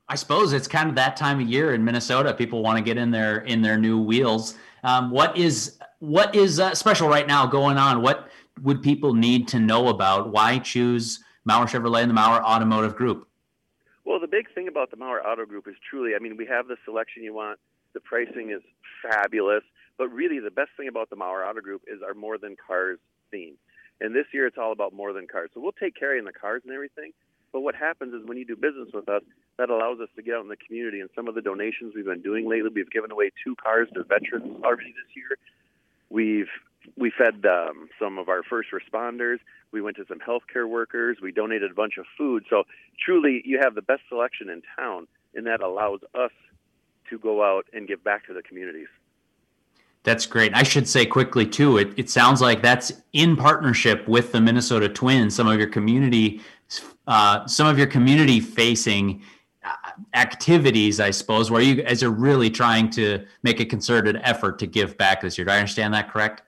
I 0.09 0.15
suppose 0.15 0.53
it's 0.53 0.67
kind 0.67 0.87
of 0.89 0.95
that 0.95 1.17
time 1.17 1.41
of 1.41 1.47
year 1.47 1.73
in 1.73 1.83
Minnesota. 1.83 2.33
People 2.33 2.63
want 2.63 2.77
to 2.77 2.83
get 2.83 2.97
in 2.97 3.11
their 3.11 3.39
in 3.39 3.61
their 3.61 3.77
new 3.77 3.99
wheels. 4.01 4.55
Um, 4.83 5.11
what 5.11 5.37
is 5.37 5.77
what 5.99 6.33
is 6.33 6.59
uh, 6.59 6.73
special 6.75 7.09
right 7.09 7.27
now 7.27 7.45
going 7.45 7.77
on? 7.77 8.01
What 8.01 8.29
would 8.61 8.81
people 8.81 9.13
need 9.13 9.47
to 9.49 9.59
know 9.59 9.89
about? 9.89 10.31
Why 10.31 10.59
choose 10.59 11.23
Mauer 11.47 11.67
Chevrolet 11.67 12.03
and 12.03 12.09
the 12.09 12.15
Mauer 12.15 12.41
Automotive 12.41 12.95
Group? 12.95 13.27
Well, 14.05 14.19
the 14.21 14.27
big 14.27 14.53
thing 14.55 14.69
about 14.69 14.91
the 14.91 14.97
Mauer 14.97 15.19
Auto 15.25 15.45
Group 15.45 15.67
is 15.67 15.75
truly, 15.89 16.15
I 16.15 16.19
mean, 16.19 16.37
we 16.37 16.45
have 16.45 16.67
the 16.67 16.77
selection 16.85 17.23
you 17.23 17.33
want. 17.33 17.59
The 17.93 17.99
pricing 17.99 18.51
is 18.51 18.61
fabulous, 19.03 19.63
but 19.97 20.07
really 20.07 20.39
the 20.39 20.51
best 20.51 20.69
thing 20.77 20.87
about 20.87 21.09
the 21.09 21.17
Mauer 21.17 21.45
Auto 21.45 21.59
Group 21.59 21.81
is 21.87 22.01
our 22.01 22.13
more 22.13 22.37
than 22.37 22.55
cars 22.55 22.99
theme. 23.31 23.55
And 23.99 24.15
this 24.15 24.25
year 24.33 24.47
it's 24.47 24.57
all 24.57 24.71
about 24.71 24.93
more 24.93 25.11
than 25.11 25.27
cars. 25.27 25.49
So 25.53 25.59
we'll 25.59 25.73
take 25.73 25.95
care 25.95 26.17
of 26.17 26.23
the 26.23 26.31
cars 26.31 26.61
and 26.63 26.73
everything, 26.73 27.11
But 27.51 27.61
what 27.61 27.75
happens 27.75 28.13
is 28.13 28.27
when 28.27 28.37
you 28.37 28.45
do 28.45 28.55
business 28.55 28.89
with 28.93 29.09
us, 29.09 29.23
that 29.57 29.69
allows 29.69 29.99
us 29.99 30.09
to 30.15 30.21
get 30.21 30.35
out 30.35 30.43
in 30.43 30.49
the 30.49 30.57
community. 30.57 30.99
And 30.99 31.09
some 31.15 31.27
of 31.27 31.35
the 31.35 31.41
donations 31.41 31.93
we've 31.95 32.05
been 32.05 32.21
doing 32.21 32.47
lately, 32.47 32.69
we've 32.73 32.91
given 32.91 33.11
away 33.11 33.31
two 33.43 33.55
cars 33.55 33.87
to 33.93 34.03
veterans 34.03 34.63
already 34.63 34.91
this 34.91 35.15
year. 35.15 35.37
We've 36.09 36.49
we 36.95 37.11
fed 37.11 37.45
um, 37.45 37.89
some 37.99 38.17
of 38.17 38.29
our 38.29 38.43
first 38.43 38.69
responders. 38.71 39.39
We 39.71 39.81
went 39.81 39.97
to 39.97 40.05
some 40.07 40.19
healthcare 40.19 40.69
workers. 40.69 41.17
We 41.21 41.31
donated 41.31 41.71
a 41.71 41.73
bunch 41.73 41.97
of 41.97 42.05
food. 42.17 42.45
So 42.49 42.63
truly, 43.03 43.41
you 43.43 43.59
have 43.61 43.75
the 43.75 43.81
best 43.81 44.03
selection 44.07 44.49
in 44.49 44.61
town, 44.77 45.07
and 45.35 45.45
that 45.47 45.61
allows 45.61 45.99
us 46.15 46.31
to 47.09 47.19
go 47.19 47.43
out 47.43 47.65
and 47.73 47.87
give 47.87 48.03
back 48.03 48.25
to 48.27 48.33
the 48.33 48.41
communities. 48.41 48.87
That's 50.03 50.25
great. 50.25 50.53
I 50.55 50.63
should 50.63 50.87
say 50.87 51.05
quickly 51.05 51.45
too. 51.45 51.77
It, 51.77 51.93
it 51.97 52.09
sounds 52.09 52.39
like 52.39 52.61
that's 52.61 52.93
in 53.11 53.35
partnership 53.35 54.07
with 54.07 54.31
the 54.31 54.39
Minnesota 54.39 54.87
Twins. 54.87 55.35
Some 55.35 55.47
of 55.47 55.57
your 55.57 55.67
community, 55.67 56.39
uh, 57.07 57.45
some 57.47 57.67
of 57.67 57.77
your 57.77 57.87
community 57.87 58.39
facing 58.39 59.21
uh, 59.63 59.73
activities, 60.13 60.99
I 60.99 61.11
suppose, 61.11 61.49
where 61.51 61.61
you 61.61 61.75
guys 61.75 62.03
are 62.03 62.09
really 62.09 62.49
trying 62.49 62.89
to 62.91 63.25
make 63.43 63.59
a 63.59 63.65
concerted 63.65 64.19
effort 64.23 64.59
to 64.59 64.67
give 64.67 64.97
back 64.97 65.21
this 65.21 65.37
year. 65.37 65.45
Do 65.45 65.51
I 65.51 65.57
understand 65.57 65.93
that 65.93 66.11
correct? 66.11 66.43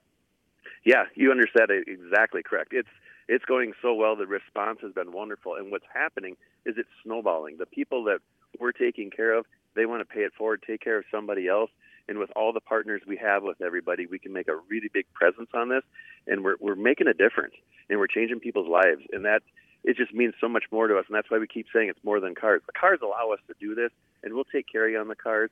Yeah, 0.86 1.06
you 1.16 1.32
understand 1.32 1.70
it 1.70 1.88
exactly 1.88 2.42
correct. 2.44 2.74
It's 2.74 2.90
it's 3.28 3.46
going 3.46 3.74
so 3.82 3.94
well. 3.94 4.16
The 4.16 4.26
response 4.26 4.80
has 4.82 4.92
been 4.92 5.12
wonderful, 5.12 5.56
and 5.56 5.72
what's 5.72 5.86
happening 5.94 6.36
is 6.66 6.76
it's 6.78 6.90
snowballing. 7.04 7.58
The 7.58 7.66
people 7.66 8.04
that 8.06 8.20
we're 8.60 8.72
taking 8.72 9.12
care 9.12 9.34
of, 9.34 9.46
they 9.76 9.86
want 9.86 10.02
to 10.02 10.06
pay 10.06 10.22
it 10.22 10.34
forward, 10.36 10.64
take 10.66 10.82
care 10.82 10.98
of 10.98 11.06
somebody 11.12 11.48
else, 11.48 11.70
and 12.08 12.18
with 12.18 12.32
all 12.36 12.52
the 12.54 12.60
partners 12.60 13.04
we 13.08 13.18
have 13.18 13.44
with 13.44 13.62
everybody, 13.62 14.08
we 14.08 14.18
can 14.18 14.34
make 14.34 14.48
a 14.48 14.56
really 14.68 14.90
big 14.92 15.06
presence 15.14 15.50
on 15.54 15.70
this, 15.70 15.84
and 16.28 16.44
we're 16.44 16.56
we're 16.60 16.76
making 16.76 17.08
a 17.08 17.14
difference, 17.14 17.54
and 17.90 18.00
we're 18.00 18.08
changing 18.08 18.40
people's 18.40 18.68
lives, 18.68 19.02
and 19.12 19.26
that 19.26 19.44
it 19.84 19.98
just 19.98 20.14
means 20.14 20.34
so 20.42 20.48
much 20.48 20.66
more 20.72 20.88
to 20.88 20.98
us, 20.98 21.06
and 21.08 21.16
that's 21.16 21.30
why 21.32 21.38
we 21.38 21.48
keep 21.48 21.68
saying 21.74 21.90
it's 21.90 22.04
more 22.04 22.20
than 22.20 22.36
cars. 22.36 22.62
The 22.66 22.74
cars 22.74 23.00
allow 23.02 23.32
us 23.32 23.40
to 23.48 23.56
do 23.60 23.76
this, 23.76 23.92
and 24.24 24.34
we'll 24.34 24.44
take 24.44 24.68
care 24.72 24.86
of 24.86 24.92
you 24.92 25.00
on 25.00 25.08
the 25.08 25.16
cars 25.16 25.50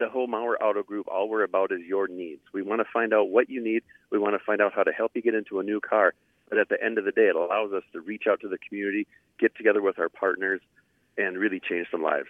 the 0.00 0.08
whole 0.08 0.26
Maurer 0.26 0.60
Auto 0.60 0.82
Group, 0.82 1.06
all 1.06 1.28
we're 1.28 1.44
about 1.44 1.70
is 1.70 1.80
your 1.86 2.08
needs. 2.08 2.40
We 2.52 2.62
want 2.62 2.80
to 2.80 2.86
find 2.90 3.14
out 3.14 3.28
what 3.28 3.48
you 3.48 3.62
need. 3.62 3.82
We 4.10 4.18
want 4.18 4.34
to 4.34 4.44
find 4.44 4.60
out 4.60 4.72
how 4.72 4.82
to 4.82 4.90
help 4.90 5.12
you 5.14 5.22
get 5.22 5.34
into 5.34 5.60
a 5.60 5.62
new 5.62 5.78
car. 5.78 6.14
But 6.48 6.58
at 6.58 6.68
the 6.68 6.82
end 6.82 6.98
of 6.98 7.04
the 7.04 7.12
day, 7.12 7.28
it 7.28 7.36
allows 7.36 7.72
us 7.72 7.84
to 7.92 8.00
reach 8.00 8.24
out 8.28 8.40
to 8.40 8.48
the 8.48 8.58
community, 8.58 9.06
get 9.38 9.54
together 9.54 9.80
with 9.80 10.00
our 10.00 10.08
partners, 10.08 10.60
and 11.16 11.38
really 11.38 11.60
change 11.60 11.86
some 11.90 12.02
lives. 12.02 12.28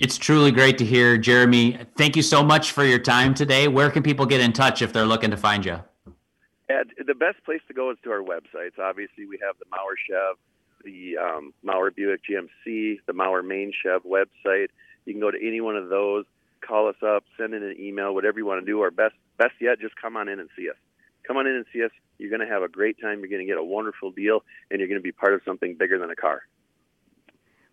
It's 0.00 0.18
truly 0.18 0.50
great 0.50 0.76
to 0.78 0.84
hear, 0.84 1.16
Jeremy. 1.16 1.78
Thank 1.96 2.16
you 2.16 2.22
so 2.22 2.42
much 2.42 2.72
for 2.72 2.84
your 2.84 2.98
time 2.98 3.32
today. 3.32 3.68
Where 3.68 3.90
can 3.90 4.02
people 4.02 4.26
get 4.26 4.40
in 4.40 4.52
touch 4.52 4.82
if 4.82 4.92
they're 4.92 5.06
looking 5.06 5.30
to 5.30 5.36
find 5.36 5.64
you? 5.64 5.78
And 6.68 6.90
the 7.06 7.14
best 7.14 7.44
place 7.44 7.60
to 7.68 7.74
go 7.74 7.90
is 7.90 7.98
to 8.04 8.10
our 8.10 8.22
websites. 8.22 8.78
Obviously, 8.78 9.26
we 9.26 9.38
have 9.46 9.56
the 9.58 9.66
Maurer 9.70 9.96
Chev, 10.08 10.36
the 10.84 11.18
um, 11.18 11.52
Maurer 11.62 11.90
Buick 11.90 12.22
GMC, 12.24 13.00
the 13.06 13.12
Maurer 13.12 13.42
Main 13.42 13.72
Chev 13.82 14.02
website. 14.04 14.68
You 15.04 15.12
can 15.12 15.20
go 15.20 15.30
to 15.30 15.38
any 15.46 15.60
one 15.60 15.76
of 15.76 15.88
those, 15.90 16.24
call 16.66 16.88
us 16.88 16.96
up, 17.06 17.24
send 17.36 17.52
in 17.52 17.62
an 17.62 17.76
email, 17.78 18.14
whatever 18.14 18.38
you 18.38 18.46
want 18.46 18.64
to 18.64 18.66
do. 18.66 18.80
Or 18.80 18.90
best, 18.90 19.14
best 19.36 19.52
yet, 19.60 19.78
just 19.78 19.94
come 20.00 20.16
on 20.16 20.28
in 20.28 20.40
and 20.40 20.48
see 20.56 20.70
us. 20.70 20.76
Come 21.26 21.36
on 21.36 21.46
in 21.46 21.54
and 21.54 21.66
see 21.72 21.82
us. 21.82 21.90
You're 22.18 22.30
going 22.30 22.46
to 22.46 22.52
have 22.52 22.62
a 22.62 22.68
great 22.68 22.98
time. 23.00 23.20
You're 23.20 23.28
going 23.28 23.40
to 23.40 23.46
get 23.46 23.58
a 23.58 23.64
wonderful 23.64 24.10
deal, 24.10 24.42
and 24.70 24.78
you're 24.78 24.88
going 24.88 25.00
to 25.00 25.02
be 25.02 25.12
part 25.12 25.34
of 25.34 25.40
something 25.44 25.76
bigger 25.78 25.98
than 25.98 26.10
a 26.10 26.16
car. 26.16 26.42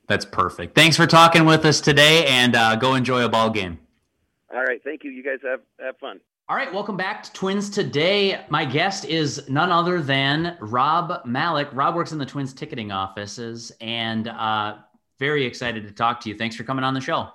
That's 0.07 0.25
perfect. 0.25 0.75
Thanks 0.75 0.97
for 0.97 1.07
talking 1.07 1.45
with 1.45 1.63
us 1.63 1.79
today, 1.79 2.25
and 2.25 2.55
uh, 2.55 2.75
go 2.75 2.95
enjoy 2.95 3.23
a 3.23 3.29
ball 3.29 3.49
game. 3.49 3.79
All 4.53 4.63
right, 4.63 4.81
thank 4.83 5.03
you. 5.05 5.11
You 5.11 5.23
guys 5.23 5.39
have 5.43 5.61
have 5.79 5.97
fun. 5.97 6.19
All 6.51 6.57
right, 6.57 6.73
welcome 6.73 6.97
back 6.97 7.23
to 7.23 7.31
Twins 7.31 7.69
today. 7.69 8.43
My 8.49 8.65
guest 8.65 9.05
is 9.05 9.47
none 9.47 9.71
other 9.71 10.01
than 10.01 10.57
Rob 10.59 11.25
Malik. 11.25 11.69
Rob 11.71 11.95
works 11.95 12.11
in 12.11 12.17
the 12.17 12.25
Twins 12.25 12.53
ticketing 12.53 12.91
offices, 12.91 13.71
and 13.79 14.27
uh, 14.27 14.79
very 15.17 15.45
excited 15.45 15.87
to 15.87 15.93
talk 15.93 16.19
to 16.19 16.29
you. 16.29 16.35
Thanks 16.35 16.57
for 16.57 16.65
coming 16.65 16.83
on 16.83 16.93
the 16.93 16.99
show. 16.99 17.29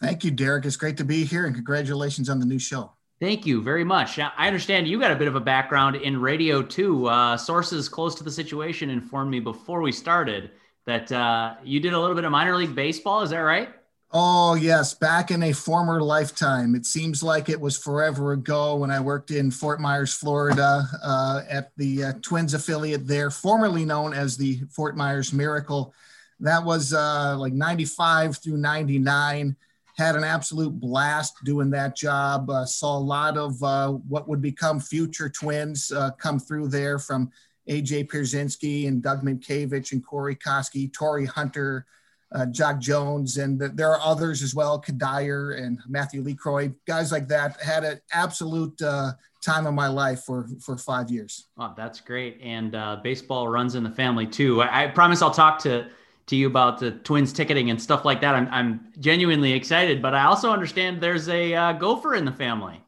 Thank 0.00 0.22
you, 0.22 0.30
Derek. 0.30 0.66
It's 0.66 0.76
great 0.76 0.96
to 0.98 1.04
be 1.04 1.24
here, 1.24 1.46
and 1.46 1.54
congratulations 1.56 2.30
on 2.30 2.38
the 2.38 2.46
new 2.46 2.60
show. 2.60 2.92
Thank 3.18 3.44
you 3.44 3.60
very 3.60 3.82
much. 3.82 4.20
I 4.20 4.46
understand 4.46 4.86
you 4.86 5.00
got 5.00 5.10
a 5.10 5.16
bit 5.16 5.26
of 5.26 5.34
a 5.34 5.40
background 5.40 5.96
in 5.96 6.20
radio 6.20 6.62
too. 6.62 7.06
Uh, 7.08 7.36
sources 7.36 7.88
close 7.88 8.14
to 8.14 8.22
the 8.22 8.30
situation 8.30 8.88
informed 8.88 9.32
me 9.32 9.40
before 9.40 9.82
we 9.82 9.90
started 9.90 10.52
that 10.86 11.10
uh, 11.10 11.56
you 11.64 11.80
did 11.80 11.92
a 11.92 11.98
little 11.98 12.14
bit 12.14 12.24
of 12.24 12.30
minor 12.30 12.54
league 12.54 12.76
baseball. 12.76 13.22
Is 13.22 13.30
that 13.30 13.38
right? 13.38 13.70
Oh, 14.12 14.54
yes. 14.54 14.92
Back 14.92 15.30
in 15.30 15.44
a 15.44 15.52
former 15.52 16.02
lifetime. 16.02 16.74
It 16.74 16.84
seems 16.84 17.22
like 17.22 17.48
it 17.48 17.60
was 17.60 17.78
forever 17.78 18.32
ago 18.32 18.74
when 18.74 18.90
I 18.90 18.98
worked 18.98 19.30
in 19.30 19.52
Fort 19.52 19.80
Myers, 19.80 20.12
Florida, 20.12 20.84
uh, 21.00 21.42
at 21.48 21.70
the 21.76 22.04
uh, 22.04 22.12
Twins 22.20 22.52
affiliate 22.52 23.06
there, 23.06 23.30
formerly 23.30 23.84
known 23.84 24.12
as 24.12 24.36
the 24.36 24.62
Fort 24.70 24.96
Myers 24.96 25.32
Miracle. 25.32 25.94
That 26.40 26.64
was 26.64 26.92
uh, 26.92 27.36
like 27.38 27.52
95 27.52 28.38
through 28.38 28.56
99. 28.56 29.54
Had 29.96 30.16
an 30.16 30.24
absolute 30.24 30.80
blast 30.80 31.34
doing 31.44 31.70
that 31.70 31.94
job. 31.94 32.50
Uh, 32.50 32.64
saw 32.64 32.98
a 32.98 32.98
lot 32.98 33.36
of 33.36 33.62
uh, 33.62 33.92
what 33.92 34.26
would 34.26 34.42
become 34.42 34.80
future 34.80 35.28
twins 35.28 35.92
uh, 35.92 36.10
come 36.12 36.40
through 36.40 36.66
there 36.66 36.98
from 36.98 37.30
AJ 37.68 38.08
Pierzynski 38.08 38.88
and 38.88 39.04
Doug 39.04 39.22
Mientkiewicz 39.22 39.92
and 39.92 40.04
Corey 40.04 40.34
Koskie, 40.34 40.92
Torii 40.92 41.26
Hunter, 41.26 41.86
uh, 42.32 42.46
Jones, 42.46 43.38
and 43.38 43.60
there 43.60 43.90
are 43.90 44.00
others 44.00 44.42
as 44.42 44.54
well, 44.54 44.80
Cuddyer 44.80 45.60
and 45.60 45.80
Matthew 45.88 46.22
LeCroy, 46.22 46.72
guys 46.86 47.10
like 47.10 47.26
that. 47.28 47.60
Had 47.60 47.84
an 47.84 48.00
absolute 48.12 48.80
uh, 48.82 49.12
time 49.44 49.66
of 49.66 49.74
my 49.74 49.88
life 49.88 50.22
for 50.24 50.46
for 50.60 50.76
five 50.76 51.10
years. 51.10 51.48
Oh, 51.58 51.72
that's 51.76 52.00
great. 52.00 52.38
And 52.42 52.74
uh, 52.74 53.00
baseball 53.02 53.48
runs 53.48 53.74
in 53.74 53.82
the 53.82 53.90
family 53.90 54.26
too. 54.26 54.62
I, 54.62 54.84
I 54.84 54.86
promise 54.88 55.22
I'll 55.22 55.30
talk 55.30 55.58
to 55.60 55.88
to 56.26 56.36
you 56.36 56.46
about 56.46 56.78
the 56.78 56.92
Twins 56.92 57.32
ticketing 57.32 57.70
and 57.70 57.82
stuff 57.82 58.04
like 58.04 58.20
that. 58.20 58.36
I'm, 58.36 58.46
I'm 58.52 58.92
genuinely 59.00 59.52
excited, 59.52 60.00
but 60.00 60.14
I 60.14 60.26
also 60.26 60.52
understand 60.52 61.00
there's 61.00 61.28
a 61.28 61.52
uh, 61.54 61.72
gopher 61.72 62.14
in 62.14 62.24
the 62.24 62.32
family. 62.32 62.80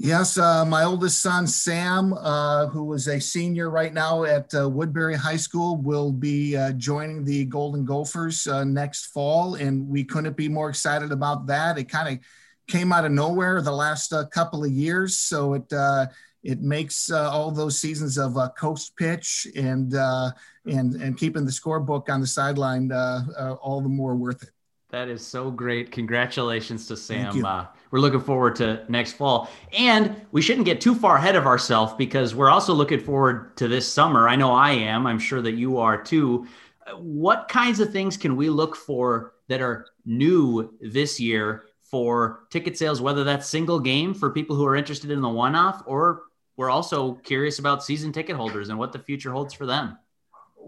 Yes, 0.00 0.38
uh, 0.38 0.64
my 0.64 0.84
oldest 0.84 1.20
son, 1.20 1.48
Sam, 1.48 2.12
uh, 2.12 2.68
who 2.68 2.92
is 2.92 3.08
a 3.08 3.20
senior 3.20 3.68
right 3.68 3.92
now 3.92 4.22
at 4.22 4.54
uh, 4.54 4.68
Woodbury 4.68 5.16
High 5.16 5.36
School, 5.36 5.76
will 5.76 6.12
be 6.12 6.56
uh, 6.56 6.70
joining 6.72 7.24
the 7.24 7.44
Golden 7.46 7.84
Gophers 7.84 8.46
uh, 8.46 8.62
next 8.62 9.06
fall. 9.06 9.56
And 9.56 9.88
we 9.88 10.04
couldn't 10.04 10.36
be 10.36 10.48
more 10.48 10.70
excited 10.70 11.10
about 11.10 11.48
that. 11.48 11.78
It 11.78 11.88
kind 11.88 12.16
of 12.16 12.24
came 12.68 12.92
out 12.92 13.06
of 13.06 13.10
nowhere 13.10 13.60
the 13.60 13.72
last 13.72 14.12
uh, 14.12 14.24
couple 14.26 14.62
of 14.62 14.70
years. 14.70 15.16
So 15.16 15.54
it, 15.54 15.72
it 16.42 16.60
makes 16.60 17.10
uh, 17.10 17.30
all 17.30 17.50
those 17.50 17.78
seasons 17.78 18.18
of 18.18 18.36
uh, 18.36 18.48
coast 18.50 18.96
pitch 18.96 19.46
and 19.56 19.94
uh, 19.94 20.30
and 20.66 20.94
and 20.94 21.16
keeping 21.18 21.44
the 21.44 21.50
scorebook 21.50 22.08
on 22.08 22.20
the 22.20 22.26
sideline 22.26 22.92
uh, 22.92 23.24
uh, 23.36 23.52
all 23.54 23.80
the 23.80 23.88
more 23.88 24.14
worth 24.14 24.42
it. 24.42 24.50
That 24.90 25.08
is 25.08 25.26
so 25.26 25.50
great! 25.50 25.90
Congratulations 25.90 26.86
to 26.86 26.96
Sam. 26.96 27.32
We're 27.90 28.00
looking 28.00 28.20
forward 28.20 28.56
to 28.56 28.84
next 28.88 29.12
fall, 29.12 29.50
and 29.72 30.20
we 30.32 30.42
shouldn't 30.42 30.66
get 30.66 30.80
too 30.80 30.94
far 30.94 31.16
ahead 31.16 31.36
of 31.36 31.46
ourselves 31.46 31.94
because 31.94 32.34
we're 32.34 32.50
also 32.50 32.74
looking 32.74 33.00
forward 33.00 33.56
to 33.56 33.68
this 33.68 33.90
summer. 33.90 34.28
I 34.28 34.36
know 34.36 34.52
I 34.52 34.72
am. 34.72 35.06
I'm 35.06 35.18
sure 35.18 35.40
that 35.42 35.54
you 35.54 35.78
are 35.78 36.02
too. 36.02 36.46
What 36.96 37.48
kinds 37.48 37.80
of 37.80 37.92
things 37.92 38.16
can 38.16 38.36
we 38.36 38.50
look 38.50 38.76
for 38.76 39.34
that 39.48 39.60
are 39.62 39.86
new 40.04 40.74
this 40.80 41.18
year 41.18 41.64
for 41.82 42.40
ticket 42.50 42.76
sales, 42.76 43.00
whether 43.00 43.24
that's 43.24 43.48
single 43.48 43.80
game 43.80 44.12
for 44.14 44.30
people 44.30 44.54
who 44.56 44.66
are 44.66 44.76
interested 44.76 45.10
in 45.10 45.22
the 45.22 45.28
one 45.28 45.54
off 45.54 45.82
or 45.86 46.22
we're 46.58 46.70
also 46.70 47.14
curious 47.14 47.60
about 47.60 47.84
season 47.84 48.12
ticket 48.12 48.36
holders 48.36 48.68
and 48.68 48.78
what 48.78 48.92
the 48.92 48.98
future 48.98 49.32
holds 49.32 49.54
for 49.54 49.64
them. 49.64 49.96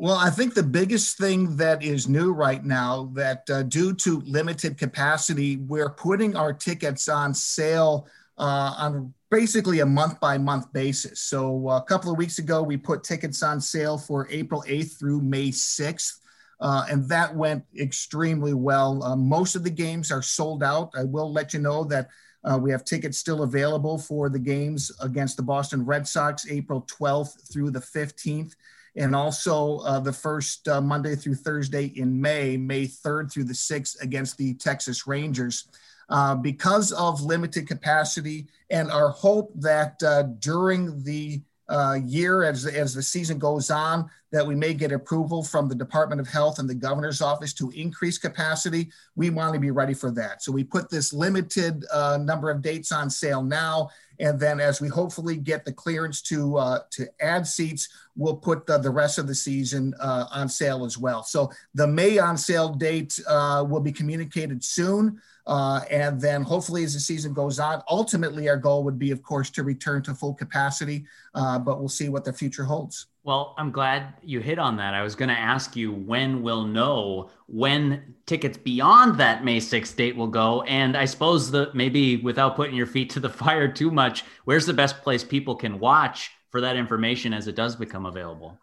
Well, 0.01 0.17
I 0.17 0.31
think 0.31 0.55
the 0.55 0.63
biggest 0.63 1.19
thing 1.19 1.57
that 1.57 1.83
is 1.83 2.09
new 2.09 2.33
right 2.33 2.65
now 2.65 3.11
that 3.13 3.45
uh, 3.51 3.65
due 3.65 3.93
to 3.97 4.23
limited 4.23 4.79
capacity, 4.79 5.59
we're 5.59 5.91
putting 5.91 6.35
our 6.35 6.55
tickets 6.55 7.07
on 7.07 7.35
sale 7.35 8.09
uh, 8.39 8.73
on 8.79 9.13
basically 9.31 9.81
a 9.81 9.87
month 9.87 10.19
by 10.19 10.39
month 10.39 10.73
basis. 10.73 11.21
So 11.21 11.69
uh, 11.69 11.77
a 11.77 11.83
couple 11.83 12.11
of 12.11 12.17
weeks 12.17 12.39
ago, 12.39 12.63
we 12.63 12.79
put 12.79 13.05
tickets 13.05 13.43
on 13.43 13.61
sale 13.61 13.99
for 13.99 14.27
April 14.31 14.65
8th 14.67 14.99
through 14.99 15.21
May 15.21 15.49
6th. 15.49 16.15
Uh, 16.61 16.87
and 16.91 17.07
that 17.11 17.37
went 17.37 17.63
extremely 17.79 18.55
well. 18.55 19.05
Uh, 19.05 19.17
most 19.17 19.55
of 19.55 19.65
the 19.65 19.71
games 19.71 20.11
are 20.11 20.23
sold 20.23 20.63
out. 20.63 20.91
I 20.97 21.05
will 21.05 21.31
let 21.31 21.53
you 21.53 21.61
know 21.61 21.85
that 21.85 22.09
uh, 22.43 22.57
we 22.57 22.71
have 22.71 22.87
tickets 22.87 23.19
still 23.19 23.43
available 23.43 23.99
for 23.99 24.31
the 24.31 24.39
games 24.39 24.91
against 25.03 25.37
the 25.37 25.43
Boston 25.43 25.85
Red 25.85 26.09
Sox, 26.09 26.51
April 26.51 26.89
12th 26.91 27.53
through 27.53 27.71
the 27.71 27.81
15th, 27.81 28.55
and 28.97 29.15
also 29.15 29.79
uh, 29.79 30.01
the 30.01 30.13
first 30.13 30.67
uh, 30.69 30.81
Monday 30.81 31.15
through 31.15 31.37
Thursday 31.37 31.87
in 31.97 32.21
May, 32.21 32.57
May 32.57 32.87
3rd 32.87 33.33
through 33.33 33.45
the 33.45 33.53
6th 33.53 34.01
against 34.03 34.37
the 34.37 34.55
Texas 34.55 35.07
Rangers. 35.07 35.69
Uh, 36.09 36.35
because 36.35 36.91
of 36.91 37.23
limited 37.23 37.69
capacity 37.69 38.49
and 38.71 38.91
our 38.91 39.11
hope 39.11 39.53
that 39.55 39.95
uh, 40.03 40.25
during 40.41 41.05
the 41.05 41.41
uh, 41.69 41.99
year 42.05 42.43
as, 42.43 42.67
as 42.67 42.93
the 42.93 43.03
season 43.03 43.39
goes 43.39 43.71
on 43.71 44.11
that 44.33 44.45
we 44.45 44.57
may 44.57 44.75
get 44.75 44.91
approval 44.91 45.43
from 45.43 45.69
the 45.69 45.75
Department 45.75 46.21
of 46.21 46.27
Health 46.27 46.59
and 46.59 46.69
the 46.69 46.75
governor's 46.75 47.23
office 47.23 47.53
to 47.55 47.71
increase 47.71 48.19
capacity, 48.19 48.91
we 49.15 49.31
want 49.31 49.55
to 49.55 49.61
be 49.61 49.71
ready 49.71 49.95
for 49.95 50.11
that. 50.13 50.43
So 50.43 50.51
we 50.51 50.65
put 50.65 50.91
this 50.91 51.13
limited 51.13 51.85
uh, 51.93 52.19
number 52.21 52.51
of 52.51 52.61
dates 52.61 52.91
on 52.91 53.09
sale 53.09 53.43
now. 53.43 53.91
And 54.21 54.39
then 54.39 54.61
as 54.61 54.81
we 54.81 54.89
hopefully 54.89 55.37
get 55.37 55.65
the 55.65 55.73
clearance 55.73 56.21
to 56.23 56.59
uh, 56.59 56.79
to 56.91 57.09
add 57.21 57.47
seats, 57.47 57.89
we'll 58.17 58.37
put 58.37 58.67
the, 58.67 58.79
the 58.79 58.91
rest 58.91 59.19
of 59.19 59.27
the 59.27 59.35
season 59.35 59.95
uh, 59.99 60.27
on 60.31 60.49
sale 60.49 60.85
as 60.85 60.99
well. 60.99 61.23
So 61.23 61.51
the 61.75 61.87
May 61.87 62.19
on 62.19 62.37
sale 62.37 62.69
date 62.69 63.19
uh, 63.27 63.65
will 63.69 63.81
be 63.81 63.93
communicated 63.93 64.63
soon. 64.63 65.21
Uh, 65.47 65.81
and 65.91 66.21
then 66.21 66.43
hopefully 66.43 66.85
as 66.85 66.95
the 66.95 67.01
season 67.01 67.33
goes 67.33 67.59
on, 67.59 67.83
ultimately 67.91 68.49
our 68.49 68.59
goal 68.59 68.85
would 68.85 68.99
be, 68.99 69.11
of 69.11 69.23
course, 69.23 69.51
to 69.51 69.65
return 69.65 70.03
to 70.03 70.15
full 70.15 70.35
capacity, 70.35 71.05
uh, 71.35 71.59
but 71.59 71.81
we'll 71.81 71.89
see 71.89 72.09
what 72.09 72.25
the 72.25 72.33
future 72.33 72.63
holds. 72.63 73.07
Well, 73.31 73.55
I'm 73.57 73.71
glad 73.71 74.15
you 74.25 74.41
hit 74.41 74.59
on 74.59 74.79
that. 74.79 74.93
I 74.93 75.03
was 75.03 75.15
going 75.15 75.29
to 75.29 75.39
ask 75.39 75.77
you 75.77 75.93
when 75.93 76.43
we'll 76.43 76.65
know 76.65 77.31
when 77.47 78.17
tickets 78.27 78.59
beyond 78.59 79.21
that 79.21 79.45
May 79.45 79.59
6th 79.59 79.95
date 79.95 80.17
will 80.17 80.27
go. 80.27 80.63
And 80.63 80.97
I 80.97 81.05
suppose 81.05 81.53
that 81.53 81.77
maybe 81.77 82.17
without 82.17 82.57
putting 82.57 82.75
your 82.75 82.89
feet 82.89 83.11
to 83.11 83.21
the 83.21 83.29
fire 83.45 83.71
too 83.71 83.93
much, 83.93 84.25
where's 84.47 84.67
the 84.67 84.73
best 84.73 85.03
place 85.03 85.23
people 85.23 85.55
can 85.55 85.79
watch 85.79 86.33
for 86.49 86.61
that 86.63 86.75
information 86.75 87.33
as 87.33 87.47
it 87.47 87.55
does 87.55 87.77
become 87.77 88.05
available? 88.05 88.59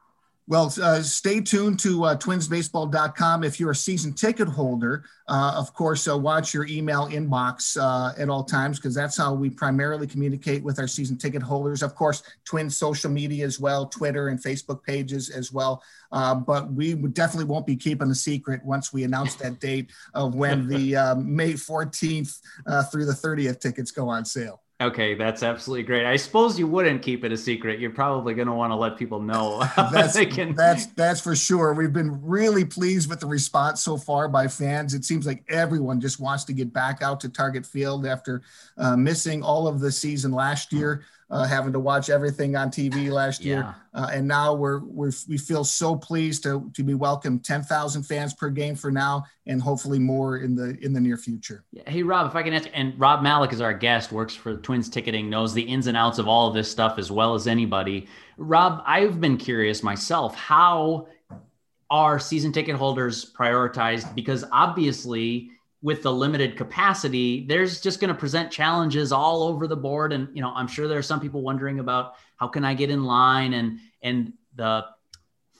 Well, 0.49 0.73
uh, 0.81 1.01
stay 1.01 1.41
tuned 1.41 1.77
to 1.81 2.05
uh, 2.05 2.15
twinsbaseball.com. 2.15 3.43
If 3.43 3.59
you're 3.59 3.71
a 3.71 3.75
season 3.75 4.13
ticket 4.13 4.47
holder, 4.47 5.03
uh, 5.27 5.53
of 5.57 5.73
course, 5.73 6.07
uh, 6.07 6.17
watch 6.17 6.53
your 6.53 6.65
email 6.67 7.09
inbox 7.09 7.75
uh, 7.75 8.13
at 8.17 8.29
all 8.29 8.45
times 8.45 8.79
because 8.79 8.95
that's 8.95 9.17
how 9.17 9.33
we 9.33 9.49
primarily 9.49 10.07
communicate 10.07 10.63
with 10.63 10.79
our 10.79 10.87
season 10.87 11.17
ticket 11.17 11.43
holders. 11.43 11.83
Of 11.83 11.95
course, 11.95 12.23
Twins 12.45 12.77
social 12.77 13.11
media 13.11 13.45
as 13.45 13.59
well, 13.59 13.87
Twitter 13.87 14.29
and 14.29 14.41
Facebook 14.41 14.83
pages 14.83 15.29
as 15.29 15.51
well. 15.51 15.83
Uh, 16.13 16.35
but 16.35 16.71
we 16.71 16.93
definitely 16.93 17.43
won't 17.43 17.67
be 17.67 17.75
keeping 17.75 18.09
a 18.09 18.15
secret 18.15 18.63
once 18.63 18.93
we 18.93 19.03
announce 19.03 19.35
that 19.35 19.59
date 19.59 19.91
of 20.13 20.33
when 20.33 20.65
the 20.69 21.15
May 21.25 21.53
14th 21.53 22.39
through 22.89 23.05
the 23.05 23.11
30th 23.11 23.59
tickets 23.59 23.91
go 23.91 24.07
on 24.07 24.23
sale. 24.23 24.61
Okay, 24.79 25.15
that's 25.15 25.41
absolutely 25.41 25.81
great. 25.81 26.05
I 26.05 26.17
suppose 26.17 26.59
you 26.59 26.67
wouldn't 26.67 27.01
keep 27.01 27.23
it 27.23 27.31
a 27.31 27.37
secret. 27.37 27.79
You're 27.79 27.89
probably 27.89 28.35
going 28.35 28.47
to 28.47 28.53
want 28.53 28.69
to 28.69 28.75
let 28.75 28.95
people 28.95 29.19
know. 29.19 29.67
that's, 29.75 30.19
can... 30.27 30.53
that's 30.53 30.85
that's 30.87 31.19
for 31.19 31.35
sure. 31.35 31.73
We've 31.73 31.91
been 31.91 32.23
really 32.23 32.63
pleased 32.63 33.09
with 33.09 33.19
the 33.19 33.25
response 33.25 33.81
so 33.81 33.97
far 33.97 34.27
by 34.27 34.47
fans. 34.47 34.93
It 34.93 35.03
seems 35.03 35.25
like 35.25 35.43
everyone 35.49 35.99
just 35.99 36.19
wants 36.19 36.43
to 36.43 36.53
get 36.53 36.71
back 36.71 37.01
out 37.01 37.19
to 37.21 37.29
Target 37.29 37.65
Field 37.65 38.05
after 38.05 38.43
uh, 38.77 38.95
missing 38.95 39.41
all 39.41 39.67
of 39.67 39.79
the 39.79 39.91
season 39.91 40.31
last 40.31 40.71
year 40.71 41.03
uh, 41.29 41.45
having 41.45 41.73
to 41.73 41.79
watch 41.79 42.09
everything 42.09 42.55
on 42.55 42.69
TV 42.69 43.09
last 43.11 43.43
year, 43.43 43.73
yeah. 43.93 44.01
uh, 44.01 44.09
and 44.13 44.27
now 44.27 44.53
we're, 44.53 44.79
we're 44.79 45.11
we 45.27 45.37
feel 45.37 45.63
so 45.63 45.95
pleased 45.95 46.43
to 46.43 46.69
to 46.73 46.83
be 46.83 46.93
welcome 46.93 47.39
10,000 47.39 48.03
fans 48.03 48.33
per 48.33 48.49
game 48.49 48.75
for 48.75 48.91
now, 48.91 49.25
and 49.45 49.61
hopefully 49.61 49.99
more 49.99 50.37
in 50.37 50.55
the 50.55 50.77
in 50.83 50.93
the 50.93 51.01
near 51.01 51.17
future. 51.17 51.63
Hey 51.85 52.03
Rob, 52.03 52.27
if 52.27 52.35
I 52.35 52.43
can 52.43 52.53
ask, 52.53 52.69
and 52.73 52.97
Rob 52.99 53.21
Malik 53.21 53.53
is 53.53 53.61
our 53.61 53.73
guest, 53.73 54.11
works 54.11 54.35
for 54.35 54.57
Twins 54.57 54.89
Ticketing, 54.89 55.29
knows 55.29 55.53
the 55.53 55.61
ins 55.61 55.87
and 55.87 55.97
outs 55.97 56.19
of 56.19 56.27
all 56.27 56.47
of 56.47 56.53
this 56.53 56.69
stuff 56.71 56.97
as 56.97 57.11
well 57.11 57.33
as 57.33 57.47
anybody. 57.47 58.07
Rob, 58.37 58.83
I've 58.85 59.19
been 59.19 59.37
curious 59.37 59.83
myself 59.83 60.35
how 60.35 61.07
are 61.89 62.19
season 62.19 62.51
ticket 62.51 62.75
holders 62.75 63.33
prioritized 63.33 64.13
because 64.13 64.43
obviously 64.51 65.51
with 65.81 66.01
the 66.01 66.11
limited 66.11 66.57
capacity, 66.57 67.45
there's 67.47 67.81
just 67.81 67.99
going 67.99 68.13
to 68.13 68.19
present 68.19 68.51
challenges 68.51 69.11
all 69.11 69.43
over 69.43 69.67
the 69.67 69.75
board. 69.75 70.11
And 70.11 70.27
you 70.33 70.41
know, 70.41 70.51
I'm 70.55 70.67
sure 70.67 70.87
there 70.87 70.97
are 70.97 71.03
some 71.03 71.19
people 71.19 71.41
wondering 71.41 71.79
about 71.79 72.15
how 72.35 72.47
can 72.47 72.65
I 72.65 72.73
get 72.73 72.89
in 72.89 73.03
line 73.03 73.53
and 73.53 73.79
and 74.01 74.33
the 74.55 74.85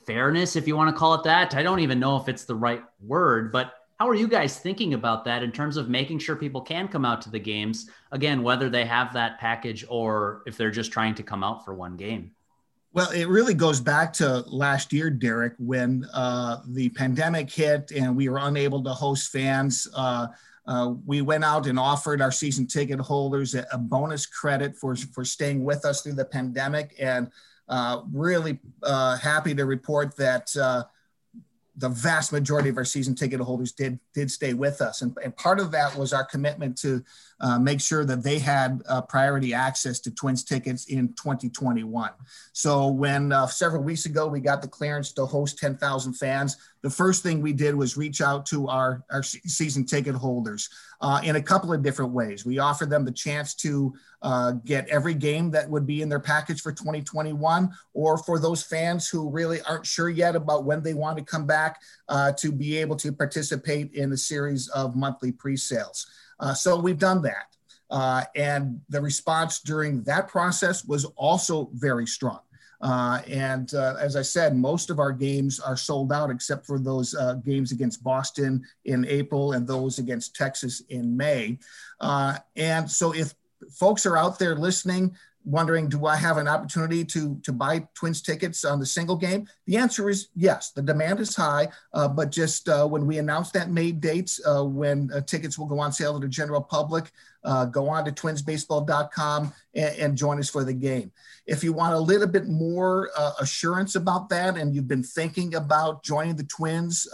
fairness, 0.06 0.56
if 0.56 0.68
you 0.68 0.76
want 0.76 0.94
to 0.94 0.98
call 0.98 1.14
it 1.16 1.24
that. 1.24 1.54
I 1.54 1.62
don't 1.62 1.82
even 1.82 2.00
know 2.00 2.18
if 2.18 2.30
it's 2.30 2.46
the 2.46 2.56
right 2.56 2.82
word, 3.02 3.52
but 3.52 3.74
how 4.00 4.08
are 4.08 4.16
you 4.16 4.28
guys 4.28 4.58
thinking 4.58 4.94
about 4.94 5.26
that 5.26 5.44
in 5.44 5.52
terms 5.52 5.76
of 5.76 5.90
making 5.90 6.20
sure 6.20 6.36
people 6.36 6.62
can 6.62 6.88
come 6.88 7.04
out 7.04 7.22
to 7.24 7.30
the 7.30 7.40
games 7.40 7.90
again, 8.12 8.44
whether 8.44 8.70
they 8.70 8.86
have 8.86 9.14
that 9.14 9.40
package 9.40 9.86
or 9.90 10.44
if 10.46 10.56
they're 10.56 10.72
just 10.72 10.92
trying 10.92 11.16
to 11.16 11.24
come 11.24 11.44
out 11.44 11.66
for 11.66 11.74
one 11.74 11.98
game? 11.98 12.32
Well, 12.98 13.12
it 13.12 13.28
really 13.28 13.54
goes 13.54 13.80
back 13.80 14.12
to 14.14 14.40
last 14.48 14.92
year, 14.92 15.12
Derek, 15.12 15.54
when 15.60 16.08
uh, 16.16 16.62
the 16.66 16.90
pandemic 16.90 17.48
hit 17.48 17.92
and 17.92 18.18
we 18.18 18.28
were 18.28 18.40
unable 18.40 18.84
to 18.84 18.90
host 18.90 19.32
fans. 19.32 19.88
Uh, 19.94 20.30
uh, 20.66 20.96
we 21.06 21.22
went 21.22 21.44
out 21.44 21.68
and 21.68 21.78
offered 21.78 22.24
our 22.24 22.32
season 22.32 22.66
ticket 22.66 23.00
holders 23.00 23.54
a, 23.54 23.68
a, 23.72 23.78
bonus 23.78 24.26
credit 24.26 24.76
for, 24.76 24.96
for 24.96 25.24
staying 25.24 25.64
with 25.64 25.86
us 25.86 26.02
through 26.02 26.14
the 26.14 26.26
pandemic. 26.26 26.96
And 26.98 27.30
uh, 27.70 28.02
really 28.12 28.58
uh, 28.82 29.16
happy 29.18 29.54
to 29.54 29.66
report 29.68 30.16
that 30.18 30.50
uh, 30.58 30.86
the 31.78 31.90
vast 31.90 32.34
majority 32.34 32.70
of 32.70 32.78
our 32.78 32.86
season 32.86 33.16
ticket 33.16 33.40
holders 33.40 33.72
did 33.72 34.00
did 34.14 34.32
stay 34.32 34.54
with 34.54 34.82
us, 34.82 35.02
and, 35.02 35.16
and 35.24 35.36
part 35.38 35.60
of 35.60 35.72
that 35.72 35.96
was 35.96 36.12
our 36.12 36.26
commitment 36.26 36.78
to 36.80 37.04
uh, 37.40 37.60
make 37.60 37.80
sure 37.80 38.04
that 38.04 38.24
they 38.24 38.40
had 38.40 38.82
uh, 38.90 39.02
priority 39.02 39.54
access 39.54 40.00
to 40.00 40.12
Twins 40.12 40.44
tickets 40.44 40.86
in 40.86 41.10
2021. 41.10 42.10
So 42.54 42.88
when 42.88 43.32
uh, 43.32 43.46
several 43.46 43.84
weeks 43.84 44.06
ago 44.06 44.28
we 44.28 44.40
got 44.40 44.62
the 44.62 44.68
clearance 44.68 45.12
to 45.14 45.26
host 45.26 45.60
10,000 45.60 46.14
fans, 46.14 46.58
the 46.82 46.90
first 46.90 47.22
thing 47.22 47.42
we 47.42 47.54
did 47.54 47.76
was 47.76 47.96
reach 47.96 48.22
out 48.22 48.46
to 48.48 48.68
our, 48.68 49.04
our 49.12 49.22
season 49.22 49.86
ticket 49.86 50.16
holders 50.16 50.70
uh, 51.02 51.22
in 51.24 51.36
a 51.36 51.42
couple 51.42 51.72
of 51.72 51.84
different 51.84 52.12
ways. 52.12 52.46
We 52.46 52.60
offered 52.60 52.90
them 52.90 53.06
the 53.06 53.12
chance 53.12 53.54
to 53.56 53.94
uh, 54.22 54.54
get 54.66 54.88
every 54.88 55.14
game 55.14 55.52
that 55.52 55.70
would 55.70 55.86
be 55.86 56.02
in 56.02 56.10
their 56.10 56.20
package 56.20 56.62
for 56.62 56.72
2021, 56.72 57.72
or 57.94 58.18
for 58.18 58.40
those 58.40 58.64
fans 58.64 59.08
who 59.08 59.30
really 59.30 59.62
aren't 59.62 59.86
sure 59.86 60.10
yet 60.10 60.36
about 60.36 60.66
when 60.66 60.82
they 60.82 60.94
want 60.94 61.18
to 61.18 61.24
come 61.24 61.46
back 61.46 61.82
uh, 62.10 62.32
to 62.34 62.52
be 62.52 62.78
able 62.78 62.96
to 62.96 63.12
participate 63.12 63.94
in 63.94 64.12
a 64.12 64.18
series 64.18 64.68
of 64.70 64.96
monthly 64.96 65.32
pre-sales. 65.32 66.08
Uh, 66.40 66.54
so 66.54 66.80
we've 66.80 67.00
done 67.00 67.22
that. 67.22 67.56
Uh, 67.90 68.24
and 68.36 68.82
the 68.90 69.02
response 69.02 69.62
during 69.62 70.04
that 70.04 70.28
process 70.28 70.84
was 70.84 71.06
also 71.16 71.70
very 71.74 72.06
strong. 72.06 72.40
Uh, 72.82 73.22
and 73.28 73.74
uh, 73.74 73.96
as 74.00 74.16
I 74.16 74.22
said, 74.22 74.56
most 74.56 74.90
of 74.90 75.00
our 75.00 75.12
games 75.12 75.60
are 75.60 75.78
sold 75.78 76.12
out 76.12 76.30
except 76.30 76.66
for 76.66 76.80
those 76.80 77.16
uh, 77.16 77.36
games 77.36 77.72
against 77.72 78.04
Boston 78.04 78.64
in 78.86 79.06
April 79.06 79.54
and 79.54 79.68
those 79.68 80.00
against 80.00 80.36
Texas 80.36 80.82
in 80.90 81.16
May. 81.16 81.58
Uh, 82.00 82.38
and 82.56 82.90
so 82.90 83.14
if 83.14 83.34
folks 83.72 84.06
are 84.06 84.18
out 84.18 84.38
there 84.38 84.56
listening, 84.56 85.16
wondering, 85.48 85.88
do 85.88 86.06
I 86.06 86.18
have 86.18 86.38
an 86.38 86.48
opportunity 86.48 87.06
to, 87.06 87.40
to 87.44 87.54
buy 87.54 87.88
Twins 87.96 88.22
tickets 88.22 88.66
on 88.66 88.80
the 88.80 88.86
single 88.86 89.16
game? 89.16 89.48
The 89.66 89.78
answer 89.78 90.10
is 90.10 90.28
yes. 90.36 90.72
The 90.72 90.82
demand 90.82 91.22
is 91.22 91.36
high, 91.36 91.70
uh, 91.94 92.10
but 92.10 92.32
just 92.32 92.68
uh, 92.68 92.86
when 92.86 93.08
we 93.08 93.18
announce 93.18 93.52
that 93.52 93.72
May 93.72 93.94
dates, 93.94 94.42
uh, 94.46 94.66
when 94.66 95.10
uh, 95.14 95.22
tickets 95.22 95.58
will 95.58 95.66
go 95.66 95.80
on 95.80 95.94
sale 95.94 96.20
to 96.20 96.20
the 96.20 96.28
general 96.28 96.62
public, 96.62 97.12
uh, 97.46 97.64
go 97.64 97.88
on 97.88 98.04
to 98.04 98.12
twinsbaseball.com 98.12 99.54
and, 99.74 99.96
and, 99.96 100.18
join 100.18 100.38
us 100.38 100.50
for 100.50 100.66
the 100.66 100.74
game. 100.74 101.14
If 101.46 101.64
you 101.64 101.72
want 101.72 101.94
a 101.94 102.00
little 102.00 102.28
bit 102.28 102.48
more 102.48 103.10
uh, 103.18 103.32
assurance 103.40 103.96
about 103.96 104.28
that 104.30 104.58
and 104.58 104.76
you've 104.76 104.88
been 104.88 105.04
thinking 105.04 105.56
about 105.56 106.04
joining 106.04 106.36
the 106.36 106.44
Twins 106.44 107.08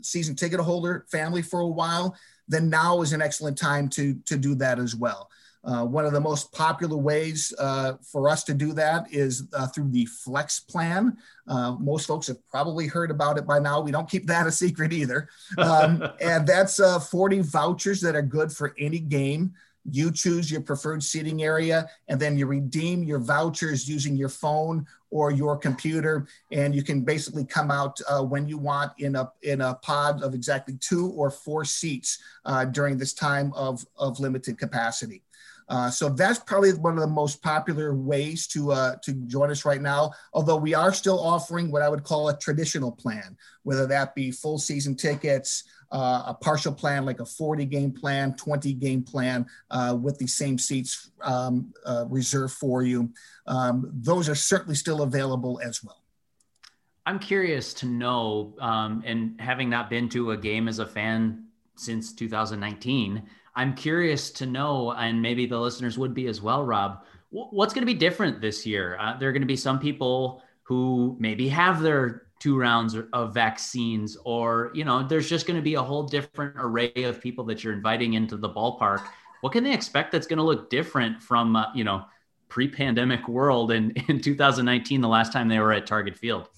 season 0.00 0.34
ticket 0.34 0.58
holder 0.60 1.06
family 1.10 1.42
for 1.42 1.60
a 1.60 1.66
while, 1.66 2.16
then 2.48 2.70
now 2.70 3.02
is 3.02 3.12
an 3.12 3.22
excellent 3.22 3.58
time 3.58 3.88
to, 3.90 4.14
to 4.24 4.36
do 4.36 4.54
that 4.56 4.78
as 4.78 4.96
well. 4.96 5.30
Uh, 5.64 5.84
one 5.84 6.06
of 6.06 6.12
the 6.12 6.20
most 6.20 6.52
popular 6.52 6.96
ways 6.96 7.52
uh, 7.58 7.94
for 8.00 8.28
us 8.28 8.44
to 8.44 8.54
do 8.54 8.72
that 8.72 9.12
is 9.12 9.48
uh, 9.52 9.66
through 9.66 9.90
the 9.90 10.06
Flex 10.06 10.60
Plan. 10.60 11.16
Uh, 11.48 11.72
most 11.72 12.06
folks 12.06 12.28
have 12.28 12.38
probably 12.48 12.86
heard 12.86 13.10
about 13.10 13.38
it 13.38 13.46
by 13.46 13.58
now. 13.58 13.80
We 13.80 13.90
don't 13.90 14.08
keep 14.08 14.26
that 14.28 14.46
a 14.46 14.52
secret 14.52 14.92
either. 14.92 15.28
Um, 15.58 16.02
and 16.20 16.46
that's 16.46 16.80
uh, 16.80 17.00
40 17.00 17.40
vouchers 17.40 18.00
that 18.02 18.14
are 18.14 18.22
good 18.22 18.52
for 18.52 18.74
any 18.78 19.00
game. 19.00 19.52
You 19.90 20.12
choose 20.12 20.50
your 20.50 20.60
preferred 20.60 21.02
seating 21.02 21.42
area, 21.42 21.88
and 22.08 22.20
then 22.20 22.36
you 22.36 22.46
redeem 22.46 23.02
your 23.02 23.18
vouchers 23.18 23.88
using 23.88 24.16
your 24.16 24.28
phone 24.28 24.86
or 25.10 25.30
your 25.30 25.56
computer, 25.56 26.28
and 26.52 26.74
you 26.74 26.82
can 26.82 27.02
basically 27.02 27.46
come 27.46 27.70
out 27.70 27.98
uh, 28.06 28.22
when 28.22 28.46
you 28.46 28.58
want 28.58 28.92
in 28.98 29.16
a 29.16 29.32
in 29.42 29.62
a 29.62 29.76
pod 29.76 30.22
of 30.22 30.34
exactly 30.34 30.76
two 30.80 31.08
or 31.12 31.30
four 31.30 31.64
seats 31.64 32.18
during 32.72 32.98
this 32.98 33.14
time 33.14 33.50
of 33.54 33.82
of 33.96 34.20
limited 34.20 34.58
capacity. 34.58 35.22
Uh, 35.68 35.90
so 35.90 36.08
that's 36.08 36.38
probably 36.38 36.72
one 36.72 36.94
of 36.94 37.00
the 37.00 37.06
most 37.06 37.42
popular 37.42 37.94
ways 37.94 38.46
to 38.46 38.72
uh, 38.72 38.96
to 39.02 39.12
join 39.26 39.50
us 39.50 39.64
right 39.64 39.82
now. 39.82 40.12
Although 40.32 40.56
we 40.56 40.74
are 40.74 40.92
still 40.92 41.20
offering 41.20 41.70
what 41.70 41.82
I 41.82 41.88
would 41.88 42.04
call 42.04 42.28
a 42.28 42.38
traditional 42.38 42.90
plan, 42.90 43.36
whether 43.64 43.86
that 43.86 44.14
be 44.14 44.30
full 44.30 44.58
season 44.58 44.96
tickets, 44.96 45.64
uh, 45.90 46.24
a 46.26 46.34
partial 46.34 46.72
plan 46.72 47.04
like 47.04 47.20
a 47.20 47.26
40 47.26 47.64
game 47.66 47.92
plan, 47.92 48.34
20 48.36 48.74
game 48.74 49.02
plan 49.02 49.46
uh, 49.70 49.96
with 50.00 50.18
the 50.18 50.26
same 50.26 50.58
seats 50.58 51.10
um, 51.22 51.72
uh, 51.84 52.04
reserved 52.08 52.54
for 52.54 52.82
you. 52.82 53.10
Um, 53.46 53.90
those 53.92 54.28
are 54.28 54.34
certainly 54.34 54.74
still 54.74 55.02
available 55.02 55.60
as 55.62 55.82
well. 55.82 56.02
I'm 57.06 57.18
curious 57.18 57.72
to 57.74 57.86
know, 57.86 58.54
um, 58.60 59.02
and 59.06 59.40
having 59.40 59.70
not 59.70 59.88
been 59.88 60.10
to 60.10 60.32
a 60.32 60.36
game 60.36 60.68
as 60.68 60.78
a 60.78 60.84
fan 60.84 61.46
since 61.74 62.12
2019. 62.12 63.22
I'm 63.58 63.74
curious 63.74 64.30
to 64.30 64.46
know, 64.46 64.92
and 64.92 65.20
maybe 65.20 65.44
the 65.44 65.58
listeners 65.58 65.98
would 65.98 66.14
be 66.14 66.28
as 66.28 66.40
well, 66.40 66.64
Rob, 66.64 67.02
what's 67.30 67.74
going 67.74 67.82
to 67.82 67.92
be 67.92 67.98
different 67.98 68.40
this 68.40 68.64
year? 68.64 68.96
Uh, 69.00 69.18
there 69.18 69.28
are 69.28 69.32
going 69.32 69.42
to 69.42 69.48
be 69.48 69.56
some 69.56 69.80
people 69.80 70.44
who 70.62 71.16
maybe 71.18 71.48
have 71.48 71.82
their 71.82 72.22
two 72.38 72.56
rounds 72.56 72.96
of 73.12 73.34
vaccines 73.34 74.16
or 74.24 74.70
you 74.74 74.84
know 74.84 75.02
there's 75.02 75.28
just 75.28 75.44
going 75.44 75.56
to 75.56 75.62
be 75.62 75.74
a 75.74 75.82
whole 75.82 76.04
different 76.04 76.54
array 76.56 76.92
of 76.98 77.20
people 77.20 77.44
that 77.46 77.64
you're 77.64 77.72
inviting 77.72 78.14
into 78.14 78.36
the 78.36 78.48
ballpark 78.48 79.04
what 79.40 79.52
can 79.52 79.64
they 79.64 79.72
expect 79.72 80.12
that's 80.12 80.28
going 80.28 80.36
to 80.36 80.44
look 80.44 80.70
different 80.70 81.20
from 81.20 81.56
uh, 81.56 81.64
you 81.74 81.82
know 81.82 82.04
pre-pandemic 82.48 83.26
world 83.26 83.72
in 83.72 83.90
in 84.08 84.20
2019 84.20 85.00
the 85.00 85.08
last 85.08 85.32
time 85.32 85.48
they 85.48 85.58
were 85.58 85.72
at 85.72 85.84
target 85.84 86.16
field 86.16 86.48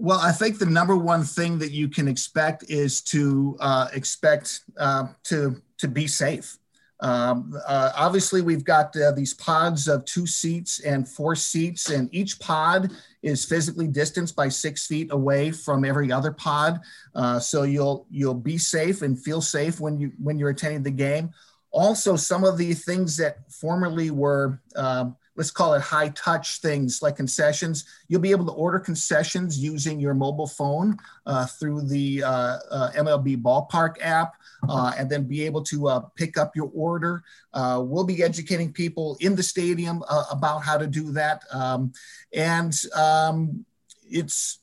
well, 0.00 0.20
I 0.20 0.30
think 0.30 0.60
the 0.60 0.66
number 0.66 0.96
one 0.96 1.24
thing 1.24 1.58
that 1.58 1.72
you 1.72 1.88
can 1.88 2.06
expect 2.06 2.70
is 2.70 3.02
to 3.02 3.56
uh, 3.58 3.88
expect 3.92 4.60
uh, 4.78 5.08
to 5.24 5.60
to 5.78 5.88
be 5.88 6.06
safe. 6.06 6.58
Um, 7.00 7.56
uh, 7.66 7.92
obviously, 7.94 8.42
we've 8.42 8.64
got 8.64 8.96
uh, 8.96 9.12
these 9.12 9.34
pods 9.34 9.86
of 9.86 10.04
two 10.04 10.26
seats 10.26 10.80
and 10.80 11.08
four 11.08 11.36
seats, 11.36 11.90
and 11.90 12.12
each 12.12 12.40
pod 12.40 12.90
is 13.22 13.44
physically 13.44 13.86
distanced 13.86 14.34
by 14.34 14.48
six 14.48 14.86
feet 14.86 15.12
away 15.12 15.52
from 15.52 15.84
every 15.84 16.10
other 16.10 16.32
pod. 16.32 16.80
Uh, 17.14 17.38
so 17.38 17.62
you'll 17.62 18.06
you'll 18.10 18.34
be 18.34 18.58
safe 18.58 19.02
and 19.02 19.22
feel 19.22 19.40
safe 19.40 19.80
when 19.80 19.98
you 20.00 20.12
when 20.20 20.38
you're 20.38 20.50
attending 20.50 20.82
the 20.82 20.90
game. 20.90 21.30
Also, 21.70 22.16
some 22.16 22.44
of 22.44 22.58
the 22.58 22.74
things 22.74 23.16
that 23.18 23.38
formerly 23.52 24.10
were 24.10 24.60
um, 24.74 25.16
let's 25.38 25.52
call 25.52 25.72
it 25.74 25.80
high 25.80 26.08
touch 26.10 26.60
things 26.60 27.00
like 27.00 27.14
concessions. 27.14 27.84
You'll 28.08 28.20
be 28.20 28.32
able 28.32 28.44
to 28.46 28.52
order 28.52 28.80
concessions 28.80 29.56
using 29.56 30.00
your 30.00 30.12
mobile 30.12 30.48
phone 30.48 30.98
uh, 31.26 31.46
through 31.46 31.82
the 31.82 32.24
uh, 32.24 32.58
uh, 32.70 32.90
MLB 32.96 33.40
Ballpark 33.40 33.98
app 34.00 34.34
uh, 34.68 34.92
and 34.98 35.08
then 35.08 35.28
be 35.28 35.46
able 35.46 35.62
to 35.62 35.86
uh, 35.86 36.00
pick 36.16 36.36
up 36.36 36.56
your 36.56 36.70
order. 36.74 37.22
Uh, 37.54 37.80
we'll 37.86 38.02
be 38.02 38.20
educating 38.20 38.72
people 38.72 39.16
in 39.20 39.36
the 39.36 39.42
stadium 39.42 40.02
about 40.28 40.64
how 40.64 40.76
to 40.76 40.88
do 40.88 41.12
that. 41.12 41.44
Um, 41.52 41.92
and 42.34 42.76
um, 42.96 43.64
it's 44.10 44.58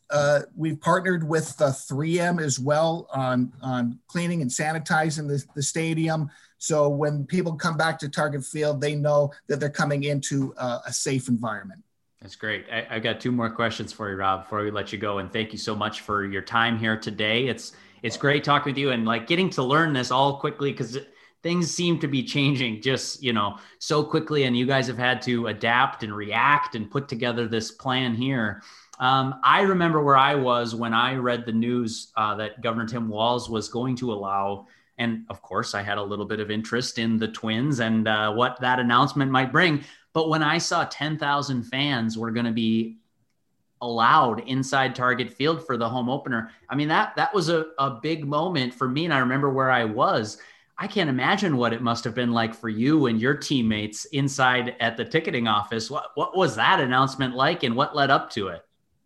we've 0.58 0.82
partnered 0.82 1.26
with 1.26 1.56
the 1.56 1.68
3M 1.68 2.42
as 2.42 2.60
well 2.60 3.08
on, 3.14 3.54
on 3.62 3.98
cleaning 4.08 4.42
and 4.42 4.52
sanitizing 4.52 5.30
the, 5.30 5.42
the 5.56 5.64
stadium. 5.64 6.30
So 6.66 6.90
when 6.90 7.28
people 7.28 7.54
come 7.54 7.78
back 7.78 8.00
to 8.00 8.10
Target 8.10 8.44
Field, 8.44 8.82
they 8.82 8.96
know 8.96 9.32
that 9.46 9.60
they're 9.60 9.70
coming 9.70 10.06
into 10.06 10.52
uh, 10.58 10.80
a 10.88 10.92
safe 10.92 11.28
environment. 11.28 11.84
That's 12.20 12.36
great. 12.36 12.66
I, 12.72 12.96
have 12.96 13.04
got 13.04 13.22
two 13.22 13.32
more 13.32 13.52
questions 13.52 13.94
for 13.94 14.10
you, 14.10 14.16
Rob, 14.16 14.46
before 14.46 14.64
we 14.64 14.72
let 14.72 14.92
you 14.92 14.98
go. 14.98 15.20
And 15.20 15.32
thank 15.32 15.52
you 15.52 15.60
so 15.60 15.76
much 15.76 16.02
for 16.02 16.26
your 16.26 16.42
time 16.42 16.80
here 16.80 16.98
today. 16.98 17.46
It's 17.48 17.74
it's 18.02 18.18
great 18.18 18.44
talking 18.44 18.72
with 18.72 18.80
you 18.80 18.90
and 18.90 19.06
like 19.06 19.28
getting 19.28 19.48
to 19.52 19.64
learn 19.64 19.94
this 19.94 20.10
all 20.10 20.40
quickly 20.40 20.72
because 20.72 20.98
things 21.44 21.70
seem 21.70 22.00
to 22.00 22.08
be 22.08 22.24
changing 22.24 22.82
just 22.82 23.22
you 23.22 23.32
know 23.32 23.60
so 23.78 24.04
quickly, 24.04 24.46
and 24.46 24.58
you 24.58 24.66
guys 24.66 24.88
have 24.88 24.98
had 24.98 25.22
to 25.24 25.46
adapt 25.48 26.02
and 26.02 26.16
react 26.16 26.74
and 26.74 26.90
put 26.90 27.08
together 27.08 27.48
this 27.48 27.70
plan 27.70 28.16
here. 28.16 28.64
Um, 29.00 29.36
I 29.44 29.62
remember 29.62 30.02
where 30.02 30.18
I 30.18 30.34
was 30.34 30.74
when 30.74 30.96
I 30.96 31.14
read 31.14 31.46
the 31.46 31.52
news 31.52 32.12
uh, 32.18 32.34
that 32.36 32.62
Governor 32.62 32.88
Tim 32.88 33.08
Walz 33.08 33.50
was 33.50 33.70
going 33.70 33.96
to 33.98 34.12
allow 34.12 34.66
and 34.98 35.26
of 35.30 35.42
course, 35.42 35.76
I 35.76 35.82
had 35.82 35.98
a 35.98 36.04
little 36.04 36.26
bit 36.26 36.40
of 36.40 36.50
interest 36.50 37.00
in 37.00 37.18
the 37.18 37.28
Twins 37.28 37.80
and 37.80 38.08
uh, 38.08 38.32
what 38.34 38.60
that 38.62 38.80
announcement 38.80 39.32
might 39.32 39.52
bring. 39.52 39.84
But 40.14 40.30
when 40.30 40.42
I 40.42 40.58
saw 40.58 40.86
10,000 40.86 41.64
fans 41.64 42.18
were 42.18 42.32
going 42.32 42.46
to 42.46 42.54
be 42.54 42.98
allowed 43.82 44.48
inside 44.48 44.96
Target 44.96 45.30
Field 45.32 45.66
for 45.66 45.76
the 45.76 45.90
home 45.90 46.10
opener, 46.10 46.52
I 46.70 46.76
mean 46.76 46.88
that 46.88 47.16
that 47.18 47.34
was 47.34 47.50
a, 47.50 47.68
a 47.78 48.00
big 48.02 48.26
moment 48.26 48.74
for 48.74 48.88
me. 48.88 49.06
And 49.06 49.14
I 49.14 49.20
remember 49.20 49.50
where 49.50 49.72
I 49.72 49.84
was. 49.84 50.38
I 50.78 50.88
can't 50.88 51.10
imagine 51.10 51.56
what 51.56 51.74
it 51.74 51.82
must 51.82 52.04
have 52.04 52.16
been 52.16 52.34
like 52.34 52.54
for 52.54 52.68
you 52.68 53.06
and 53.06 53.20
your 53.20 53.36
teammates 53.36 54.06
inside 54.06 54.76
at 54.82 54.98
the 54.98 55.06
ticketing 55.06 55.48
office. 55.48 55.90
What 55.90 56.12
what 56.16 56.36
was 56.36 56.56
that 56.56 56.82
announcement 56.82 57.34
like, 57.34 57.64
and 57.64 57.76
what 57.76 57.96
led 57.96 58.12
up 58.12 58.30
to 58.32 58.50
it? 58.50 58.65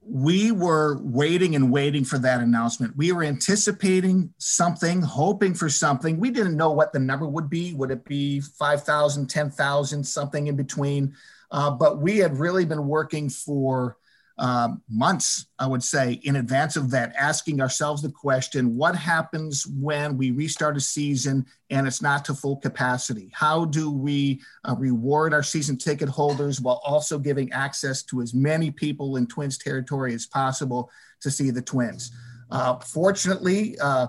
We 0.10 0.52
were 0.52 0.99
waiting 1.03 1.56
and 1.56 1.72
waiting 1.72 2.03
for 2.03 2.18
that 2.18 2.41
announcement. 2.41 2.98
We 2.98 3.11
were 3.11 3.23
anticipating 3.23 4.34
something, 4.40 5.02
hoping 5.03 5.53
for 5.53 5.69
something. 5.69 6.19
We 6.19 6.31
didn't 6.31 6.57
know 6.57 6.72
what 6.72 6.91
the 6.91 6.99
number 6.99 7.27
would 7.27 7.49
be. 7.49 7.73
Would 7.76 7.91
it 7.91 8.03
be 8.06 8.40
5,000, 8.41 9.30
10,000, 9.30 10.03
something 10.03 10.48
in 10.48 10.56
between? 10.56 11.14
Uh, 11.52 11.69
but 11.72 11.99
we 11.99 12.18
had 12.18 12.38
really 12.38 12.65
been 12.65 12.88
working 12.88 13.30
for 13.30 13.98
um, 14.39 14.81
months, 14.89 15.47
I 15.59 15.67
would 15.67 15.83
say, 15.83 16.13
in 16.23 16.37
advance 16.37 16.77
of 16.77 16.89
that, 16.91 17.13
asking 17.17 17.61
ourselves 17.61 18.01
the 18.01 18.11
question 18.11 18.77
what 18.77 18.95
happens 18.95 19.67
when 19.67 20.17
we 20.17 20.31
restart 20.31 20.77
a 20.77 20.79
season 20.79 21.45
and 21.69 21.85
it's 21.85 22.01
not 22.01 22.23
to 22.25 22.33
full 22.33 22.55
capacity? 22.55 23.29
How 23.33 23.65
do 23.65 23.91
we 23.91 24.41
uh, 24.63 24.75
reward 24.77 25.33
our 25.33 25.43
season 25.43 25.77
ticket 25.77 26.07
holders 26.07 26.61
while 26.61 26.81
also 26.85 27.19
giving 27.19 27.51
access 27.51 28.01
to 28.03 28.21
as 28.21 28.33
many 28.33 28.71
people 28.71 29.17
in 29.17 29.27
Twins 29.27 29.57
territory 29.57 30.13
as 30.13 30.25
possible 30.25 30.89
to 31.21 31.29
see 31.29 31.51
the 31.51 31.61
Twins? 31.61 32.11
Uh, 32.49 32.79
fortunately, 32.79 33.77
uh, 33.79 34.07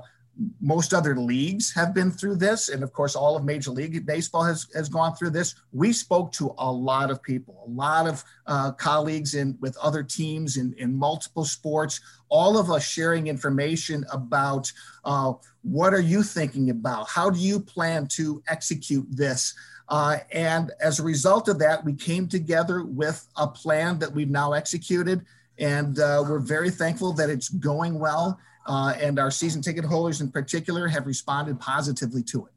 most 0.61 0.95
other 0.95 1.17
leagues 1.17 1.73
have 1.75 1.93
been 1.93 2.11
through 2.11 2.37
this, 2.37 2.69
and 2.71 2.83
of 2.83 2.93
course, 2.93 3.15
all 3.15 3.37
of 3.37 3.45
Major 3.45 3.71
League 3.71 4.07
Baseball 4.07 4.43
has, 4.45 4.67
has 4.75 4.89
gone 4.89 5.15
through 5.15 5.31
this. 5.31 5.55
We 5.73 5.93
spoke 5.93 6.33
to 6.33 6.55
a 6.59 6.71
lot 6.71 7.11
of 7.11 7.23
people, 7.23 7.63
a 7.67 7.71
lot 7.71 8.07
of 8.07 8.25
uh, 8.47 8.73
colleagues 8.73 9.35
in 9.35 9.59
with 9.61 9.77
other 9.79 10.03
teams 10.03 10.57
in, 10.57 10.75
in 10.79 10.97
multiple 10.97 11.45
sports, 11.45 12.01
all 12.29 12.59
of 12.59 12.71
us 12.71 12.87
sharing 12.87 13.27
information 13.27 14.05
about 14.13 14.73
uh, 15.05 15.35
what 15.63 15.93
are 15.93 16.01
you 16.01 16.23
thinking 16.23 16.71
about? 16.71 17.09
How 17.09 17.29
do 17.29 17.39
you 17.39 17.61
plan 17.61 18.07
to 18.13 18.43
execute 18.49 19.07
this? 19.11 19.55
Uh, 19.89 20.19
and 20.33 20.71
as 20.81 21.01
a 21.01 21.03
result 21.03 21.49
of 21.49 21.59
that, 21.59 21.85
we 21.85 21.93
came 21.93 22.29
together 22.29 22.85
with 22.85 23.27
a 23.37 23.47
plan 23.47 23.99
that 23.99 24.13
we've 24.13 24.31
now 24.31 24.53
executed, 24.53 25.27
and 25.59 25.99
uh, 25.99 26.25
we're 26.27 26.39
very 26.39 26.71
thankful 26.71 27.13
that 27.13 27.29
it's 27.29 27.49
going 27.49 27.99
well 27.99 28.39
uh, 28.67 28.95
and 29.01 29.19
our 29.19 29.31
season 29.31 29.63
ticket 29.63 29.85
holders 29.85 30.21
in 30.21 30.31
particular 30.31 30.89
have 30.89 31.07
responded 31.07 31.59
positively 31.59 32.23
to 32.25 32.47
it. 32.47 32.53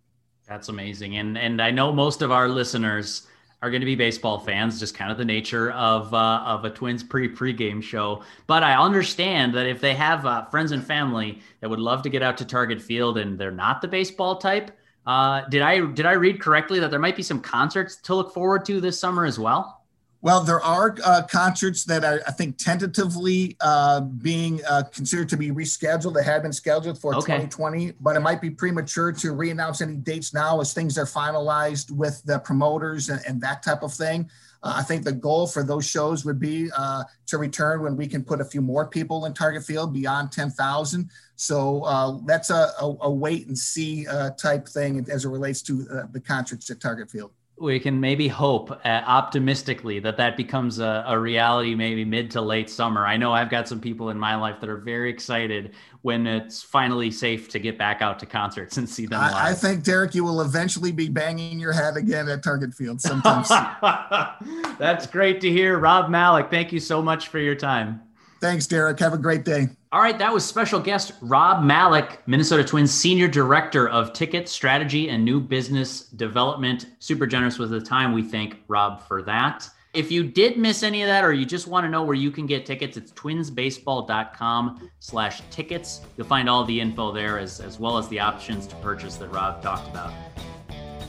That's 0.48 0.70
amazing, 0.70 1.18
and 1.18 1.38
and 1.38 1.62
I 1.62 1.72
know 1.72 1.92
most 1.92 2.22
of 2.22 2.32
our 2.32 2.50
listeners 2.50 3.28
are 3.64 3.70
going 3.70 3.80
to 3.80 3.86
be 3.86 3.96
baseball 3.96 4.40
fans, 4.40 4.78
just 4.78 4.94
kind 4.94 5.10
of 5.10 5.18
the 5.18 5.24
nature 5.24 5.72
of 5.72 6.14
uh, 6.14 6.44
of 6.46 6.66
a 6.66 6.70
Twins 6.70 7.02
pre 7.02 7.30
pregame 7.30 7.82
show. 7.82 8.22
But 8.46 8.62
I 8.62 8.76
understand 8.76 9.54
that 9.56 9.66
if 9.66 9.80
they 9.80 9.94
have 9.94 10.26
uh, 10.26 10.44
friends 10.46 10.74
and 10.74 10.86
family 10.86 11.40
that 11.62 11.70
would 11.70 11.80
love 11.80 12.02
to 12.02 12.10
get 12.10 12.22
out 12.22 12.38
to 12.40 12.46
Target 12.46 12.82
Field 12.82 13.18
and 13.18 13.40
they're 13.40 13.52
not 13.52 13.82
the 13.82 13.88
baseball 13.88 14.36
type, 14.36 14.72
uh, 15.08 15.48
did 15.48 15.62
I 15.62 15.80
did 15.80 16.06
I 16.06 16.12
read 16.12 16.42
correctly 16.42 16.80
that 16.82 16.92
there 16.92 17.00
might 17.00 17.16
be 17.16 17.24
some 17.24 17.40
concerts 17.40 17.96
to 18.02 18.16
look 18.16 18.34
forward 18.34 18.66
to 18.66 18.82
this 18.82 19.00
summer 19.00 19.26
as 19.26 19.40
well? 19.40 19.83
Well, 20.24 20.42
there 20.42 20.62
are 20.62 20.96
uh, 21.04 21.24
concerts 21.30 21.84
that 21.84 22.06
are, 22.06 22.22
I 22.26 22.32
think, 22.32 22.58
tentatively 22.58 23.58
uh, 23.60 24.00
being 24.00 24.62
uh, 24.64 24.84
considered 24.84 25.28
to 25.28 25.38
be 25.38 25.52
rescheduled. 25.52 26.14
They 26.14 26.24
have 26.24 26.44
been 26.44 26.54
scheduled 26.54 26.98
for 26.98 27.14
okay. 27.16 27.34
2020, 27.34 27.96
but 28.00 28.16
it 28.16 28.22
might 28.22 28.40
be 28.40 28.50
premature 28.50 29.12
to 29.12 29.34
re-announce 29.34 29.82
any 29.82 29.98
dates 29.98 30.34
now 30.34 30.62
as 30.62 30.74
things 30.74 30.98
are 30.98 31.06
finalized 31.06 31.92
with 31.92 32.24
the 32.24 32.40
promoters 32.40 33.10
and, 33.10 33.20
and 33.28 33.42
that 33.42 33.64
type 33.64 33.84
of 33.84 33.94
thing. 33.94 34.30
Uh, 34.64 34.76
I 34.78 34.84
think 34.84 35.04
the 35.04 35.12
goal 35.12 35.46
for 35.46 35.62
those 35.62 35.86
shows 35.86 36.24
would 36.24 36.40
be 36.40 36.72
uh, 36.72 37.04
to 37.26 37.38
return 37.38 37.82
when 37.82 37.98
we 37.98 38.08
can 38.08 38.24
put 38.24 38.40
a 38.40 38.46
few 38.46 38.62
more 38.62 38.88
people 38.88 39.26
in 39.26 39.34
Target 39.34 39.66
Field 39.66 39.92
beyond 39.92 40.32
10,000. 40.32 41.10
So 41.36 41.84
uh, 41.84 42.20
that's 42.26 42.50
a, 42.50 42.72
a, 42.80 42.96
a, 43.02 43.12
wait 43.12 43.48
and 43.48 43.58
see 43.58 44.08
type 44.42 44.70
thing 44.70 45.06
as 45.12 45.26
it 45.26 45.30
relates 45.30 45.62
to 45.64 45.84
the 46.14 46.22
concerts 46.22 46.70
at 46.70 46.80
Target 46.80 47.12
Field 47.12 47.34
we 47.58 47.80
can 47.80 48.00
maybe 48.00 48.28
hope 48.28 48.72
uh, 48.72 49.02
optimistically 49.06 50.00
that 50.00 50.18
that 50.18 50.36
becomes 50.36 50.80
a, 50.80 51.04
a, 51.08 51.18
reality 51.18 51.76
maybe 51.76 52.04
mid 52.04 52.32
to 52.32 52.42
late 52.42 52.70
summer. 52.70 53.06
I 53.06 53.16
know 53.16 53.32
I've 53.32 53.50
got 53.50 53.68
some 53.68 53.80
people 53.80 54.10
in 54.10 54.20
my 54.20 54.36
life 54.36 54.60
that 54.60 54.70
are 54.70 54.78
very 54.78 55.10
excited 55.10 55.74
when 56.02 56.28
it's 56.28 56.62
finally 56.62 57.12
safe 57.12 57.50
to 57.50 57.60
get 57.60 57.78
back 57.78 58.02
out 58.02 58.20
to 58.20 58.26
concerts 58.26 58.78
and 58.78 58.90
see 58.90 59.06
them 59.06 59.22
live. 59.22 59.34
I, 59.34 59.52
I 59.52 59.54
think, 59.54 59.84
Derek, 59.84 60.16
you 60.16 60.24
will 60.24 60.42
eventually 60.42 60.92
be 60.92 61.10
banging 61.10 61.60
your 61.60 61.74
head 61.74 61.96
again 61.96 62.28
at 62.28 62.44
Target 62.44 62.74
Field 62.74 63.00
sometime 63.00 63.44
That's 64.80 65.08
great 65.08 65.40
to 65.42 65.50
hear. 65.50 65.80
Rob 65.80 66.10
Malik, 66.10 66.50
thank 66.50 66.74
you 66.74 66.80
so 66.80 67.02
much 67.02 67.30
for 67.30 67.40
your 67.40 67.56
time. 67.56 68.02
Thanks, 68.44 68.68
Derek. 68.68 69.00
Have 69.00 69.14
a 69.14 69.18
great 69.18 69.46
day. 69.46 69.70
All 69.94 70.02
right, 70.02 70.20
that 70.20 70.34
was 70.34 70.44
special 70.44 70.82
guest 70.82 71.14
Rob 71.22 71.64
Malik, 71.64 72.22
Minnesota 72.28 72.62
Twins 72.62 72.94
Senior 72.94 73.30
Director 73.30 73.88
of 73.88 74.12
Ticket 74.12 74.50
Strategy 74.50 75.08
and 75.08 75.24
New 75.24 75.40
Business 75.40 76.08
Development. 76.10 76.88
Super 77.00 77.26
generous 77.26 77.58
with 77.58 77.70
the 77.70 77.80
time. 77.80 78.12
We 78.12 78.22
thank 78.22 78.58
Rob 78.68 79.02
for 79.08 79.22
that. 79.22 79.70
If 79.94 80.12
you 80.12 80.26
did 80.26 80.58
miss 80.58 80.84
any 80.84 81.04
of 81.04 81.08
that 81.08 81.24
or 81.24 81.32
you 81.32 81.46
just 81.46 81.68
want 81.68 81.86
to 81.86 81.90
know 81.90 82.04
where 82.04 82.18
you 82.18 82.32
can 82.32 82.46
get 82.46 82.66
tickets, 82.66 82.98
it's 82.98 83.14
twinsbaseball.com 83.14 84.90
slash 85.00 85.42
tickets. 85.50 86.02
You'll 86.18 86.28
find 86.28 86.50
all 86.50 86.66
the 86.66 86.82
info 86.82 87.14
there 87.14 87.40
as, 87.40 87.62
as 87.62 87.80
well 87.80 87.98
as 87.98 88.10
the 88.10 88.20
options 88.20 88.68
to 88.68 88.76
purchase 88.78 89.16
that 89.16 89.30
Rob 89.30 89.62
talked 89.62 89.88
about. 89.88 90.12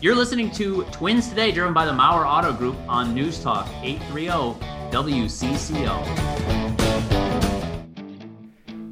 You're 0.00 0.14
listening 0.14 0.52
to 0.52 0.84
Twins 0.92 1.28
Today, 1.30 1.50
driven 1.50 1.74
by 1.74 1.84
the 1.84 1.92
Maurer 1.92 2.28
Auto 2.28 2.52
Group 2.52 2.76
on 2.86 3.12
News 3.12 3.42
Talk 3.42 3.66
830 3.82 4.64
WCCO. 4.92 6.63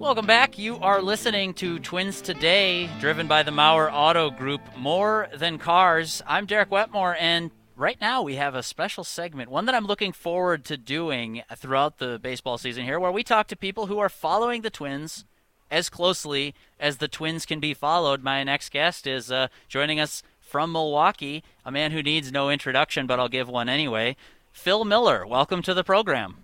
Welcome 0.02 0.26
back. 0.26 0.58
You 0.58 0.78
are 0.78 1.00
listening 1.00 1.54
to 1.54 1.78
Twins 1.78 2.20
Today, 2.20 2.90
driven 2.98 3.28
by 3.28 3.44
the 3.44 3.52
Maurer 3.52 3.88
Auto 3.88 4.30
Group. 4.30 4.60
More 4.76 5.28
than 5.32 5.58
cars. 5.58 6.20
I'm 6.26 6.44
Derek 6.44 6.72
Wetmore, 6.72 7.16
and 7.20 7.52
right 7.76 8.00
now 8.00 8.20
we 8.20 8.34
have 8.34 8.56
a 8.56 8.64
special 8.64 9.04
segment, 9.04 9.48
one 9.48 9.64
that 9.66 9.76
I'm 9.76 9.86
looking 9.86 10.10
forward 10.10 10.64
to 10.64 10.76
doing 10.76 11.42
throughout 11.54 11.98
the 11.98 12.18
baseball 12.20 12.58
season 12.58 12.82
here, 12.82 12.98
where 12.98 13.12
we 13.12 13.22
talk 13.22 13.46
to 13.46 13.56
people 13.56 13.86
who 13.86 14.00
are 14.00 14.08
following 14.08 14.62
the 14.62 14.70
Twins 14.70 15.24
as 15.70 15.88
closely 15.88 16.52
as 16.80 16.96
the 16.96 17.06
Twins 17.06 17.46
can 17.46 17.60
be 17.60 17.72
followed. 17.72 18.24
My 18.24 18.42
next 18.42 18.72
guest 18.72 19.06
is 19.06 19.30
uh, 19.30 19.46
joining 19.68 20.00
us 20.00 20.24
from 20.40 20.72
Milwaukee, 20.72 21.44
a 21.64 21.70
man 21.70 21.92
who 21.92 22.02
needs 22.02 22.32
no 22.32 22.50
introduction, 22.50 23.06
but 23.06 23.20
I'll 23.20 23.28
give 23.28 23.48
one 23.48 23.68
anyway. 23.68 24.16
Phil 24.50 24.84
Miller, 24.84 25.24
welcome 25.24 25.62
to 25.62 25.72
the 25.72 25.84
program. 25.84 26.41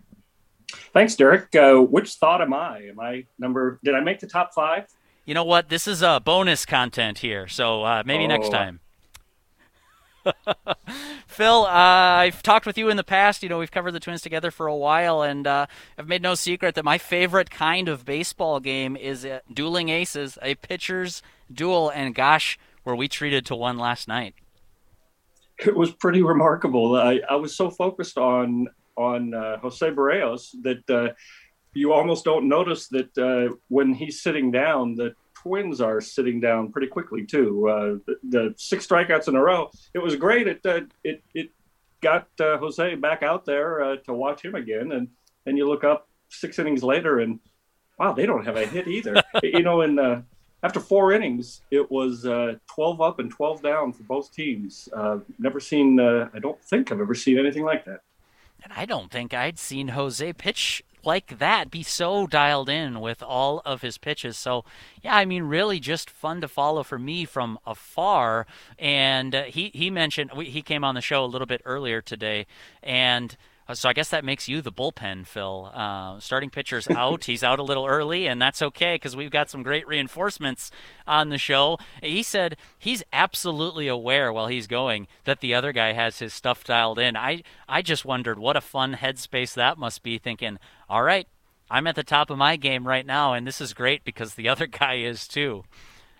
Thanks, 0.92 1.16
Derek. 1.16 1.54
Uh, 1.54 1.76
which 1.76 2.14
thought 2.14 2.42
am 2.42 2.52
I? 2.52 2.88
Am 2.88 3.00
I 3.00 3.24
number? 3.38 3.80
Did 3.84 3.94
I 3.94 4.00
make 4.00 4.20
the 4.20 4.26
top 4.26 4.52
five? 4.54 4.86
You 5.24 5.34
know 5.34 5.44
what? 5.44 5.68
This 5.68 5.86
is 5.86 6.02
a 6.02 6.08
uh, 6.08 6.20
bonus 6.20 6.64
content 6.64 7.18
here, 7.18 7.48
so 7.48 7.82
uh, 7.84 8.02
maybe 8.04 8.24
oh. 8.24 8.28
next 8.28 8.50
time. 8.50 8.80
Phil, 11.26 11.64
uh, 11.64 11.68
I've 11.68 12.42
talked 12.42 12.66
with 12.66 12.76
you 12.76 12.88
in 12.88 12.96
the 12.96 13.04
past. 13.04 13.42
You 13.42 13.48
know, 13.48 13.58
we've 13.58 13.70
covered 13.70 13.92
the 13.92 14.00
Twins 14.00 14.22
together 14.22 14.50
for 14.50 14.66
a 14.66 14.76
while, 14.76 15.22
and 15.22 15.46
uh, 15.46 15.66
I've 15.96 16.08
made 16.08 16.22
no 16.22 16.34
secret 16.34 16.74
that 16.74 16.84
my 16.84 16.98
favorite 16.98 17.50
kind 17.50 17.88
of 17.88 18.04
baseball 18.04 18.60
game 18.60 18.96
is 18.96 19.24
uh, 19.24 19.40
dueling 19.52 19.88
aces, 19.88 20.38
a 20.42 20.54
pitcher's 20.56 21.22
duel. 21.52 21.90
And 21.90 22.14
gosh, 22.14 22.58
were 22.84 22.96
we 22.96 23.08
treated 23.08 23.46
to 23.46 23.54
one 23.54 23.78
last 23.78 24.08
night? 24.08 24.34
It 25.58 25.76
was 25.76 25.90
pretty 25.90 26.22
remarkable. 26.22 26.94
I, 26.96 27.20
I 27.28 27.34
was 27.36 27.56
so 27.56 27.70
focused 27.70 28.16
on 28.16 28.68
on 28.98 29.32
uh, 29.32 29.58
Jose 29.58 29.88
Berrios 29.90 30.50
that 30.62 30.90
uh, 30.90 31.14
you 31.72 31.92
almost 31.92 32.24
don't 32.24 32.48
notice 32.48 32.88
that 32.88 33.16
uh, 33.16 33.54
when 33.68 33.94
he's 33.94 34.20
sitting 34.20 34.50
down 34.50 34.94
the 34.94 35.14
Twins 35.42 35.80
are 35.80 36.00
sitting 36.00 36.40
down 36.40 36.72
pretty 36.72 36.88
quickly 36.88 37.24
too. 37.24 37.68
Uh, 37.68 37.98
the, 38.06 38.16
the, 38.28 38.54
six 38.56 38.86
strikeouts 38.86 39.28
in 39.28 39.36
a 39.36 39.42
row. 39.42 39.70
It 39.94 40.00
was 40.00 40.16
great. 40.16 40.48
It 40.48 40.60
uh, 40.66 40.80
it 41.04 41.22
it 41.32 41.50
got 42.00 42.28
uh, 42.40 42.58
Jose 42.58 42.96
back 42.96 43.22
out 43.22 43.44
there 43.44 43.82
uh, 43.82 43.96
to 44.06 44.14
watch 44.14 44.44
him 44.44 44.56
again, 44.56 44.92
and 44.92 45.08
then 45.44 45.56
you 45.56 45.68
look 45.68 45.84
up 45.84 46.08
six 46.28 46.58
innings 46.58 46.82
later, 46.82 47.20
and 47.20 47.38
wow, 47.98 48.12
they 48.12 48.26
don't 48.26 48.44
have 48.44 48.56
a 48.56 48.66
hit 48.66 48.88
either. 48.88 49.22
you 49.42 49.62
know, 49.62 49.82
and 49.82 50.00
uh, 50.00 50.20
after 50.64 50.80
four 50.80 51.12
innings, 51.12 51.62
it 51.70 51.88
was 51.88 52.26
uh, 52.26 52.54
12 52.66 53.00
up 53.00 53.20
and 53.20 53.30
12 53.30 53.62
down 53.62 53.92
for 53.92 54.02
both 54.02 54.32
teams. 54.32 54.88
never 55.38 55.60
seen. 55.60 56.00
I 56.00 56.38
don't 56.40 56.62
think 56.64 56.90
I've 56.90 57.00
ever 57.00 57.14
seen 57.14 57.38
anything 57.38 57.64
like 57.64 57.84
that. 57.84 58.00
And 58.62 58.72
I 58.74 58.86
don't 58.86 59.10
think 59.10 59.32
I'd 59.32 59.58
seen 59.58 59.88
Jose 59.88 60.32
pitch 60.34 60.82
like 61.04 61.38
that 61.38 61.70
be 61.70 61.82
so 61.82 62.26
dialed 62.26 62.68
in 62.68 63.00
with 63.00 63.22
all 63.22 63.62
of 63.64 63.82
his 63.82 63.98
pitches. 63.98 64.36
So, 64.36 64.64
yeah, 65.02 65.16
I 65.16 65.24
mean, 65.24 65.44
really 65.44 65.80
just 65.80 66.10
fun 66.10 66.40
to 66.40 66.48
follow 66.48 66.82
for 66.82 66.98
me 66.98 67.24
from 67.24 67.58
afar. 67.66 68.46
And 68.78 69.34
uh, 69.34 69.44
he 69.44 69.70
he 69.74 69.90
mentioned 69.90 70.32
we, 70.36 70.46
he 70.46 70.62
came 70.62 70.84
on 70.84 70.94
the 70.94 71.00
show 71.00 71.24
a 71.24 71.26
little 71.26 71.46
bit 71.46 71.62
earlier 71.64 72.00
today, 72.00 72.46
and 72.82 73.36
so 73.74 73.88
I 73.88 73.92
guess 73.92 74.08
that 74.10 74.24
makes 74.24 74.48
you 74.48 74.62
the 74.62 74.72
bullpen, 74.72 75.26
Phil. 75.26 75.70
Uh, 75.74 76.18
starting 76.20 76.50
pitcher's 76.50 76.88
out. 76.90 77.24
He's 77.24 77.42
out 77.42 77.58
a 77.58 77.62
little 77.62 77.86
early, 77.86 78.26
and 78.26 78.40
that's 78.40 78.62
okay 78.62 78.94
because 78.94 79.14
we've 79.14 79.30
got 79.30 79.50
some 79.50 79.62
great 79.62 79.86
reinforcements 79.86 80.70
on 81.06 81.28
the 81.28 81.38
show. 81.38 81.78
He 82.02 82.22
said 82.22 82.56
he's 82.78 83.02
absolutely 83.12 83.88
aware 83.88 84.32
while 84.32 84.46
he's 84.46 84.66
going 84.66 85.06
that 85.24 85.40
the 85.40 85.54
other 85.54 85.72
guy 85.72 85.92
has 85.92 86.18
his 86.18 86.32
stuff 86.32 86.64
dialed 86.64 86.98
in. 86.98 87.16
I 87.16 87.42
I 87.68 87.82
just 87.82 88.04
wondered 88.04 88.38
what 88.38 88.56
a 88.56 88.60
fun 88.60 88.94
headspace 88.94 89.54
that 89.54 89.78
must 89.78 90.02
be. 90.02 90.18
Thinking, 90.18 90.58
all 90.88 91.02
right, 91.02 91.28
I'm 91.70 91.86
at 91.86 91.94
the 91.94 92.04
top 92.04 92.30
of 92.30 92.38
my 92.38 92.56
game 92.56 92.86
right 92.86 93.04
now, 93.04 93.34
and 93.34 93.46
this 93.46 93.60
is 93.60 93.74
great 93.74 94.04
because 94.04 94.34
the 94.34 94.48
other 94.50 94.66
guy 94.66 94.94
is 94.94 95.28
too. 95.28 95.64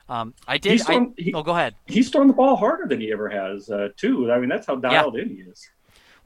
Um, 0.09 0.35
I 0.47 0.59
did. 0.59 0.81
Thrown, 0.81 1.15
I, 1.19 1.23
he, 1.23 1.35
oh, 1.35 1.43
go 1.43 1.53
ahead. 1.53 1.75
He's 1.87 2.09
throwing 2.09 2.29
the 2.29 2.35
ball 2.35 2.57
harder 2.57 2.87
than 2.87 3.01
he 3.01 3.12
ever 3.12 3.29
has, 3.29 3.69
uh, 3.69 3.89
too. 3.97 4.33
I 4.33 4.39
mean, 4.39 4.49
that's 4.49 4.66
how 4.66 4.77
dialed 4.77 5.16
yeah. 5.16 5.23
in 5.23 5.29
he 5.29 5.37
is. 5.43 5.69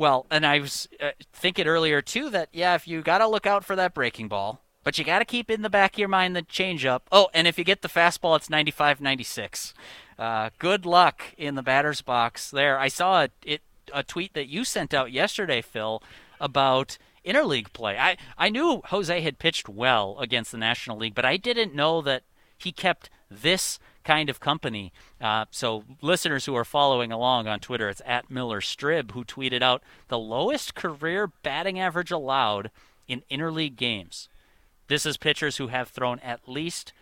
Well, 0.03 0.27
and 0.33 0.45
I 0.45 0.59
was 0.59 0.89
uh, 1.01 1.11
thinking 1.33 1.69
earlier 1.69 2.03
too 2.03 2.29
that 2.31 2.49
yeah, 2.53 2.75
if 2.75 2.89
you 2.89 3.03
got 3.03 3.19
to 3.19 3.29
look 3.29 3.47
out 3.47 3.65
for 3.65 3.77
that 3.77 3.95
breaking 3.95 4.27
ball, 4.27 4.61
but 4.83 4.99
you 4.99 5.05
got 5.05 5.21
to 5.21 5.25
keep 5.25 5.49
in 5.49 5.63
the 5.63 5.71
back 5.71 5.93
of 5.93 5.99
your 6.01 6.09
mind 6.09 6.35
the 6.35 6.43
changeup. 6.43 7.03
Oh, 7.13 7.29
and 7.33 7.47
if 7.47 7.57
you 7.57 7.63
get 7.63 7.83
the 7.83 7.89
fastball, 7.89 8.35
it's 8.35 8.51
95 8.51 9.01
96. 9.01 9.75
Uh, 10.19 10.51
good 10.59 10.85
luck 10.85 11.23
in 11.39 11.55
the 11.55 11.63
batter's 11.63 12.03
box 12.03 12.51
there. 12.51 12.81
I 12.81 12.89
saw 12.89 13.23
a, 13.23 13.29
it, 13.45 13.63
a 13.95 14.03
tweet 14.03 14.35
that 14.35 14.49
you 14.49 14.65
sent 14.65 14.93
out 14.93 15.13
yesterday, 15.13 15.63
Phil, 15.63 16.03
about 16.41 16.99
interleague 17.25 17.73
play. 17.73 17.97
I, 17.97 18.17
I 18.37 18.49
knew 18.49 18.83
Jose 18.87 19.21
had 19.21 19.39
pitched 19.39 19.69
well 19.69 20.19
against 20.19 20.51
the 20.51 20.59
National 20.59 20.99
League, 20.99 21.15
but 21.15 21.25
I 21.25 21.37
didn't 21.37 21.77
know 21.77 22.03
that 22.03 22.25
he 22.59 22.73
kept 22.73 23.09
this 23.31 23.79
kind 24.05 24.29
of 24.29 24.41
company. 24.41 24.93
Uh, 25.21 25.47
so, 25.51 25.85
listeners 26.01 26.47
who 26.47 26.55
are 26.57 26.65
following 26.65 27.13
along 27.13 27.47
on 27.47 27.61
Twitter, 27.61 27.89
it's 27.89 28.03
at 28.05 28.31
Miller 28.31 28.61
Strib 28.61 29.13
who 29.13 29.25
tweeted 29.25 29.63
out 29.63 29.83
the 30.09 30.19
lowest 30.19 30.75
career 30.75 31.29
batting 31.43 31.79
average 31.79 32.11
allowed 32.11 32.71
in 33.09 33.23
interleague 33.31 33.77
games. 33.77 34.29
This 34.89 35.07
is 35.07 35.17
pitchers 35.17 35.57
who 35.57 35.69
have 35.69 35.89
thrown 35.89 36.19
at 36.21 36.49
least, 36.49 36.93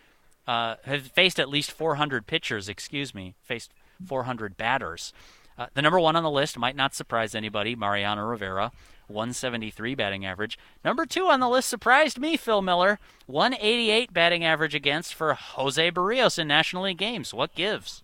uh, 0.47 0.75
have 0.85 1.07
faced 1.07 1.39
at 1.39 1.49
least 1.49 1.71
400 1.71 2.27
pitchers, 2.27 2.69
excuse 2.69 3.13
me, 3.13 3.35
faced 3.43 3.71
400 4.05 4.57
batters. 4.57 5.13
Uh, 5.57 5.67
the 5.73 5.81
number 5.81 5.99
one 5.99 6.15
on 6.15 6.23
the 6.23 6.29
list 6.31 6.57
might 6.57 6.75
not 6.75 6.95
surprise 6.95 7.35
anybody, 7.35 7.75
Mariano 7.75 8.25
Rivera, 8.25 8.71
173 9.11 9.95
batting 9.95 10.25
average. 10.25 10.57
Number 10.83 11.05
two 11.05 11.27
on 11.27 11.39
the 11.39 11.49
list 11.49 11.69
surprised 11.69 12.19
me, 12.19 12.37
Phil 12.37 12.61
Miller, 12.61 12.99
188 13.27 14.13
batting 14.13 14.43
average 14.43 14.75
against 14.75 15.13
for 15.13 15.33
Jose 15.33 15.91
Berrios 15.91 16.39
in 16.39 16.47
National 16.47 16.83
League 16.83 16.97
games. 16.97 17.33
What 17.33 17.53
gives? 17.55 18.03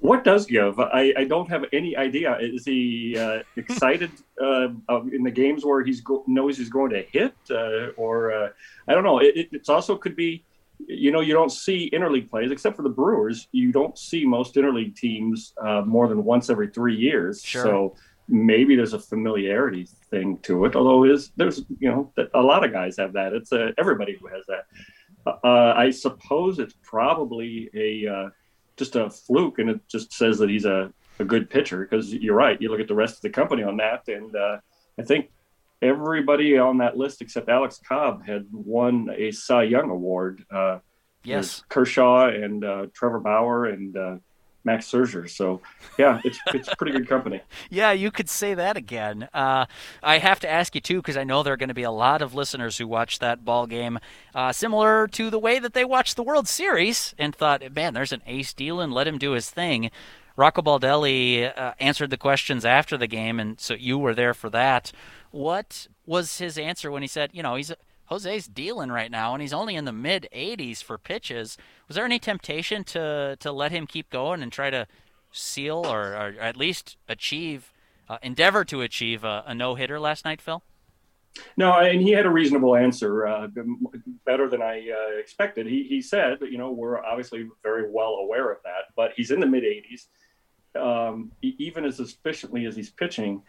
What 0.00 0.22
does 0.22 0.44
give? 0.44 0.78
I, 0.78 1.14
I 1.16 1.24
don't 1.24 1.48
have 1.48 1.64
any 1.72 1.96
idea. 1.96 2.36
Is 2.38 2.64
he 2.64 3.16
uh, 3.18 3.42
excited 3.56 4.10
uh, 4.40 4.68
in 5.12 5.22
the 5.22 5.30
games 5.30 5.64
where 5.64 5.82
he 5.82 5.98
go- 6.00 6.24
knows 6.26 6.58
he's 6.58 6.68
going 6.68 6.90
to 6.90 7.02
hit, 7.02 7.34
uh, 7.50 7.88
or 7.96 8.32
uh, 8.32 8.48
I 8.86 8.94
don't 8.94 9.04
know. 9.04 9.20
It, 9.20 9.48
it 9.50 9.68
also 9.68 9.96
could 9.96 10.14
be 10.14 10.44
you 10.86 11.10
know, 11.12 11.20
you 11.20 11.32
don't 11.32 11.52
see 11.52 11.90
interleague 11.92 12.30
plays 12.30 12.50
except 12.50 12.76
for 12.76 12.82
the 12.82 12.88
Brewers. 12.88 13.48
You 13.52 13.72
don't 13.72 13.96
see 13.96 14.24
most 14.24 14.54
interleague 14.54 14.96
teams 14.96 15.54
uh, 15.62 15.82
more 15.82 16.08
than 16.08 16.24
once 16.24 16.50
every 16.50 16.68
three 16.68 16.96
years. 16.96 17.42
Sure. 17.42 17.62
So 17.62 17.96
maybe 18.28 18.76
there's 18.76 18.94
a 18.94 18.98
familiarity 18.98 19.88
thing 20.10 20.38
to 20.38 20.64
it. 20.64 20.76
Although 20.76 21.04
is 21.04 21.32
there's 21.36 21.62
you 21.78 21.90
know 21.90 22.12
a 22.34 22.40
lot 22.40 22.64
of 22.64 22.72
guys 22.72 22.96
have 22.98 23.12
that. 23.14 23.32
It's 23.32 23.52
a, 23.52 23.72
everybody 23.78 24.16
who 24.20 24.26
has 24.28 24.44
that. 24.46 24.66
Uh, 25.26 25.72
I 25.76 25.90
suppose 25.90 26.58
it's 26.58 26.74
probably 26.82 27.70
a 27.74 28.12
uh, 28.12 28.28
just 28.76 28.96
a 28.96 29.10
fluke, 29.10 29.58
and 29.58 29.70
it 29.70 29.80
just 29.88 30.12
says 30.12 30.38
that 30.38 30.50
he's 30.50 30.64
a, 30.64 30.92
a 31.18 31.24
good 31.24 31.48
pitcher. 31.48 31.80
Because 31.80 32.12
you're 32.12 32.36
right. 32.36 32.60
You 32.60 32.70
look 32.70 32.80
at 32.80 32.88
the 32.88 32.94
rest 32.94 33.16
of 33.16 33.22
the 33.22 33.30
company 33.30 33.62
on 33.62 33.76
that, 33.78 34.08
and 34.08 34.34
uh, 34.34 34.58
I 34.98 35.02
think 35.02 35.30
everybody 35.82 36.58
on 36.58 36.78
that 36.78 36.96
list 36.96 37.20
except 37.20 37.48
Alex 37.48 37.80
Cobb 37.86 38.26
had 38.26 38.46
won 38.52 39.10
a 39.14 39.30
Cy 39.30 39.64
Young 39.64 39.90
award. 39.90 40.44
Uh, 40.50 40.78
yes, 41.24 41.62
Kershaw 41.68 42.28
and 42.28 42.64
uh, 42.64 42.86
Trevor 42.94 43.20
Bauer 43.20 43.66
and 43.66 43.96
uh, 43.96 44.16
Max 44.64 44.90
Scherzer. 44.90 45.28
So 45.28 45.60
yeah, 45.98 46.20
it's 46.24 46.38
it's 46.48 46.74
pretty 46.76 46.92
good 46.92 47.08
company. 47.08 47.40
yeah, 47.70 47.92
you 47.92 48.10
could 48.10 48.28
say 48.28 48.54
that 48.54 48.76
again. 48.76 49.28
Uh, 49.34 49.66
I 50.02 50.18
have 50.18 50.40
to 50.40 50.50
ask 50.50 50.74
you 50.74 50.80
too 50.80 50.96
because 50.96 51.16
I 51.16 51.24
know 51.24 51.42
there 51.42 51.54
are 51.54 51.58
going 51.58 51.68
to 51.68 51.74
be 51.74 51.82
a 51.82 51.90
lot 51.90 52.22
of 52.22 52.34
listeners 52.34 52.78
who 52.78 52.88
watched 52.88 53.20
that 53.20 53.44
ball 53.44 53.66
game, 53.66 53.98
uh, 54.34 54.52
similar 54.52 55.06
to 55.08 55.30
the 55.30 55.38
way 55.38 55.58
that 55.58 55.74
they 55.74 55.84
watched 55.84 56.16
the 56.16 56.22
World 56.22 56.48
Series 56.48 57.14
and 57.18 57.34
thought, 57.34 57.62
man, 57.74 57.94
there's 57.94 58.12
an 58.12 58.22
ace 58.26 58.52
deal 58.52 58.80
and 58.80 58.92
let 58.92 59.06
him 59.06 59.18
do 59.18 59.32
his 59.32 59.50
thing. 59.50 59.90
Rocco 60.36 60.62
Baldelli 60.62 61.56
uh, 61.56 61.74
answered 61.78 62.10
the 62.10 62.16
questions 62.16 62.64
after 62.64 62.96
the 62.96 63.06
game, 63.06 63.38
and 63.38 63.60
so 63.60 63.74
you 63.74 63.98
were 63.98 64.14
there 64.14 64.34
for 64.34 64.50
that. 64.50 64.90
What 65.30 65.86
was 66.06 66.38
his 66.38 66.58
answer 66.58 66.90
when 66.90 67.02
he 67.02 67.08
said, 67.08 67.30
you 67.32 67.42
know, 67.42 67.54
he's 67.54 67.72
Jose's 68.06 68.46
dealing 68.46 68.90
right 68.90 69.10
now, 69.10 69.34
and 69.34 69.40
he's 69.40 69.52
only 69.52 69.76
in 69.76 69.84
the 69.84 69.92
mid 69.92 70.28
80s 70.34 70.82
for 70.82 70.98
pitches. 70.98 71.56
Was 71.88 71.96
there 71.96 72.04
any 72.04 72.18
temptation 72.18 72.84
to 72.84 73.36
to 73.40 73.52
let 73.52 73.72
him 73.72 73.86
keep 73.86 74.10
going 74.10 74.42
and 74.42 74.52
try 74.52 74.70
to 74.70 74.86
seal 75.32 75.84
or, 75.84 76.14
or 76.14 76.34
at 76.40 76.56
least 76.56 76.96
achieve, 77.08 77.72
uh, 78.08 78.18
endeavor 78.22 78.64
to 78.64 78.82
achieve 78.82 79.24
a, 79.24 79.42
a 79.46 79.54
no 79.54 79.74
hitter 79.74 79.98
last 79.98 80.24
night, 80.24 80.40
Phil? 80.40 80.62
No, 81.56 81.72
and 81.72 82.00
he 82.00 82.12
had 82.12 82.26
a 82.26 82.30
reasonable 82.30 82.76
answer, 82.76 83.26
uh, 83.26 83.48
better 84.24 84.48
than 84.48 84.62
I 84.62 84.88
uh, 84.90 85.18
expected. 85.18 85.66
He, 85.66 85.82
he 85.82 86.00
said, 86.00 86.38
you 86.42 86.58
know, 86.58 86.70
we're 86.70 87.04
obviously 87.04 87.48
very 87.62 87.90
well 87.90 88.14
aware 88.14 88.52
of 88.52 88.58
that, 88.62 88.94
but 88.94 89.12
he's 89.16 89.32
in 89.32 89.40
the 89.40 89.46
mid 89.46 89.64
80s. 89.64 90.06
Um, 90.76 91.30
even 91.42 91.84
as 91.84 92.00
efficiently 92.00 92.66
as 92.66 92.74
he's 92.74 92.90
pitching, 92.90 93.42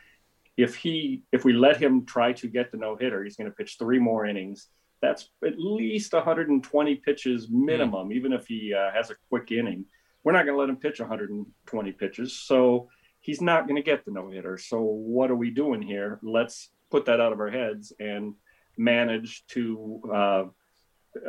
if 0.58 0.76
he 0.76 1.24
if 1.32 1.44
we 1.44 1.54
let 1.54 1.78
him 1.78 2.06
try 2.06 2.34
to 2.34 2.48
get 2.48 2.72
the 2.72 2.78
no 2.78 2.96
hitter, 2.96 3.24
he's 3.24 3.36
going 3.36 3.50
to 3.50 3.56
pitch 3.56 3.76
three 3.78 4.00
more 4.00 4.26
innings. 4.26 4.68
That's 5.02 5.30
at 5.46 5.60
least 5.60 6.14
120 6.14 6.96
pitches 6.96 7.50
minimum, 7.50 8.10
mm. 8.10 8.14
even 8.14 8.34
if 8.34 8.48
he 8.48 8.74
uh, 8.74 8.92
has 8.92 9.12
a 9.12 9.16
quick 9.30 9.52
inning. 9.52 9.86
We're 10.24 10.32
not 10.32 10.46
going 10.46 10.56
to 10.56 10.60
let 10.60 10.70
him 10.70 10.78
pitch 10.78 11.00
120 11.00 11.92
pitches, 11.92 12.40
so 12.40 12.90
he's 13.20 13.42
not 13.42 13.68
going 13.68 13.76
to 13.76 13.84
get 13.84 14.06
the 14.06 14.12
no 14.12 14.30
hitter. 14.30 14.58
So 14.58 14.82
what 14.82 15.30
are 15.30 15.36
we 15.36 15.52
doing 15.52 15.82
here? 15.82 16.20
Let's 16.24 16.72
put 16.90 17.06
that 17.06 17.20
out 17.20 17.34
of 17.34 17.40
our 17.40 17.52
heads 17.52 17.94
and 18.00 18.34
manage 18.78 19.46
to 19.48 20.02
uh, 20.12 20.44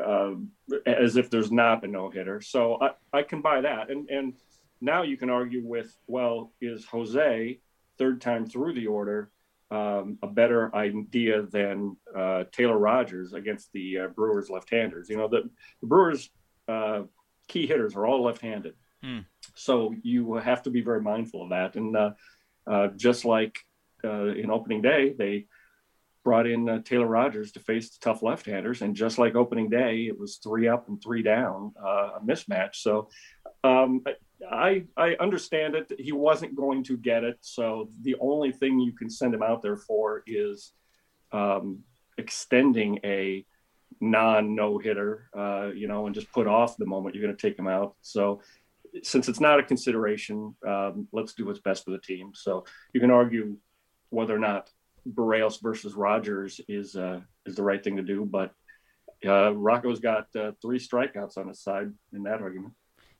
uh, 0.00 0.34
as 0.86 1.16
if 1.16 1.30
there's 1.30 1.52
not 1.52 1.84
a 1.84 1.88
no 1.88 2.10
hitter. 2.10 2.40
So 2.40 2.78
I, 2.80 3.18
I 3.18 3.22
can 3.22 3.42
buy 3.42 3.60
that. 3.60 3.90
And 3.90 4.08
and 4.08 4.34
now 4.80 5.02
you 5.02 5.16
can 5.16 5.30
argue 5.30 5.62
with 5.64 5.94
well, 6.06 6.52
is 6.60 6.84
Jose 6.86 7.58
third 7.98 8.20
time 8.20 8.46
through 8.46 8.74
the 8.74 8.86
order, 8.86 9.30
um, 9.70 10.18
a 10.22 10.26
better 10.28 10.74
idea 10.74 11.42
than 11.42 11.96
uh, 12.16 12.44
Taylor 12.52 12.78
Rogers 12.78 13.32
against 13.32 13.72
the 13.72 13.98
uh, 13.98 14.08
Brewers 14.08 14.48
left-handers. 14.50 15.08
You 15.08 15.16
know, 15.16 15.28
the, 15.28 15.42
the 15.80 15.86
Brewers 15.86 16.30
uh, 16.68 17.02
key 17.48 17.66
hitters 17.66 17.94
are 17.96 18.06
all 18.06 18.22
left-handed, 18.24 18.74
Hmm. 19.02 19.20
so 19.54 19.94
you 20.02 20.34
have 20.34 20.62
to 20.62 20.70
be 20.70 20.80
very 20.80 21.02
mindful 21.02 21.42
of 21.42 21.50
that. 21.50 21.76
And 21.76 21.96
uh, 21.96 22.10
uh, 22.66 22.88
just 22.96 23.24
like 23.24 23.58
uh, 24.02 24.28
in 24.34 24.50
opening 24.50 24.82
day, 24.82 25.14
they 25.16 25.46
brought 26.24 26.46
in 26.46 26.68
uh, 26.68 26.80
Taylor 26.82 27.06
Rogers 27.06 27.52
to 27.52 27.60
face 27.60 27.90
the 27.90 27.98
tough 28.00 28.22
left-handers, 28.22 28.82
and 28.82 28.96
just 28.96 29.18
like 29.18 29.36
opening 29.36 29.68
day, 29.68 30.06
it 30.06 30.18
was 30.18 30.38
three 30.38 30.66
up 30.66 30.88
and 30.88 31.00
three 31.00 31.22
down, 31.22 31.72
uh, 31.80 32.18
a 32.18 32.20
mismatch. 32.24 32.76
So 32.76 33.08
um, 33.62 34.02
I 34.50 34.84
I 34.96 35.16
understand 35.18 35.74
it. 35.74 35.92
He 35.98 36.12
wasn't 36.12 36.56
going 36.56 36.84
to 36.84 36.96
get 36.96 37.24
it, 37.24 37.38
so 37.40 37.90
the 38.02 38.16
only 38.20 38.52
thing 38.52 38.78
you 38.78 38.92
can 38.92 39.08
send 39.08 39.34
him 39.34 39.42
out 39.42 39.62
there 39.62 39.76
for 39.76 40.22
is 40.26 40.72
um, 41.32 41.80
extending 42.18 42.98
a 43.04 43.44
non 44.00 44.54
no 44.54 44.78
hitter, 44.78 45.28
uh, 45.36 45.68
you 45.74 45.88
know, 45.88 46.06
and 46.06 46.14
just 46.14 46.30
put 46.32 46.46
off 46.46 46.76
the 46.76 46.86
moment 46.86 47.14
you're 47.14 47.24
going 47.24 47.36
to 47.36 47.48
take 47.48 47.58
him 47.58 47.68
out. 47.68 47.94
So 48.02 48.42
since 49.02 49.28
it's 49.28 49.40
not 49.40 49.58
a 49.58 49.62
consideration, 49.62 50.54
um, 50.66 51.08
let's 51.12 51.34
do 51.34 51.46
what's 51.46 51.60
best 51.60 51.84
for 51.84 51.90
the 51.90 51.98
team. 51.98 52.32
So 52.34 52.64
you 52.92 53.00
can 53.00 53.10
argue 53.10 53.56
whether 54.10 54.34
or 54.34 54.38
not 54.38 54.70
Berrios 55.08 55.60
versus 55.62 55.94
Rogers 55.94 56.60
is 56.68 56.96
uh, 56.96 57.20
is 57.44 57.56
the 57.56 57.62
right 57.62 57.82
thing 57.82 57.96
to 57.96 58.02
do, 58.02 58.24
but 58.24 58.52
uh, 59.24 59.52
Rocco's 59.54 60.00
got 60.00 60.26
uh, 60.36 60.52
three 60.60 60.78
strikeouts 60.78 61.38
on 61.38 61.48
his 61.48 61.60
side 61.60 61.92
in 62.12 62.24
that 62.24 62.42
argument. 62.42 62.74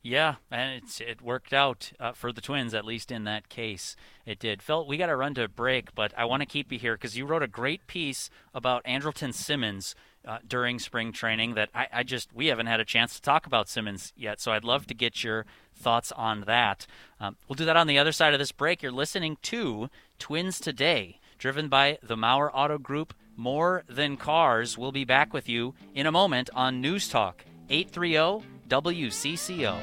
Yeah, 0.07 0.37
and 0.53 0.85
it's 0.85 1.01
it 1.01 1.21
worked 1.21 1.53
out 1.53 1.91
uh, 1.99 2.13
for 2.13 2.31
the 2.31 2.41
Twins 2.41 2.75
at 2.75 2.85
least 2.85 3.11
in 3.11 3.25
that 3.25 3.49
case. 3.49 3.97
It 4.25 4.39
did. 4.39 4.63
Phil, 4.63 4.87
we 4.87 4.97
got 4.97 5.07
to 5.07 5.17
run 5.17 5.35
to 5.35 5.43
a 5.43 5.49
break, 5.49 5.97
but 5.97 6.15
I 6.17 6.25
want 6.27 6.43
to 6.43 6.47
keep 6.47 6.71
you 6.71 6.79
here 6.79 6.95
because 6.95 7.17
you 7.17 7.27
wrote 7.27 7.43
a 7.43 7.49
great 7.49 7.89
piece 7.89 8.31
about 8.55 8.85
Andrelton 8.85 9.35
Simmons 9.35 9.97
uh, 10.25 10.39
during 10.47 10.79
spring 10.79 11.11
training. 11.11 11.55
That 11.55 11.71
I, 11.75 11.89
I 11.93 12.03
just 12.05 12.33
we 12.33 12.47
haven't 12.47 12.69
had 12.69 12.79
a 12.79 12.85
chance 12.85 13.17
to 13.17 13.21
talk 13.21 13.47
about 13.47 13.69
Simmons 13.69 14.13
yet, 14.17 14.41
so 14.41 14.53
I'd 14.53 14.63
love 14.63 14.87
to 14.87 14.95
get 14.95 15.25
your 15.25 15.45
thoughts 15.75 16.13
on 16.13 16.43
that. 16.43 16.87
Um, 17.19 17.37
we'll 17.49 17.57
do 17.57 17.65
that 17.65 17.77
on 17.77 17.89
the 17.89 17.99
other 17.99 18.13
side 18.13 18.33
of 18.33 18.39
this 18.39 18.53
break. 18.53 18.85
You're 18.85 18.93
listening 18.93 19.39
to 19.43 19.91
Twins 20.21 20.61
Today, 20.61 21.19
driven 21.37 21.69
by 21.69 21.99
the 22.01 22.17
Maurer 22.17 22.55
Auto 22.55 22.79
Group. 22.79 23.13
More 23.35 23.83
than 23.89 24.17
cars. 24.17 24.79
We'll 24.79 24.93
be 24.93 25.05
back 25.05 25.35
with 25.35 25.49
you 25.49 25.75
in 25.97 26.07
a 26.07 26.13
moment 26.13 26.49
on 26.55 26.81
News 26.81 27.09
Talk 27.09 27.45
830 27.69 28.56
WCCO. 28.69 29.77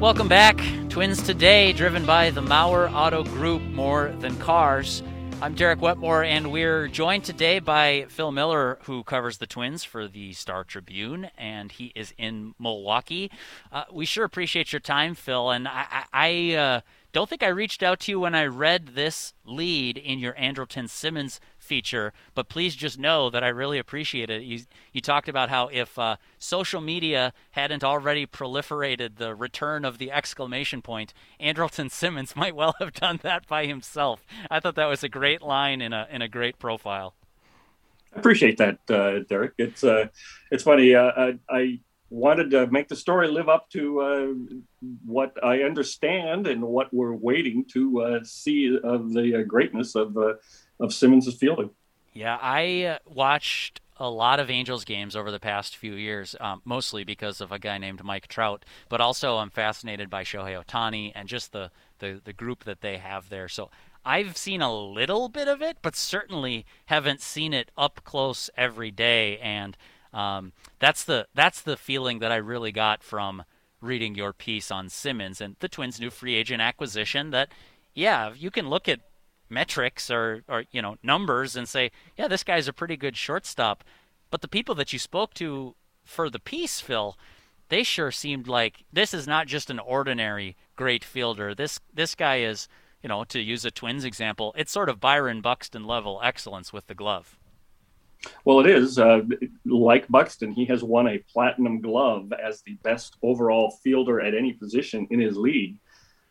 Welcome 0.00 0.28
back. 0.28 0.60
Twins 0.88 1.22
Today, 1.22 1.72
driven 1.72 2.04
by 2.04 2.30
the 2.30 2.42
Maurer 2.42 2.88
Auto 2.90 3.22
Group, 3.24 3.62
more 3.62 4.12
than 4.18 4.36
cars. 4.38 5.02
I'm 5.42 5.54
Derek 5.54 5.80
Wetmore, 5.80 6.22
and 6.22 6.52
we're 6.52 6.86
joined 6.86 7.24
today 7.24 7.58
by 7.58 8.06
Phil 8.08 8.30
Miller, 8.30 8.78
who 8.82 9.02
covers 9.02 9.38
the 9.38 9.46
Twins 9.46 9.82
for 9.82 10.06
the 10.06 10.32
Star 10.34 10.62
Tribune, 10.62 11.30
and 11.36 11.72
he 11.72 11.92
is 11.96 12.14
in 12.16 12.54
Milwaukee. 12.60 13.28
Uh, 13.72 13.84
we 13.90 14.04
sure 14.04 14.24
appreciate 14.24 14.72
your 14.72 14.78
time, 14.78 15.16
Phil, 15.16 15.50
and 15.50 15.66
I, 15.66 15.86
I, 15.90 16.04
I 16.12 16.54
uh, 16.54 16.80
don't 17.12 17.28
think 17.28 17.42
I 17.42 17.48
reached 17.48 17.82
out 17.82 17.98
to 18.00 18.12
you 18.12 18.20
when 18.20 18.34
I 18.34 18.46
read 18.46 18.94
this 18.94 19.34
lead 19.44 19.98
in 19.98 20.18
your 20.18 20.34
Andrelton 20.34 20.88
Simmons 20.88 21.40
feature, 21.62 22.12
but 22.34 22.48
please 22.48 22.74
just 22.74 22.98
know 22.98 23.30
that 23.30 23.44
I 23.44 23.48
really 23.48 23.78
appreciate 23.78 24.30
it. 24.30 24.42
You, 24.42 24.60
you 24.92 25.00
talked 25.00 25.28
about 25.28 25.48
how 25.48 25.68
if 25.68 25.98
uh, 25.98 26.16
social 26.38 26.80
media 26.80 27.32
hadn't 27.52 27.84
already 27.84 28.26
proliferated 28.26 29.16
the 29.16 29.34
return 29.34 29.84
of 29.84 29.98
the 29.98 30.10
exclamation 30.10 30.82
point, 30.82 31.14
Andrelton 31.40 31.90
Simmons 32.02 32.36
might 32.36 32.56
well 32.56 32.74
have 32.78 32.92
done 32.92 33.20
that 33.22 33.46
by 33.46 33.66
himself. 33.66 34.24
I 34.50 34.60
thought 34.60 34.74
that 34.74 34.86
was 34.86 35.02
a 35.02 35.08
great 35.08 35.42
line 35.42 35.80
in 35.80 35.92
a 35.92 36.06
in 36.10 36.22
a 36.22 36.28
great 36.28 36.58
profile. 36.58 37.14
I 38.14 38.18
appreciate 38.18 38.58
that, 38.58 38.78
uh, 38.90 39.20
Derek. 39.28 39.54
It's 39.58 39.84
uh, 39.84 40.08
it's 40.50 40.64
funny. 40.64 40.94
Uh, 40.94 41.12
I, 41.16 41.38
I 41.48 41.80
wanted 42.10 42.50
to 42.50 42.66
make 42.66 42.88
the 42.88 42.96
story 42.96 43.28
live 43.28 43.48
up 43.48 43.70
to 43.70 44.00
uh, 44.00 44.26
what 45.04 45.32
I 45.42 45.62
understand 45.62 46.46
and 46.46 46.60
what 46.62 46.92
we're 46.92 47.14
waiting 47.14 47.64
to 47.72 48.02
uh, 48.02 48.20
see 48.22 48.78
of 48.84 49.12
the 49.14 49.40
uh, 49.40 49.42
greatness 49.44 49.94
of 49.94 50.14
of 50.82 50.92
Simmons' 50.92 51.32
fielding. 51.34 51.70
Yeah, 52.12 52.38
I 52.40 52.82
uh, 52.82 52.98
watched 53.06 53.80
a 53.96 54.10
lot 54.10 54.40
of 54.40 54.50
Angels 54.50 54.84
games 54.84 55.14
over 55.14 55.30
the 55.30 55.40
past 55.40 55.76
few 55.76 55.94
years, 55.94 56.34
um, 56.40 56.60
mostly 56.64 57.04
because 57.04 57.40
of 57.40 57.52
a 57.52 57.58
guy 57.58 57.78
named 57.78 58.02
Mike 58.02 58.26
Trout, 58.26 58.64
but 58.88 59.00
also 59.00 59.36
I'm 59.36 59.50
fascinated 59.50 60.10
by 60.10 60.24
Shohei 60.24 60.62
Ohtani 60.62 61.12
and 61.14 61.28
just 61.28 61.52
the, 61.52 61.70
the, 62.00 62.20
the 62.22 62.32
group 62.32 62.64
that 62.64 62.80
they 62.80 62.98
have 62.98 63.28
there. 63.28 63.48
So 63.48 63.70
I've 64.04 64.36
seen 64.36 64.60
a 64.60 64.74
little 64.74 65.28
bit 65.28 65.46
of 65.46 65.62
it, 65.62 65.78
but 65.82 65.94
certainly 65.94 66.66
haven't 66.86 67.20
seen 67.20 67.54
it 67.54 67.70
up 67.78 68.00
close 68.04 68.50
every 68.56 68.90
day. 68.90 69.38
And 69.38 69.76
um, 70.12 70.52
that's 70.80 71.04
the 71.04 71.28
that's 71.34 71.62
the 71.62 71.76
feeling 71.76 72.18
that 72.18 72.32
I 72.32 72.36
really 72.36 72.72
got 72.72 73.02
from 73.02 73.44
reading 73.80 74.14
your 74.14 74.32
piece 74.32 74.70
on 74.70 74.88
Simmons 74.88 75.40
and 75.40 75.56
the 75.60 75.68
Twins' 75.68 76.00
new 76.00 76.10
free 76.10 76.34
agent 76.34 76.60
acquisition. 76.60 77.30
That 77.30 77.50
yeah, 77.94 78.32
you 78.36 78.50
can 78.50 78.68
look 78.68 78.88
at 78.88 79.00
metrics 79.52 80.10
or, 80.10 80.42
or 80.48 80.64
you 80.72 80.82
know 80.82 80.96
numbers 81.02 81.54
and 81.56 81.68
say, 81.68 81.90
yeah, 82.16 82.28
this 82.28 82.44
guy's 82.44 82.68
a 82.68 82.72
pretty 82.72 82.96
good 82.96 83.16
shortstop. 83.16 83.84
But 84.30 84.40
the 84.40 84.48
people 84.48 84.74
that 84.76 84.92
you 84.92 84.98
spoke 84.98 85.34
to 85.34 85.74
for 86.04 86.30
the 86.30 86.40
piece, 86.40 86.80
Phil, 86.80 87.16
they 87.68 87.82
sure 87.82 88.10
seemed 88.10 88.48
like 88.48 88.84
this 88.92 89.14
is 89.14 89.26
not 89.26 89.46
just 89.46 89.70
an 89.70 89.78
ordinary 89.78 90.56
great 90.76 91.04
fielder. 91.04 91.54
This 91.54 91.80
this 91.92 92.14
guy 92.14 92.40
is, 92.40 92.68
you 93.02 93.08
know, 93.08 93.24
to 93.24 93.40
use 93.40 93.64
a 93.64 93.70
Twins 93.70 94.04
example, 94.04 94.54
it's 94.56 94.72
sort 94.72 94.88
of 94.88 95.00
Byron 95.00 95.40
Buxton 95.40 95.84
level 95.84 96.20
excellence 96.22 96.72
with 96.72 96.86
the 96.86 96.94
glove. 96.94 97.38
Well, 98.44 98.60
it 98.60 98.66
is. 98.66 98.98
Uh, 98.98 99.22
like 99.66 100.06
Buxton, 100.08 100.52
he 100.52 100.64
has 100.66 100.84
won 100.84 101.08
a 101.08 101.18
platinum 101.18 101.80
glove 101.80 102.32
as 102.32 102.62
the 102.62 102.74
best 102.82 103.16
overall 103.22 103.78
fielder 103.82 104.20
at 104.20 104.34
any 104.34 104.52
position 104.52 105.06
in 105.10 105.20
his 105.20 105.36
league 105.36 105.76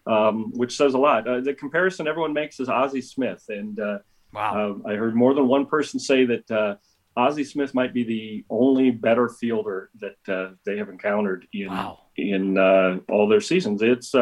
um, 0.07 0.51
which 0.53 0.77
says 0.77 0.93
a 0.93 0.97
lot. 0.97 1.27
Uh, 1.27 1.39
the 1.41 1.53
comparison 1.53 2.07
everyone 2.07 2.33
makes 2.33 2.59
is 2.59 2.69
Ozzie 2.69 3.01
Smith, 3.01 3.43
and 3.49 3.79
uh, 3.79 3.99
wow. 4.33 4.75
uh, 4.85 4.89
I 4.89 4.95
heard 4.95 5.15
more 5.15 5.33
than 5.33 5.47
one 5.47 5.65
person 5.65 5.99
say 5.99 6.25
that 6.25 6.51
uh, 6.51 6.75
Ozzie 7.15 7.43
Smith 7.43 7.73
might 7.73 7.93
be 7.93 8.03
the 8.03 8.45
only 8.49 8.91
better 8.91 9.29
fielder 9.29 9.89
that 9.99 10.33
uh, 10.33 10.53
they 10.65 10.77
have 10.77 10.89
encountered 10.89 11.47
in 11.53 11.67
wow. 11.67 11.99
in 12.17 12.57
uh, 12.57 12.99
all 13.09 13.27
their 13.27 13.41
seasons. 13.41 13.81
It's 13.81 14.13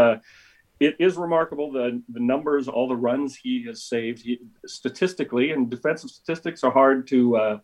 it 0.79 0.95
is 0.97 1.17
remarkable 1.17 1.71
the 1.71 2.01
the 2.09 2.21
numbers, 2.21 2.67
all 2.67 2.87
the 2.87 2.95
runs 2.95 3.35
he 3.35 3.65
has 3.65 3.83
saved. 3.83 4.21
He, 4.21 4.39
statistically, 4.65 5.51
and 5.51 5.69
defensive 5.69 6.09
statistics 6.09 6.63
are 6.63 6.71
hard 6.71 7.07
to 7.07 7.59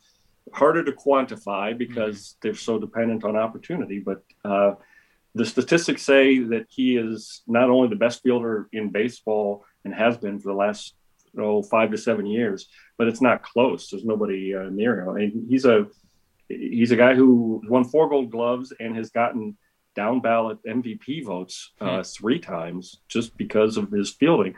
harder 0.54 0.84
to 0.84 0.92
quantify 0.92 1.76
because 1.76 2.18
mm-hmm. 2.18 2.38
they're 2.42 2.56
so 2.56 2.78
dependent 2.78 3.24
on 3.24 3.36
opportunity, 3.36 4.00
but 4.00 4.24
the 5.36 5.46
statistics 5.46 6.02
say 6.02 6.40
that 6.40 6.66
he 6.70 6.96
is 6.96 7.42
not 7.46 7.70
only 7.70 7.90
the 7.90 7.98
best 7.98 8.24
fielder 8.24 8.70
in 8.72 8.90
baseball 8.90 9.66
and 9.84 9.94
has 9.94 10.18
been 10.18 10.40
for 10.40 10.48
the 10.48 10.58
last 10.58 10.96
oh, 11.38 11.62
five 11.62 11.92
to 11.92 11.98
seven 11.98 12.26
years, 12.26 12.70
but 12.98 13.10
it's 13.10 13.22
not 13.22 13.44
close. 13.44 13.90
There's 13.90 14.06
nobody 14.06 14.56
uh, 14.56 14.70
near 14.70 15.02
him. 15.02 15.16
And 15.18 15.50
he's 15.50 15.66
a 15.66 15.88
he's 16.48 16.92
a 16.92 16.96
guy 16.96 17.16
who 17.16 17.62
won 17.68 17.84
four 17.84 18.10
Gold 18.10 18.32
Gloves 18.32 18.72
and 18.80 18.96
has 18.96 19.10
gotten 19.10 19.58
down 19.94 20.22
ballot 20.22 20.58
MVP 20.66 21.26
votes 21.26 21.74
uh, 21.82 21.98
hmm. 21.98 22.02
three 22.04 22.40
times 22.40 23.02
just 23.10 23.36
because 23.38 23.76
of 23.76 23.92
his 23.92 24.12
fielding. 24.12 24.56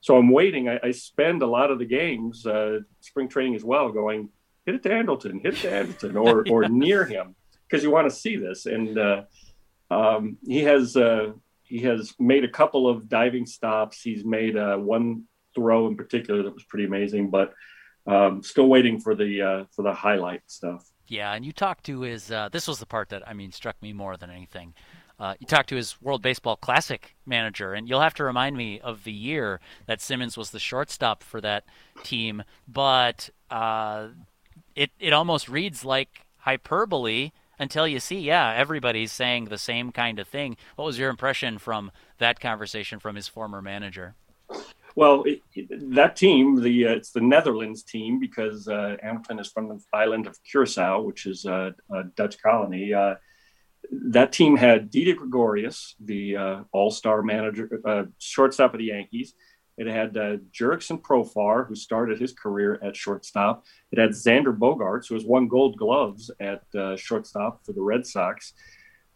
So 0.00 0.16
I'm 0.16 0.30
waiting. 0.30 0.68
I, 0.68 0.78
I 0.84 0.90
spend 0.92 1.42
a 1.42 1.46
lot 1.46 1.72
of 1.72 1.80
the 1.80 1.84
games, 1.84 2.46
uh, 2.46 2.78
spring 3.00 3.28
training 3.28 3.56
as 3.56 3.64
well, 3.64 3.90
going 3.90 4.28
hit 4.66 4.76
it 4.76 4.82
to 4.84 4.90
Andrelton, 4.90 5.42
hit 5.42 5.54
it 5.54 5.60
to 5.62 5.68
Andrelton, 5.68 6.14
or 6.14 6.44
or 6.50 6.68
near 6.68 7.04
him 7.04 7.34
because 7.68 7.82
you 7.82 7.90
want 7.90 8.08
to 8.08 8.16
see 8.16 8.36
this 8.36 8.66
and. 8.66 8.96
Um, 9.92 10.38
he 10.46 10.62
has 10.62 10.96
uh, 10.96 11.32
he 11.62 11.80
has 11.80 12.14
made 12.18 12.44
a 12.44 12.48
couple 12.48 12.88
of 12.88 13.08
diving 13.08 13.46
stops. 13.46 14.00
He's 14.02 14.24
made 14.24 14.56
uh, 14.56 14.76
one 14.76 15.24
throw 15.54 15.86
in 15.86 15.96
particular 15.96 16.42
that 16.42 16.54
was 16.54 16.64
pretty 16.64 16.86
amazing, 16.86 17.30
but 17.30 17.52
um, 18.06 18.42
still 18.42 18.68
waiting 18.68 19.00
for 19.00 19.14
the 19.14 19.42
uh, 19.42 19.64
for 19.74 19.82
the 19.82 19.92
highlight 19.92 20.42
stuff. 20.46 20.88
Yeah, 21.08 21.34
and 21.34 21.44
you 21.44 21.52
talked 21.52 21.84
to 21.84 22.00
his. 22.00 22.30
Uh, 22.30 22.48
this 22.50 22.66
was 22.66 22.78
the 22.78 22.86
part 22.86 23.10
that 23.10 23.26
I 23.28 23.34
mean 23.34 23.52
struck 23.52 23.80
me 23.82 23.92
more 23.92 24.16
than 24.16 24.30
anything. 24.30 24.74
Uh, 25.20 25.34
you 25.38 25.46
talked 25.46 25.68
to 25.68 25.76
his 25.76 26.00
World 26.02 26.22
Baseball 26.22 26.56
Classic 26.56 27.14
manager, 27.26 27.74
and 27.74 27.88
you'll 27.88 28.00
have 28.00 28.14
to 28.14 28.24
remind 28.24 28.56
me 28.56 28.80
of 28.80 29.04
the 29.04 29.12
year 29.12 29.60
that 29.86 30.00
Simmons 30.00 30.36
was 30.36 30.50
the 30.50 30.58
shortstop 30.58 31.22
for 31.22 31.40
that 31.40 31.64
team. 32.02 32.42
But 32.66 33.30
uh, 33.50 34.08
it 34.74 34.90
it 34.98 35.12
almost 35.12 35.48
reads 35.48 35.84
like 35.84 36.26
hyperbole 36.38 37.30
until 37.62 37.86
you 37.86 38.00
see, 38.00 38.18
yeah, 38.18 38.52
everybody's 38.54 39.12
saying 39.12 39.44
the 39.44 39.56
same 39.56 39.92
kind 39.92 40.18
of 40.18 40.26
thing. 40.26 40.56
What 40.74 40.84
was 40.84 40.98
your 40.98 41.10
impression 41.10 41.58
from 41.58 41.92
that 42.18 42.40
conversation 42.40 42.98
from 42.98 43.14
his 43.14 43.28
former 43.28 43.62
manager? 43.62 44.16
Well, 44.96 45.22
it, 45.22 45.40
it, 45.54 45.94
that 45.94 46.16
team, 46.16 46.60
the 46.60 46.88
uh, 46.88 46.90
it's 46.90 47.12
the 47.12 47.20
Netherlands 47.20 47.82
team 47.82 48.18
because 48.18 48.68
uh, 48.68 48.96
is 49.38 49.50
from 49.50 49.68
the 49.68 49.80
island 49.92 50.26
of 50.26 50.36
Curacao, 50.44 51.00
which 51.02 51.24
is 51.24 51.44
a, 51.46 51.74
a 51.90 52.04
Dutch 52.16 52.36
colony. 52.42 52.92
Uh, 52.92 53.14
that 53.90 54.32
team 54.32 54.56
had 54.56 54.90
Didi 54.90 55.14
Gregorius, 55.14 55.94
the 56.04 56.36
uh, 56.36 56.60
all-star 56.72 57.22
manager, 57.22 57.80
uh, 57.86 58.04
shortstop 58.18 58.74
of 58.74 58.78
the 58.78 58.86
Yankees. 58.86 59.34
It 59.78 59.86
had 59.86 60.16
uh, 60.16 60.36
Jurickson 60.52 61.00
Profar, 61.00 61.66
who 61.66 61.74
started 61.74 62.20
his 62.20 62.32
career 62.32 62.78
at 62.82 62.96
shortstop. 62.96 63.64
It 63.90 63.98
had 63.98 64.10
Xander 64.10 64.56
Bogaerts, 64.56 65.08
who 65.08 65.14
has 65.14 65.24
won 65.24 65.48
Gold 65.48 65.76
Gloves 65.76 66.30
at 66.40 66.62
uh, 66.74 66.96
shortstop 66.96 67.64
for 67.64 67.72
the 67.72 67.80
Red 67.80 68.06
Sox, 68.06 68.52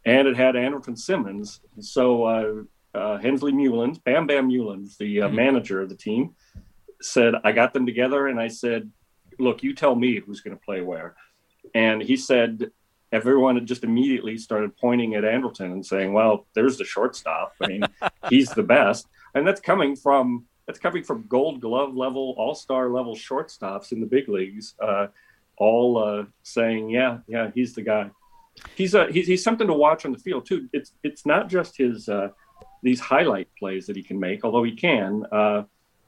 and 0.04 0.26
it 0.26 0.36
had 0.36 0.54
Andrelton 0.54 0.98
Simmons. 0.98 1.60
So 1.80 2.24
uh, 2.24 2.98
uh, 2.98 3.18
Hensley 3.18 3.52
Meulens, 3.52 4.02
Bam 4.02 4.26
Bam 4.26 4.48
Meulens, 4.48 4.96
the 4.96 5.22
uh, 5.22 5.26
mm-hmm. 5.26 5.36
manager 5.36 5.82
of 5.82 5.90
the 5.90 5.96
team, 5.96 6.34
said, 7.02 7.34
"I 7.44 7.52
got 7.52 7.74
them 7.74 7.84
together," 7.84 8.28
and 8.28 8.40
I 8.40 8.48
said, 8.48 8.90
"Look, 9.38 9.62
you 9.62 9.74
tell 9.74 9.94
me 9.94 10.20
who's 10.20 10.40
going 10.40 10.56
to 10.56 10.64
play 10.64 10.80
where." 10.80 11.16
And 11.74 12.00
he 12.00 12.16
said, 12.16 12.70
everyone 13.12 13.64
just 13.66 13.84
immediately 13.84 14.36
started 14.38 14.76
pointing 14.76 15.14
at 15.14 15.24
Andrelton 15.24 15.72
and 15.72 15.84
saying, 15.84 16.12
"Well, 16.12 16.46
there's 16.54 16.78
the 16.78 16.84
shortstop. 16.84 17.54
I 17.62 17.66
mean, 17.66 17.82
he's 18.30 18.50
the 18.50 18.62
best." 18.62 19.06
And 19.36 19.46
that's 19.46 19.60
coming 19.60 19.94
from 19.94 20.46
that's 20.66 20.78
coming 20.78 21.04
from 21.04 21.26
Gold 21.28 21.60
Glove 21.60 21.94
level, 21.94 22.34
All 22.38 22.54
Star 22.54 22.88
level 22.88 23.14
shortstops 23.14 23.92
in 23.92 24.00
the 24.00 24.06
big 24.06 24.28
leagues, 24.28 24.74
uh, 24.82 25.08
all 25.58 25.98
uh, 26.02 26.24
saying, 26.42 26.88
"Yeah, 26.88 27.18
yeah, 27.28 27.50
he's 27.54 27.74
the 27.74 27.82
guy." 27.82 28.10
He's 28.74 28.94
a 28.94 29.12
he's, 29.12 29.26
he's 29.26 29.44
something 29.44 29.66
to 29.66 29.74
watch 29.74 30.06
on 30.06 30.12
the 30.12 30.18
field 30.18 30.46
too. 30.46 30.70
It's 30.72 30.92
it's 31.02 31.26
not 31.26 31.50
just 31.50 31.76
his 31.76 32.08
uh, 32.08 32.30
these 32.82 32.98
highlight 32.98 33.48
plays 33.58 33.86
that 33.86 33.96
he 33.96 34.02
can 34.02 34.18
make, 34.18 34.42
although 34.42 34.64
he 34.64 34.74
can. 34.74 35.26
Uh, 35.30 35.64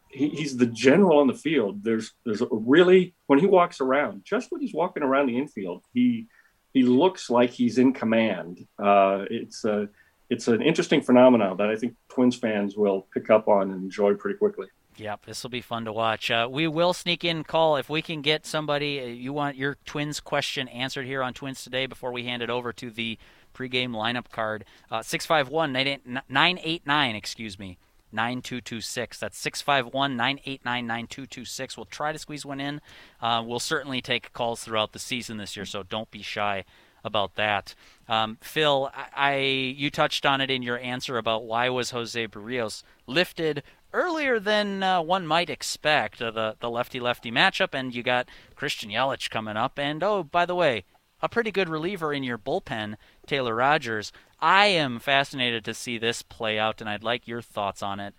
he, 0.09 0.31
he's 0.31 0.57
the 0.57 0.67
general 0.67 1.19
on 1.19 1.27
the 1.27 1.35
field. 1.35 1.85
There's 1.85 2.15
there's 2.25 2.41
a 2.41 2.49
really 2.51 3.15
when 3.27 3.39
he 3.39 3.47
walks 3.47 3.83
around, 3.83 4.25
just 4.25 4.51
when 4.51 4.63
he's 4.63 4.73
walking 4.73 5.03
around 5.03 5.27
the 5.27 5.37
infield, 5.37 5.85
he 5.93 6.29
he 6.73 6.83
looks 6.83 7.29
like 7.29 7.51
he's 7.51 7.77
in 7.77 7.93
command. 7.93 8.67
Uh, 8.79 9.27
it's 9.31 9.67
a 9.67 9.91
it's 10.31 10.49
an 10.49 10.63
interesting 10.63 11.01
phenomenon 11.01 11.57
that 11.57 11.69
I 11.69 11.77
think 11.77 11.95
Twins 12.09 12.37
fans 12.37 12.77
will 12.77 13.07
pick 13.15 13.31
up 13.31 13.49
on 13.49 13.71
and 13.71 13.83
enjoy 13.83 14.15
pretty 14.15 14.39
quickly. 14.39 14.67
Yep, 14.97 15.27
this 15.27 15.43
will 15.43 15.51
be 15.51 15.61
fun 15.61 15.85
to 15.85 15.93
watch. 15.93 16.31
Uh, 16.31 16.49
we 16.51 16.67
will 16.67 16.93
sneak 16.93 17.25
in 17.25 17.45
call 17.45 17.77
if 17.77 17.89
we 17.89 18.03
can 18.03 18.21
get 18.21 18.45
somebody. 18.45 19.01
Uh, 19.01 19.05
you 19.07 19.33
want 19.33 19.57
your 19.57 19.77
Twins 19.85 20.19
question 20.19 20.67
answered 20.69 21.07
here 21.07 21.23
on 21.23 21.35
Twins 21.35 21.63
today 21.63 21.87
before 21.87 22.11
we 22.11 22.25
hand 22.25 22.43
it 22.43 22.51
over 22.51 22.73
to 22.73 22.91
the 22.91 23.17
pregame 23.55 23.91
lineup 23.91 24.31
card. 24.31 24.65
Uh, 24.91 25.03
six 25.03 25.25
five 25.25 25.49
one 25.49 25.73
nine 25.73 26.59
eight 26.63 26.87
nine. 26.87 27.15
Excuse 27.15 27.59
me. 27.59 27.79
9226. 28.11 29.19
That's 29.19 29.37
651 29.39 30.17
989 30.17 30.87
9226. 30.87 31.77
We'll 31.77 31.85
try 31.85 32.11
to 32.11 32.19
squeeze 32.19 32.47
one 32.47 32.59
in. 32.59 32.81
Uh, 33.21 33.45
we'll 33.47 33.61
certainly 33.61 34.01
take 34.01 34.33
calls 34.33 34.65
throughout 34.65 34.93
the 34.93 34.99
season 34.99 35.37
this 35.37 35.57
year, 35.57 35.67
so 35.67 35.83
don't 35.83 36.11
be 36.11 36.23
shy 36.23 36.65
about 37.05 37.35
that. 37.37 37.75
Um, 38.09 38.39
Phil, 38.41 38.91
I, 38.95 39.33
I, 39.33 39.37
you 39.37 39.91
touched 39.91 40.27
on 40.27 40.41
it 40.41 40.51
in 40.51 40.63
your 40.63 40.79
answer 40.79 41.19
about 41.19 41.45
why 41.45 41.69
was 41.69 41.91
Jose 41.91 42.27
Berrios 42.29 42.83
lifted 43.07 43.63
earlier 43.93 44.39
than 44.39 44.83
uh, 44.83 45.01
one 45.01 45.27
might 45.27 45.51
expect 45.51 46.21
uh, 46.21 46.31
the 46.31 46.57
the 46.61 46.71
lefty 46.71 47.01
lefty 47.01 47.31
matchup, 47.31 47.75
and 47.75 47.95
you 47.95 48.03
got 48.03 48.29
Christian 48.55 48.91
Yelich 48.91 49.31
coming 49.31 49.57
up, 49.57 49.79
and 49.79 50.03
oh 50.03 50.23
by 50.23 50.45
the 50.47 50.55
way, 50.55 50.85
a 51.23 51.29
pretty 51.29 51.51
good 51.51 51.69
reliever 51.69 52.13
in 52.13 52.23
your 52.23 52.39
bullpen, 52.39 52.97
Taylor 53.27 53.55
Rogers. 53.55 54.13
I 54.41 54.67
am 54.67 55.01
fascinated 55.01 55.65
to 55.65 55.75
see 55.75 55.99
this 55.99 56.23
play 56.23 56.59
out, 56.59 56.81
and 56.81 56.89
I'd 56.89 57.03
like 57.03 57.27
your 57.27 57.43
thoughts 57.43 57.83
on 57.83 57.99
it. 57.99 58.15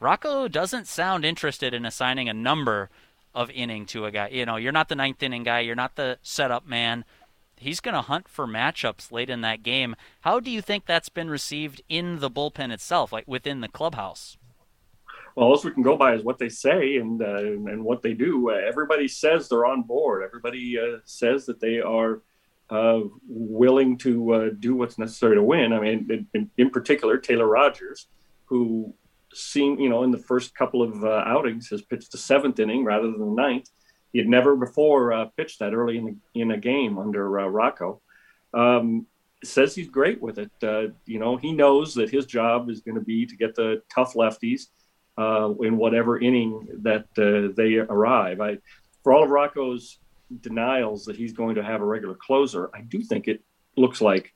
Rocco 0.00 0.48
doesn't 0.48 0.88
sound 0.88 1.24
interested 1.24 1.72
in 1.72 1.86
assigning 1.86 2.28
a 2.28 2.34
number 2.34 2.90
of 3.34 3.50
inning 3.50 3.86
to 3.86 4.04
a 4.04 4.10
guy. 4.10 4.28
You 4.28 4.44
know, 4.44 4.56
you're 4.56 4.72
not 4.72 4.88
the 4.88 4.96
ninth 4.96 5.22
inning 5.22 5.44
guy, 5.44 5.60
you're 5.60 5.76
not 5.76 5.96
the 5.96 6.18
setup 6.22 6.66
man. 6.66 7.04
He's 7.62 7.80
going 7.80 7.94
to 7.94 8.02
hunt 8.02 8.28
for 8.28 8.46
matchups 8.46 9.12
late 9.12 9.30
in 9.30 9.40
that 9.42 9.62
game. 9.62 9.96
How 10.22 10.40
do 10.40 10.50
you 10.50 10.60
think 10.60 10.86
that's 10.86 11.08
been 11.08 11.30
received 11.30 11.82
in 11.88 12.18
the 12.18 12.30
bullpen 12.30 12.72
itself, 12.72 13.12
like 13.12 13.26
within 13.26 13.60
the 13.60 13.68
clubhouse? 13.68 14.36
Well, 15.34 15.46
all 15.46 15.60
we 15.64 15.70
can 15.70 15.82
go 15.82 15.96
by 15.96 16.14
is 16.14 16.22
what 16.22 16.38
they 16.38 16.50
say 16.50 16.96
and 16.96 17.22
uh, 17.22 17.36
and 17.36 17.82
what 17.82 18.02
they 18.02 18.12
do. 18.12 18.50
Uh, 18.50 18.54
everybody 18.54 19.08
says 19.08 19.48
they're 19.48 19.64
on 19.64 19.82
board. 19.82 20.22
Everybody 20.22 20.78
uh, 20.78 20.98
says 21.04 21.46
that 21.46 21.58
they 21.58 21.80
are 21.80 22.20
uh, 22.68 23.00
willing 23.28 23.96
to 23.98 24.32
uh, 24.32 24.50
do 24.58 24.74
what's 24.74 24.98
necessary 24.98 25.36
to 25.36 25.42
win. 25.42 25.72
I 25.72 25.80
mean, 25.80 26.26
in, 26.34 26.50
in, 26.56 26.70
particular, 26.70 27.18
Taylor 27.18 27.46
Rogers, 27.46 28.06
who 28.46 28.94
seemed, 29.32 29.78
you 29.80 29.88
know, 29.88 30.04
in 30.04 30.10
the 30.10 30.18
first 30.18 30.54
couple 30.54 30.82
of 30.82 31.04
uh, 31.04 31.22
outings 31.26 31.68
has 31.68 31.82
pitched 31.82 32.12
the 32.12 32.18
seventh 32.18 32.58
inning 32.58 32.84
rather 32.84 33.10
than 33.10 33.20
the 33.20 33.26
ninth. 33.42 33.70
He 34.12 34.18
had 34.18 34.28
never 34.28 34.56
before 34.56 35.12
uh, 35.12 35.24
pitched 35.36 35.58
that 35.60 35.74
early 35.74 35.98
in, 35.98 36.04
the, 36.04 36.40
in 36.40 36.50
a 36.50 36.58
game 36.58 36.98
under 36.98 37.40
uh, 37.40 37.46
Rocco. 37.46 38.00
Um, 38.54 39.06
says 39.44 39.74
he's 39.74 39.88
great 39.88 40.22
with 40.22 40.38
it. 40.38 40.50
Uh, 40.62 40.88
you 41.06 41.18
know, 41.18 41.36
he 41.36 41.52
knows 41.52 41.94
that 41.94 42.10
his 42.10 42.26
job 42.26 42.70
is 42.70 42.80
going 42.80 42.94
to 42.94 43.00
be 43.00 43.26
to 43.26 43.36
get 43.36 43.54
the 43.54 43.82
tough 43.92 44.14
lefties 44.14 44.66
in 45.18 45.76
whatever 45.76 46.20
inning 46.20 46.68
that 46.82 47.06
they 47.56 47.76
arrive. 47.76 48.40
I, 48.40 48.58
for 49.02 49.12
all 49.12 49.24
of 49.24 49.30
Rocco's 49.30 49.98
denials 50.40 51.04
that 51.06 51.16
he's 51.16 51.32
going 51.32 51.56
to 51.56 51.62
have 51.62 51.80
a 51.80 51.84
regular 51.84 52.14
closer, 52.14 52.70
I 52.74 52.82
do 52.82 53.02
think 53.02 53.28
it 53.28 53.42
looks 53.76 54.00
like 54.00 54.32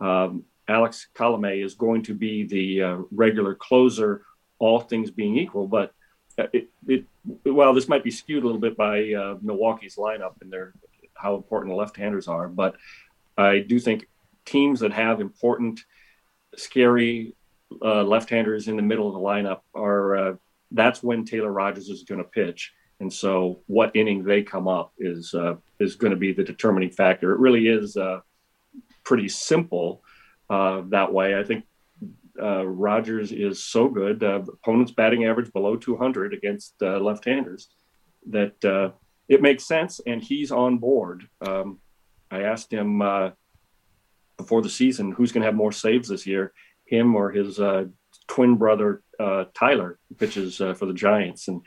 um, 0.00 0.44
Alex 0.68 1.08
Colome 1.14 1.64
is 1.64 1.74
going 1.74 2.02
to 2.04 2.14
be 2.14 2.44
the 2.44 2.82
uh, 2.82 2.98
regular 3.10 3.54
closer, 3.54 4.24
all 4.58 4.80
things 4.80 5.10
being 5.10 5.36
equal. 5.36 5.66
But 5.66 5.90
uh, 5.90 5.92
it, 6.38 6.68
it, 6.86 7.04
well, 7.44 7.74
this 7.74 7.88
might 7.88 8.04
be 8.04 8.10
skewed 8.10 8.42
a 8.42 8.46
little 8.46 8.60
bit 8.60 8.76
by 8.76 9.12
uh, 9.12 9.36
Milwaukee's 9.42 9.96
lineup 9.96 10.34
and 10.40 10.52
their 10.52 10.72
how 11.14 11.34
important 11.34 11.74
left-handers 11.74 12.28
are. 12.28 12.48
But 12.48 12.76
I 13.36 13.58
do 13.58 13.78
think 13.78 14.06
teams 14.44 14.80
that 14.80 14.92
have 14.92 15.20
important, 15.20 15.80
scary 16.56 17.34
uh, 17.82 18.02
left-handers 18.02 18.68
in 18.68 18.76
the 18.76 18.82
middle 18.82 19.08
of 19.08 19.14
the 19.14 19.20
lineup 19.20 19.60
are. 19.74 20.16
Uh, 20.16 20.34
that's 20.70 21.02
when 21.02 21.24
Taylor 21.24 21.50
Rogers 21.50 21.88
is 21.88 22.02
going 22.02 22.22
to 22.22 22.28
pitch. 22.28 22.72
And 23.00 23.12
so, 23.12 23.60
what 23.66 23.94
inning 23.94 24.24
they 24.24 24.42
come 24.42 24.68
up 24.68 24.92
is 24.98 25.32
uh, 25.34 25.54
is 25.78 25.96
going 25.96 26.10
to 26.10 26.16
be 26.16 26.32
the 26.32 26.44
determining 26.44 26.90
factor. 26.90 27.32
It 27.32 27.38
really 27.38 27.68
is 27.68 27.96
uh, 27.96 28.20
pretty 29.04 29.28
simple 29.28 30.02
uh, 30.50 30.82
that 30.88 31.12
way. 31.12 31.38
I 31.38 31.44
think 31.44 31.64
uh, 32.40 32.64
Rogers 32.66 33.32
is 33.32 33.64
so 33.64 33.88
good. 33.88 34.22
Uh, 34.22 34.42
opponents' 34.52 34.92
batting 34.92 35.24
average 35.24 35.52
below 35.52 35.76
200 35.76 36.34
against 36.34 36.74
uh, 36.82 36.98
left-handers 36.98 37.68
that 38.30 38.92
it 39.28 39.42
makes 39.42 39.66
sense, 39.66 40.00
and 40.06 40.22
he's 40.22 40.50
on 40.50 40.78
board. 40.78 41.28
Um, 41.46 41.80
I 42.30 42.42
asked 42.42 42.72
him 42.72 43.02
before 44.36 44.62
the 44.62 44.70
season 44.70 45.12
who's 45.12 45.32
going 45.32 45.42
to 45.42 45.46
have 45.46 45.54
more 45.54 45.72
saves 45.72 46.08
this 46.08 46.26
year, 46.26 46.52
him 46.84 47.14
or 47.14 47.30
his 47.30 47.60
twin 48.26 48.56
brother 48.56 49.02
Tyler, 49.54 49.98
who 50.08 50.14
pitches 50.14 50.56
for 50.56 50.86
the 50.86 50.94
Giants, 50.94 51.48
and 51.48 51.62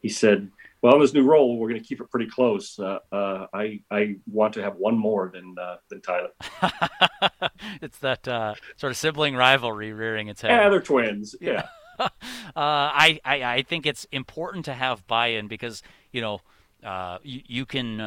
he 0.00 0.08
said 0.08 0.50
well, 0.86 0.94
in 0.94 1.00
this 1.00 1.14
new 1.14 1.24
role, 1.24 1.58
we're 1.58 1.68
going 1.68 1.80
to 1.80 1.86
keep 1.86 2.00
it 2.00 2.08
pretty 2.12 2.30
close. 2.30 2.78
Uh, 2.78 3.00
uh, 3.10 3.46
I 3.52 3.80
I 3.90 4.18
want 4.30 4.54
to 4.54 4.62
have 4.62 4.76
one 4.76 4.96
more 4.96 5.32
than 5.34 5.56
uh, 5.60 5.78
than 5.90 6.00
Tyler. 6.00 6.28
it's 7.82 7.98
that 7.98 8.28
uh, 8.28 8.54
sort 8.76 8.92
of 8.92 8.96
sibling 8.96 9.34
rivalry 9.34 9.92
rearing 9.92 10.28
its 10.28 10.42
head. 10.42 10.52
Yeah, 10.52 10.68
they're 10.68 10.80
twins. 10.80 11.34
Yeah. 11.40 11.66
Uh, 12.54 12.92
I, 12.92 13.20
I 13.24 13.42
I 13.42 13.62
think 13.62 13.86
it's 13.86 14.06
important 14.12 14.66
to 14.66 14.74
have 14.74 15.06
buy-in 15.06 15.48
because 15.48 15.82
you 16.12 16.20
know 16.20 16.40
uh, 16.84 17.16
you, 17.22 17.40
you 17.46 17.64
can 17.64 17.98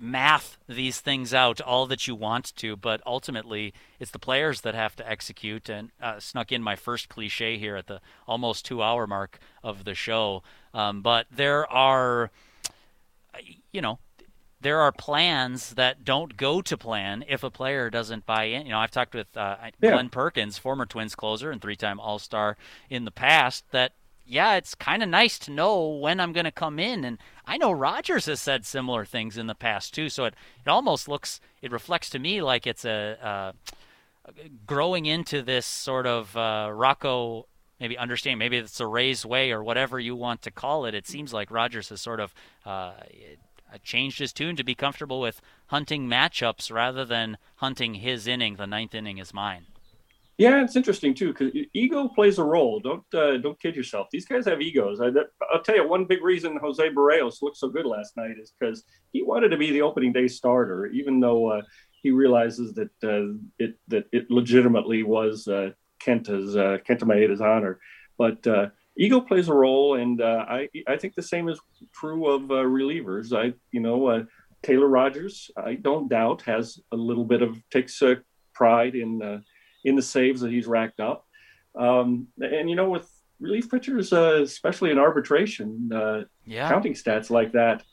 math 0.00 0.58
these 0.68 1.00
things 1.00 1.32
out 1.32 1.60
all 1.60 1.86
that 1.86 2.06
you 2.06 2.14
want 2.14 2.54
to, 2.56 2.76
but 2.76 3.00
ultimately 3.06 3.72
it's 3.98 4.10
the 4.10 4.18
players 4.18 4.62
that 4.62 4.74
have 4.74 4.96
to 4.96 5.08
execute. 5.08 5.68
And 5.68 5.90
uh, 6.00 6.20
snuck 6.20 6.52
in 6.52 6.62
my 6.62 6.76
first 6.76 7.08
cliche 7.08 7.58
here 7.58 7.76
at 7.76 7.86
the 7.86 8.00
almost 8.26 8.64
two 8.64 8.82
hour 8.82 9.06
mark 9.06 9.38
of 9.62 9.84
the 9.84 9.94
show. 9.94 10.42
Um, 10.76 11.00
but 11.00 11.26
there 11.30 11.66
are, 11.72 12.30
you 13.72 13.80
know, 13.80 13.98
there 14.60 14.80
are 14.80 14.92
plans 14.92 15.70
that 15.74 16.04
don't 16.04 16.36
go 16.36 16.60
to 16.60 16.76
plan 16.76 17.24
if 17.28 17.42
a 17.42 17.50
player 17.50 17.88
doesn't 17.88 18.26
buy 18.26 18.44
in. 18.44 18.66
You 18.66 18.72
know, 18.72 18.78
I've 18.78 18.90
talked 18.90 19.14
with 19.14 19.34
uh, 19.36 19.56
yeah. 19.80 19.92
Glenn 19.92 20.10
Perkins, 20.10 20.58
former 20.58 20.84
Twins 20.84 21.14
closer 21.14 21.50
and 21.50 21.62
three-time 21.62 21.98
All-Star 21.98 22.58
in 22.90 23.06
the 23.06 23.10
past, 23.10 23.64
that 23.70 23.92
yeah, 24.26 24.56
it's 24.56 24.74
kind 24.74 25.02
of 25.02 25.08
nice 25.08 25.38
to 25.40 25.50
know 25.50 25.88
when 25.88 26.20
I'm 26.20 26.32
going 26.32 26.44
to 26.44 26.52
come 26.52 26.78
in. 26.78 27.04
And 27.04 27.18
I 27.46 27.56
know 27.56 27.70
Rogers 27.72 28.26
has 28.26 28.40
said 28.40 28.66
similar 28.66 29.06
things 29.06 29.38
in 29.38 29.46
the 29.46 29.54
past 29.54 29.94
too. 29.94 30.10
So 30.10 30.24
it, 30.24 30.34
it 30.64 30.68
almost 30.68 31.08
looks, 31.08 31.40
it 31.62 31.72
reflects 31.72 32.10
to 32.10 32.18
me 32.18 32.42
like 32.42 32.66
it's 32.66 32.84
a 32.84 33.16
uh, 33.22 33.52
growing 34.66 35.06
into 35.06 35.40
this 35.40 35.64
sort 35.64 36.06
of 36.06 36.36
uh, 36.36 36.68
Rocco. 36.70 37.46
Maybe 37.80 37.98
understand. 37.98 38.38
Maybe 38.38 38.56
it's 38.56 38.80
a 38.80 38.86
raised 38.86 39.24
way 39.24 39.52
or 39.52 39.62
whatever 39.62 40.00
you 40.00 40.16
want 40.16 40.42
to 40.42 40.50
call 40.50 40.86
it. 40.86 40.94
It 40.94 41.06
seems 41.06 41.32
like 41.32 41.50
Rogers 41.50 41.90
has 41.90 42.00
sort 42.00 42.20
of 42.20 42.34
uh, 42.64 42.92
changed 43.82 44.18
his 44.18 44.32
tune 44.32 44.56
to 44.56 44.64
be 44.64 44.74
comfortable 44.74 45.20
with 45.20 45.40
hunting 45.66 46.08
matchups 46.08 46.72
rather 46.72 47.04
than 47.04 47.36
hunting 47.56 47.94
his 47.94 48.26
inning. 48.26 48.56
The 48.56 48.66
ninth 48.66 48.94
inning 48.94 49.18
is 49.18 49.34
mine. 49.34 49.66
Yeah, 50.38 50.62
it's 50.62 50.76
interesting 50.76 51.14
too 51.14 51.32
because 51.32 51.50
ego 51.72 52.08
plays 52.08 52.38
a 52.38 52.44
role. 52.44 52.78
Don't 52.78 53.04
uh, 53.14 53.38
don't 53.38 53.58
kid 53.58 53.74
yourself. 53.74 54.08
These 54.10 54.26
guys 54.26 54.44
have 54.44 54.60
egos. 54.60 55.00
I, 55.00 55.06
will 55.08 55.62
tell 55.64 55.76
you 55.76 55.88
one 55.88 56.04
big 56.04 56.22
reason 56.22 56.58
Jose 56.60 56.90
Berrios 56.90 57.40
looked 57.40 57.56
so 57.56 57.70
good 57.70 57.86
last 57.86 58.18
night 58.18 58.36
is 58.38 58.52
because 58.58 58.84
he 59.12 59.22
wanted 59.22 59.48
to 59.48 59.56
be 59.56 59.70
the 59.70 59.80
opening 59.80 60.12
day 60.12 60.28
starter, 60.28 60.86
even 60.86 61.20
though 61.20 61.52
uh, 61.52 61.62
he 62.02 62.10
realizes 62.10 62.74
that 62.74 62.90
uh, 63.02 63.32
it 63.58 63.76
that 63.88 64.04
it 64.12 64.30
legitimately 64.30 65.04
was 65.04 65.48
uh, 65.48 65.70
Kenta's 66.04 66.56
uh, 66.56 66.78
Kenta 66.88 67.02
Maeda's 67.04 67.40
honor. 67.40 67.78
But 68.18 68.46
uh, 68.46 68.68
ego 68.96 69.20
plays 69.20 69.48
a 69.48 69.54
role, 69.54 69.94
and 69.96 70.20
uh, 70.20 70.44
I 70.48 70.68
I 70.86 70.96
think 70.96 71.14
the 71.14 71.22
same 71.22 71.48
is 71.48 71.60
true 71.92 72.26
of 72.28 72.50
uh, 72.50 72.54
relievers. 72.64 73.36
I 73.36 73.54
you 73.72 73.80
know 73.80 74.06
uh, 74.06 74.24
Taylor 74.62 74.88
Rogers, 74.88 75.50
I 75.56 75.74
don't 75.74 76.08
doubt 76.08 76.42
has 76.42 76.80
a 76.92 76.96
little 76.96 77.24
bit 77.24 77.42
of 77.42 77.56
takes 77.70 78.00
uh, 78.02 78.16
pride 78.54 78.94
in 78.94 79.22
uh, 79.22 79.40
in 79.84 79.96
the 79.96 80.02
saves 80.02 80.40
that 80.40 80.50
he's 80.50 80.66
racked 80.66 81.00
up, 81.00 81.26
um, 81.78 82.28
and 82.40 82.68
you 82.70 82.76
know 82.76 82.88
with 82.90 83.08
relief 83.38 83.70
pitchers, 83.70 84.12
uh, 84.14 84.40
especially 84.42 84.90
in 84.90 84.98
arbitration, 84.98 85.90
uh, 85.92 86.24
Yeah. 86.46 86.70
counting 86.70 86.94
stats 86.94 87.28
like 87.28 87.52
that, 87.52 87.84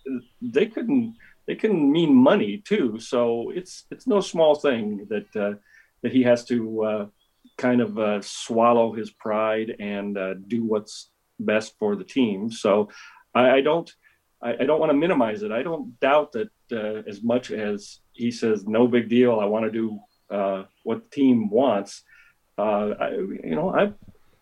they 0.42 0.68
couldn't 0.68 1.16
they 1.48 1.56
can 1.56 1.92
mean 1.92 2.16
money 2.16 2.64
too. 2.66 2.98
So 3.00 3.52
it's 3.54 3.86
it's 3.92 4.08
no 4.08 4.22
small 4.22 4.56
thing 4.56 5.06
that 5.10 5.36
uh, 5.36 5.56
that 6.02 6.14
he 6.14 6.24
has 6.24 6.46
to 6.46 6.84
uh, 6.84 7.06
kind 7.58 7.82
of 7.82 7.98
uh, 7.98 8.22
swallow 8.22 8.94
his 8.94 9.12
pride 9.12 9.76
and 9.80 10.18
uh, 10.18 10.34
do 10.48 10.64
what's 10.64 11.10
best 11.40 11.76
for 11.80 11.96
the 11.96 12.04
team. 12.04 12.52
So 12.52 12.90
I, 13.34 13.52
I 13.52 13.62
don't 13.62 13.92
I, 14.42 14.54
I 14.60 14.66
don't 14.66 14.80
want 14.80 14.92
to 14.92 14.98
minimize 14.98 15.42
it. 15.44 15.52
I 15.52 15.64
don't 15.64 16.00
doubt 16.00 16.34
that 16.34 16.50
uh, 16.72 17.08
as 17.08 17.24
much 17.24 17.52
as 17.52 18.00
he 18.14 18.32
says 18.32 18.66
no 18.66 18.88
big 18.88 19.10
deal. 19.10 19.40
I 19.40 19.46
want 19.46 19.66
to 19.66 19.72
do 19.72 20.00
uh, 20.30 20.64
what 20.84 21.04
the 21.04 21.10
team 21.16 21.50
wants. 21.50 22.04
Uh, 22.58 22.94
I, 23.00 23.10
you 23.12 23.56
know, 23.56 23.74
I 23.74 23.94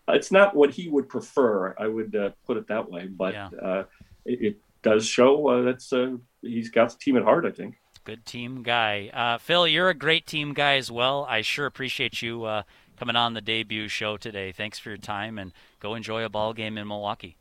it's 0.08 0.32
not 0.32 0.54
what 0.54 0.70
he 0.70 0.88
would 0.88 1.08
prefer. 1.08 1.74
I 1.78 1.86
would 1.86 2.14
uh, 2.14 2.30
put 2.46 2.56
it 2.56 2.66
that 2.68 2.90
way, 2.90 3.06
but 3.06 3.34
uh, 3.34 3.84
it, 4.24 4.42
it 4.42 4.56
does 4.82 5.06
show 5.06 5.48
uh, 5.48 5.62
that's 5.62 5.92
uh, 5.92 6.16
he's 6.42 6.70
got 6.70 6.90
the 6.90 6.98
team 6.98 7.16
at 7.16 7.22
heart. 7.22 7.46
I 7.46 7.50
think. 7.50 7.76
Good 8.04 8.26
team 8.26 8.64
guy. 8.64 9.10
Uh, 9.14 9.38
Phil, 9.38 9.68
you're 9.68 9.88
a 9.88 9.94
great 9.94 10.26
team 10.26 10.54
guy 10.54 10.74
as 10.76 10.90
well. 10.90 11.24
I 11.28 11.42
sure 11.42 11.66
appreciate 11.66 12.20
you 12.20 12.42
uh, 12.44 12.62
coming 13.02 13.16
on 13.16 13.34
the 13.34 13.40
debut 13.40 13.88
show 13.88 14.16
today. 14.16 14.52
Thanks 14.52 14.78
for 14.78 14.90
your 14.90 14.96
time 14.96 15.36
and 15.36 15.52
go 15.80 15.96
enjoy 15.96 16.22
a 16.24 16.28
ball 16.28 16.52
game 16.52 16.78
in 16.78 16.86
Milwaukee. 16.86 17.36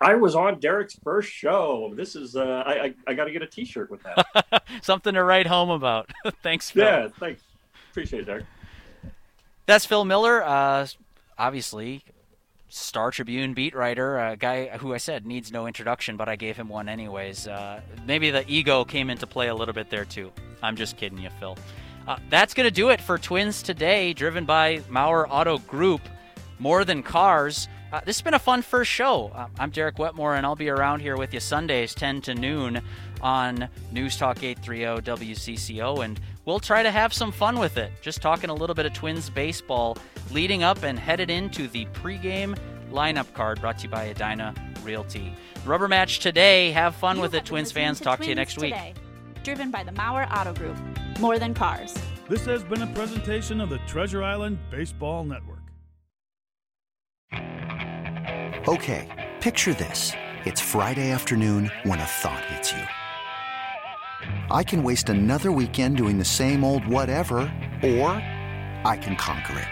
I 0.00 0.14
was 0.14 0.34
on 0.34 0.60
Derek's 0.60 0.98
first 1.04 1.30
show. 1.30 1.92
This 1.94 2.16
is 2.16 2.36
uh, 2.36 2.62
I 2.64 2.72
I, 2.72 2.94
I 3.08 3.12
got 3.12 3.26
to 3.26 3.30
get 3.30 3.42
a 3.42 3.46
T-shirt 3.46 3.90
with 3.90 4.02
that. 4.04 4.62
Something 4.82 5.12
to 5.12 5.22
write 5.22 5.46
home 5.46 5.68
about. 5.68 6.08
Thanks, 6.42 6.70
Phil. 6.70 6.86
yeah, 6.86 7.08
thanks. 7.20 7.42
Appreciate 7.90 8.20
it, 8.20 8.24
Derek. 8.24 8.46
That's 9.66 9.84
Phil 9.84 10.06
Miller. 10.06 10.42
Uh, 10.42 10.86
obviously, 11.36 12.02
Star 12.70 13.10
Tribune 13.10 13.52
beat 13.52 13.74
writer, 13.74 14.18
a 14.18 14.38
guy 14.38 14.68
who 14.78 14.94
I 14.94 14.98
said 14.98 15.26
needs 15.26 15.52
no 15.52 15.66
introduction, 15.66 16.16
but 16.16 16.30
I 16.30 16.36
gave 16.36 16.56
him 16.56 16.70
one 16.70 16.88
anyways. 16.88 17.46
Uh, 17.46 17.82
maybe 18.06 18.30
the 18.30 18.42
ego 18.50 18.86
came 18.86 19.10
into 19.10 19.26
play 19.26 19.48
a 19.48 19.54
little 19.54 19.74
bit 19.74 19.90
there 19.90 20.06
too. 20.06 20.32
I'm 20.62 20.76
just 20.76 20.96
kidding 20.96 21.18
you, 21.18 21.28
Phil. 21.38 21.58
Uh, 22.08 22.16
that's 22.30 22.54
going 22.54 22.64
to 22.64 22.70
do 22.70 22.88
it 22.88 23.02
for 23.02 23.18
Twins 23.18 23.62
today, 23.62 24.14
driven 24.14 24.46
by 24.46 24.80
Maurer 24.88 25.28
Auto 25.28 25.58
Group. 25.58 26.00
More 26.58 26.82
than 26.86 27.02
cars. 27.02 27.68
Uh, 27.92 28.00
this 28.00 28.16
has 28.16 28.22
been 28.22 28.32
a 28.32 28.38
fun 28.38 28.62
first 28.62 28.90
show. 28.90 29.30
Uh, 29.34 29.48
I'm 29.58 29.68
Derek 29.68 29.98
Wetmore, 29.98 30.34
and 30.34 30.46
I'll 30.46 30.56
be 30.56 30.70
around 30.70 31.00
here 31.00 31.18
with 31.18 31.34
you 31.34 31.40
Sundays, 31.40 31.94
10 31.94 32.22
to 32.22 32.34
noon, 32.34 32.80
on 33.20 33.68
News 33.92 34.16
Talk 34.16 34.42
830 34.42 35.02
WCCO, 35.02 36.02
and 36.02 36.18
we'll 36.46 36.60
try 36.60 36.82
to 36.82 36.90
have 36.90 37.12
some 37.12 37.30
fun 37.30 37.58
with 37.58 37.76
it. 37.76 37.92
Just 38.00 38.22
talking 38.22 38.48
a 38.48 38.54
little 38.54 38.74
bit 38.74 38.86
of 38.86 38.94
Twins 38.94 39.28
baseball 39.28 39.98
leading 40.30 40.62
up 40.62 40.82
and 40.84 40.98
headed 40.98 41.28
into 41.28 41.68
the 41.68 41.84
pregame 41.86 42.58
lineup 42.90 43.30
card 43.34 43.60
brought 43.60 43.78
to 43.80 43.84
you 43.84 43.90
by 43.90 44.04
Edina 44.04 44.54
Realty. 44.82 45.34
Rubber 45.66 45.88
match 45.88 46.20
today. 46.20 46.70
Have 46.70 46.96
fun 46.96 47.20
with 47.20 47.34
it, 47.34 47.44
Twins 47.44 47.70
fans. 47.70 48.00
Talk 48.00 48.20
to 48.20 48.24
you 48.26 48.34
Twins 48.34 48.56
next 48.56 48.58
week. 48.58 48.74
Today, 49.48 49.54
driven 49.54 49.70
by 49.70 49.82
the 49.82 49.92
Maurer 49.92 50.28
Auto 50.30 50.52
Group. 50.52 50.76
More 51.18 51.38
than 51.38 51.54
cars. 51.54 51.94
This 52.28 52.44
has 52.44 52.62
been 52.64 52.82
a 52.82 52.86
presentation 52.88 53.62
of 53.62 53.70
the 53.70 53.78
Treasure 53.86 54.22
Island 54.22 54.58
Baseball 54.70 55.24
Network. 55.24 55.62
Okay, 58.68 59.08
picture 59.40 59.72
this. 59.72 60.12
It's 60.44 60.60
Friday 60.60 61.10
afternoon 61.10 61.70
when 61.84 61.98
a 61.98 62.04
thought 62.04 62.44
hits 62.44 62.72
you. 62.72 62.82
I 64.50 64.62
can 64.62 64.82
waste 64.82 65.08
another 65.08 65.50
weekend 65.50 65.96
doing 65.96 66.18
the 66.18 66.26
same 66.26 66.62
old 66.62 66.86
whatever, 66.86 67.38
or 67.82 68.10
I 68.84 68.98
can 69.00 69.16
conquer 69.16 69.60
it. 69.60 69.68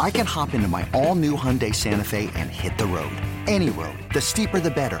I 0.00 0.10
can 0.10 0.26
hop 0.26 0.52
into 0.54 0.66
my 0.66 0.88
all 0.92 1.14
new 1.14 1.36
Hyundai 1.36 1.72
Santa 1.72 2.02
Fe 2.04 2.28
and 2.34 2.50
hit 2.50 2.76
the 2.76 2.86
road. 2.86 3.12
Any 3.46 3.70
road. 3.70 3.98
The 4.12 4.20
steeper, 4.20 4.58
the 4.58 4.70
better. 4.70 5.00